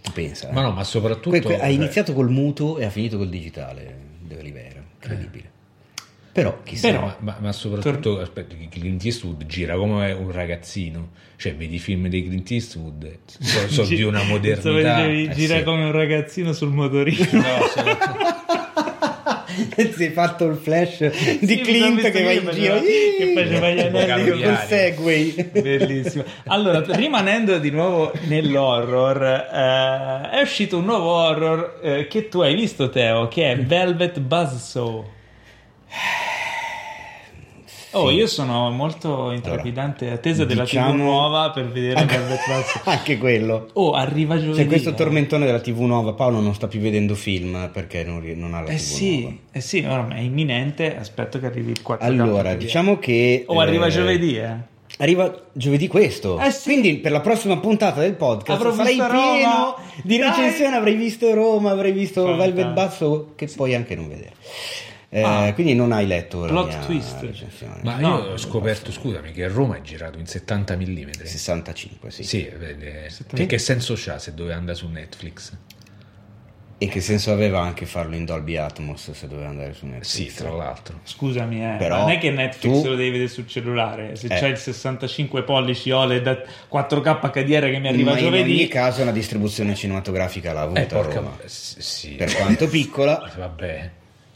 Tu 0.01 0.11
pensa. 0.11 0.49
Ma 0.51 0.61
no, 0.61 0.71
ma 0.71 0.83
soprattutto... 0.83 1.29
Que- 1.29 1.41
que- 1.41 1.55
ha 1.55 1.59
cioè, 1.59 1.67
iniziato 1.67 2.13
col 2.13 2.29
muto 2.29 2.77
e 2.77 2.85
ha 2.85 2.89
finito 2.89 3.17
col 3.17 3.29
digitale, 3.29 3.95
de 4.21 4.37
Oliveira, 4.37 4.81
incredibile. 4.93 5.49
Però, 6.31 6.61
chissà. 6.63 6.89
Però- 6.89 7.15
ma, 7.19 7.37
ma- 7.39 7.51
soprattutto 7.51 8.19
aspetta, 8.19 8.55
che 8.55 8.67
Clint 8.69 9.03
Eastwood 9.03 9.45
gira 9.45 9.75
come 9.75 10.11
un 10.11 10.31
ragazzino 10.31 11.09
cioè 11.39 11.55
vedi 11.55 11.75
i 11.75 11.79
film 11.79 12.07
di 12.09 12.21
Clint 12.25 12.51
Eastwood 12.51 13.17
sono, 13.39 13.67
sono 13.69 13.87
di 13.87 14.03
una 14.03 14.23
modernità 14.23 15.05
dicevi, 15.05 15.25
eh, 15.25 15.33
gira 15.33 15.57
sì. 15.59 15.63
come 15.63 15.85
un 15.85 15.91
ragazzino 15.93 16.51
sul 16.51 16.69
motorino. 16.69 17.25
No, 17.31 17.41
sono- 17.73 17.97
si 19.95 20.05
è 20.05 20.11
fatto 20.11 20.45
il 20.45 20.57
flash 20.57 21.39
di 21.39 21.47
Sì, 21.47 21.61
Clint 21.61 22.09
che 22.11 22.23
va 22.23 22.31
in 22.31 22.49
giro 22.51 22.75
io, 22.75 22.81
che 22.81 23.33
faceva 23.35 23.69
gli 23.69 23.79
anelli 23.79 24.43
col 24.43 24.57
segway. 24.67 25.49
Bellissimo. 25.51 26.23
Allora, 26.45 26.83
rimanendo 26.95 27.57
di 27.57 27.69
nuovo 27.69 28.11
nell'horror, 28.27 29.23
eh, 29.23 30.29
è 30.37 30.41
uscito 30.41 30.77
un 30.77 30.85
nuovo 30.85 31.11
horror 31.11 31.79
eh, 31.81 32.07
che 32.07 32.27
tu 32.29 32.41
hai 32.41 32.55
visto, 32.55 32.89
Teo, 32.89 33.27
che 33.27 33.51
è 33.51 33.57
Velvet 33.57 34.19
Buzzsaw. 34.19 35.05
Oh, 37.91 38.11
io 38.11 38.27
sono 38.27 38.69
molto 38.69 39.31
intrepidante, 39.31 40.11
attesa 40.11 40.45
della 40.45 40.63
diciamo- 40.63 40.91
TV 40.91 40.95
nuova 40.97 41.49
per 41.49 41.69
vedere 41.71 42.05
Velvet 42.05 42.39
Buzzsaw. 42.47 42.81
Anche 42.85 43.17
quello. 43.17 43.67
Oh, 43.73 43.91
arriva 43.93 44.39
giovedì. 44.39 44.57
C'è 44.61 44.67
questo 44.67 44.93
tormentone 44.93 45.45
della 45.45 45.59
TV 45.59 45.79
nuova. 45.81 46.13
Paolo 46.13 46.39
non 46.39 46.53
sta 46.53 46.67
più 46.67 46.79
vedendo 46.79 47.15
film 47.15 47.69
perché 47.73 48.03
non, 48.03 48.21
non 48.35 48.53
ha 48.53 48.59
la 48.59 48.65
TV 48.67 48.73
Eh 48.73 48.77
sì, 48.77 49.19
nuova. 49.21 49.35
eh 49.51 49.61
sì, 49.61 49.85
ormai 49.87 50.17
è 50.19 50.21
imminente. 50.21 50.95
Aspetto 50.97 51.39
che 51.39 51.47
arrivi 51.47 51.71
il 51.71 51.81
4 51.81 52.05
Allora, 52.05 52.53
diciamo 52.53 52.99
che. 52.99 53.43
Oh, 53.47 53.59
arriva 53.59 53.87
eh, 53.87 53.89
giovedì, 53.89 54.37
eh. 54.37 54.55
Arriva 55.01 55.33
giovedì 55.53 55.87
questo. 55.87 56.39
Eh 56.39 56.51
sì. 56.51 56.63
Quindi 56.69 56.97
per 56.97 57.11
la 57.11 57.21
prossima 57.21 57.57
puntata 57.57 58.01
del 58.01 58.13
podcast 58.15 58.59
Avrò 58.59 58.73
sarai 58.73 58.93
visto 58.95 59.09
pieno 59.09 59.21
Roma. 59.49 59.75
di 60.03 60.17
Dai. 60.17 60.27
recensioni. 60.29 60.75
Avrai 60.75 60.95
visto 60.95 61.33
Roma, 61.33 61.71
avrai 61.71 61.91
visto 61.91 62.23
Fantastico. 62.25 62.55
Velvet 62.55 62.73
Basso, 62.73 63.31
che 63.35 63.47
puoi 63.47 63.73
anche 63.75 63.95
non 63.95 64.07
vedere. 64.09 64.33
Eh, 65.11 65.23
Ah. 65.23 65.51
quindi 65.55 65.73
non 65.73 65.91
hai 65.91 66.05
letto 66.05 66.41
la 66.41 66.47
Plot 66.47 66.67
mia 66.67 66.79
twist. 66.85 67.19
recensione. 67.21 67.79
ma 67.83 67.97
No, 67.97 68.07
io 68.19 68.31
ho 68.33 68.37
scoperto 68.37 68.91
scusami 68.91 69.31
che 69.31 69.47
Roma 69.47 69.77
è 69.77 69.81
girato 69.81 70.19
in 70.19 70.27
70 70.27 70.75
mm 70.75 71.09
65, 71.23 72.11
sì. 72.11 72.23
sì, 72.23 72.51
vede- 72.55 73.09
che, 73.33 73.45
che 73.47 73.57
senso 73.57 73.95
c'ha 73.97 74.19
se 74.19 74.35
doveva 74.35 74.57
andare 74.57 74.77
su 74.77 74.87
Netflix 74.87 75.51
E 76.81 76.87
che 76.87 77.01
senso 77.01 77.31
aveva 77.33 77.59
anche 77.59 77.85
farlo 77.87 78.15
in 78.15 78.23
Dolby 78.23 78.55
Atmos 78.55 79.11
se 79.11 79.27
doveva 79.27 79.49
andare 79.49 79.73
su 79.73 79.85
Netflix? 79.87 80.07
sì 80.07 80.31
tra 80.33 80.51
l'altro 80.51 80.99
Scusami, 81.03 81.61
eh, 81.73 81.75
Però 81.79 82.01
non 82.01 82.09
è 82.11 82.19
che 82.19 82.29
Netflix 82.29 82.81
tu- 82.81 82.87
lo 82.89 82.95
devi 82.95 83.09
vedere 83.09 83.29
sul 83.29 83.47
cellulare. 83.47 84.15
Se 84.15 84.27
Eh. 84.27 84.39
c'hai 84.39 84.51
il 84.51 84.57
65 84.57 85.41
pollici 85.43 85.89
OLED 85.89 86.27
a 86.27 86.41
4K 86.69 87.19
HDR 87.19 87.69
che 87.71 87.79
mi 87.79 87.87
arriva 87.87 88.11
Ma 88.11 88.17
in 88.19 88.25
ogni 88.27 88.37
giovedì, 88.37 88.67
caso 88.67 89.01
una 89.01 89.11
distribuzione 89.11 89.73
cinematografica 89.75 90.53
l'ha 90.53 90.61
avuta 90.61 90.81
eh 90.81 90.85
porca 90.85 91.15
Roma. 91.15 91.37
sì 91.45 92.11
Per 92.11 92.31
quanto 92.35 92.67
piccola, 92.69 93.29
vabbè 93.35 93.91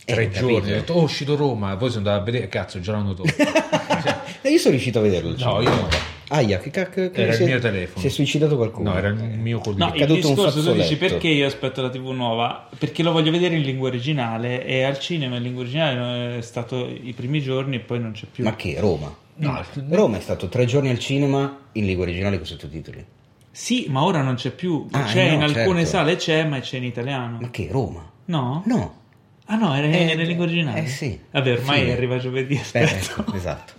tre 0.05 0.30
capito. 0.30 0.39
giorni 0.51 0.71
ho 0.71 0.75
detto 0.75 0.93
oh 0.93 0.99
è 1.01 1.03
uscito 1.03 1.35
Roma 1.35 1.75
poi 1.77 1.89
sono 1.89 1.99
andato 2.07 2.21
a 2.21 2.23
vedere 2.25 2.47
cazzo 2.47 2.80
già 2.80 2.91
l'hanno 2.91 3.13
tolto 3.13 3.34
Cioè, 3.43 4.19
Eh, 4.41 4.49
io 4.51 4.57
sono 4.57 4.71
riuscito 4.71 4.99
a 4.99 5.01
vederlo. 5.01 5.30
No, 5.30 5.35
cinema. 5.38 5.61
io 5.61 5.69
no. 5.69 5.88
Aia, 6.30 6.57
che 6.57 6.69
cacchio. 6.71 7.11
che 7.11 7.21
Era 7.21 7.35
il 7.35 7.43
mio 7.43 7.59
telefono. 7.59 7.99
Si 8.01 8.07
è 8.07 8.09
suicidato 8.09 8.55
qualcuno. 8.57 8.91
no 8.91 8.97
era 8.97 9.07
il 9.09 9.15
mio 9.15 9.59
collega 9.59 9.85
No, 9.85 9.91
è 9.91 9.95
il 9.95 9.99
caduto 10.01 10.27
un 10.30 10.34
discorso 10.35 10.63
tu 10.63 10.73
dici 10.73 10.97
perché 10.97 11.27
io 11.27 11.45
aspetto 11.45 11.81
la 11.81 11.89
TV 11.89 12.07
nuova? 12.09 12.67
Perché 12.77 13.03
lo 13.03 13.11
voglio 13.11 13.31
vedere 13.31 13.55
in 13.55 13.61
lingua 13.61 13.88
originale 13.88 14.65
e 14.65 14.84
al 14.84 14.99
cinema 14.99 15.35
in 15.38 15.43
lingua 15.43 15.61
originale 15.61 16.38
è 16.38 16.41
stato 16.41 16.85
i 16.88 17.13
primi 17.13 17.41
giorni 17.41 17.75
e 17.77 17.80
poi 17.80 17.99
non 17.99 18.11
c'è 18.11 18.25
più. 18.30 18.43
Ma 18.43 18.55
che 18.55 18.75
Roma? 18.80 19.15
no, 19.35 19.65
Roma 19.89 20.17
è 20.17 20.21
stato 20.21 20.47
tre 20.49 20.65
giorni 20.65 20.89
al 20.89 20.99
cinema 20.99 21.59
in 21.73 21.85
lingua 21.85 22.03
originale 22.03 22.38
con 22.38 22.45
sottotitoli. 22.45 23.05
Sì, 23.51 23.85
ma 23.89 24.03
ora 24.03 24.21
non 24.21 24.35
c'è 24.35 24.49
più. 24.51 24.88
Ah, 24.91 25.03
c'è 25.03 25.27
no, 25.30 25.34
in 25.35 25.41
alcune 25.43 25.84
certo. 25.84 25.85
sale 25.97 26.15
c'è, 26.15 26.43
ma 26.45 26.59
c'è 26.59 26.77
in 26.77 26.84
italiano. 26.85 27.38
Ma 27.39 27.49
che 27.51 27.67
Roma? 27.71 28.09
No? 28.25 28.63
No. 28.65 29.01
Ah 29.45 29.56
no, 29.56 29.76
era 29.76 29.88
Eh, 29.88 30.11
in 30.14 30.22
lingua 30.22 30.45
originale. 30.45 30.84
eh, 30.84 30.88
sì. 30.88 31.20
Vabbè, 31.32 31.52
ormai 31.53 31.86
Sì. 31.86 31.91
arriva 31.91 32.18
giovedì, 32.18 32.56
Eh, 32.56 32.60
aspetto. 32.60 33.22
ecco, 33.22 33.34
esatto. 33.36 33.74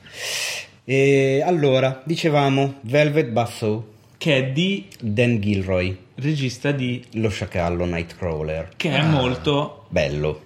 E 0.85 1.43
allora, 1.45 2.03
dicevamo 2.05 2.75
Velvet 2.83 3.29
Buzzsaw, 3.29 3.85
Che 4.19 4.37
è 4.37 4.53
di 4.53 4.87
Dan 5.01 5.41
Gilroy, 5.41 5.97
regista 6.17 6.71
di 6.73 7.03
lo 7.15 7.29
sciacallo 7.29 7.85
Nightcrawler. 7.85 8.71
che 8.77 8.91
è 8.91 8.99
Ah. 9.01 9.07
molto 9.09 9.85
Bello. 9.89 10.41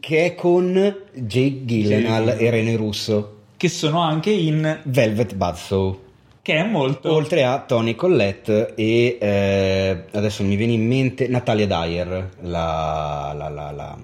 Che 0.00 0.24
è 0.24 0.34
con 0.34 0.72
Jake 1.12 1.64
Gyllenhaal 1.64 2.24
Jake. 2.26 2.44
e 2.44 2.50
Rene 2.50 2.76
Russo. 2.76 3.30
che 3.56 3.68
sono 3.68 4.00
anche 4.00 4.30
in 4.30 4.80
Velvet 4.84 5.34
Buzzsaw. 5.34 6.00
che 6.42 6.54
è 6.56 6.64
molto 6.64 7.10
Oltre 7.12 7.42
a 7.44 7.58
Tony 7.60 7.94
Collette 7.94 8.74
e 8.74 9.16
eh, 9.20 10.02
adesso 10.12 10.42
mi 10.42 10.56
viene 10.56 10.72
in 10.74 10.86
mente 10.86 11.26
Natalia 11.28 11.66
Dyer, 11.66 12.28
la, 12.42 13.32
la- 13.36 13.48
la- 13.48 13.70
la 13.70 13.96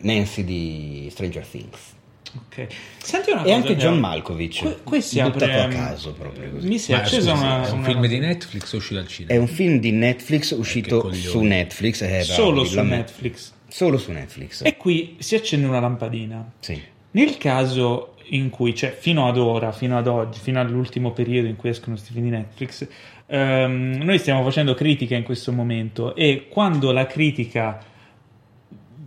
Nancy 0.00 0.44
di 0.44 1.08
Stranger 1.10 1.46
Things. 1.46 1.94
Ok. 2.36 2.66
Senti 2.98 3.30
una 3.30 3.40
E 3.40 3.44
cosa, 3.44 3.54
anche. 3.56 3.76
John 3.76 3.98
Malkovich. 3.98 4.82
Que- 4.82 4.98
buttato 5.00 5.44
apre 5.44 5.60
a 5.60 5.68
caso 5.68 6.12
proprio 6.12 6.50
così. 6.50 6.68
Mi 6.68 6.78
si 6.78 6.92
è 6.92 7.04
scusi, 7.06 7.28
una, 7.30 7.66
è 7.66 7.70
un 7.70 7.78
una 7.78 7.86
film 7.88 8.06
di 8.06 8.18
Netflix 8.18 8.72
uscito 8.72 9.00
al 9.00 9.06
cinema 9.08 9.32
È 9.34 9.36
un 9.38 9.46
film 9.46 9.78
di 9.78 9.90
Netflix 9.92 10.50
uscito 10.50 11.12
su 11.12 11.40
Netflix. 11.40 12.02
eh, 12.02 12.08
bravo, 12.08 12.24
solo 12.24 12.64
su. 12.64 12.80
Netflix. 12.82 13.52
Solo 13.68 13.98
su 13.98 14.12
Netflix. 14.12 14.64
E 14.64 14.76
qui 14.76 15.16
si 15.18 15.34
accende 15.34 15.66
una 15.66 15.80
lampadina. 15.80 16.52
Sì. 16.60 16.80
Nel 17.12 17.38
caso 17.38 18.16
in 18.30 18.50
cui, 18.50 18.74
cioè 18.74 18.94
fino 18.98 19.28
ad 19.28 19.38
ora, 19.38 19.72
fino 19.72 19.96
ad 19.96 20.06
oggi, 20.06 20.38
fino 20.40 20.60
all'ultimo 20.60 21.12
periodo 21.12 21.48
in 21.48 21.56
cui 21.56 21.70
escono 21.70 21.94
questi 21.94 22.12
film 22.12 22.24
di 22.26 22.30
Netflix, 22.32 22.86
ehm, 23.26 24.00
noi 24.02 24.18
stiamo 24.18 24.42
facendo 24.42 24.74
critica 24.74 25.14
in 25.16 25.22
questo 25.22 25.52
momento 25.52 26.14
e 26.14 26.48
quando 26.50 26.92
la 26.92 27.06
critica 27.06 27.82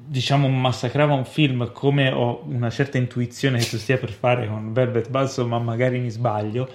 diciamo 0.10 0.48
massacrava 0.48 1.14
un 1.14 1.24
film 1.24 1.72
come 1.72 2.10
ho 2.10 2.42
una 2.48 2.72
certa 2.72 2.98
intuizione 2.98 3.60
che 3.60 3.70
tu 3.70 3.78
stia 3.78 4.00
per 4.00 4.10
fare 4.10 4.48
con 4.48 4.74
Velvet 4.74 5.08
Buzzsaw 5.08 5.46
ma 5.46 5.60
magari 5.60 6.00
mi 6.00 6.10
sbaglio 6.10 6.68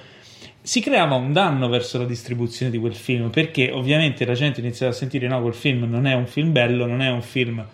si 0.62 0.80
creava 0.80 1.16
un 1.16 1.32
danno 1.32 1.68
verso 1.68 1.98
la 1.98 2.04
distribuzione 2.04 2.70
di 2.70 2.78
quel 2.78 2.94
film 2.94 3.30
perché 3.30 3.72
ovviamente 3.72 4.24
la 4.24 4.34
gente 4.34 4.60
iniziava 4.60 4.92
a 4.92 4.94
sentire 4.94 5.26
no 5.26 5.42
quel 5.42 5.52
film 5.52 5.82
non 5.90 6.06
è 6.06 6.14
un 6.14 6.28
film 6.28 6.52
bello 6.52 6.86
non 6.86 7.02
è 7.02 7.10
un 7.10 7.22
film 7.22 7.66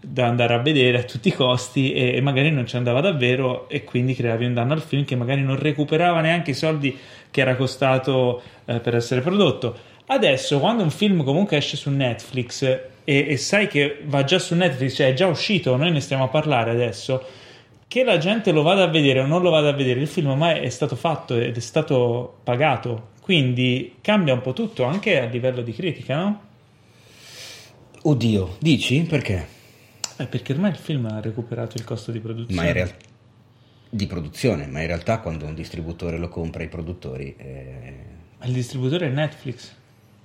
da 0.00 0.26
andare 0.26 0.52
a 0.52 0.58
vedere 0.58 0.98
a 0.98 1.04
tutti 1.04 1.28
i 1.28 1.32
costi 1.32 1.92
e, 1.92 2.16
e 2.16 2.20
magari 2.20 2.50
non 2.50 2.66
ci 2.66 2.74
andava 2.74 3.00
davvero 3.00 3.68
e 3.68 3.84
quindi 3.84 4.16
creavi 4.16 4.46
un 4.46 4.54
danno 4.54 4.72
al 4.72 4.82
film 4.82 5.04
che 5.04 5.14
magari 5.14 5.42
non 5.42 5.56
recuperava 5.56 6.20
neanche 6.22 6.50
i 6.50 6.54
soldi 6.54 6.98
che 7.30 7.40
era 7.40 7.54
costato 7.54 8.42
eh, 8.64 8.80
per 8.80 8.96
essere 8.96 9.20
prodotto. 9.20 9.76
Adesso 10.06 10.58
quando 10.58 10.82
un 10.82 10.90
film 10.90 11.22
comunque 11.22 11.56
esce 11.56 11.76
su 11.76 11.88
Netflix 11.88 12.92
e, 13.04 13.26
e 13.28 13.36
sai 13.36 13.68
che 13.68 14.00
va 14.04 14.24
già 14.24 14.38
su 14.38 14.54
Netflix 14.54 14.96
cioè 14.96 15.08
è 15.08 15.14
già 15.14 15.26
uscito 15.26 15.76
noi 15.76 15.92
ne 15.92 16.00
stiamo 16.00 16.24
a 16.24 16.28
parlare 16.28 16.70
adesso 16.70 17.22
che 17.94 18.02
la 18.02 18.18
gente 18.18 18.50
lo 18.50 18.62
vada 18.62 18.82
a 18.82 18.88
vedere 18.88 19.20
o 19.20 19.26
non 19.26 19.40
lo 19.40 19.50
vada 19.50 19.68
a 19.68 19.72
vedere, 19.72 20.00
il 20.00 20.08
film 20.08 20.30
ormai 20.30 20.58
è 20.58 20.68
stato 20.68 20.96
fatto 20.96 21.36
ed 21.36 21.56
è 21.56 21.60
stato 21.60 22.38
pagato 22.42 23.10
Quindi 23.20 23.98
cambia 24.00 24.34
un 24.34 24.40
po' 24.40 24.52
tutto 24.52 24.82
anche 24.82 25.20
a 25.20 25.26
livello 25.26 25.62
di 25.62 25.72
critica, 25.72 26.16
no? 26.16 26.40
Oddio, 28.02 28.56
dici? 28.58 29.00
Perché? 29.02 29.46
Eh, 30.16 30.26
perché 30.26 30.52
ormai 30.52 30.72
il 30.72 30.76
film 30.76 31.06
ha 31.06 31.20
recuperato 31.20 31.76
il 31.76 31.84
costo 31.84 32.10
di 32.10 32.18
produzione. 32.18 32.60
Ma 32.60 32.66
in 32.66 32.72
realtà 32.72 32.96
di 33.88 34.06
produzione, 34.08 34.66
ma 34.66 34.80
in 34.80 34.88
realtà 34.88 35.20
quando 35.20 35.46
un 35.46 35.54
distributore 35.54 36.18
lo 36.18 36.28
compra 36.28 36.64
i 36.64 36.68
produttori 36.68 37.32
eh, 37.38 37.94
Ma 38.40 38.46
il 38.46 38.52
distributore 38.52 39.06
è 39.06 39.10
Netflix. 39.10 39.72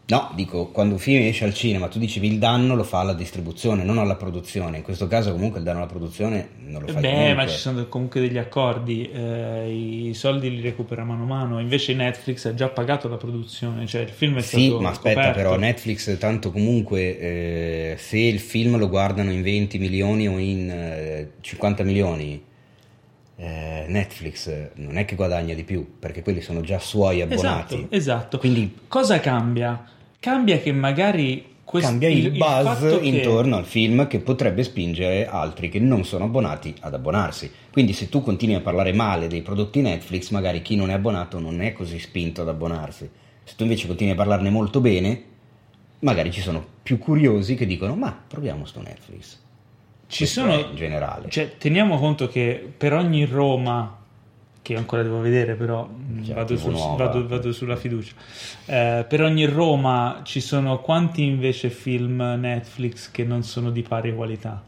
No, 0.10 0.32
dico, 0.34 0.70
quando 0.70 0.96
un 0.96 1.00
film 1.00 1.28
esce 1.28 1.46
al 1.46 1.54
cinema, 1.54 1.88
tu 1.88 2.00
dicevi 2.00 2.26
il 2.28 2.40
danno 2.40 2.74
lo 2.74 2.84
fa 2.84 3.02
alla 3.02 3.14
distribuzione, 3.14 3.84
non 3.84 4.00
alla 4.00 4.16
produzione. 4.16 4.78
In 4.78 4.84
questo 4.84 5.06
caso 5.08 5.32
comunque 5.32 5.60
il 5.60 5.66
danno 5.66 5.78
alla 5.78 5.86
produzione 5.88 6.50
non 6.66 6.82
lo 6.82 6.88
fa 6.88 7.00
Beh, 7.00 7.10
comunque. 7.12 7.34
ma 7.36 7.48
ci 7.48 7.58
sono 7.58 7.88
comunque 7.88 8.20
degli 8.20 8.40
accordi, 8.40 9.08
eh, 9.12 9.72
i 10.10 10.14
soldi 10.16 10.50
li 10.50 10.62
recupera 10.62 11.04
mano 11.04 11.24
a 11.24 11.28
mano, 11.28 11.60
invece 11.60 11.94
Netflix 11.94 12.46
ha 12.46 12.56
già 12.56 12.70
pagato 12.70 13.08
la 13.08 13.18
produzione, 13.18 13.86
cioè 13.86 14.02
il 14.02 14.10
film 14.10 14.38
è 14.38 14.42
Sì, 14.42 14.66
stato 14.66 14.82
ma 14.82 14.90
aspetta 14.90 15.20
coperto. 15.20 15.38
però, 15.38 15.58
Netflix 15.58 16.18
tanto 16.18 16.52
comunque 16.52 17.20
eh, 17.20 17.96
se 18.00 18.18
il 18.18 18.40
film 18.40 18.78
lo 18.78 18.90
guardano 18.90 19.32
in 19.32 19.44
20 19.44 19.78
milioni 19.78 20.28
o 20.28 20.40
in 20.40 20.72
eh, 20.72 21.32
50 21.40 21.84
milioni, 21.84 22.44
eh, 23.36 23.86
Netflix 23.88 24.72
non 24.76 24.98
è 24.98 25.06
che 25.06 25.16
guadagna 25.16 25.54
di 25.54 25.64
più, 25.64 25.98
perché 26.00 26.24
quelli 26.24 26.42
sono 26.42 26.62
già 26.62 26.80
suoi 26.80 27.22
abbonati. 27.22 27.76
Esatto, 27.76 27.96
esatto. 27.96 28.38
Quindi 28.40 28.76
Cosa 28.88 29.20
cambia? 29.20 29.84
Cambia 30.20 30.60
che 30.60 30.72
magari 30.72 31.56
questo, 31.64 31.90
cambia 31.90 32.10
il, 32.10 32.32
buzz 32.32 32.64
fatto 32.64 33.00
che- 33.00 33.06
intorno 33.06 33.56
al 33.56 33.66
film 33.66 34.08
che 34.08 34.20
potrebbe 34.20 34.64
spingere 34.64 35.28
altri 35.28 35.70
che 35.70 35.80
non 35.80 36.04
sono 36.04 36.26
abbonati 36.26 36.74
ad 36.80 36.94
abbonarsi. 36.94 37.52
Quindi 37.72 37.94
se 37.94 38.10
tu 38.10 38.22
continui 38.24 38.56
a 38.56 38.62
parlare 38.62 38.92
male 38.92 39.28
dei 39.28 39.42
prodotti 39.42 39.82
Netflix, 39.82 40.32
magari 40.32 40.62
chi 40.62 40.76
non 40.76 40.90
è 40.90 40.94
abbonato 40.94 41.40
non 41.40 41.62
è 41.62 41.72
così 41.74 42.00
spinto 42.00 42.42
ad 42.42 42.48
abbonarsi. 42.50 43.10
Se 43.44 43.54
tu 43.56 43.64
invece 43.64 43.88
continui 43.88 44.14
a 44.14 44.16
parlarne 44.16 44.50
molto 44.50 44.82
bene, 44.82 45.24
magari 46.00 46.32
ci 46.32 46.42
sono 46.42 46.66
più 46.82 46.98
curiosi 46.98 47.56
che 47.56 47.66
dicono 47.66 47.96
ma 47.96 48.20
proviamo 48.28 48.66
sto 48.66 48.82
Netflix. 48.82 49.38
Ci 50.08 50.18
Questo 50.24 50.42
sono, 50.42 50.54
in 50.56 50.76
generale. 50.76 51.30
Cioè, 51.30 51.58
teniamo 51.58 52.00
conto 52.00 52.28
che 52.28 52.68
per 52.76 52.94
ogni 52.94 53.26
Roma, 53.26 53.99
che 54.70 54.74
io 54.74 54.80
ancora 54.80 55.02
devo 55.02 55.20
vedere, 55.20 55.56
però 55.56 55.86
mh, 55.86 56.24
Cioè, 56.26 56.36
vado, 56.36 56.54
TV 56.54 56.60
sul- 56.60 56.72
nuova. 56.74 57.06
vado- 57.06 57.28
vado 57.28 57.52
sulla 57.52 57.76
fiducia. 57.76 58.14
Eh, 58.66 59.06
per 59.08 59.22
ogni 59.24 59.46
Roma 59.46 60.22
ci 60.24 60.40
sono 60.42 60.80
quanti 60.80 61.24
invece 61.24 61.70
film 61.70 62.22
Netflix 62.40 63.10
che 63.12 63.24
non 63.24 63.44
sono 63.44 63.72
di 63.72 63.82
pari 63.82 64.14
qualità? 64.14 64.64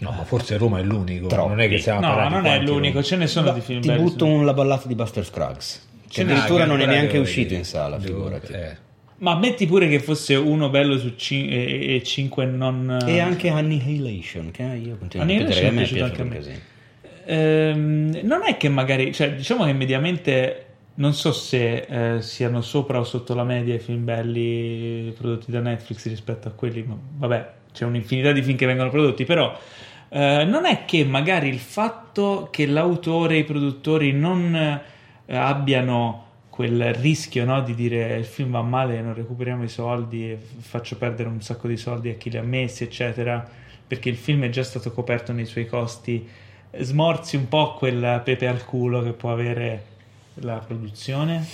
No, 0.00 0.10
ma 0.12 0.24
forse 0.24 0.56
Roma 0.56 0.78
è 0.78 0.82
l'unico. 0.82 1.26
Troppi. 1.26 1.48
Non 1.48 1.60
è 1.60 1.68
che 1.68 1.78
siamo 1.78 2.00
No, 2.00 2.28
non 2.28 2.46
è 2.46 2.58
l'unico, 2.60 2.94
Roma. 2.94 3.02
ce 3.04 3.16
ne 3.16 3.26
sono 3.26 3.46
Ma 3.48 3.52
di 3.52 3.60
film 3.60 3.80
ti 3.80 3.88
belli. 3.88 4.02
butto 4.02 4.24
un, 4.26 4.44
la 4.44 4.52
ballata 4.54 4.86
di 4.88 4.94
Buster 4.94 5.24
Scruggs, 5.24 5.88
che 6.08 6.22
addirittura 6.22 6.64
non 6.64 6.80
è 6.80 6.86
neanche 6.86 7.18
uscito 7.18 7.42
vedere. 7.42 7.58
in 7.60 7.64
sala, 7.64 7.98
figurati. 7.98 8.52
eh. 8.52 8.76
Ma 9.18 9.36
metti 9.38 9.66
pure 9.66 9.86
che 9.88 10.00
fosse 10.00 10.34
uno 10.36 10.70
bello 10.70 10.96
su 10.98 11.12
cin- 11.16 11.50
e, 11.52 11.96
e 11.96 12.02
cinque 12.02 12.46
non... 12.46 13.04
E 13.06 13.20
anche 13.20 13.50
Annihilation, 13.50 14.50
che 14.50 14.62
io 14.62 14.96
continuo 14.96 15.26
a 15.26 15.28
Annihilation 15.28 15.28
ripetere 15.28 15.60
che 15.60 15.66
a 15.66 15.70
me 15.70 15.76
piaciuto 15.76 16.04
anche 16.04 16.20
un 16.22 16.26
a 16.26 16.30
me. 16.30 16.36
casino. 16.36 16.58
Ehm, 17.24 18.20
non 18.22 18.42
è 18.44 18.56
che 18.56 18.68
magari, 18.68 19.12
cioè, 19.12 19.34
diciamo 19.34 19.64
che 19.64 19.72
mediamente 19.72 20.64
non 20.94 21.14
so 21.14 21.32
se 21.32 22.16
eh, 22.16 22.22
siano 22.22 22.60
sopra 22.60 22.98
o 22.98 23.04
sotto 23.04 23.34
la 23.34 23.44
media 23.44 23.74
i 23.74 23.78
film 23.78 24.04
belli 24.04 25.14
prodotti 25.16 25.50
da 25.50 25.60
Netflix 25.60 26.06
rispetto 26.08 26.48
a 26.48 26.50
quelli, 26.50 26.82
ma 26.82 26.96
vabbè, 26.96 27.52
c'è 27.72 27.84
un'infinità 27.84 28.32
di 28.32 28.42
film 28.42 28.56
che 28.56 28.66
vengono 28.66 28.90
prodotti, 28.90 29.24
però 29.24 29.56
eh, 30.08 30.44
non 30.44 30.66
è 30.66 30.84
che 30.84 31.04
magari 31.04 31.48
il 31.48 31.58
fatto 31.58 32.48
che 32.50 32.66
l'autore 32.66 33.36
e 33.36 33.38
i 33.38 33.44
produttori 33.44 34.12
non 34.12 34.54
eh, 34.54 35.36
abbiano 35.36 36.26
quel 36.50 36.92
rischio 36.92 37.44
no, 37.46 37.62
di 37.62 37.74
dire 37.74 38.18
il 38.18 38.24
film 38.24 38.50
va 38.50 38.62
male, 38.62 39.00
non 39.00 39.14
recuperiamo 39.14 39.62
i 39.62 39.68
soldi 39.68 40.36
faccio 40.58 40.98
perdere 40.98 41.28
un 41.30 41.40
sacco 41.40 41.68
di 41.68 41.76
soldi 41.78 42.10
a 42.10 42.14
chi 42.14 42.28
li 42.28 42.36
ha 42.36 42.42
messi, 42.42 42.84
eccetera, 42.84 43.48
perché 43.86 44.10
il 44.10 44.16
film 44.16 44.44
è 44.44 44.50
già 44.50 44.64
stato 44.64 44.92
coperto 44.92 45.32
nei 45.32 45.46
suoi 45.46 45.66
costi, 45.66 46.28
smorzi 46.78 47.36
un 47.36 47.48
po' 47.48 47.74
quel 47.74 48.20
pepe 48.24 48.46
al 48.46 48.64
culo 48.64 49.02
che 49.02 49.12
può 49.12 49.32
avere 49.32 49.84
la 50.34 50.62
produzione? 50.64 51.46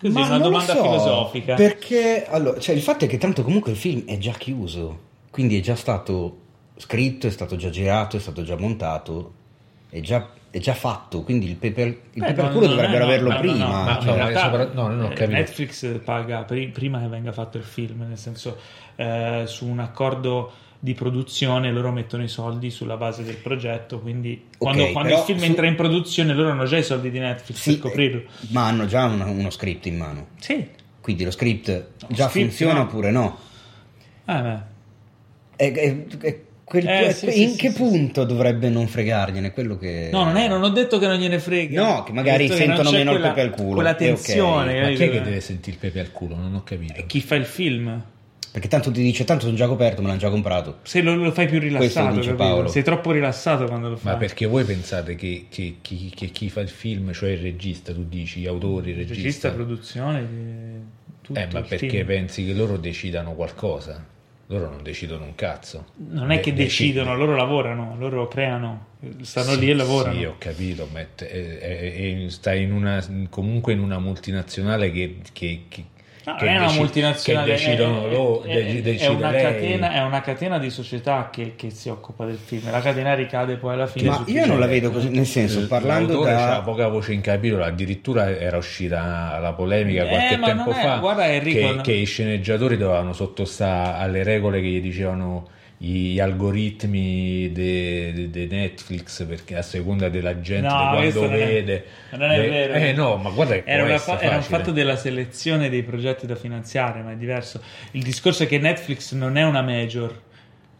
Così, 0.00 0.12
Ma 0.12 0.20
una 0.20 0.28
non 0.30 0.38
lo 0.38 0.44
domanda 0.44 0.74
so, 0.74 0.82
filosofica. 0.82 1.54
Perché 1.54 2.26
allora, 2.28 2.58
cioè, 2.60 2.74
il 2.74 2.82
fatto 2.82 3.04
è 3.04 3.08
che 3.08 3.18
tanto 3.18 3.42
comunque 3.42 3.70
il 3.72 3.76
film 3.76 4.04
è 4.06 4.18
già 4.18 4.32
chiuso, 4.32 4.98
quindi 5.30 5.58
è 5.58 5.60
già 5.62 5.76
stato 5.76 6.38
scritto, 6.76 7.26
è 7.26 7.30
stato 7.30 7.56
già 7.56 7.70
girato, 7.70 8.16
è 8.16 8.20
stato 8.20 8.42
già 8.42 8.56
montato, 8.56 9.32
è 9.88 10.00
già, 10.00 10.28
è 10.50 10.58
già 10.58 10.74
fatto, 10.74 11.22
quindi 11.22 11.48
il 11.48 11.56
pepe, 11.56 11.82
il 12.12 12.22
Eh, 12.22 12.26
pepe 12.26 12.40
al 12.42 12.50
culo 12.52 12.66
no, 12.66 12.72
dovrebbero 12.72 12.98
no, 12.98 13.04
averlo 13.04 13.36
prima. 13.38 13.94
no, 13.94 14.00
cioè, 14.02 14.14
realtà, 14.14 14.40
sopra- 14.72 15.14
eh. 15.22 15.26
Netflix 15.26 16.00
paga 16.04 16.42
pri- 16.42 16.68
prima 16.68 17.00
che 17.00 17.06
venga 17.08 17.32
fatto 17.32 17.56
il 17.56 17.64
film, 17.64 18.04
nel 18.06 18.18
senso 18.18 18.58
eh, 18.96 19.44
su 19.46 19.66
un 19.66 19.78
accordo 19.78 20.52
di 20.84 20.92
produzione 20.92 21.72
loro 21.72 21.90
mettono 21.90 22.22
i 22.22 22.28
soldi 22.28 22.68
sulla 22.70 22.98
base 22.98 23.24
del 23.24 23.36
progetto, 23.36 24.00
quindi 24.00 24.48
quando, 24.58 24.90
quando 24.92 25.14
il 25.14 25.20
film 25.20 25.38
su- 25.38 25.44
entra 25.46 25.66
in 25.66 25.76
produzione 25.76 26.34
loro 26.34 26.50
hanno 26.50 26.66
già 26.66 26.76
i 26.76 26.82
soldi 26.82 27.10
di 27.10 27.18
Netflix 27.18 27.56
sì, 27.58 27.70
per 27.70 27.78
coprirlo. 27.80 28.20
eh, 28.20 28.46
ma 28.50 28.66
hanno 28.66 28.84
già 28.84 29.06
una- 29.06 29.24
uno 29.24 29.48
script 29.48 29.86
in 29.86 29.96
mano. 29.96 30.26
Sì, 30.38 30.62
Quindi 31.00 31.24
lo 31.24 31.30
script 31.30 31.86
già 32.08 32.28
script 32.28 32.48
funziona 32.48 32.74
no. 32.74 32.80
oppure 32.82 33.10
no? 33.10 33.38
Ah, 34.26 34.40
beh. 34.42 34.58
È- 35.56 35.72
è- 35.72 36.06
è 36.20 36.40
quel- 36.64 36.86
Eh, 36.86 37.06
è- 37.06 37.12
sì, 37.12 37.42
in 37.42 37.50
sì, 37.52 37.56
che 37.56 37.70
sì, 37.70 37.76
punto 37.76 38.24
dovrebbe 38.24 38.68
non 38.68 38.86
fregargliene? 38.86 39.52
Quello 39.52 39.78
che... 39.78 40.10
No, 40.12 40.24
non, 40.24 40.36
è, 40.36 40.48
non 40.48 40.62
ho 40.62 40.68
detto 40.68 40.98
che 40.98 41.06
non 41.06 41.16
gliene 41.16 41.38
frega. 41.38 41.82
No, 41.82 42.02
che 42.04 42.12
magari 42.12 42.46
sentono 42.48 42.90
meno 42.90 43.12
il 43.12 43.16
quella- 43.18 43.32
pepe 43.34 43.40
al 43.40 43.50
culo. 43.54 43.74
Quella 43.76 43.90
È 43.90 43.92
ok. 43.92 43.98
tensione. 43.98 44.74
Ma 44.74 44.80
capito? 44.82 44.98
chi 44.98 45.04
è 45.04 45.10
che 45.12 45.20
deve 45.22 45.40
sentire 45.40 45.76
il 45.76 45.80
pepe 45.80 46.00
al 46.00 46.12
culo? 46.12 46.36
Non 46.36 46.54
ho 46.54 46.62
capito. 46.62 47.02
Chi 47.06 47.20
fa 47.22 47.34
il 47.36 47.46
film? 47.46 48.04
Perché 48.54 48.68
tanto 48.68 48.92
ti 48.92 49.02
dice, 49.02 49.24
tanto 49.24 49.46
sono 49.46 49.56
già 49.56 49.66
coperto, 49.66 50.00
me 50.00 50.06
l'hanno 50.06 50.20
già 50.20 50.30
comprato. 50.30 50.78
Se 50.82 51.02
lo, 51.02 51.16
lo 51.16 51.32
fai 51.32 51.48
più 51.48 51.58
rilassato, 51.58 52.14
dice 52.14 52.28
capito? 52.30 52.36
Paolo. 52.36 52.68
sei 52.68 52.84
troppo 52.84 53.10
rilassato 53.10 53.64
quando 53.64 53.88
lo 53.88 53.96
fai. 53.96 54.12
Ma 54.12 54.18
perché 54.18 54.46
voi 54.46 54.62
pensate 54.62 55.16
che, 55.16 55.46
che- 55.48 55.78
che- 55.82 56.12
che 56.14 56.26
chi 56.28 56.48
fa 56.50 56.60
il 56.60 56.68
film, 56.68 57.12
cioè 57.12 57.30
il 57.30 57.38
regista, 57.38 57.92
tu 57.92 58.04
dici, 58.08 58.38
gli 58.38 58.46
autori, 58.46 58.90
il 58.90 58.96
regista, 58.98 59.16
regista, 59.22 59.50
produzione, 59.50 60.20
eh, 60.20 60.78
tutto 61.20 61.40
eh, 61.40 61.48
ma 61.50 61.58
il 61.58 61.64
perché 61.68 61.88
film. 61.88 62.06
pensi 62.06 62.46
che 62.46 62.52
loro 62.52 62.76
decidano 62.76 63.32
qualcosa? 63.34 64.06
Loro 64.46 64.68
non 64.70 64.84
decidono 64.84 65.24
un 65.24 65.34
cazzo. 65.34 65.86
Non 66.10 66.30
è 66.30 66.36
De- 66.36 66.40
che 66.42 66.52
decidi- 66.52 66.92
decidono, 66.92 67.16
loro 67.16 67.34
lavorano, 67.34 67.96
loro 67.98 68.28
creano, 68.28 68.86
stanno 69.22 69.52
Sì, 69.54 69.58
lì 69.58 69.70
e 69.70 69.74
lavorano. 69.74 70.16
Sì, 70.16 70.24
ho 70.26 70.34
capito, 70.38 70.86
ma 70.92 71.00
è- 71.00 71.08
è- 71.16 71.58
è- 71.58 72.24
è- 72.24 72.28
stai 72.28 72.62
in 72.62 72.72
una, 72.72 73.04
comunque 73.30 73.72
in 73.72 73.80
una 73.80 73.98
multinazionale 73.98 74.92
che, 74.92 75.16
che, 75.32 75.62
che- 75.68 75.84
No, 76.26 76.36
che 76.36 76.46
è 76.46 76.56
una 76.56 76.66
deci- 76.66 76.78
multinazionale, 76.78 77.46
che 77.46 77.52
decidono 77.52 78.06
è, 78.06 78.10
loro, 78.10 78.42
è- 78.44 78.54
è 78.54 78.80
decide 78.80 79.06
una 79.14 79.30
lei. 79.30 79.42
catena, 79.42 79.92
è 79.92 80.00
una 80.02 80.20
catena 80.22 80.58
di 80.58 80.70
società 80.70 81.28
che, 81.30 81.52
che 81.54 81.68
si 81.70 81.88
occupa 81.90 82.24
del 82.24 82.38
film. 82.42 82.70
La 82.70 82.80
catena 82.80 83.14
ricade 83.14 83.56
poi 83.56 83.74
alla 83.74 83.86
fine. 83.86 84.08
Ma 84.08 84.22
io 84.26 84.46
non 84.46 84.58
la 84.58 84.66
vedo 84.66 84.90
così, 84.90 85.10
nel 85.10 85.26
senso, 85.26 85.66
parlando 85.66 86.22
da... 86.24 86.34
c'ha 86.34 86.60
poca 86.62 86.88
voce 86.88 87.12
in 87.12 87.20
capitolo, 87.20 87.64
addirittura 87.64 88.30
era 88.30 88.56
uscita 88.56 89.38
la 89.38 89.52
polemica 89.52 90.04
Eh, 90.04 90.08
qualche 90.08 90.36
ma 90.38 90.46
tempo 90.46 90.70
è- 90.70 90.74
fa 90.80 90.96
guarda, 90.96 91.26
Enrico, 91.30 91.58
che, 91.58 91.74
no- 91.74 91.80
che 91.82 91.92
i 91.92 92.04
sceneggiatori 92.06 92.76
dovevano 92.76 93.12
sottostare 93.12 93.98
alle 94.02 94.22
regole 94.22 94.60
che 94.60 94.68
gli 94.68 94.80
dicevano 94.80 95.48
gli 95.76 96.18
algoritmi 96.20 97.50
di 97.52 98.46
Netflix 98.50 99.24
perché 99.26 99.56
a 99.56 99.62
seconda 99.62 100.08
della 100.08 100.40
gente 100.40 100.66
No, 100.68 100.90
quando 100.92 101.20
non 101.22 101.34
è- 101.34 101.46
vede 101.46 101.84
non 102.10 102.30
è 102.30 102.38
le- 102.38 102.48
vero. 102.48 102.74
eh 102.74 102.92
no 102.92 103.16
ma 103.16 103.30
guarda 103.30 103.54
che 103.54 103.62
Era, 103.66 103.98
fa- 103.98 104.20
era 104.20 104.36
un 104.36 104.42
fatto 104.42 104.70
della 104.70 104.96
selezione 104.96 105.68
dei 105.68 105.82
progetti 105.82 106.26
da 106.26 106.36
finanziare, 106.36 107.02
ma 107.02 107.12
è 107.12 107.16
diverso. 107.16 107.60
Il 107.92 108.02
discorso 108.02 108.44
è 108.44 108.46
che 108.46 108.58
Netflix 108.58 109.12
non 109.14 109.36
è 109.36 109.42
una 109.44 109.62
major, 109.62 110.16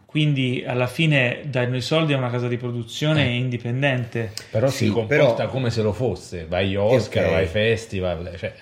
quindi 0.05 0.63
alla 0.65 0.87
fine 0.87 1.41
danno 1.45 1.75
i 1.75 1.81
soldi 1.81 2.13
a 2.13 2.17
una 2.17 2.29
casa 2.29 2.47
di 2.47 2.57
produzione 2.57 3.27
Eh. 3.27 3.35
indipendente. 3.35 4.31
però 4.49 4.69
Sì, 4.69 4.85
si 4.85 4.91
comporta 4.91 5.33
però- 5.35 5.49
come 5.49 5.69
se 5.69 5.81
lo 5.81 5.91
fosse 5.93 6.45
vai 6.47 6.65
agli 6.67 6.75
Oscar 6.77 7.25
Ok. 7.25 7.31
vai 7.31 7.41
ai 7.41 7.47
festival 7.47 8.33
cioè, 8.37 8.53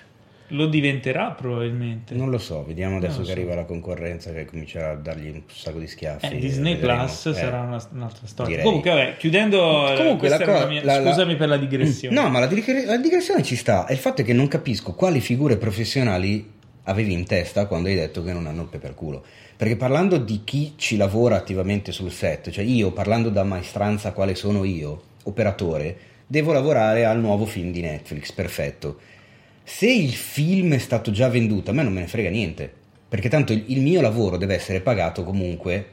Lo 0.48 0.66
diventerà 0.66 1.30
probabilmente. 1.30 2.14
Non 2.14 2.28
lo 2.30 2.38
so, 2.38 2.64
vediamo 2.64 2.96
adesso 2.98 3.18
lo 3.18 3.24
che 3.24 3.26
so. 3.26 3.32
arriva 3.32 3.54
la 3.54 3.64
concorrenza 3.64 4.32
che 4.32 4.44
comincerà 4.44 4.90
a 4.90 4.94
dargli 4.94 5.28
un 5.30 5.42
sacco 5.46 5.78
di 5.78 5.86
schiaffi. 5.86 6.26
Eh, 6.26 6.38
Disney 6.38 6.74
vedremo. 6.74 7.04
Plus 7.04 7.26
Eh. 7.26 7.34
sarà 7.34 7.60
una- 7.62 7.88
un'altra 7.92 8.26
storia. 8.26 8.50
direi. 8.50 8.64
Comunque, 8.64 8.90
vabbè, 8.90 9.16
chiudendo, 9.16 9.90
eh, 9.92 9.96
Comunque 9.96 10.28
questa 10.28 10.44
la 10.46 10.60
co- 10.60 10.68
mia- 10.68 10.84
la- 10.84 11.00
la- 11.00 11.10
scusami 11.10 11.36
per 11.36 11.48
la 11.48 11.56
digressione. 11.56 12.14
No, 12.14 12.28
ma 12.28 12.40
la, 12.40 12.46
digre- 12.46 12.84
la 12.84 12.98
digressione 12.98 13.42
ci 13.42 13.56
sta. 13.56 13.86
È 13.86 13.92
il 13.92 13.98
fatto 13.98 14.20
è 14.20 14.24
che 14.24 14.32
non 14.34 14.46
capisco 14.48 14.92
quali 14.92 15.20
figure 15.20 15.56
professionali 15.56 16.52
avevi 16.84 17.14
in 17.14 17.24
testa 17.24 17.64
quando 17.66 17.88
hai 17.88 17.94
detto 17.94 18.22
che 18.22 18.32
non 18.34 18.46
hanno 18.46 18.62
il 18.62 18.68
pepe 18.68 18.88
al 18.88 18.94
culo. 18.94 19.24
Perché 19.56 19.76
parlando 19.76 20.18
di 20.18 20.42
chi 20.44 20.74
ci 20.76 20.96
lavora 20.98 21.36
attivamente 21.36 21.90
sul 21.92 22.10
set, 22.12 22.50
cioè 22.50 22.64
io 22.64 22.90
parlando 22.92 23.30
da 23.30 23.44
maestranza 23.44 24.12
quale 24.12 24.34
sono 24.34 24.64
io, 24.64 25.00
operatore, 25.22 25.96
devo 26.26 26.52
lavorare 26.52 27.04
al 27.06 27.18
nuovo 27.20 27.46
film 27.46 27.70
di 27.72 27.80
Netflix, 27.80 28.30
perfetto. 28.32 28.98
Se 29.66 29.90
il 29.90 30.12
film 30.12 30.74
è 30.74 30.78
stato 30.78 31.10
già 31.10 31.30
venduto, 31.30 31.70
a 31.70 31.72
me 31.72 31.82
non 31.82 31.94
me 31.94 32.00
ne 32.00 32.06
frega 32.06 32.28
niente, 32.28 32.70
perché 33.08 33.30
tanto 33.30 33.54
il, 33.54 33.64
il 33.68 33.80
mio 33.80 34.02
lavoro 34.02 34.36
deve 34.36 34.54
essere 34.54 34.82
pagato 34.82 35.24
comunque 35.24 35.86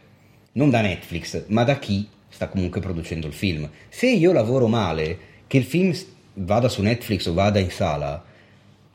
non 0.53 0.69
da 0.69 0.81
Netflix, 0.81 1.45
ma 1.47 1.63
da 1.63 1.79
chi 1.79 2.05
sta 2.27 2.49
comunque 2.49 2.81
producendo 2.81 3.27
il 3.27 3.33
film. 3.33 3.69
Se 3.87 4.09
io 4.09 4.33
lavoro 4.33 4.67
male, 4.67 5.17
che 5.47 5.55
il 5.55 5.63
film 5.63 5.95
vada 6.33 6.67
su 6.67 6.81
Netflix 6.81 7.25
o 7.27 7.33
vada 7.33 7.59
in 7.59 7.71
sala, 7.71 8.21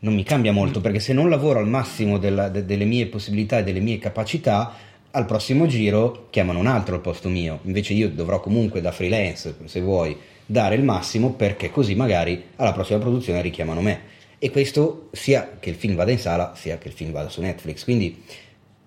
non 0.01 0.15
mi 0.15 0.25
cambia 0.25 0.53
molto 0.53 0.83
perché 0.83 1.01
se 1.01 1.15
non 1.15 1.31
lavoro 1.31 1.59
al 1.59 1.69
massimo 1.69 2.19
della- 2.19 2.51
de- 2.51 2.67
delle 2.67 2.85
mie 2.85 3.07
possibilità 3.07 3.59
e 3.59 3.65
delle 3.65 3.81
mie 3.81 3.99
capacità, 3.99 4.75
al 5.11 5.25
prossimo 5.25 5.67
giro 5.67 6.27
chiamano 6.29 6.59
un 6.59 6.67
altro 6.67 6.97
al 6.97 7.01
posto 7.01 7.31
mio. 7.31 7.61
Invece 7.63 7.95
io 7.95 8.11
dovrò 8.11 8.41
comunque 8.41 8.83
da 8.83 8.93
freelance, 8.93 9.57
se 9.65 9.81
vuoi, 9.81 10.15
dare 10.45 10.75
il 10.75 10.83
massimo 10.83 11.33
perché 11.33 11.71
così 11.71 11.95
magari 11.95 12.45
alla 12.57 12.75
prossima 12.75 12.99
produzione 12.99 13.41
richiamano 13.41 13.81
me. 13.81 14.15
E 14.39 14.51
questo 14.51 15.09
sia 15.13 15.57
che 15.59 15.71
il 15.71 15.77
film 15.77 15.95
vada 15.95 16.11
in 16.11 16.19
sala, 16.19 16.55
sia 16.55 16.79
che 16.79 16.89
il 16.89 16.95
film 16.95 17.13
vada 17.13 17.29
su 17.29 17.41
Netflix. 17.41 17.85
Quindi 17.85 18.23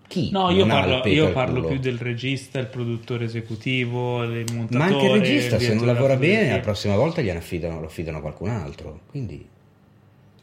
chi 0.08 0.30
No, 0.32 0.50
io 0.50 0.66
parlo, 0.66 1.08
io 1.08 1.32
parlo 1.32 1.68
più 1.68 1.80
del 1.80 1.98
regista, 1.98 2.60
il 2.60 2.68
produttore 2.68 3.26
esecutivo, 3.26 4.24
il 4.24 4.46
montatore. 4.54 4.78
Ma 4.78 4.86
anche 4.86 5.06
il 5.06 5.12
regista, 5.22 5.60
se 5.60 5.74
non 5.74 5.86
lavora 5.86 6.16
bene, 6.16 6.52
la 6.52 6.60
prossima 6.60 6.96
volta 6.96 7.22
gliene 7.22 7.40
affidano, 7.40 7.80
lo 7.80 7.86
affidano 7.88 8.18
a 8.18 8.22
qualcun 8.22 8.50
altro. 8.50 9.02
Quindi, 9.10 9.46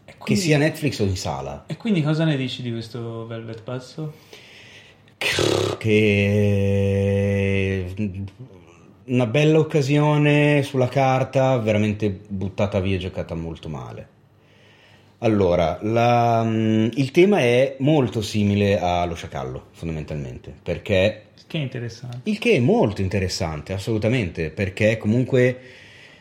E 0.04 0.12
che 0.12 0.16
quindi- 0.18 0.42
sia 0.42 0.58
Netflix 0.58 0.98
o 1.00 1.04
in 1.04 1.16
sala. 1.16 1.64
E 1.66 1.76
quindi 1.76 2.02
cosa 2.02 2.24
ne 2.24 2.36
dici 2.36 2.62
di 2.62 2.70
questo 2.70 3.26
Velvet 3.26 3.62
Passo? 3.62 4.12
Che 5.78 7.94
una 9.06 9.26
bella 9.26 9.58
occasione 9.58 10.62
sulla 10.62 10.88
carta, 10.88 11.56
veramente 11.58 12.10
buttata 12.28 12.80
via 12.80 12.96
e 12.96 12.98
giocata 12.98 13.34
molto 13.34 13.68
male. 13.68 14.08
Allora, 15.18 15.78
la- 15.82 16.42
mm, 16.44 16.88
il 16.94 17.10
tema 17.10 17.38
è 17.40 17.76
molto 17.78 18.20
simile 18.20 18.78
allo 18.78 19.14
sciacallo, 19.14 19.66
fondamentalmente, 19.72 20.52
perché 20.62 21.22
Che 21.46 21.56
interessante. 21.58 22.28
il 22.28 22.38
che 22.38 22.52
è 22.56 22.58
molto 22.60 23.00
interessante, 23.00 23.72
assolutamente, 23.72 24.50
perché 24.50 24.96
comunque 24.98 25.58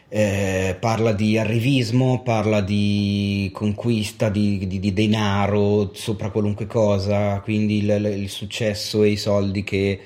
eh, 0.08 0.78
parla 0.80 1.12
di 1.12 1.38
arrivismo, 1.38 2.22
parla 2.22 2.62
di 2.62 3.50
conquista 3.54 4.30
di, 4.30 4.66
di- 4.66 4.80
di 4.80 4.94
denaro 4.94 5.94
sopra 5.94 6.30
qualunque 6.30 6.68
cosa, 6.68 7.40
quindi 7.42 7.80
il, 7.80 7.90
il 8.18 8.30
successo 8.30 9.04
e 9.04 9.10
i 9.10 9.18
soldi 9.18 9.64
che 9.64 10.00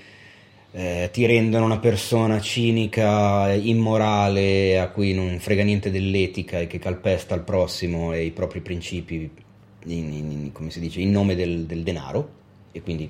eh, 0.72 1.10
ti 1.12 1.26
rendono 1.26 1.66
una 1.66 1.80
persona 1.80 2.40
cinica, 2.40 3.52
immorale, 3.54 4.80
a 4.80 4.90
cui 4.90 5.14
non 5.14 5.38
frega 5.40 5.64
niente 5.64 5.90
dell'etica 5.92 6.60
e 6.60 6.68
che 6.68 6.80
calpesta 6.80 7.34
il 7.36 7.42
prossimo 7.42 8.14
e 8.14 8.26
i 8.26 8.32
propri 8.32 8.62
principi, 8.62 9.30
in, 9.86 10.14
in- 10.14 10.52
come 10.52 10.70
si 10.70 10.80
dice, 10.80 11.02
in 11.02 11.12
nome 11.12 11.36
del, 11.36 11.66
del 11.66 11.84
denaro, 11.84 12.30
e 12.72 12.82
quindi 12.82 13.10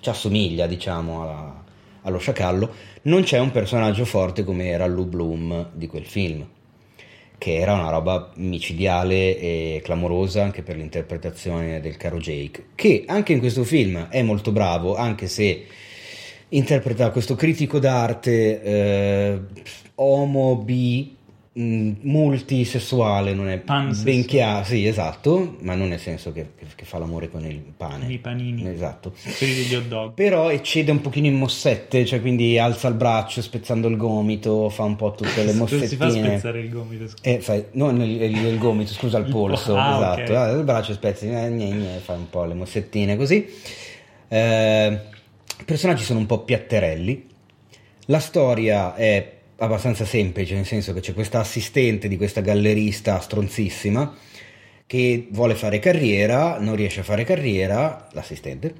ci 0.00 0.08
assomiglia, 0.08 0.66
diciamo, 0.66 1.22
a- 1.22 1.64
allo 2.02 2.18
sciacallo, 2.18 2.72
non 3.02 3.22
c'è 3.22 3.38
un 3.40 3.50
personaggio 3.50 4.04
forte 4.04 4.44
come 4.44 4.68
era 4.68 4.86
Lou 4.86 5.06
Bloom 5.06 5.70
di 5.72 5.88
quel 5.88 6.04
film, 6.06 6.46
che 7.38 7.56
era 7.56 7.74
una 7.74 7.90
roba 7.90 8.30
micidiale 8.36 9.38
e 9.38 9.80
clamorosa 9.82 10.42
anche 10.42 10.62
per 10.62 10.76
l'interpretazione 10.76 11.80
del 11.80 11.96
caro 11.96 12.18
Jake, 12.18 12.66
che 12.76 13.02
anche 13.06 13.32
in 13.32 13.40
questo 13.40 13.64
film 13.64 14.08
è 14.08 14.22
molto 14.22 14.52
bravo, 14.52 14.94
anche 14.94 15.26
se 15.26 15.66
interpreta 16.50 17.10
questo 17.10 17.34
critico 17.34 17.78
d'arte 17.78 18.62
eh, 18.62 19.40
homo 19.96 20.56
bi 20.56 21.16
mh, 21.52 21.90
multisessuale 22.02 23.34
non 23.34 23.48
è 23.48 23.58
Pansessuale. 23.58 24.12
ben 24.18 24.24
chiaro 24.26 24.64
sì 24.64 24.86
esatto 24.86 25.56
ma 25.62 25.74
non 25.74 25.88
nel 25.88 25.98
senso 25.98 26.32
che, 26.32 26.50
che- 26.76 26.84
fa 26.84 26.98
l'amore 26.98 27.28
con 27.30 27.44
il 27.44 27.60
pane 27.76 28.12
I 28.12 28.18
panini. 28.18 28.68
esatto 28.68 29.12
però 30.14 30.50
eccede 30.50 30.92
un 30.92 31.00
pochino 31.00 31.26
in 31.26 31.34
mossette 31.34 32.04
cioè 32.04 32.20
quindi 32.20 32.58
alza 32.60 32.86
il 32.86 32.94
braccio 32.94 33.42
spezzando 33.42 33.88
il 33.88 33.96
gomito 33.96 34.68
fa 34.68 34.84
un 34.84 34.94
po' 34.94 35.10
tutte 35.12 35.42
le 35.42 35.52
Non 35.52 35.66
si 35.66 35.76
fa 35.96 36.04
mossettine 36.04 36.28
spezzare 36.28 36.60
il 36.60 36.68
gomito. 36.70 37.08
scusa. 37.08 37.22
eh, 37.22 37.40
fai, 37.40 37.64
non 37.72 38.00
il, 38.02 38.22
il- 38.22 38.58
gomito, 38.58 38.92
scusa, 38.92 39.18
il 39.18 39.24
polso, 39.24 39.72
po- 39.72 39.78
ah, 39.80 39.96
esatto. 39.96 40.32
ok. 40.32 40.38
Ah, 40.38 40.50
il 40.50 40.62
braccio 40.62 40.92
spezzi, 40.92 41.26
eh, 41.28 41.48
gne, 41.50 41.70
gne, 41.70 41.98
fai 42.04 42.16
un 42.18 42.30
po' 42.30 42.44
le 42.44 42.54
mossettine 42.54 43.16
così. 43.16 43.44
Eh, 44.28 45.00
I 45.58 45.64
personaggi 45.64 46.04
sono 46.04 46.18
un 46.18 46.26
po' 46.26 46.44
piatterelli. 46.44 47.26
La 48.06 48.18
storia 48.20 48.94
è 48.94 49.32
abbastanza 49.56 50.04
semplice, 50.04 50.54
nel 50.54 50.66
senso 50.66 50.92
che 50.92 51.00
c'è 51.00 51.14
questa 51.14 51.40
assistente 51.40 52.08
di 52.08 52.18
questa 52.18 52.42
gallerista 52.42 53.18
stronzissima 53.20 54.14
che 54.86 55.26
vuole 55.30 55.54
fare 55.54 55.78
carriera, 55.78 56.58
non 56.60 56.76
riesce 56.76 57.00
a 57.00 57.04
fare 57.04 57.24
carriera, 57.24 58.06
l'assistente, 58.12 58.74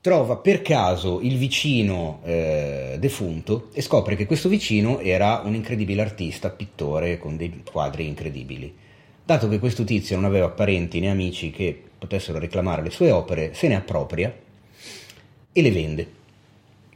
trova 0.00 0.36
per 0.36 0.60
caso 0.60 1.20
il 1.22 1.38
vicino 1.38 2.20
eh, 2.24 2.96
defunto 2.98 3.70
e 3.72 3.80
scopre 3.80 4.16
che 4.16 4.26
questo 4.26 4.50
vicino 4.50 4.98
era 4.98 5.42
un 5.44 5.54
incredibile 5.54 6.02
artista, 6.02 6.50
pittore 6.50 7.18
con 7.18 7.36
dei 7.36 7.62
quadri 7.70 8.06
incredibili. 8.06 8.74
Dato 9.24 9.48
che 9.48 9.60
questo 9.60 9.84
tizio 9.84 10.16
non 10.16 10.26
aveva 10.26 10.50
parenti 10.50 11.00
né 11.00 11.08
amici 11.08 11.50
che 11.50 11.80
potessero 11.96 12.38
reclamare 12.38 12.82
le 12.82 12.90
sue 12.90 13.10
opere, 13.10 13.54
se 13.54 13.68
ne 13.68 13.76
appropria 13.76 14.42
e 15.54 15.62
le 15.62 15.70
vende. 15.70 16.12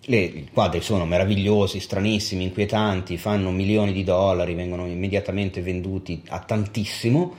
Le- 0.01 0.19
I 0.19 0.49
quadri 0.53 0.81
sono 0.81 1.07
meravigliosi, 1.07 1.79
stranissimi, 1.79 2.43
inquietanti, 2.43 3.17
fanno 3.17 3.53
milioni 3.53 3.93
di 3.93 4.03
dollari, 4.03 4.55
vengono 4.55 4.87
immediatamente 4.87 5.63
venduti 5.63 6.23
a 6.29 6.41
tantissimo. 6.41 7.37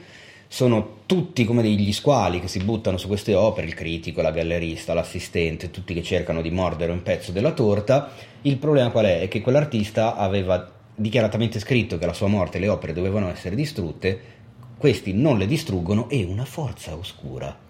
Sono 0.48 1.02
tutti 1.06 1.44
come 1.44 1.62
degli 1.62 1.92
squali 1.92 2.40
che 2.40 2.48
si 2.48 2.60
buttano 2.60 2.98
su 2.98 3.08
queste 3.08 3.36
opere, 3.36 3.68
il 3.68 3.74
critico, 3.74 4.22
la 4.22 4.32
gallerista, 4.32 4.94
l'assistente, 4.94 5.72
tutti 5.72 5.94
che 5.94 6.02
cercano 6.02 6.42
di 6.42 6.52
mordere 6.52 6.94
un 6.94 7.04
pezzo 7.04 7.32
della 7.32 7.52
torta. 7.52 8.12
Il 8.44 8.58
problema 8.58 8.90
qual 8.90 9.06
è? 9.06 9.22
È 9.22 9.28
che 9.28 9.42
quell'artista 9.42 10.16
aveva 10.16 10.72
dichiaratamente 10.96 11.60
scritto 11.60 11.98
che 11.98 12.06
alla 12.06 12.14
sua 12.14 12.28
morte 12.28 12.60
le 12.60 12.70
opere 12.70 12.94
dovevano 12.94 13.30
essere 13.30 13.56
distrutte, 13.56 14.38
questi 14.78 15.14
non 15.14 15.38
le 15.38 15.48
distruggono 15.48 16.10
e 16.10 16.24
una 16.24 16.46
forza 16.46 16.96
oscura 16.96 17.68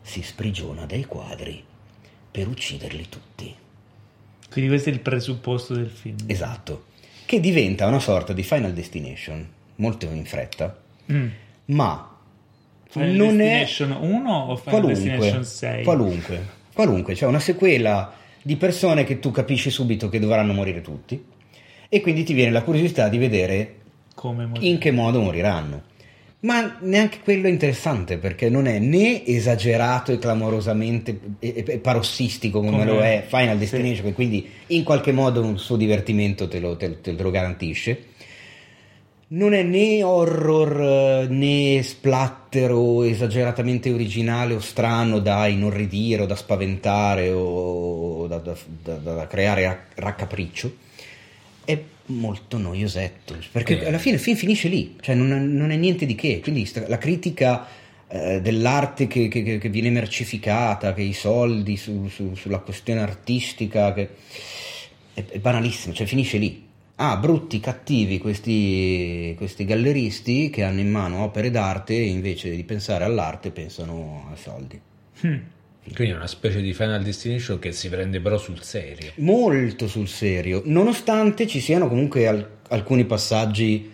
si 0.00 0.22
sprigiona 0.22 0.86
dai 0.86 1.04
quadri 1.04 1.62
per 2.36 2.48
ucciderli 2.48 3.06
tutti. 3.08 3.54
Quindi 4.50 4.68
questo 4.70 4.90
è 4.90 4.92
il 4.92 5.00
presupposto 5.00 5.72
del 5.72 5.88
film. 5.88 6.16
Esatto. 6.26 6.84
Che 7.24 7.40
diventa 7.40 7.86
una 7.86 7.98
sorta 7.98 8.34
di 8.34 8.42
Final 8.42 8.74
Destination, 8.74 9.48
molto 9.76 10.04
in 10.04 10.26
fretta, 10.26 10.78
Mm. 11.10 11.28
ma 11.66 12.14
Final 12.90 13.10
non 13.12 13.40
è 13.40 13.60
Destination 13.60 13.92
1 14.02 14.34
o 14.34 14.56
Final 14.56 14.80
qualunque, 14.80 14.94
Destination 15.10 15.44
6? 15.44 15.84
qualunque, 15.84 16.46
qualunque, 16.74 17.14
cioè 17.14 17.28
una 17.28 17.40
sequela 17.40 18.12
di 18.42 18.56
persone 18.56 19.04
che 19.04 19.18
tu 19.18 19.30
capisci 19.30 19.70
subito 19.70 20.10
che 20.10 20.18
dovranno 20.18 20.52
morire 20.52 20.82
tutti 20.82 21.24
e 21.88 22.00
quindi 22.02 22.22
ti 22.24 22.34
viene 22.34 22.50
la 22.50 22.62
curiosità 22.62 23.08
di 23.08 23.16
vedere 23.18 23.76
in 24.60 24.76
che 24.78 24.90
modo 24.90 25.22
moriranno. 25.22 25.82
Ma 26.46 26.76
neanche 26.82 27.18
quello 27.24 27.48
è 27.48 27.50
interessante 27.50 28.18
perché 28.18 28.48
non 28.48 28.68
è 28.68 28.78
né 28.78 29.26
esagerato 29.26 30.12
e 30.12 30.18
clamorosamente 30.18 31.18
e, 31.40 31.64
e- 31.66 31.78
parossistico 31.78 32.60
come, 32.60 32.70
Come- 32.70 32.84
lo 32.84 33.00
è 33.00 33.24
Final 33.26 33.54
sì. 33.54 33.58
Destination, 33.58 34.04
che 34.06 34.12
quindi 34.12 34.48
in 34.68 34.84
qualche 34.84 35.10
modo 35.10 35.42
un 35.42 35.58
suo 35.58 35.74
divertimento 35.74 36.46
te 36.46 36.60
lo, 36.60 36.76
te- 36.76 37.00
te 37.00 37.10
lo 37.12 37.30
garantisce. 37.32 38.04
Non 39.28 39.54
è 39.54 39.64
né 39.64 40.04
horror 40.04 41.28
né 41.28 41.82
splatter 41.82 42.70
o 42.70 43.04
esageratamente 43.04 43.90
originale 43.90 44.54
o 44.54 44.60
strano 44.60 45.18
da 45.18 45.48
inorridire 45.48 46.22
o 46.22 46.26
da 46.26 46.36
spaventare 46.36 47.32
o 47.32 48.28
da, 48.28 48.38
da- 48.38 48.56
da- 48.84 49.14
da 49.14 49.26
creare 49.26 49.64
rac- 49.64 49.98
raccapriccio 49.98 50.84
molto 52.06 52.56
noiosetto 52.58 53.36
perché 53.52 53.80
Eh. 53.80 53.86
alla 53.88 53.98
fine 53.98 54.14
il 54.16 54.20
film 54.20 54.36
finisce 54.36 54.68
lì, 54.68 54.96
cioè 55.00 55.14
non, 55.14 55.54
non 55.56 55.70
è 55.70 55.76
niente 55.76 56.06
di 56.06 56.14
che. 56.14 56.40
Quindi 56.40 56.68
la 56.86 56.98
critica 56.98 57.66
eh, 58.08 58.40
dell'arte 58.40 59.06
che, 59.08 59.28
che- 59.28 59.58
che 59.58 59.68
viene 59.68 59.90
mercificata, 59.90 60.94
che 60.94 61.02
i 61.02 61.12
soldi 61.12 61.76
su- 61.76 62.08
su- 62.08 62.34
sulla 62.34 62.58
questione 62.58 63.00
artistica, 63.00 63.92
che 63.92 64.08
è, 65.14 65.24
è 65.24 65.38
banalissimo, 65.38 65.92
cioè 65.94 66.06
finisce 66.06 66.38
lì. 66.38 66.64
Ah, 66.98 67.16
brutti, 67.18 67.60
cattivi 67.60 68.18
questi, 68.18 69.34
questi 69.36 69.64
galleristi 69.66 70.48
che 70.48 70.62
hanno 70.62 70.80
in 70.80 70.90
mano 70.90 71.24
opere 71.24 71.50
d'arte 71.50 71.94
e 71.94 72.06
invece 72.06 72.54
di 72.56 72.64
pensare 72.64 73.04
all'arte 73.04 73.50
pensano 73.50 74.26
ai 74.30 74.36
soldi. 74.38 74.80
Mm. 75.26 75.36
Quindi 75.94 76.12
è 76.14 76.16
una 76.16 76.26
specie 76.26 76.60
di 76.60 76.72
Final 76.74 77.02
Destination 77.02 77.58
che 77.58 77.72
si 77.72 77.88
prende 77.88 78.20
però 78.20 78.38
sul 78.38 78.62
serio. 78.62 79.12
molto 79.16 79.86
sul 79.88 80.08
serio, 80.08 80.62
nonostante 80.64 81.46
ci 81.46 81.60
siano 81.60 81.88
comunque 81.88 82.26
al- 82.26 82.48
alcuni 82.68 83.04
passaggi 83.04 83.90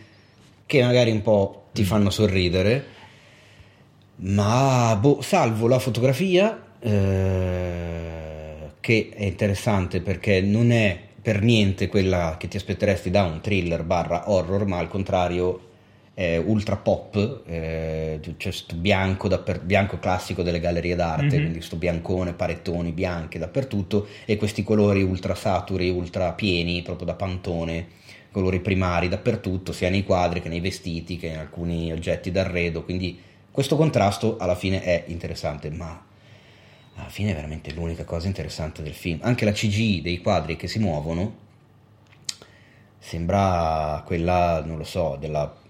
che 0.66 0.82
magari 0.82 1.10
un 1.10 1.22
po' 1.22 1.68
ti 1.72 1.84
fanno 1.84 2.10
sorridere, 2.10 2.84
ma 4.16 4.96
boh, 4.98 5.20
salvo 5.20 5.68
la 5.68 5.78
fotografia, 5.78 6.76
eh, 6.80 8.70
che 8.80 9.10
è 9.14 9.24
interessante 9.24 10.00
perché 10.00 10.40
non 10.40 10.70
è 10.72 10.98
per 11.20 11.40
niente 11.42 11.86
quella 11.88 12.36
che 12.38 12.48
ti 12.48 12.56
aspetteresti 12.56 13.10
da 13.10 13.24
un 13.24 13.40
thriller 13.40 13.84
barra 13.84 14.30
horror, 14.30 14.66
ma 14.66 14.78
al 14.78 14.88
contrario 14.88 15.68
è 16.14 16.36
ultra 16.36 16.76
pop, 16.76 17.42
eh, 17.46 18.20
sto 18.50 18.76
bianco, 18.76 19.28
dapper- 19.28 19.62
bianco 19.62 19.98
classico 19.98 20.42
delle 20.42 20.60
gallerie 20.60 20.94
d'arte, 20.94 21.36
Mhm. 21.36 21.40
quindi 21.40 21.62
sto 21.62 21.76
biancone, 21.76 22.34
parettoni 22.34 22.92
bianchi 22.92 23.38
dappertutto 23.38 24.06
e 24.26 24.36
questi 24.36 24.62
colori 24.62 25.02
ultra 25.02 25.34
saturi, 25.34 25.88
ultra 25.88 26.32
pieni, 26.32 26.82
proprio 26.82 27.06
da 27.06 27.14
pantone, 27.14 27.88
colori 28.30 28.60
primari 28.60 29.08
dappertutto, 29.08 29.72
sia 29.72 29.88
nei 29.90 30.04
quadri 30.04 30.42
che 30.42 30.48
nei 30.48 30.60
vestiti 30.60 31.16
che 31.16 31.28
in 31.28 31.38
alcuni 31.38 31.92
oggetti 31.92 32.30
d'arredo, 32.30 32.82
quindi 32.84 33.18
questo 33.50 33.76
contrasto 33.76 34.36
alla 34.38 34.54
fine 34.54 34.82
è 34.82 35.04
interessante, 35.06 35.70
ma 35.70 36.04
alla 36.94 37.08
fine 37.08 37.32
è 37.32 37.34
veramente 37.34 37.72
l'unica 37.72 38.04
cosa 38.04 38.26
interessante 38.26 38.82
del 38.82 38.94
film. 38.94 39.18
Anche 39.22 39.46
la 39.46 39.52
CGI 39.52 40.02
dei 40.02 40.18
quadri 40.20 40.56
che 40.56 40.68
si 40.68 40.78
muovono 40.78 41.40
sembra 42.98 44.02
quella, 44.06 44.62
non 44.64 44.76
lo 44.78 44.84
so, 44.84 45.16
della 45.18 45.60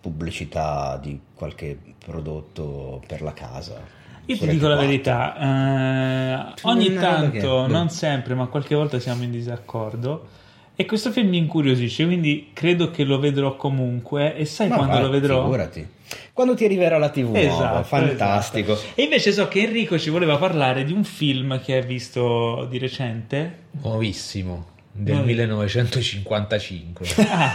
pubblicità 0.00 0.98
di 1.02 1.18
qualche 1.34 1.76
prodotto 2.04 3.02
per 3.06 3.22
la 3.22 3.32
casa. 3.32 3.98
Io 4.26 4.36
ti 4.38 4.46
dico 4.48 4.68
la 4.68 4.76
verità, 4.76 5.36
eh, 5.36 6.52
ogni 6.62 6.88
roba 6.94 7.00
tanto, 7.00 7.64
che- 7.66 7.72
non 7.72 7.90
sempre, 7.90 8.34
ma 8.34 8.46
qualche 8.46 8.74
volta 8.74 8.98
siamo 9.00 9.22
in 9.24 9.30
disaccordo. 9.32 10.28
E 10.76 10.86
questo 10.86 11.10
film 11.10 11.28
mi 11.28 11.36
incuriosisce, 11.38 12.06
quindi 12.06 12.50
credo 12.54 12.90
che 12.90 13.04
lo 13.04 13.18
vedrò 13.18 13.56
comunque. 13.56 14.34
E 14.36 14.44
sai 14.46 14.68
Ma 14.68 14.76
quando 14.76 14.94
vai, 14.94 15.02
lo 15.02 15.10
vedrò? 15.10 15.42
Figurati. 15.42 15.88
Quando 16.32 16.54
ti 16.54 16.64
arriverà 16.64 16.96
la 16.96 17.10
TV 17.10 17.24
nuova, 17.24 17.38
Esatto, 17.40 17.82
fantastico. 17.82 18.72
esatto. 18.72 18.92
E 18.94 19.02
invece 19.02 19.32
so 19.32 19.46
che 19.48 19.60
Enrico 19.62 19.98
ci 19.98 20.08
voleva 20.10 20.36
parlare 20.38 20.84
di 20.84 20.92
un 20.92 21.04
film 21.04 21.60
che 21.60 21.74
hai 21.74 21.82
visto 21.84 22.66
di 22.70 22.78
recente. 22.78 23.64
Nuovissimo, 23.82 24.66
del 24.92 25.14
Nuovi- 25.16 25.28
1955. 25.34 27.06
Ah. 27.28 27.52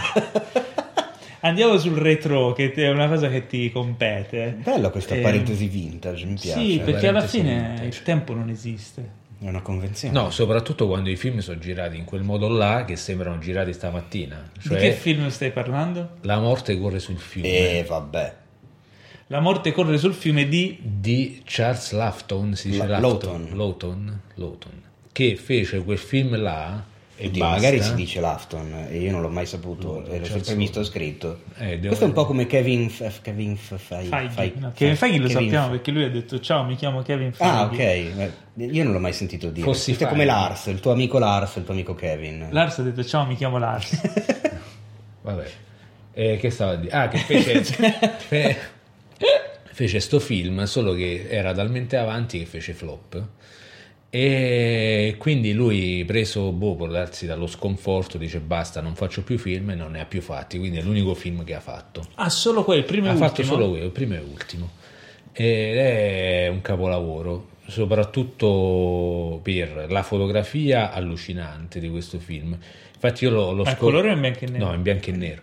Andiamo 1.46 1.78
sul 1.78 1.96
retro, 1.96 2.52
che 2.52 2.72
è 2.72 2.88
una 2.90 3.08
cosa 3.08 3.28
che 3.28 3.46
ti 3.46 3.70
compete. 3.70 4.56
Bella 4.62 4.90
questa 4.90 5.14
Eh, 5.14 5.20
parentesi 5.20 5.66
vintage, 5.68 6.24
mi 6.26 6.34
piace. 6.40 6.58
Sì, 6.60 6.80
perché 6.84 7.08
alla 7.08 7.20
fine 7.26 7.68
vintage. 7.68 7.84
il 7.86 8.02
tempo 8.02 8.34
non 8.34 8.48
esiste. 8.50 9.24
È 9.38 9.48
una 9.48 9.60
convenzione. 9.60 10.12
No, 10.18 10.30
soprattutto 10.30 10.86
quando 10.88 11.08
i 11.10 11.16
film 11.16 11.38
sono 11.38 11.58
girati 11.58 11.96
in 11.96 12.04
quel 12.04 12.22
modo 12.22 12.48
là 12.48 12.84
che 12.84 12.96
sembrano 12.96 13.38
girati 13.38 13.72
stamattina. 13.72 14.50
Di 14.54 14.60
Cioè, 14.68 14.78
che 14.78 14.92
film 14.92 15.28
stai 15.28 15.52
parlando? 15.52 16.16
La 16.22 16.38
morte 16.40 16.76
corre 16.78 16.98
sul 16.98 17.18
fiume 17.18 17.48
E 17.78 17.84
vabbè. 17.86 18.34
La 19.28 19.40
morte 19.40 19.72
corre 19.72 19.98
sul 19.98 20.14
fiume 20.14 20.48
di 20.48 20.78
di 20.80 21.42
Charles 21.44 21.92
Lafton, 21.92 22.54
si 22.54 22.70
dice 22.70 22.86
La- 22.86 22.98
Lafton, 22.98 23.40
Lawton. 23.54 23.56
Lawton, 23.56 24.20
Lawton, 24.34 24.82
che 25.12 25.36
fece 25.36 25.82
quel 25.84 25.98
film 25.98 26.40
là 26.40 26.82
e 27.18 27.26
Oddio, 27.28 27.40
basta. 27.44 27.54
magari 27.56 27.82
si 27.82 27.94
dice 27.94 28.20
Lafton 28.20 28.86
e 28.90 28.98
io 28.98 29.10
non 29.10 29.22
l'ho 29.22 29.28
mai 29.30 29.46
saputo, 29.46 30.04
e 30.04 30.18
l'ho 30.18 30.24
certo. 30.26 30.44
sempre 30.44 30.54
visto 30.56 30.84
scritto. 30.84 31.40
Eh, 31.56 31.78
Questo 31.78 32.04
è 32.04 32.06
un 32.08 32.12
po' 32.12 32.26
come 32.26 32.46
Kevin, 32.46 32.90
F- 32.90 33.22
Kevin 33.22 33.56
F- 33.56 33.76
Feige. 33.78 34.08
Feige. 34.08 34.32
Feige. 34.34 34.58
No, 34.58 34.72
Kevin 34.74 34.96
Feige 34.96 35.18
lo 35.18 35.26
Kevin 35.28 35.42
sappiamo 35.42 35.66
F- 35.66 35.70
perché 35.70 35.90
lui 35.92 36.04
ha 36.04 36.10
detto 36.10 36.40
ciao, 36.40 36.64
mi 36.64 36.76
chiamo 36.76 37.02
Kevin 37.02 37.32
Feige. 37.32 37.52
Ah, 37.52 37.62
ok. 37.64 38.32
Io 38.72 38.84
non 38.84 38.92
l'ho 38.92 38.98
mai 38.98 39.12
sentito 39.14 39.48
dire. 39.50 39.64
Fossi 39.64 39.84
Questo 39.94 40.04
è 40.04 40.08
come. 40.08 40.24
Lars, 40.26 40.66
il 40.66 40.80
tuo 40.80 40.92
amico 40.92 41.18
Lars 41.18 41.56
il 41.56 41.64
tuo 41.64 41.72
amico 41.72 41.94
Kevin. 41.94 42.48
Lars 42.50 42.78
ha 42.78 42.82
detto 42.82 43.02
ciao, 43.04 43.24
mi 43.24 43.36
chiamo 43.36 43.56
Lars. 43.58 44.00
Vabbè. 45.22 45.46
Eh, 46.12 46.36
che 46.38 46.50
stavo 46.50 46.72
a 46.72 46.76
dire? 46.76 46.92
Ah, 46.96 47.08
che 47.08 47.18
fece, 47.18 47.62
fe- 48.18 48.56
fece 49.72 50.00
sto 50.00 50.18
film, 50.20 50.64
solo 50.64 50.94
che 50.94 51.26
era 51.28 51.52
talmente 51.52 51.96
avanti 51.96 52.38
che 52.38 52.46
fece 52.46 52.72
flop. 52.72 53.22
E 54.08 55.16
quindi 55.18 55.52
lui, 55.52 56.04
preso 56.06 56.52
boh, 56.52 56.74
può 56.76 56.86
darsi 56.86 57.26
dallo 57.26 57.46
sconforto, 57.46 58.16
dice 58.18 58.40
basta, 58.40 58.80
non 58.80 58.94
faccio 58.94 59.22
più 59.22 59.36
film 59.38 59.70
e 59.70 59.74
non 59.74 59.92
ne 59.92 60.00
ha 60.00 60.04
più 60.06 60.20
fatti. 60.22 60.58
Quindi 60.58 60.78
è 60.78 60.82
l'unico 60.82 61.14
film 61.14 61.44
che 61.44 61.54
ha 61.54 61.60
fatto. 61.60 62.06
ah, 62.14 62.30
solo 62.30 62.64
quel 62.64 62.84
primo 62.84 63.06
e 63.06 63.10
ha 63.10 63.12
ultimo? 63.12 63.28
fatto 63.28 63.42
solo 63.44 63.68
quello, 63.70 63.90
primo 63.90 64.14
e 64.14 64.18
ultimo. 64.20 64.70
Ed 65.32 65.76
è 65.76 66.48
un 66.50 66.62
capolavoro, 66.62 67.48
soprattutto 67.66 69.40
per 69.42 69.86
la 69.90 70.02
fotografia 70.02 70.92
allucinante 70.92 71.78
di 71.80 71.90
questo 71.90 72.18
film. 72.18 72.56
Infatti 72.94 73.24
io 73.24 73.30
l'ho, 73.30 73.52
l'ho 73.52 73.64
Ma 73.64 73.70
in 73.70 73.76
scop- 73.76 73.78
colore 73.78 74.10
o 74.10 74.12
in 74.14 74.20
bianco 74.20 74.44
e 74.44 74.48
nero? 74.48 74.64
No, 74.66 74.72
in 74.74 74.82
bianco 74.82 75.10
e 75.10 75.12
nero. 75.12 75.42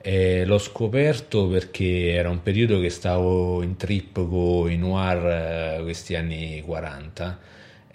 Eh, 0.00 0.44
l'ho 0.46 0.58
scoperto 0.58 1.46
perché 1.48 2.10
era 2.12 2.28
un 2.30 2.42
periodo 2.42 2.78
che 2.80 2.90
stavo 2.90 3.62
in 3.62 3.76
trip 3.76 4.14
con 4.28 4.70
i 4.70 4.76
noir 4.76 5.78
eh, 5.78 5.82
questi 5.82 6.14
anni 6.14 6.62
40 6.64 7.38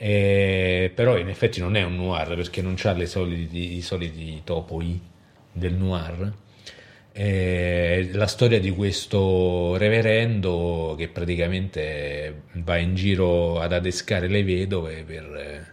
eh, 0.01 0.91
però 0.95 1.17
in 1.17 1.27
effetti 1.27 1.59
non 1.59 1.75
è 1.75 1.83
un 1.83 1.97
noir 1.97 2.33
perché 2.35 2.61
non 2.61 2.77
ha 2.81 2.91
le 2.93 3.05
soliti, 3.05 3.75
i 3.75 3.81
soliti 3.81 4.41
topoi 4.45 4.97
del 5.51 5.73
noir. 5.73 6.31
Eh, 7.11 8.09
la 8.13 8.27
storia 8.27 8.61
di 8.61 8.71
questo 8.71 9.75
reverendo 9.75 10.95
che 10.97 11.09
praticamente 11.09 12.43
va 12.53 12.77
in 12.77 12.95
giro 12.95 13.59
ad 13.59 13.73
adescare 13.73 14.29
le 14.29 14.43
vedove 14.43 15.03
per, 15.03 15.35
eh, 15.35 15.65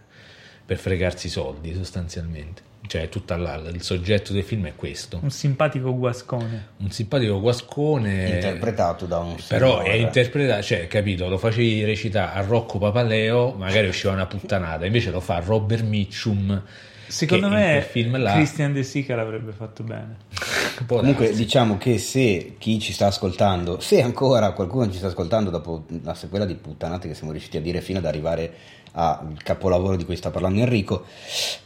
per 0.65 0.77
fregarsi 0.77 1.27
i 1.27 1.29
soldi 1.29 1.73
sostanzialmente 1.73 2.61
cioè 2.87 3.09
tutta 3.09 3.37
la- 3.37 3.61
il 3.71 3.81
soggetto 3.81 4.33
del 4.33 4.43
film 4.43 4.65
è 4.67 4.75
questo 4.75 5.19
Un 5.21 5.29
simpatico 5.29 5.95
guascone. 5.95 6.67
un 6.77 6.89
simpatico 6.91 7.39
guascone 7.39 8.29
Interpretato 8.29 9.05
da 9.05 9.19
un 9.19 9.35
però 9.47 9.79
è 9.79 9.83
signore. 9.83 9.97
interpretato, 9.97 10.61
cioè, 10.63 10.87
capito, 10.87 11.27
lo 11.27 11.37
facevi 11.37 11.83
recitare 11.83 12.37
a 12.39 12.41
Rocco 12.43 12.77
Papaleo, 12.79 13.51
magari 13.57 13.87
usciva 13.87 14.13
una 14.13 14.25
puttanata, 14.25 14.85
invece 14.85 15.11
lo 15.11 15.19
fa 15.19 15.39
Robert 15.39 15.83
Mitchum. 15.83 16.61
Secondo 17.09 17.47
me 17.47 17.87
film 17.89 18.17
là, 18.17 18.33
Christian 18.33 18.73
De 18.73 18.83
Sica 18.83 19.15
l'avrebbe 19.15 19.53
fatto 19.53 19.81
bene. 19.83 20.17
Comunque 20.85 21.33
diciamo 21.33 21.77
che 21.77 21.97
se 21.97 22.55
chi 22.57 22.79
ci 22.79 22.91
sta 22.91 23.07
ascoltando, 23.07 23.79
se 23.79 24.01
ancora 24.01 24.51
qualcuno 24.51 24.89
ci 24.91 24.97
sta 24.97 25.07
ascoltando 25.07 25.49
dopo 25.49 25.85
la 26.03 26.13
sequela 26.13 26.45
di 26.45 26.55
puttanate 26.55 27.07
che 27.07 27.13
siamo 27.13 27.31
riusciti 27.31 27.55
a 27.57 27.61
dire 27.61 27.79
fino 27.81 27.99
ad 27.99 28.05
arrivare 28.05 28.53
al 28.97 29.37
capolavoro 29.43 29.95
di 29.95 30.05
cui 30.05 30.15
sta 30.15 30.31
parlando 30.31 30.59
Enrico, 30.59 31.05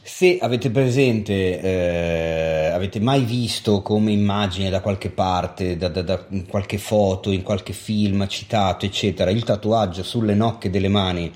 se 0.02 0.38
avete 0.42 0.70
presente, 0.70 1.62
eh, 1.62 2.66
avete 2.68 3.00
mai 3.00 3.24
visto 3.24 3.82
come 3.82 4.12
immagine 4.12 4.70
da 4.70 4.82
qualche 4.82 5.10
parte, 5.10 5.78
da, 5.78 5.88
da- 5.88 6.02
da- 6.02 6.26
in 6.30 6.46
qualche 6.46 6.78
foto, 6.78 7.32
in 7.32 7.42
qualche 7.42 7.72
film 7.74 8.28
citato, 8.28 8.86
eccetera, 8.86 9.32
il 9.32 9.44
tatuaggio 9.44 10.04
sulle 10.04 10.36
nocche 10.36 10.70
delle 10.70 10.90
mani 10.90 11.32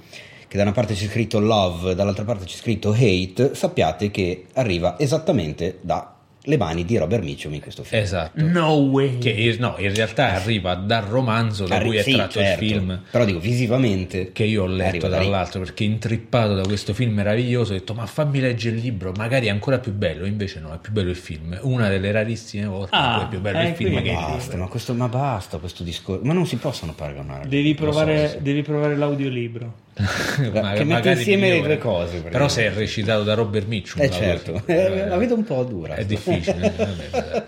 che 0.48 0.58
da 0.58 0.64
una 0.64 0.74
parte 0.74 0.94
c'è 0.94 1.08
scritto 1.08 1.40
love, 1.40 1.96
dall'altra 1.96 2.24
parte 2.24 2.46
c'è 2.46 2.56
scritto 2.56 2.92
hate, 2.92 3.56
sappiate 3.56 4.12
che 4.12 4.46
arriva 4.54 4.98
esattamente 5.00 5.80
dalle 6.46 6.58
mani 6.58 6.86
di 6.86 6.98
Robert 6.98 7.24
Mitchum 7.24 7.54
in 7.56 7.62
questo 7.62 7.84
film. 7.84 8.02
Esatto. 8.02 8.42
No 8.46 8.74
way. 8.76 9.18
Che 9.18 9.56
no, 9.60 9.76
in 9.80 9.94
realtà 9.94 10.34
arriva 10.34 10.76
dal 10.76 11.04
romanzo 11.04 11.66
da 11.66 11.76
Arri- 11.76 11.88
cui 11.88 11.98
è 11.98 12.02
sì, 12.04 12.14
tratto 12.14 12.40
certo, 12.40 12.64
il 12.64 12.70
film. 12.72 13.02
Però 13.10 13.26
dico 13.26 13.40
visivamente 13.40 14.32
Che 14.32 14.44
io 14.44 14.64
ho 14.64 14.68
letto 14.68 14.88
arriva 14.90 15.08
tra 15.08 15.18
da 15.18 15.24
lì. 15.24 15.30
l'altro 15.30 15.60
perché 15.62 15.84
intrippato 15.84 16.54
da 16.54 16.62
questo 16.62 16.94
film 16.94 17.14
meraviglioso 17.14 17.74
ho 17.74 17.76
detto 17.78 17.94
ma 17.94 18.06
fammi 18.06 18.40
leggere 18.40 18.76
il 18.76 18.82
libro, 18.82 19.12
magari 19.18 19.48
è 19.48 19.50
ancora 19.50 19.80
più 19.80 19.92
bello, 19.94 20.26
invece 20.26 20.60
no, 20.60 20.74
è 20.74 20.78
più 20.80 20.92
bello 20.92 21.10
il 21.10 21.16
film. 21.16 21.58
Una 21.64 21.90
delle 21.90 22.12
rarissime 22.12 22.66
volte 22.68 22.96
in 22.96 23.02
Ah, 23.02 23.16
cui 23.16 23.26
è 23.26 23.30
più 23.30 23.40
bello 23.42 23.58
eh, 23.60 23.68
il 23.70 23.76
film 23.76 23.92
quindi- 23.92 24.10
che 24.10 24.16
il 24.16 24.22
Basta, 24.22 24.44
libro. 24.52 24.58
ma, 24.58 24.68
questo, 24.68 24.94
ma 24.94 25.08
basta 25.08 25.58
questo 25.58 25.84
discorso. 25.84 26.24
Ma 26.24 26.34
non 26.34 26.46
si 26.46 26.58
possono 26.58 26.94
paragonare. 26.94 27.48
Devi 27.48 27.70
so, 27.76 27.82
provare, 27.84 28.30
sì. 28.30 28.38
devi 28.42 28.62
provare 28.62 28.96
l'audiolibro. 28.96 29.84
Ma- 30.62 30.74
che 30.74 30.84
mette 30.84 31.12
insieme 31.12 31.48
le 31.48 31.54
migliore. 31.54 31.76
due 31.76 31.78
cose, 31.78 32.22
Però 32.22 32.48
se 32.50 32.66
è 32.66 32.72
recitato 32.74 33.24
da 33.24 33.34
Robert 33.34 33.66
Mitchum. 33.68 34.02
Eh 34.02 34.08
la 34.10 34.14
certo, 34.14 34.52
cosa- 34.52 34.64
Eh, 34.66 35.08
la 35.08 35.18
vedo 35.18 35.36
un 35.36 35.44
po' 35.44 35.64
dura. 35.64 35.96
È 35.96 36.06
difficile. 36.06 36.74
eh, 36.78 36.86
vabbè. 36.86 37.46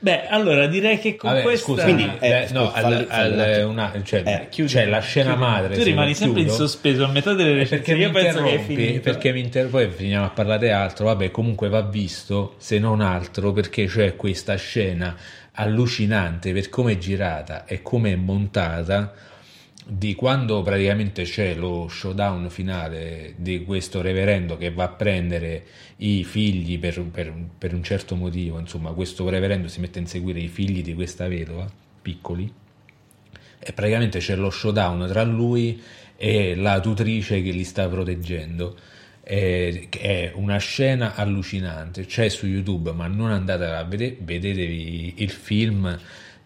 Beh, 0.00 0.28
allora 0.28 0.68
direi 0.68 1.00
che 1.00 1.16
con 1.16 1.30
Vabbè, 1.30 1.42
questa... 1.42 1.64
scusa, 1.66 1.82
Quindi, 1.82 2.04
quindi, 2.04 2.26
eh, 2.26 2.46
no, 2.52 2.66
scusa, 2.66 2.86
al- 2.86 3.06
falli- 3.08 3.40
al- 3.42 3.64
una- 3.66 3.92
cioè, 4.04 4.22
Eh, 4.24 4.46
chiudi, 4.48 4.70
c'è 4.70 4.84
la 4.86 5.00
scena 5.00 5.30
chiudi. 5.34 5.44
madre. 5.44 5.74
Tu 5.74 5.80
se 5.80 5.84
rimani 5.88 6.14
sempre 6.14 6.40
in 6.42 6.46
chiudo, 6.46 6.66
sospeso 6.66 7.04
a 7.04 7.08
metà 7.08 7.32
delle 7.32 7.50
eh, 7.50 7.54
recensioni. 7.54 7.82
perché 7.82 7.94
mi 7.94 8.00
Io 8.02 8.10
penso 8.12 8.42
che 8.44 8.48
è 8.48 8.52
interrompi, 8.52 8.74
finito. 8.76 9.00
perché 9.02 9.32
mi 9.32 9.40
inter- 9.40 9.66
poi 9.68 9.90
finiamo 9.90 10.24
a 10.26 10.30
parlare 10.30 10.66
di 10.66 10.72
altro. 10.72 11.06
Vabbè, 11.06 11.32
comunque 11.32 11.68
va 11.68 11.82
visto, 11.82 12.54
se 12.58 12.78
non 12.78 13.00
altro, 13.00 13.50
perché 13.50 13.86
c'è 13.86 14.14
questa 14.14 14.54
scena 14.54 15.16
allucinante 15.68 16.52
per 16.52 16.68
come 16.68 16.92
è 16.92 16.98
girata 16.98 17.64
e 17.66 17.82
come 17.82 18.12
è 18.12 18.16
montata 18.16 19.12
di 19.90 20.14
quando 20.14 20.60
praticamente 20.60 21.22
c'è 21.22 21.54
lo 21.54 21.88
showdown 21.88 22.50
finale 22.50 23.32
di 23.36 23.64
questo 23.64 24.02
reverendo 24.02 24.58
che 24.58 24.70
va 24.70 24.84
a 24.84 24.88
prendere 24.88 25.64
i 25.98 26.24
figli 26.24 26.78
per, 26.78 27.02
per- 27.04 27.32
per 27.56 27.72
un 27.72 27.82
certo 27.82 28.14
motivo, 28.14 28.58
insomma 28.58 28.92
questo 28.92 29.26
reverendo 29.30 29.66
si 29.66 29.80
mette 29.80 29.98
a 29.98 30.02
inseguire 30.02 30.40
i 30.40 30.48
figli 30.48 30.82
di 30.82 30.92
questa 30.92 31.26
vedova, 31.26 31.66
piccoli, 32.02 32.52
e 33.58 33.72
praticamente 33.72 34.18
c'è 34.18 34.36
lo 34.36 34.50
showdown 34.50 35.06
tra 35.08 35.22
lui 35.22 35.80
e 36.16 36.54
la 36.54 36.80
tutrice 36.80 37.42
che 37.42 37.50
li 37.50 37.64
sta 37.64 37.88
proteggendo. 37.88 38.76
È, 39.22 39.88
è 39.88 40.32
una 40.34 40.58
scena 40.58 41.14
allucinante, 41.14 42.04
c'è 42.04 42.28
su 42.28 42.46
YouTube, 42.46 42.92
ma 42.92 43.06
non 43.06 43.30
andate 43.30 43.64
a 43.64 43.84
vedere, 43.84 44.16
vedetevi 44.20 45.14
il 45.16 45.30
film, 45.30 45.98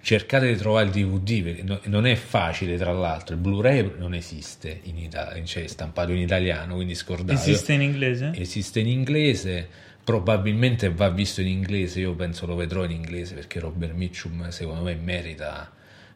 cercate 0.02 0.48
di 0.52 0.56
trovare 0.56 0.86
il 0.86 0.90
DVD, 0.92 1.42
perché 1.42 1.62
no- 1.62 1.80
non 1.84 2.06
è 2.06 2.14
facile 2.16 2.76
tra 2.76 2.92
l'altro, 2.92 3.34
il 3.34 3.40
Blu-ray 3.40 3.92
non 3.98 4.14
esiste 4.14 4.80
in 4.84 4.98
Italia, 4.98 5.42
cioè 5.44 5.62
è 5.64 5.68
stampato 5.68 6.10
in 6.12 6.18
italiano, 6.18 6.74
quindi 6.74 6.94
scordatelo. 6.94 7.38
Esiste 7.38 7.72
in 7.72 7.82
inglese? 7.82 8.32
Esiste 8.34 8.80
in 8.80 8.88
inglese, 8.88 9.68
probabilmente 10.04 10.90
va 10.92 11.08
visto 11.08 11.40
in 11.40 11.46
inglese, 11.46 12.00
io 12.00 12.14
penso 12.14 12.46
lo 12.46 12.56
vedrò 12.56 12.84
in 12.84 12.90
inglese 12.90 13.34
perché 13.34 13.60
Robert 13.60 13.94
Mitchum 13.94 14.48
secondo 14.48 14.82
me 14.82 14.94
merita, 14.96 15.70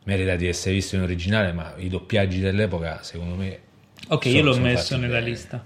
merita 0.05 0.35
di 0.37 0.47
essere 0.49 0.75
visto 0.75 0.97
in 0.97 1.03
originale, 1.03 1.53
ma 1.53 1.73
i 1.79 1.89
doppiaggi 1.89 2.41
dell'epoca 2.41 3.03
secondo 3.03 3.37
me... 3.37 3.61
Ok, 4.09 4.23
sono- 4.25 4.35
io 4.37 4.43
l'ho 4.43 4.59
messo 4.59 4.97
nella 4.97 5.19
bene. 5.21 5.29
lista. 5.31 5.65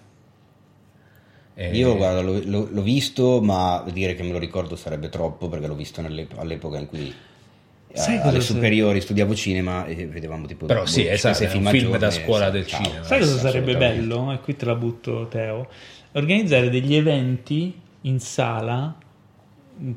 Eh, 1.54 1.76
Io 1.76 1.96
guarda, 1.96 2.20
l'ho, 2.22 2.40
l'ho- 2.44 2.82
visto, 2.82 3.40
ma 3.42 3.84
dire 3.92 4.14
che 4.14 4.22
me 4.22 4.30
lo 4.32 4.38
ricordo 4.38 4.76
sarebbe 4.76 5.08
troppo 5.08 5.48
perché 5.48 5.66
l'ho 5.66 5.74
visto 5.74 6.00
all'epoca 6.36 6.78
in 6.78 6.86
cui 6.86 7.12
Sai 7.92 8.14
Eh, 8.14 8.18
cosa 8.18 8.28
alle 8.28 8.40
superiori 8.40 9.00
studiavo 9.00 9.34
cinema 9.34 9.84
e 9.86 10.06
vedevamo 10.06 10.46
tipo 10.46 10.66
Però 10.66 10.80
boh, 10.80 10.86
sì, 10.86 11.06
esatto, 11.06 11.34
sei 11.34 11.46
è 11.46 11.52
un 11.52 11.66
film 11.66 11.70
film 11.70 11.96
da 11.96 12.10
scuola 12.10 12.46
sì, 12.46 12.52
del 12.52 12.66
ciao. 12.66 12.82
cinema. 12.82 13.02
Sai 13.04 13.18
cosa 13.20 13.38
sarebbe 13.38 13.76
bello? 13.76 14.32
E 14.32 14.40
qui 14.40 14.56
te 14.56 14.64
la 14.64 14.74
butto, 14.74 15.26
Teo. 15.28 15.68
Organizzare 16.12 16.70
degli 16.70 16.94
eventi 16.94 17.74
in 18.02 18.20
sala 18.20 18.94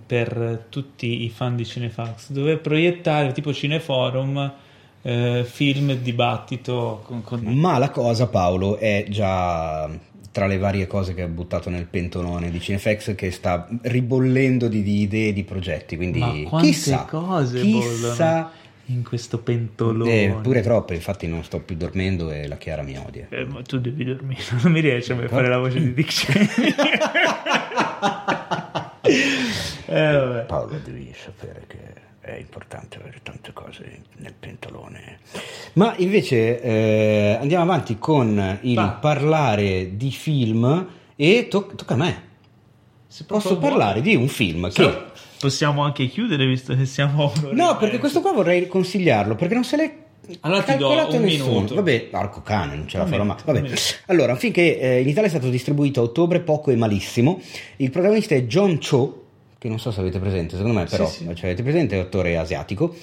per 0.06 0.66
tutti 0.70 1.24
i 1.24 1.30
fan 1.30 1.56
di 1.56 1.66
Cinefax, 1.66 2.30
dove 2.32 2.58
proiettare 2.58 3.32
tipo 3.34 3.54
Cineforum, 3.54 4.54
eh, 5.02 5.46
film, 5.46 5.94
dibattito 5.96 7.02
con, 7.04 7.22
con- 7.24 7.42
Ma 7.42 7.78
la 7.78 7.90
cosa, 7.90 8.28
Paolo, 8.28 8.78
è 8.78 9.06
già 9.10 9.90
tra 10.34 10.48
le 10.48 10.58
varie 10.58 10.88
cose 10.88 11.14
che 11.14 11.22
ha 11.22 11.28
buttato 11.28 11.70
nel 11.70 11.86
pentolone 11.86 12.50
di 12.50 12.60
Cinefx 12.60 13.14
che 13.14 13.30
sta 13.30 13.70
ribollendo 13.84 14.68
di, 14.68 14.82
di 14.82 15.02
idee 15.02 15.30
e 15.30 15.34
di 15.34 15.44
progetti. 15.44 15.96
Quindi 15.96 16.20
Ma 16.20 16.34
quante 16.50 16.70
chissà, 16.70 17.06
cose 17.06 17.62
chissà, 17.62 18.52
in 18.88 19.04
questo 19.04 19.38
pentolone. 19.38 20.24
eh, 20.24 20.36
pure 20.42 20.62
troppe. 20.62 20.96
Infatti, 20.96 21.28
non 21.28 21.44
sto 21.44 21.60
più 21.60 21.76
dormendo 21.76 22.32
e 22.32 22.48
la 22.48 22.58
Chiara 22.58 22.82
mi 22.82 22.98
odia. 22.98 23.28
Eh, 23.30 23.46
ma 23.46 23.62
tu 23.62 23.80
devi 23.80 24.04
dormire, 24.04 24.42
non 24.64 24.72
mi 24.72 24.80
riesci 24.80 25.12
a 25.12 25.28
fare 25.28 25.48
la 25.48 25.60
voce 25.60 25.80
di 25.80 25.94
Dick 25.94 26.12
Cheney. 26.12 26.48
eh, 29.86 30.12
vabbè. 30.14 30.46
Paolo, 30.46 30.80
devi 30.84 31.14
sapere 31.16 31.66
che 31.68 31.78
è 32.26 32.38
importante 32.40 32.98
avere 32.98 33.20
tante 33.22 33.52
cose 33.52 34.04
nel 34.18 34.34
pentolone. 34.40 35.20
Ma 35.74 35.94
invece 35.98 36.62
eh, 36.62 37.38
andiamo 37.40 37.64
avanti 37.64 37.98
con 38.00 38.60
il 38.62 38.76
Va. 38.76 38.88
parlare 38.92 39.98
di 39.98 40.10
film 40.10 40.88
e 41.18 41.48
to- 41.50 41.72
tocca 41.76 41.96
a 41.96 41.98
me. 41.98 42.22
Se 43.08 43.26
Posso 43.26 43.58
parlare 43.58 44.02
di 44.02 44.16
un 44.16 44.28
film 44.30 44.72
che... 44.72 44.82
vuoi. 44.84 44.98
Possiamo 45.40 45.84
anche 45.84 46.08
chiudere 46.08 46.46
visto 46.48 46.74
che 46.74 46.86
siamo 46.86 47.32
No, 47.52 47.76
perché 47.76 47.98
questo 47.98 48.22
qua 48.22 48.32
vorrei 48.32 48.66
consigliarlo, 48.68 49.36
perché 49.36 49.54
non 49.54 49.66
se 49.66 49.76
l'è 49.76 49.94
Allora 50.40 50.62
ti 50.64 50.78
do 50.78 50.88
calcolato 50.88 51.16
un 51.18 51.22
nessuno. 51.24 51.52
minuto. 51.52 51.76
Vabbè, 51.76 52.08
arco 52.12 52.42
cane, 52.42 52.76
non 52.78 52.88
ce 52.88 52.98
la 52.98 53.06
farò 53.06 53.26
mai. 53.26 53.36
Vabbè. 53.44 53.70
Allora, 54.06 54.36
finché 54.38 54.80
eh, 54.80 55.02
in 55.02 55.10
Italia 55.10 55.28
è 55.28 55.32
stato 55.32 55.50
distribuito 55.50 56.00
a 56.00 56.04
ottobre, 56.04 56.40
poco 56.40 56.72
e 56.72 56.78
malissimo. 56.78 57.42
Il 57.76 57.90
protagonista 57.90 58.34
è 58.36 58.44
John 58.46 58.80
Cho, 58.80 59.23
che 59.64 59.70
non 59.70 59.80
so 59.80 59.92
se 59.92 60.02
avete 60.02 60.20
presente, 60.20 60.58
secondo 60.58 60.78
me 60.78 60.86
però, 60.88 61.08
Sì, 61.08 61.20
sì. 61.20 61.36
cioè, 61.36 61.46
avete 61.46 61.64
presente, 61.64 61.96
è 61.96 62.00
attore 62.00 62.36
asiatico. 62.36 62.94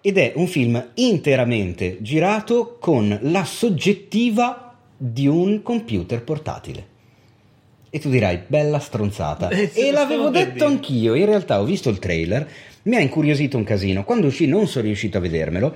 Ed 0.00 0.16
è 0.16 0.32
un 0.36 0.46
film 0.46 0.90
interamente 0.94 1.96
girato 2.02 2.76
con 2.78 3.18
la 3.22 3.44
soggettiva 3.44 4.76
di 4.96 5.26
un 5.26 5.60
computer 5.62 6.22
portatile. 6.22 6.86
E 7.90 7.98
tu 7.98 8.10
dirai, 8.10 8.42
bella 8.46 8.78
stronzata. 8.78 9.48
Eh, 9.48 9.72
e 9.74 9.90
l'avevo 9.90 10.28
detto 10.28 10.64
anch'io, 10.66 11.14
in 11.14 11.26
realtà 11.26 11.60
ho 11.60 11.64
visto 11.64 11.88
il 11.90 11.98
trailer, 11.98 12.48
mi 12.84 12.94
ha 12.94 13.00
incuriosito 13.00 13.56
un 13.56 13.64
casino. 13.64 14.04
Quando 14.04 14.28
uscì 14.28 14.46
non 14.46 14.68
sono 14.68 14.84
riuscito 14.84 15.18
a 15.18 15.20
vedermelo. 15.20 15.74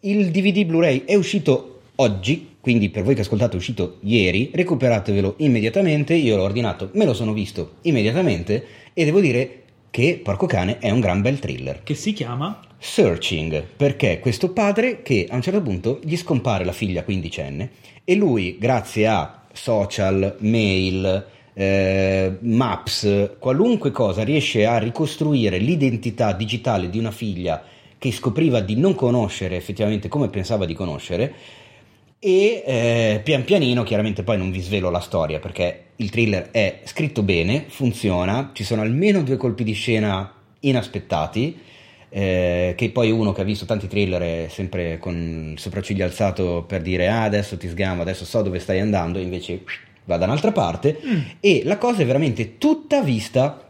Il 0.00 0.30
DVD 0.30 0.64
Blu-ray 0.64 1.02
è 1.04 1.16
uscito 1.16 1.80
oggi, 1.96 2.50
quindi 2.60 2.90
per 2.90 3.02
voi 3.02 3.16
che 3.16 3.22
ascoltate 3.22 3.54
è 3.54 3.56
uscito 3.56 3.96
ieri, 4.02 4.50
recuperatevelo 4.54 5.34
immediatamente. 5.38 6.14
Io 6.14 6.36
l'ho 6.36 6.44
ordinato, 6.44 6.90
me 6.92 7.04
lo 7.04 7.12
sono 7.12 7.32
visto 7.32 7.72
immediatamente 7.82 8.64
e 8.92 9.04
devo 9.04 9.18
dire 9.18 9.62
che, 9.94 10.20
porco 10.20 10.46
cane, 10.46 10.78
è 10.80 10.90
un 10.90 10.98
gran 10.98 11.22
bel 11.22 11.38
thriller. 11.38 11.84
Che 11.84 11.94
si 11.94 12.12
chiama? 12.14 12.58
Searching, 12.76 13.62
perché 13.76 14.18
questo 14.18 14.50
padre 14.50 15.02
che 15.02 15.28
a 15.30 15.36
un 15.36 15.40
certo 15.40 15.62
punto 15.62 16.00
gli 16.02 16.16
scompare 16.16 16.64
la 16.64 16.72
figlia 16.72 17.04
quindicenne 17.04 17.70
e 18.02 18.16
lui, 18.16 18.58
grazie 18.58 19.06
a 19.06 19.42
social, 19.52 20.34
mail, 20.40 21.24
eh, 21.54 22.38
maps, 22.40 23.36
qualunque 23.38 23.92
cosa, 23.92 24.24
riesce 24.24 24.66
a 24.66 24.78
ricostruire 24.78 25.58
l'identità 25.58 26.32
digitale 26.32 26.90
di 26.90 26.98
una 26.98 27.12
figlia 27.12 27.62
che 27.96 28.10
scopriva 28.10 28.58
di 28.58 28.74
non 28.74 28.96
conoscere 28.96 29.54
effettivamente 29.54 30.08
come 30.08 30.28
pensava 30.28 30.64
di 30.64 30.74
conoscere 30.74 31.34
e 32.18 32.64
eh, 32.66 33.20
pian 33.22 33.44
pianino, 33.44 33.84
chiaramente 33.84 34.24
poi 34.24 34.38
non 34.38 34.50
vi 34.50 34.60
svelo 34.60 34.90
la 34.90 34.98
storia 34.98 35.38
perché 35.38 35.83
il 35.96 36.10
thriller 36.10 36.50
è 36.50 36.80
scritto 36.84 37.22
bene, 37.22 37.64
funziona, 37.68 38.50
ci 38.52 38.64
sono 38.64 38.82
almeno 38.82 39.22
due 39.22 39.36
colpi 39.36 39.64
di 39.64 39.72
scena 39.72 40.32
inaspettati, 40.60 41.58
eh, 42.08 42.74
che 42.76 42.90
poi 42.90 43.10
uno 43.10 43.32
che 43.32 43.40
ha 43.40 43.44
visto 43.44 43.64
tanti 43.64 43.88
thriller 43.88 44.22
è 44.22 44.46
sempre 44.48 44.98
con 44.98 45.52
il 45.52 45.58
sopracciglio 45.58 46.04
alzato 46.04 46.64
per 46.66 46.80
dire 46.82 47.08
ah 47.08 47.22
adesso 47.22 47.56
ti 47.56 47.68
sgamo, 47.68 48.02
adesso 48.02 48.24
so 48.24 48.42
dove 48.42 48.58
stai 48.58 48.80
andando, 48.80 49.18
invece 49.18 49.62
va 50.04 50.16
da 50.16 50.26
un'altra 50.26 50.52
parte. 50.52 50.98
E 51.40 51.62
la 51.64 51.78
cosa 51.78 52.02
è 52.02 52.06
veramente 52.06 52.58
tutta 52.58 53.02
vista 53.02 53.64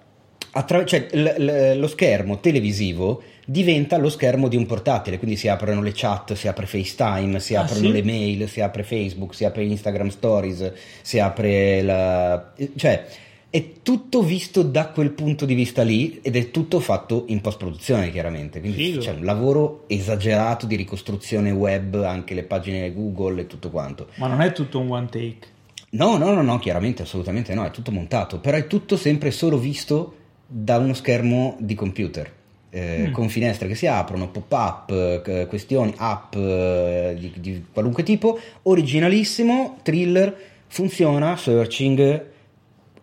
attra- 0.55 0.85
cioè 0.85 1.09
l- 1.13 1.23
l- 1.43 1.79
lo 1.79 1.87
schermo 1.87 2.41
televisivo 2.41 3.23
diventa 3.47 3.99
lo 3.99 4.09
schermo 4.09 4.49
di 4.49 4.57
un 4.57 4.65
portatile, 4.67 5.19
quindi 5.19 5.37
si 5.37 5.49
aprono 5.49 5.83
le 5.83 5.93
chat, 5.95 6.33
si 6.33 6.49
apre 6.49 6.65
FaceTime, 6.67 7.39
si 7.41 7.55
Ah, 7.55 7.61
aprono 7.61 7.87
sì? 7.89 7.93
le 7.93 8.03
mail, 8.03 8.49
si 8.49 8.61
apre 8.63 8.83
Facebook, 8.83 9.35
si 9.35 9.45
apre 9.45 9.65
Instagram 9.65 10.09
Stories, 10.09 10.73
si 11.03 11.19
apre 11.19 11.83
la... 11.83 12.53
cioè 12.77 13.05
è 13.51 13.83
tutto 13.83 14.23
visto 14.23 14.63
da 14.63 14.89
quel 14.89 15.11
punto 15.11 15.45
di 15.45 15.55
vista 15.55 15.83
lì 15.83 16.19
ed 16.23 16.35
è 16.35 16.51
tutto 16.51 16.81
fatto 16.81 17.25
in 17.29 17.41
post-produzione 17.41 18.11
chiaramente, 18.11 18.59
quindi 18.61 18.83
Figo. 18.83 19.01
c'è 19.01 19.13
un 19.13 19.25
lavoro 19.25 19.85
esagerato 19.87 20.67
di 20.67 20.75
ricostruzione 20.75 21.51
web, 21.53 22.03
anche 22.03 22.35
le 22.35 22.43
pagine 22.43 22.93
Google 22.93 23.43
e 23.43 23.47
tutto 23.47 23.71
quanto. 23.71 24.09
Ma 24.17 24.27
non 24.27 24.41
è 24.41 24.51
tutto 24.53 24.81
un 24.81 24.91
one 24.91 25.07
take. 25.09 25.47
No, 25.91 26.17
no, 26.17 26.33
no, 26.33 26.43
no, 26.43 26.59
chiaramente, 26.59 27.03
assolutamente 27.03 27.55
no, 27.55 27.65
è 27.65 27.71
tutto 27.71 27.93
montato, 27.93 28.41
però 28.41 28.57
è 28.57 28.67
tutto 28.67 28.97
sempre 28.97 29.31
solo 29.31 29.57
visto 29.59 30.15
da 30.57 30.77
uno 30.79 30.95
schermo 30.95 31.57
di 31.59 31.75
computer, 31.75 32.31
eh, 32.71 33.09
Mm. 33.09 33.13
con 33.13 33.29
finestre 33.29 33.67
che 33.67 33.75
si 33.75 33.89
aprono, 33.89 34.29
pop-up, 34.29 35.27
eh, 35.27 35.47
questioni, 35.49 35.93
app 35.97 36.35
eh, 36.37 37.17
di, 37.19 37.33
di 37.37 37.65
qualunque 37.73 38.05
tipo, 38.05 38.39
originalissimo, 38.63 39.79
thriller, 39.83 40.33
funziona, 40.69 41.37
searching, 41.37 42.25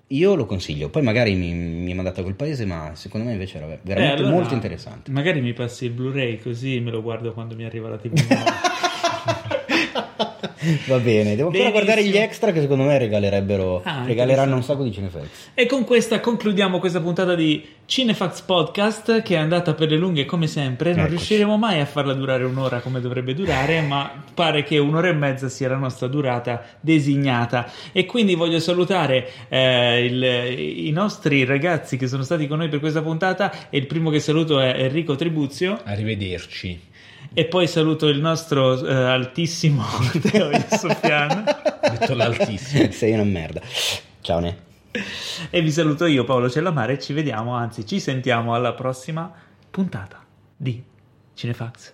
io 0.07 0.35
lo 0.35 0.45
consiglio, 0.45 0.87
poi 0.89 1.01
magari 1.01 1.35
mi, 1.35 1.53
mi 1.53 1.93
mandate 1.93 2.21
a 2.21 2.23
quel 2.23 2.35
paese, 2.35 2.65
ma 2.65 2.91
secondo 2.95 3.25
me 3.27 3.33
invece 3.33 3.57
era 3.57 3.65
ver- 3.65 3.79
veramente 3.81 4.21
Eh, 4.21 4.25
allora, 4.25 4.39
molto 4.39 4.53
interessante. 4.53 5.11
Magari 5.11 5.41
mi 5.41 5.51
passi 5.53 5.85
il 5.85 5.91
Blu-ray 5.91 6.39
così 6.39 6.79
me 6.79 6.91
lo 6.91 7.01
guardo 7.01 7.33
quando 7.33 7.55
mi 7.55 7.65
arriva 7.65 7.89
la 7.89 7.97
TV. 7.97 8.13
Va 10.87 10.97
bene, 10.97 11.35
devo 11.35 11.47
ancora 11.49 11.49
Benissimo. 11.49 11.71
guardare 11.71 12.03
gli 12.05 12.17
extra 12.17 12.51
che 12.51 12.61
secondo 12.61 12.83
me 12.83 12.97
regalerebbero, 12.97 13.81
Ah, 13.83 14.03
regaleranno 14.05 14.55
un 14.55 14.63
sacco 14.63 14.83
di 14.83 14.91
cinefilm. 14.91 15.27
E 15.53 15.65
con 15.65 15.83
questa 15.85 16.19
concludiamo 16.19 16.79
questa 16.79 16.99
puntata 17.01 17.35
di 17.35 17.63
Cinefax 17.85 18.41
Podcast 18.41 19.21
che 19.21 19.35
è 19.35 19.37
andata 19.37 19.73
per 19.73 19.89
le 19.89 19.97
lunghe 19.97 20.25
come 20.25 20.47
sempre. 20.47 20.89
Non 20.91 20.99
Eccoci. 20.99 21.15
riusciremo 21.15 21.57
mai 21.57 21.79
a 21.79 21.85
farla 21.85 22.13
durare 22.13 22.43
un'ora 22.45 22.79
come 22.79 23.01
dovrebbe 23.01 23.33
durare, 23.33 23.81
ma 23.81 24.23
pare 24.33 24.63
che 24.63 24.77
un'ora 24.77 25.09
e 25.09 25.13
mezza 25.13 25.49
sia 25.49 25.67
la 25.69 25.75
nostra 25.77 26.07
durata 26.07 26.63
designata. 26.79 27.69
E 27.91 28.05
quindi 28.05 28.35
voglio 28.35 28.59
salutare 28.59 29.29
eh, 29.49 30.05
il- 30.05 30.85
i 30.87 30.91
nostri 30.91 31.43
ragazzi 31.43 31.97
che 31.97 32.07
sono 32.07 32.23
stati 32.23 32.47
con 32.47 32.59
noi 32.59 32.69
per 32.69 32.79
questa 32.79 33.01
puntata. 33.01 33.69
E 33.69 33.77
il 33.77 33.85
primo 33.87 34.09
che 34.09 34.19
saluto 34.19 34.59
è 34.59 34.73
Enrico 34.77 35.15
Tribuzio. 35.15 35.79
Arrivederci. 35.83 36.89
E 37.33 37.45
poi 37.45 37.65
saluto 37.67 38.07
il 38.07 38.19
nostro 38.19 38.85
eh, 38.85 38.93
altissimo 38.93 39.85
Teo 40.21 40.51
Sofian. 40.69 41.45
Ho 41.81 41.89
detto 41.89 42.13
l'altissimo. 42.13 42.91
Sei 42.91 43.13
una 43.13 43.23
merda. 43.23 43.61
Ciao 44.19 44.39
Ne. 44.39 44.69
E 45.49 45.61
vi 45.61 45.71
saluto 45.71 46.05
io, 46.05 46.25
Paolo 46.25 46.49
Cellamare. 46.49 46.99
Ci 46.99 47.13
vediamo, 47.13 47.53
anzi, 47.55 47.85
ci 47.85 48.01
sentiamo 48.01 48.53
alla 48.53 48.73
prossima 48.73 49.31
puntata 49.69 50.21
di 50.57 50.83
Cinefax 51.33 51.93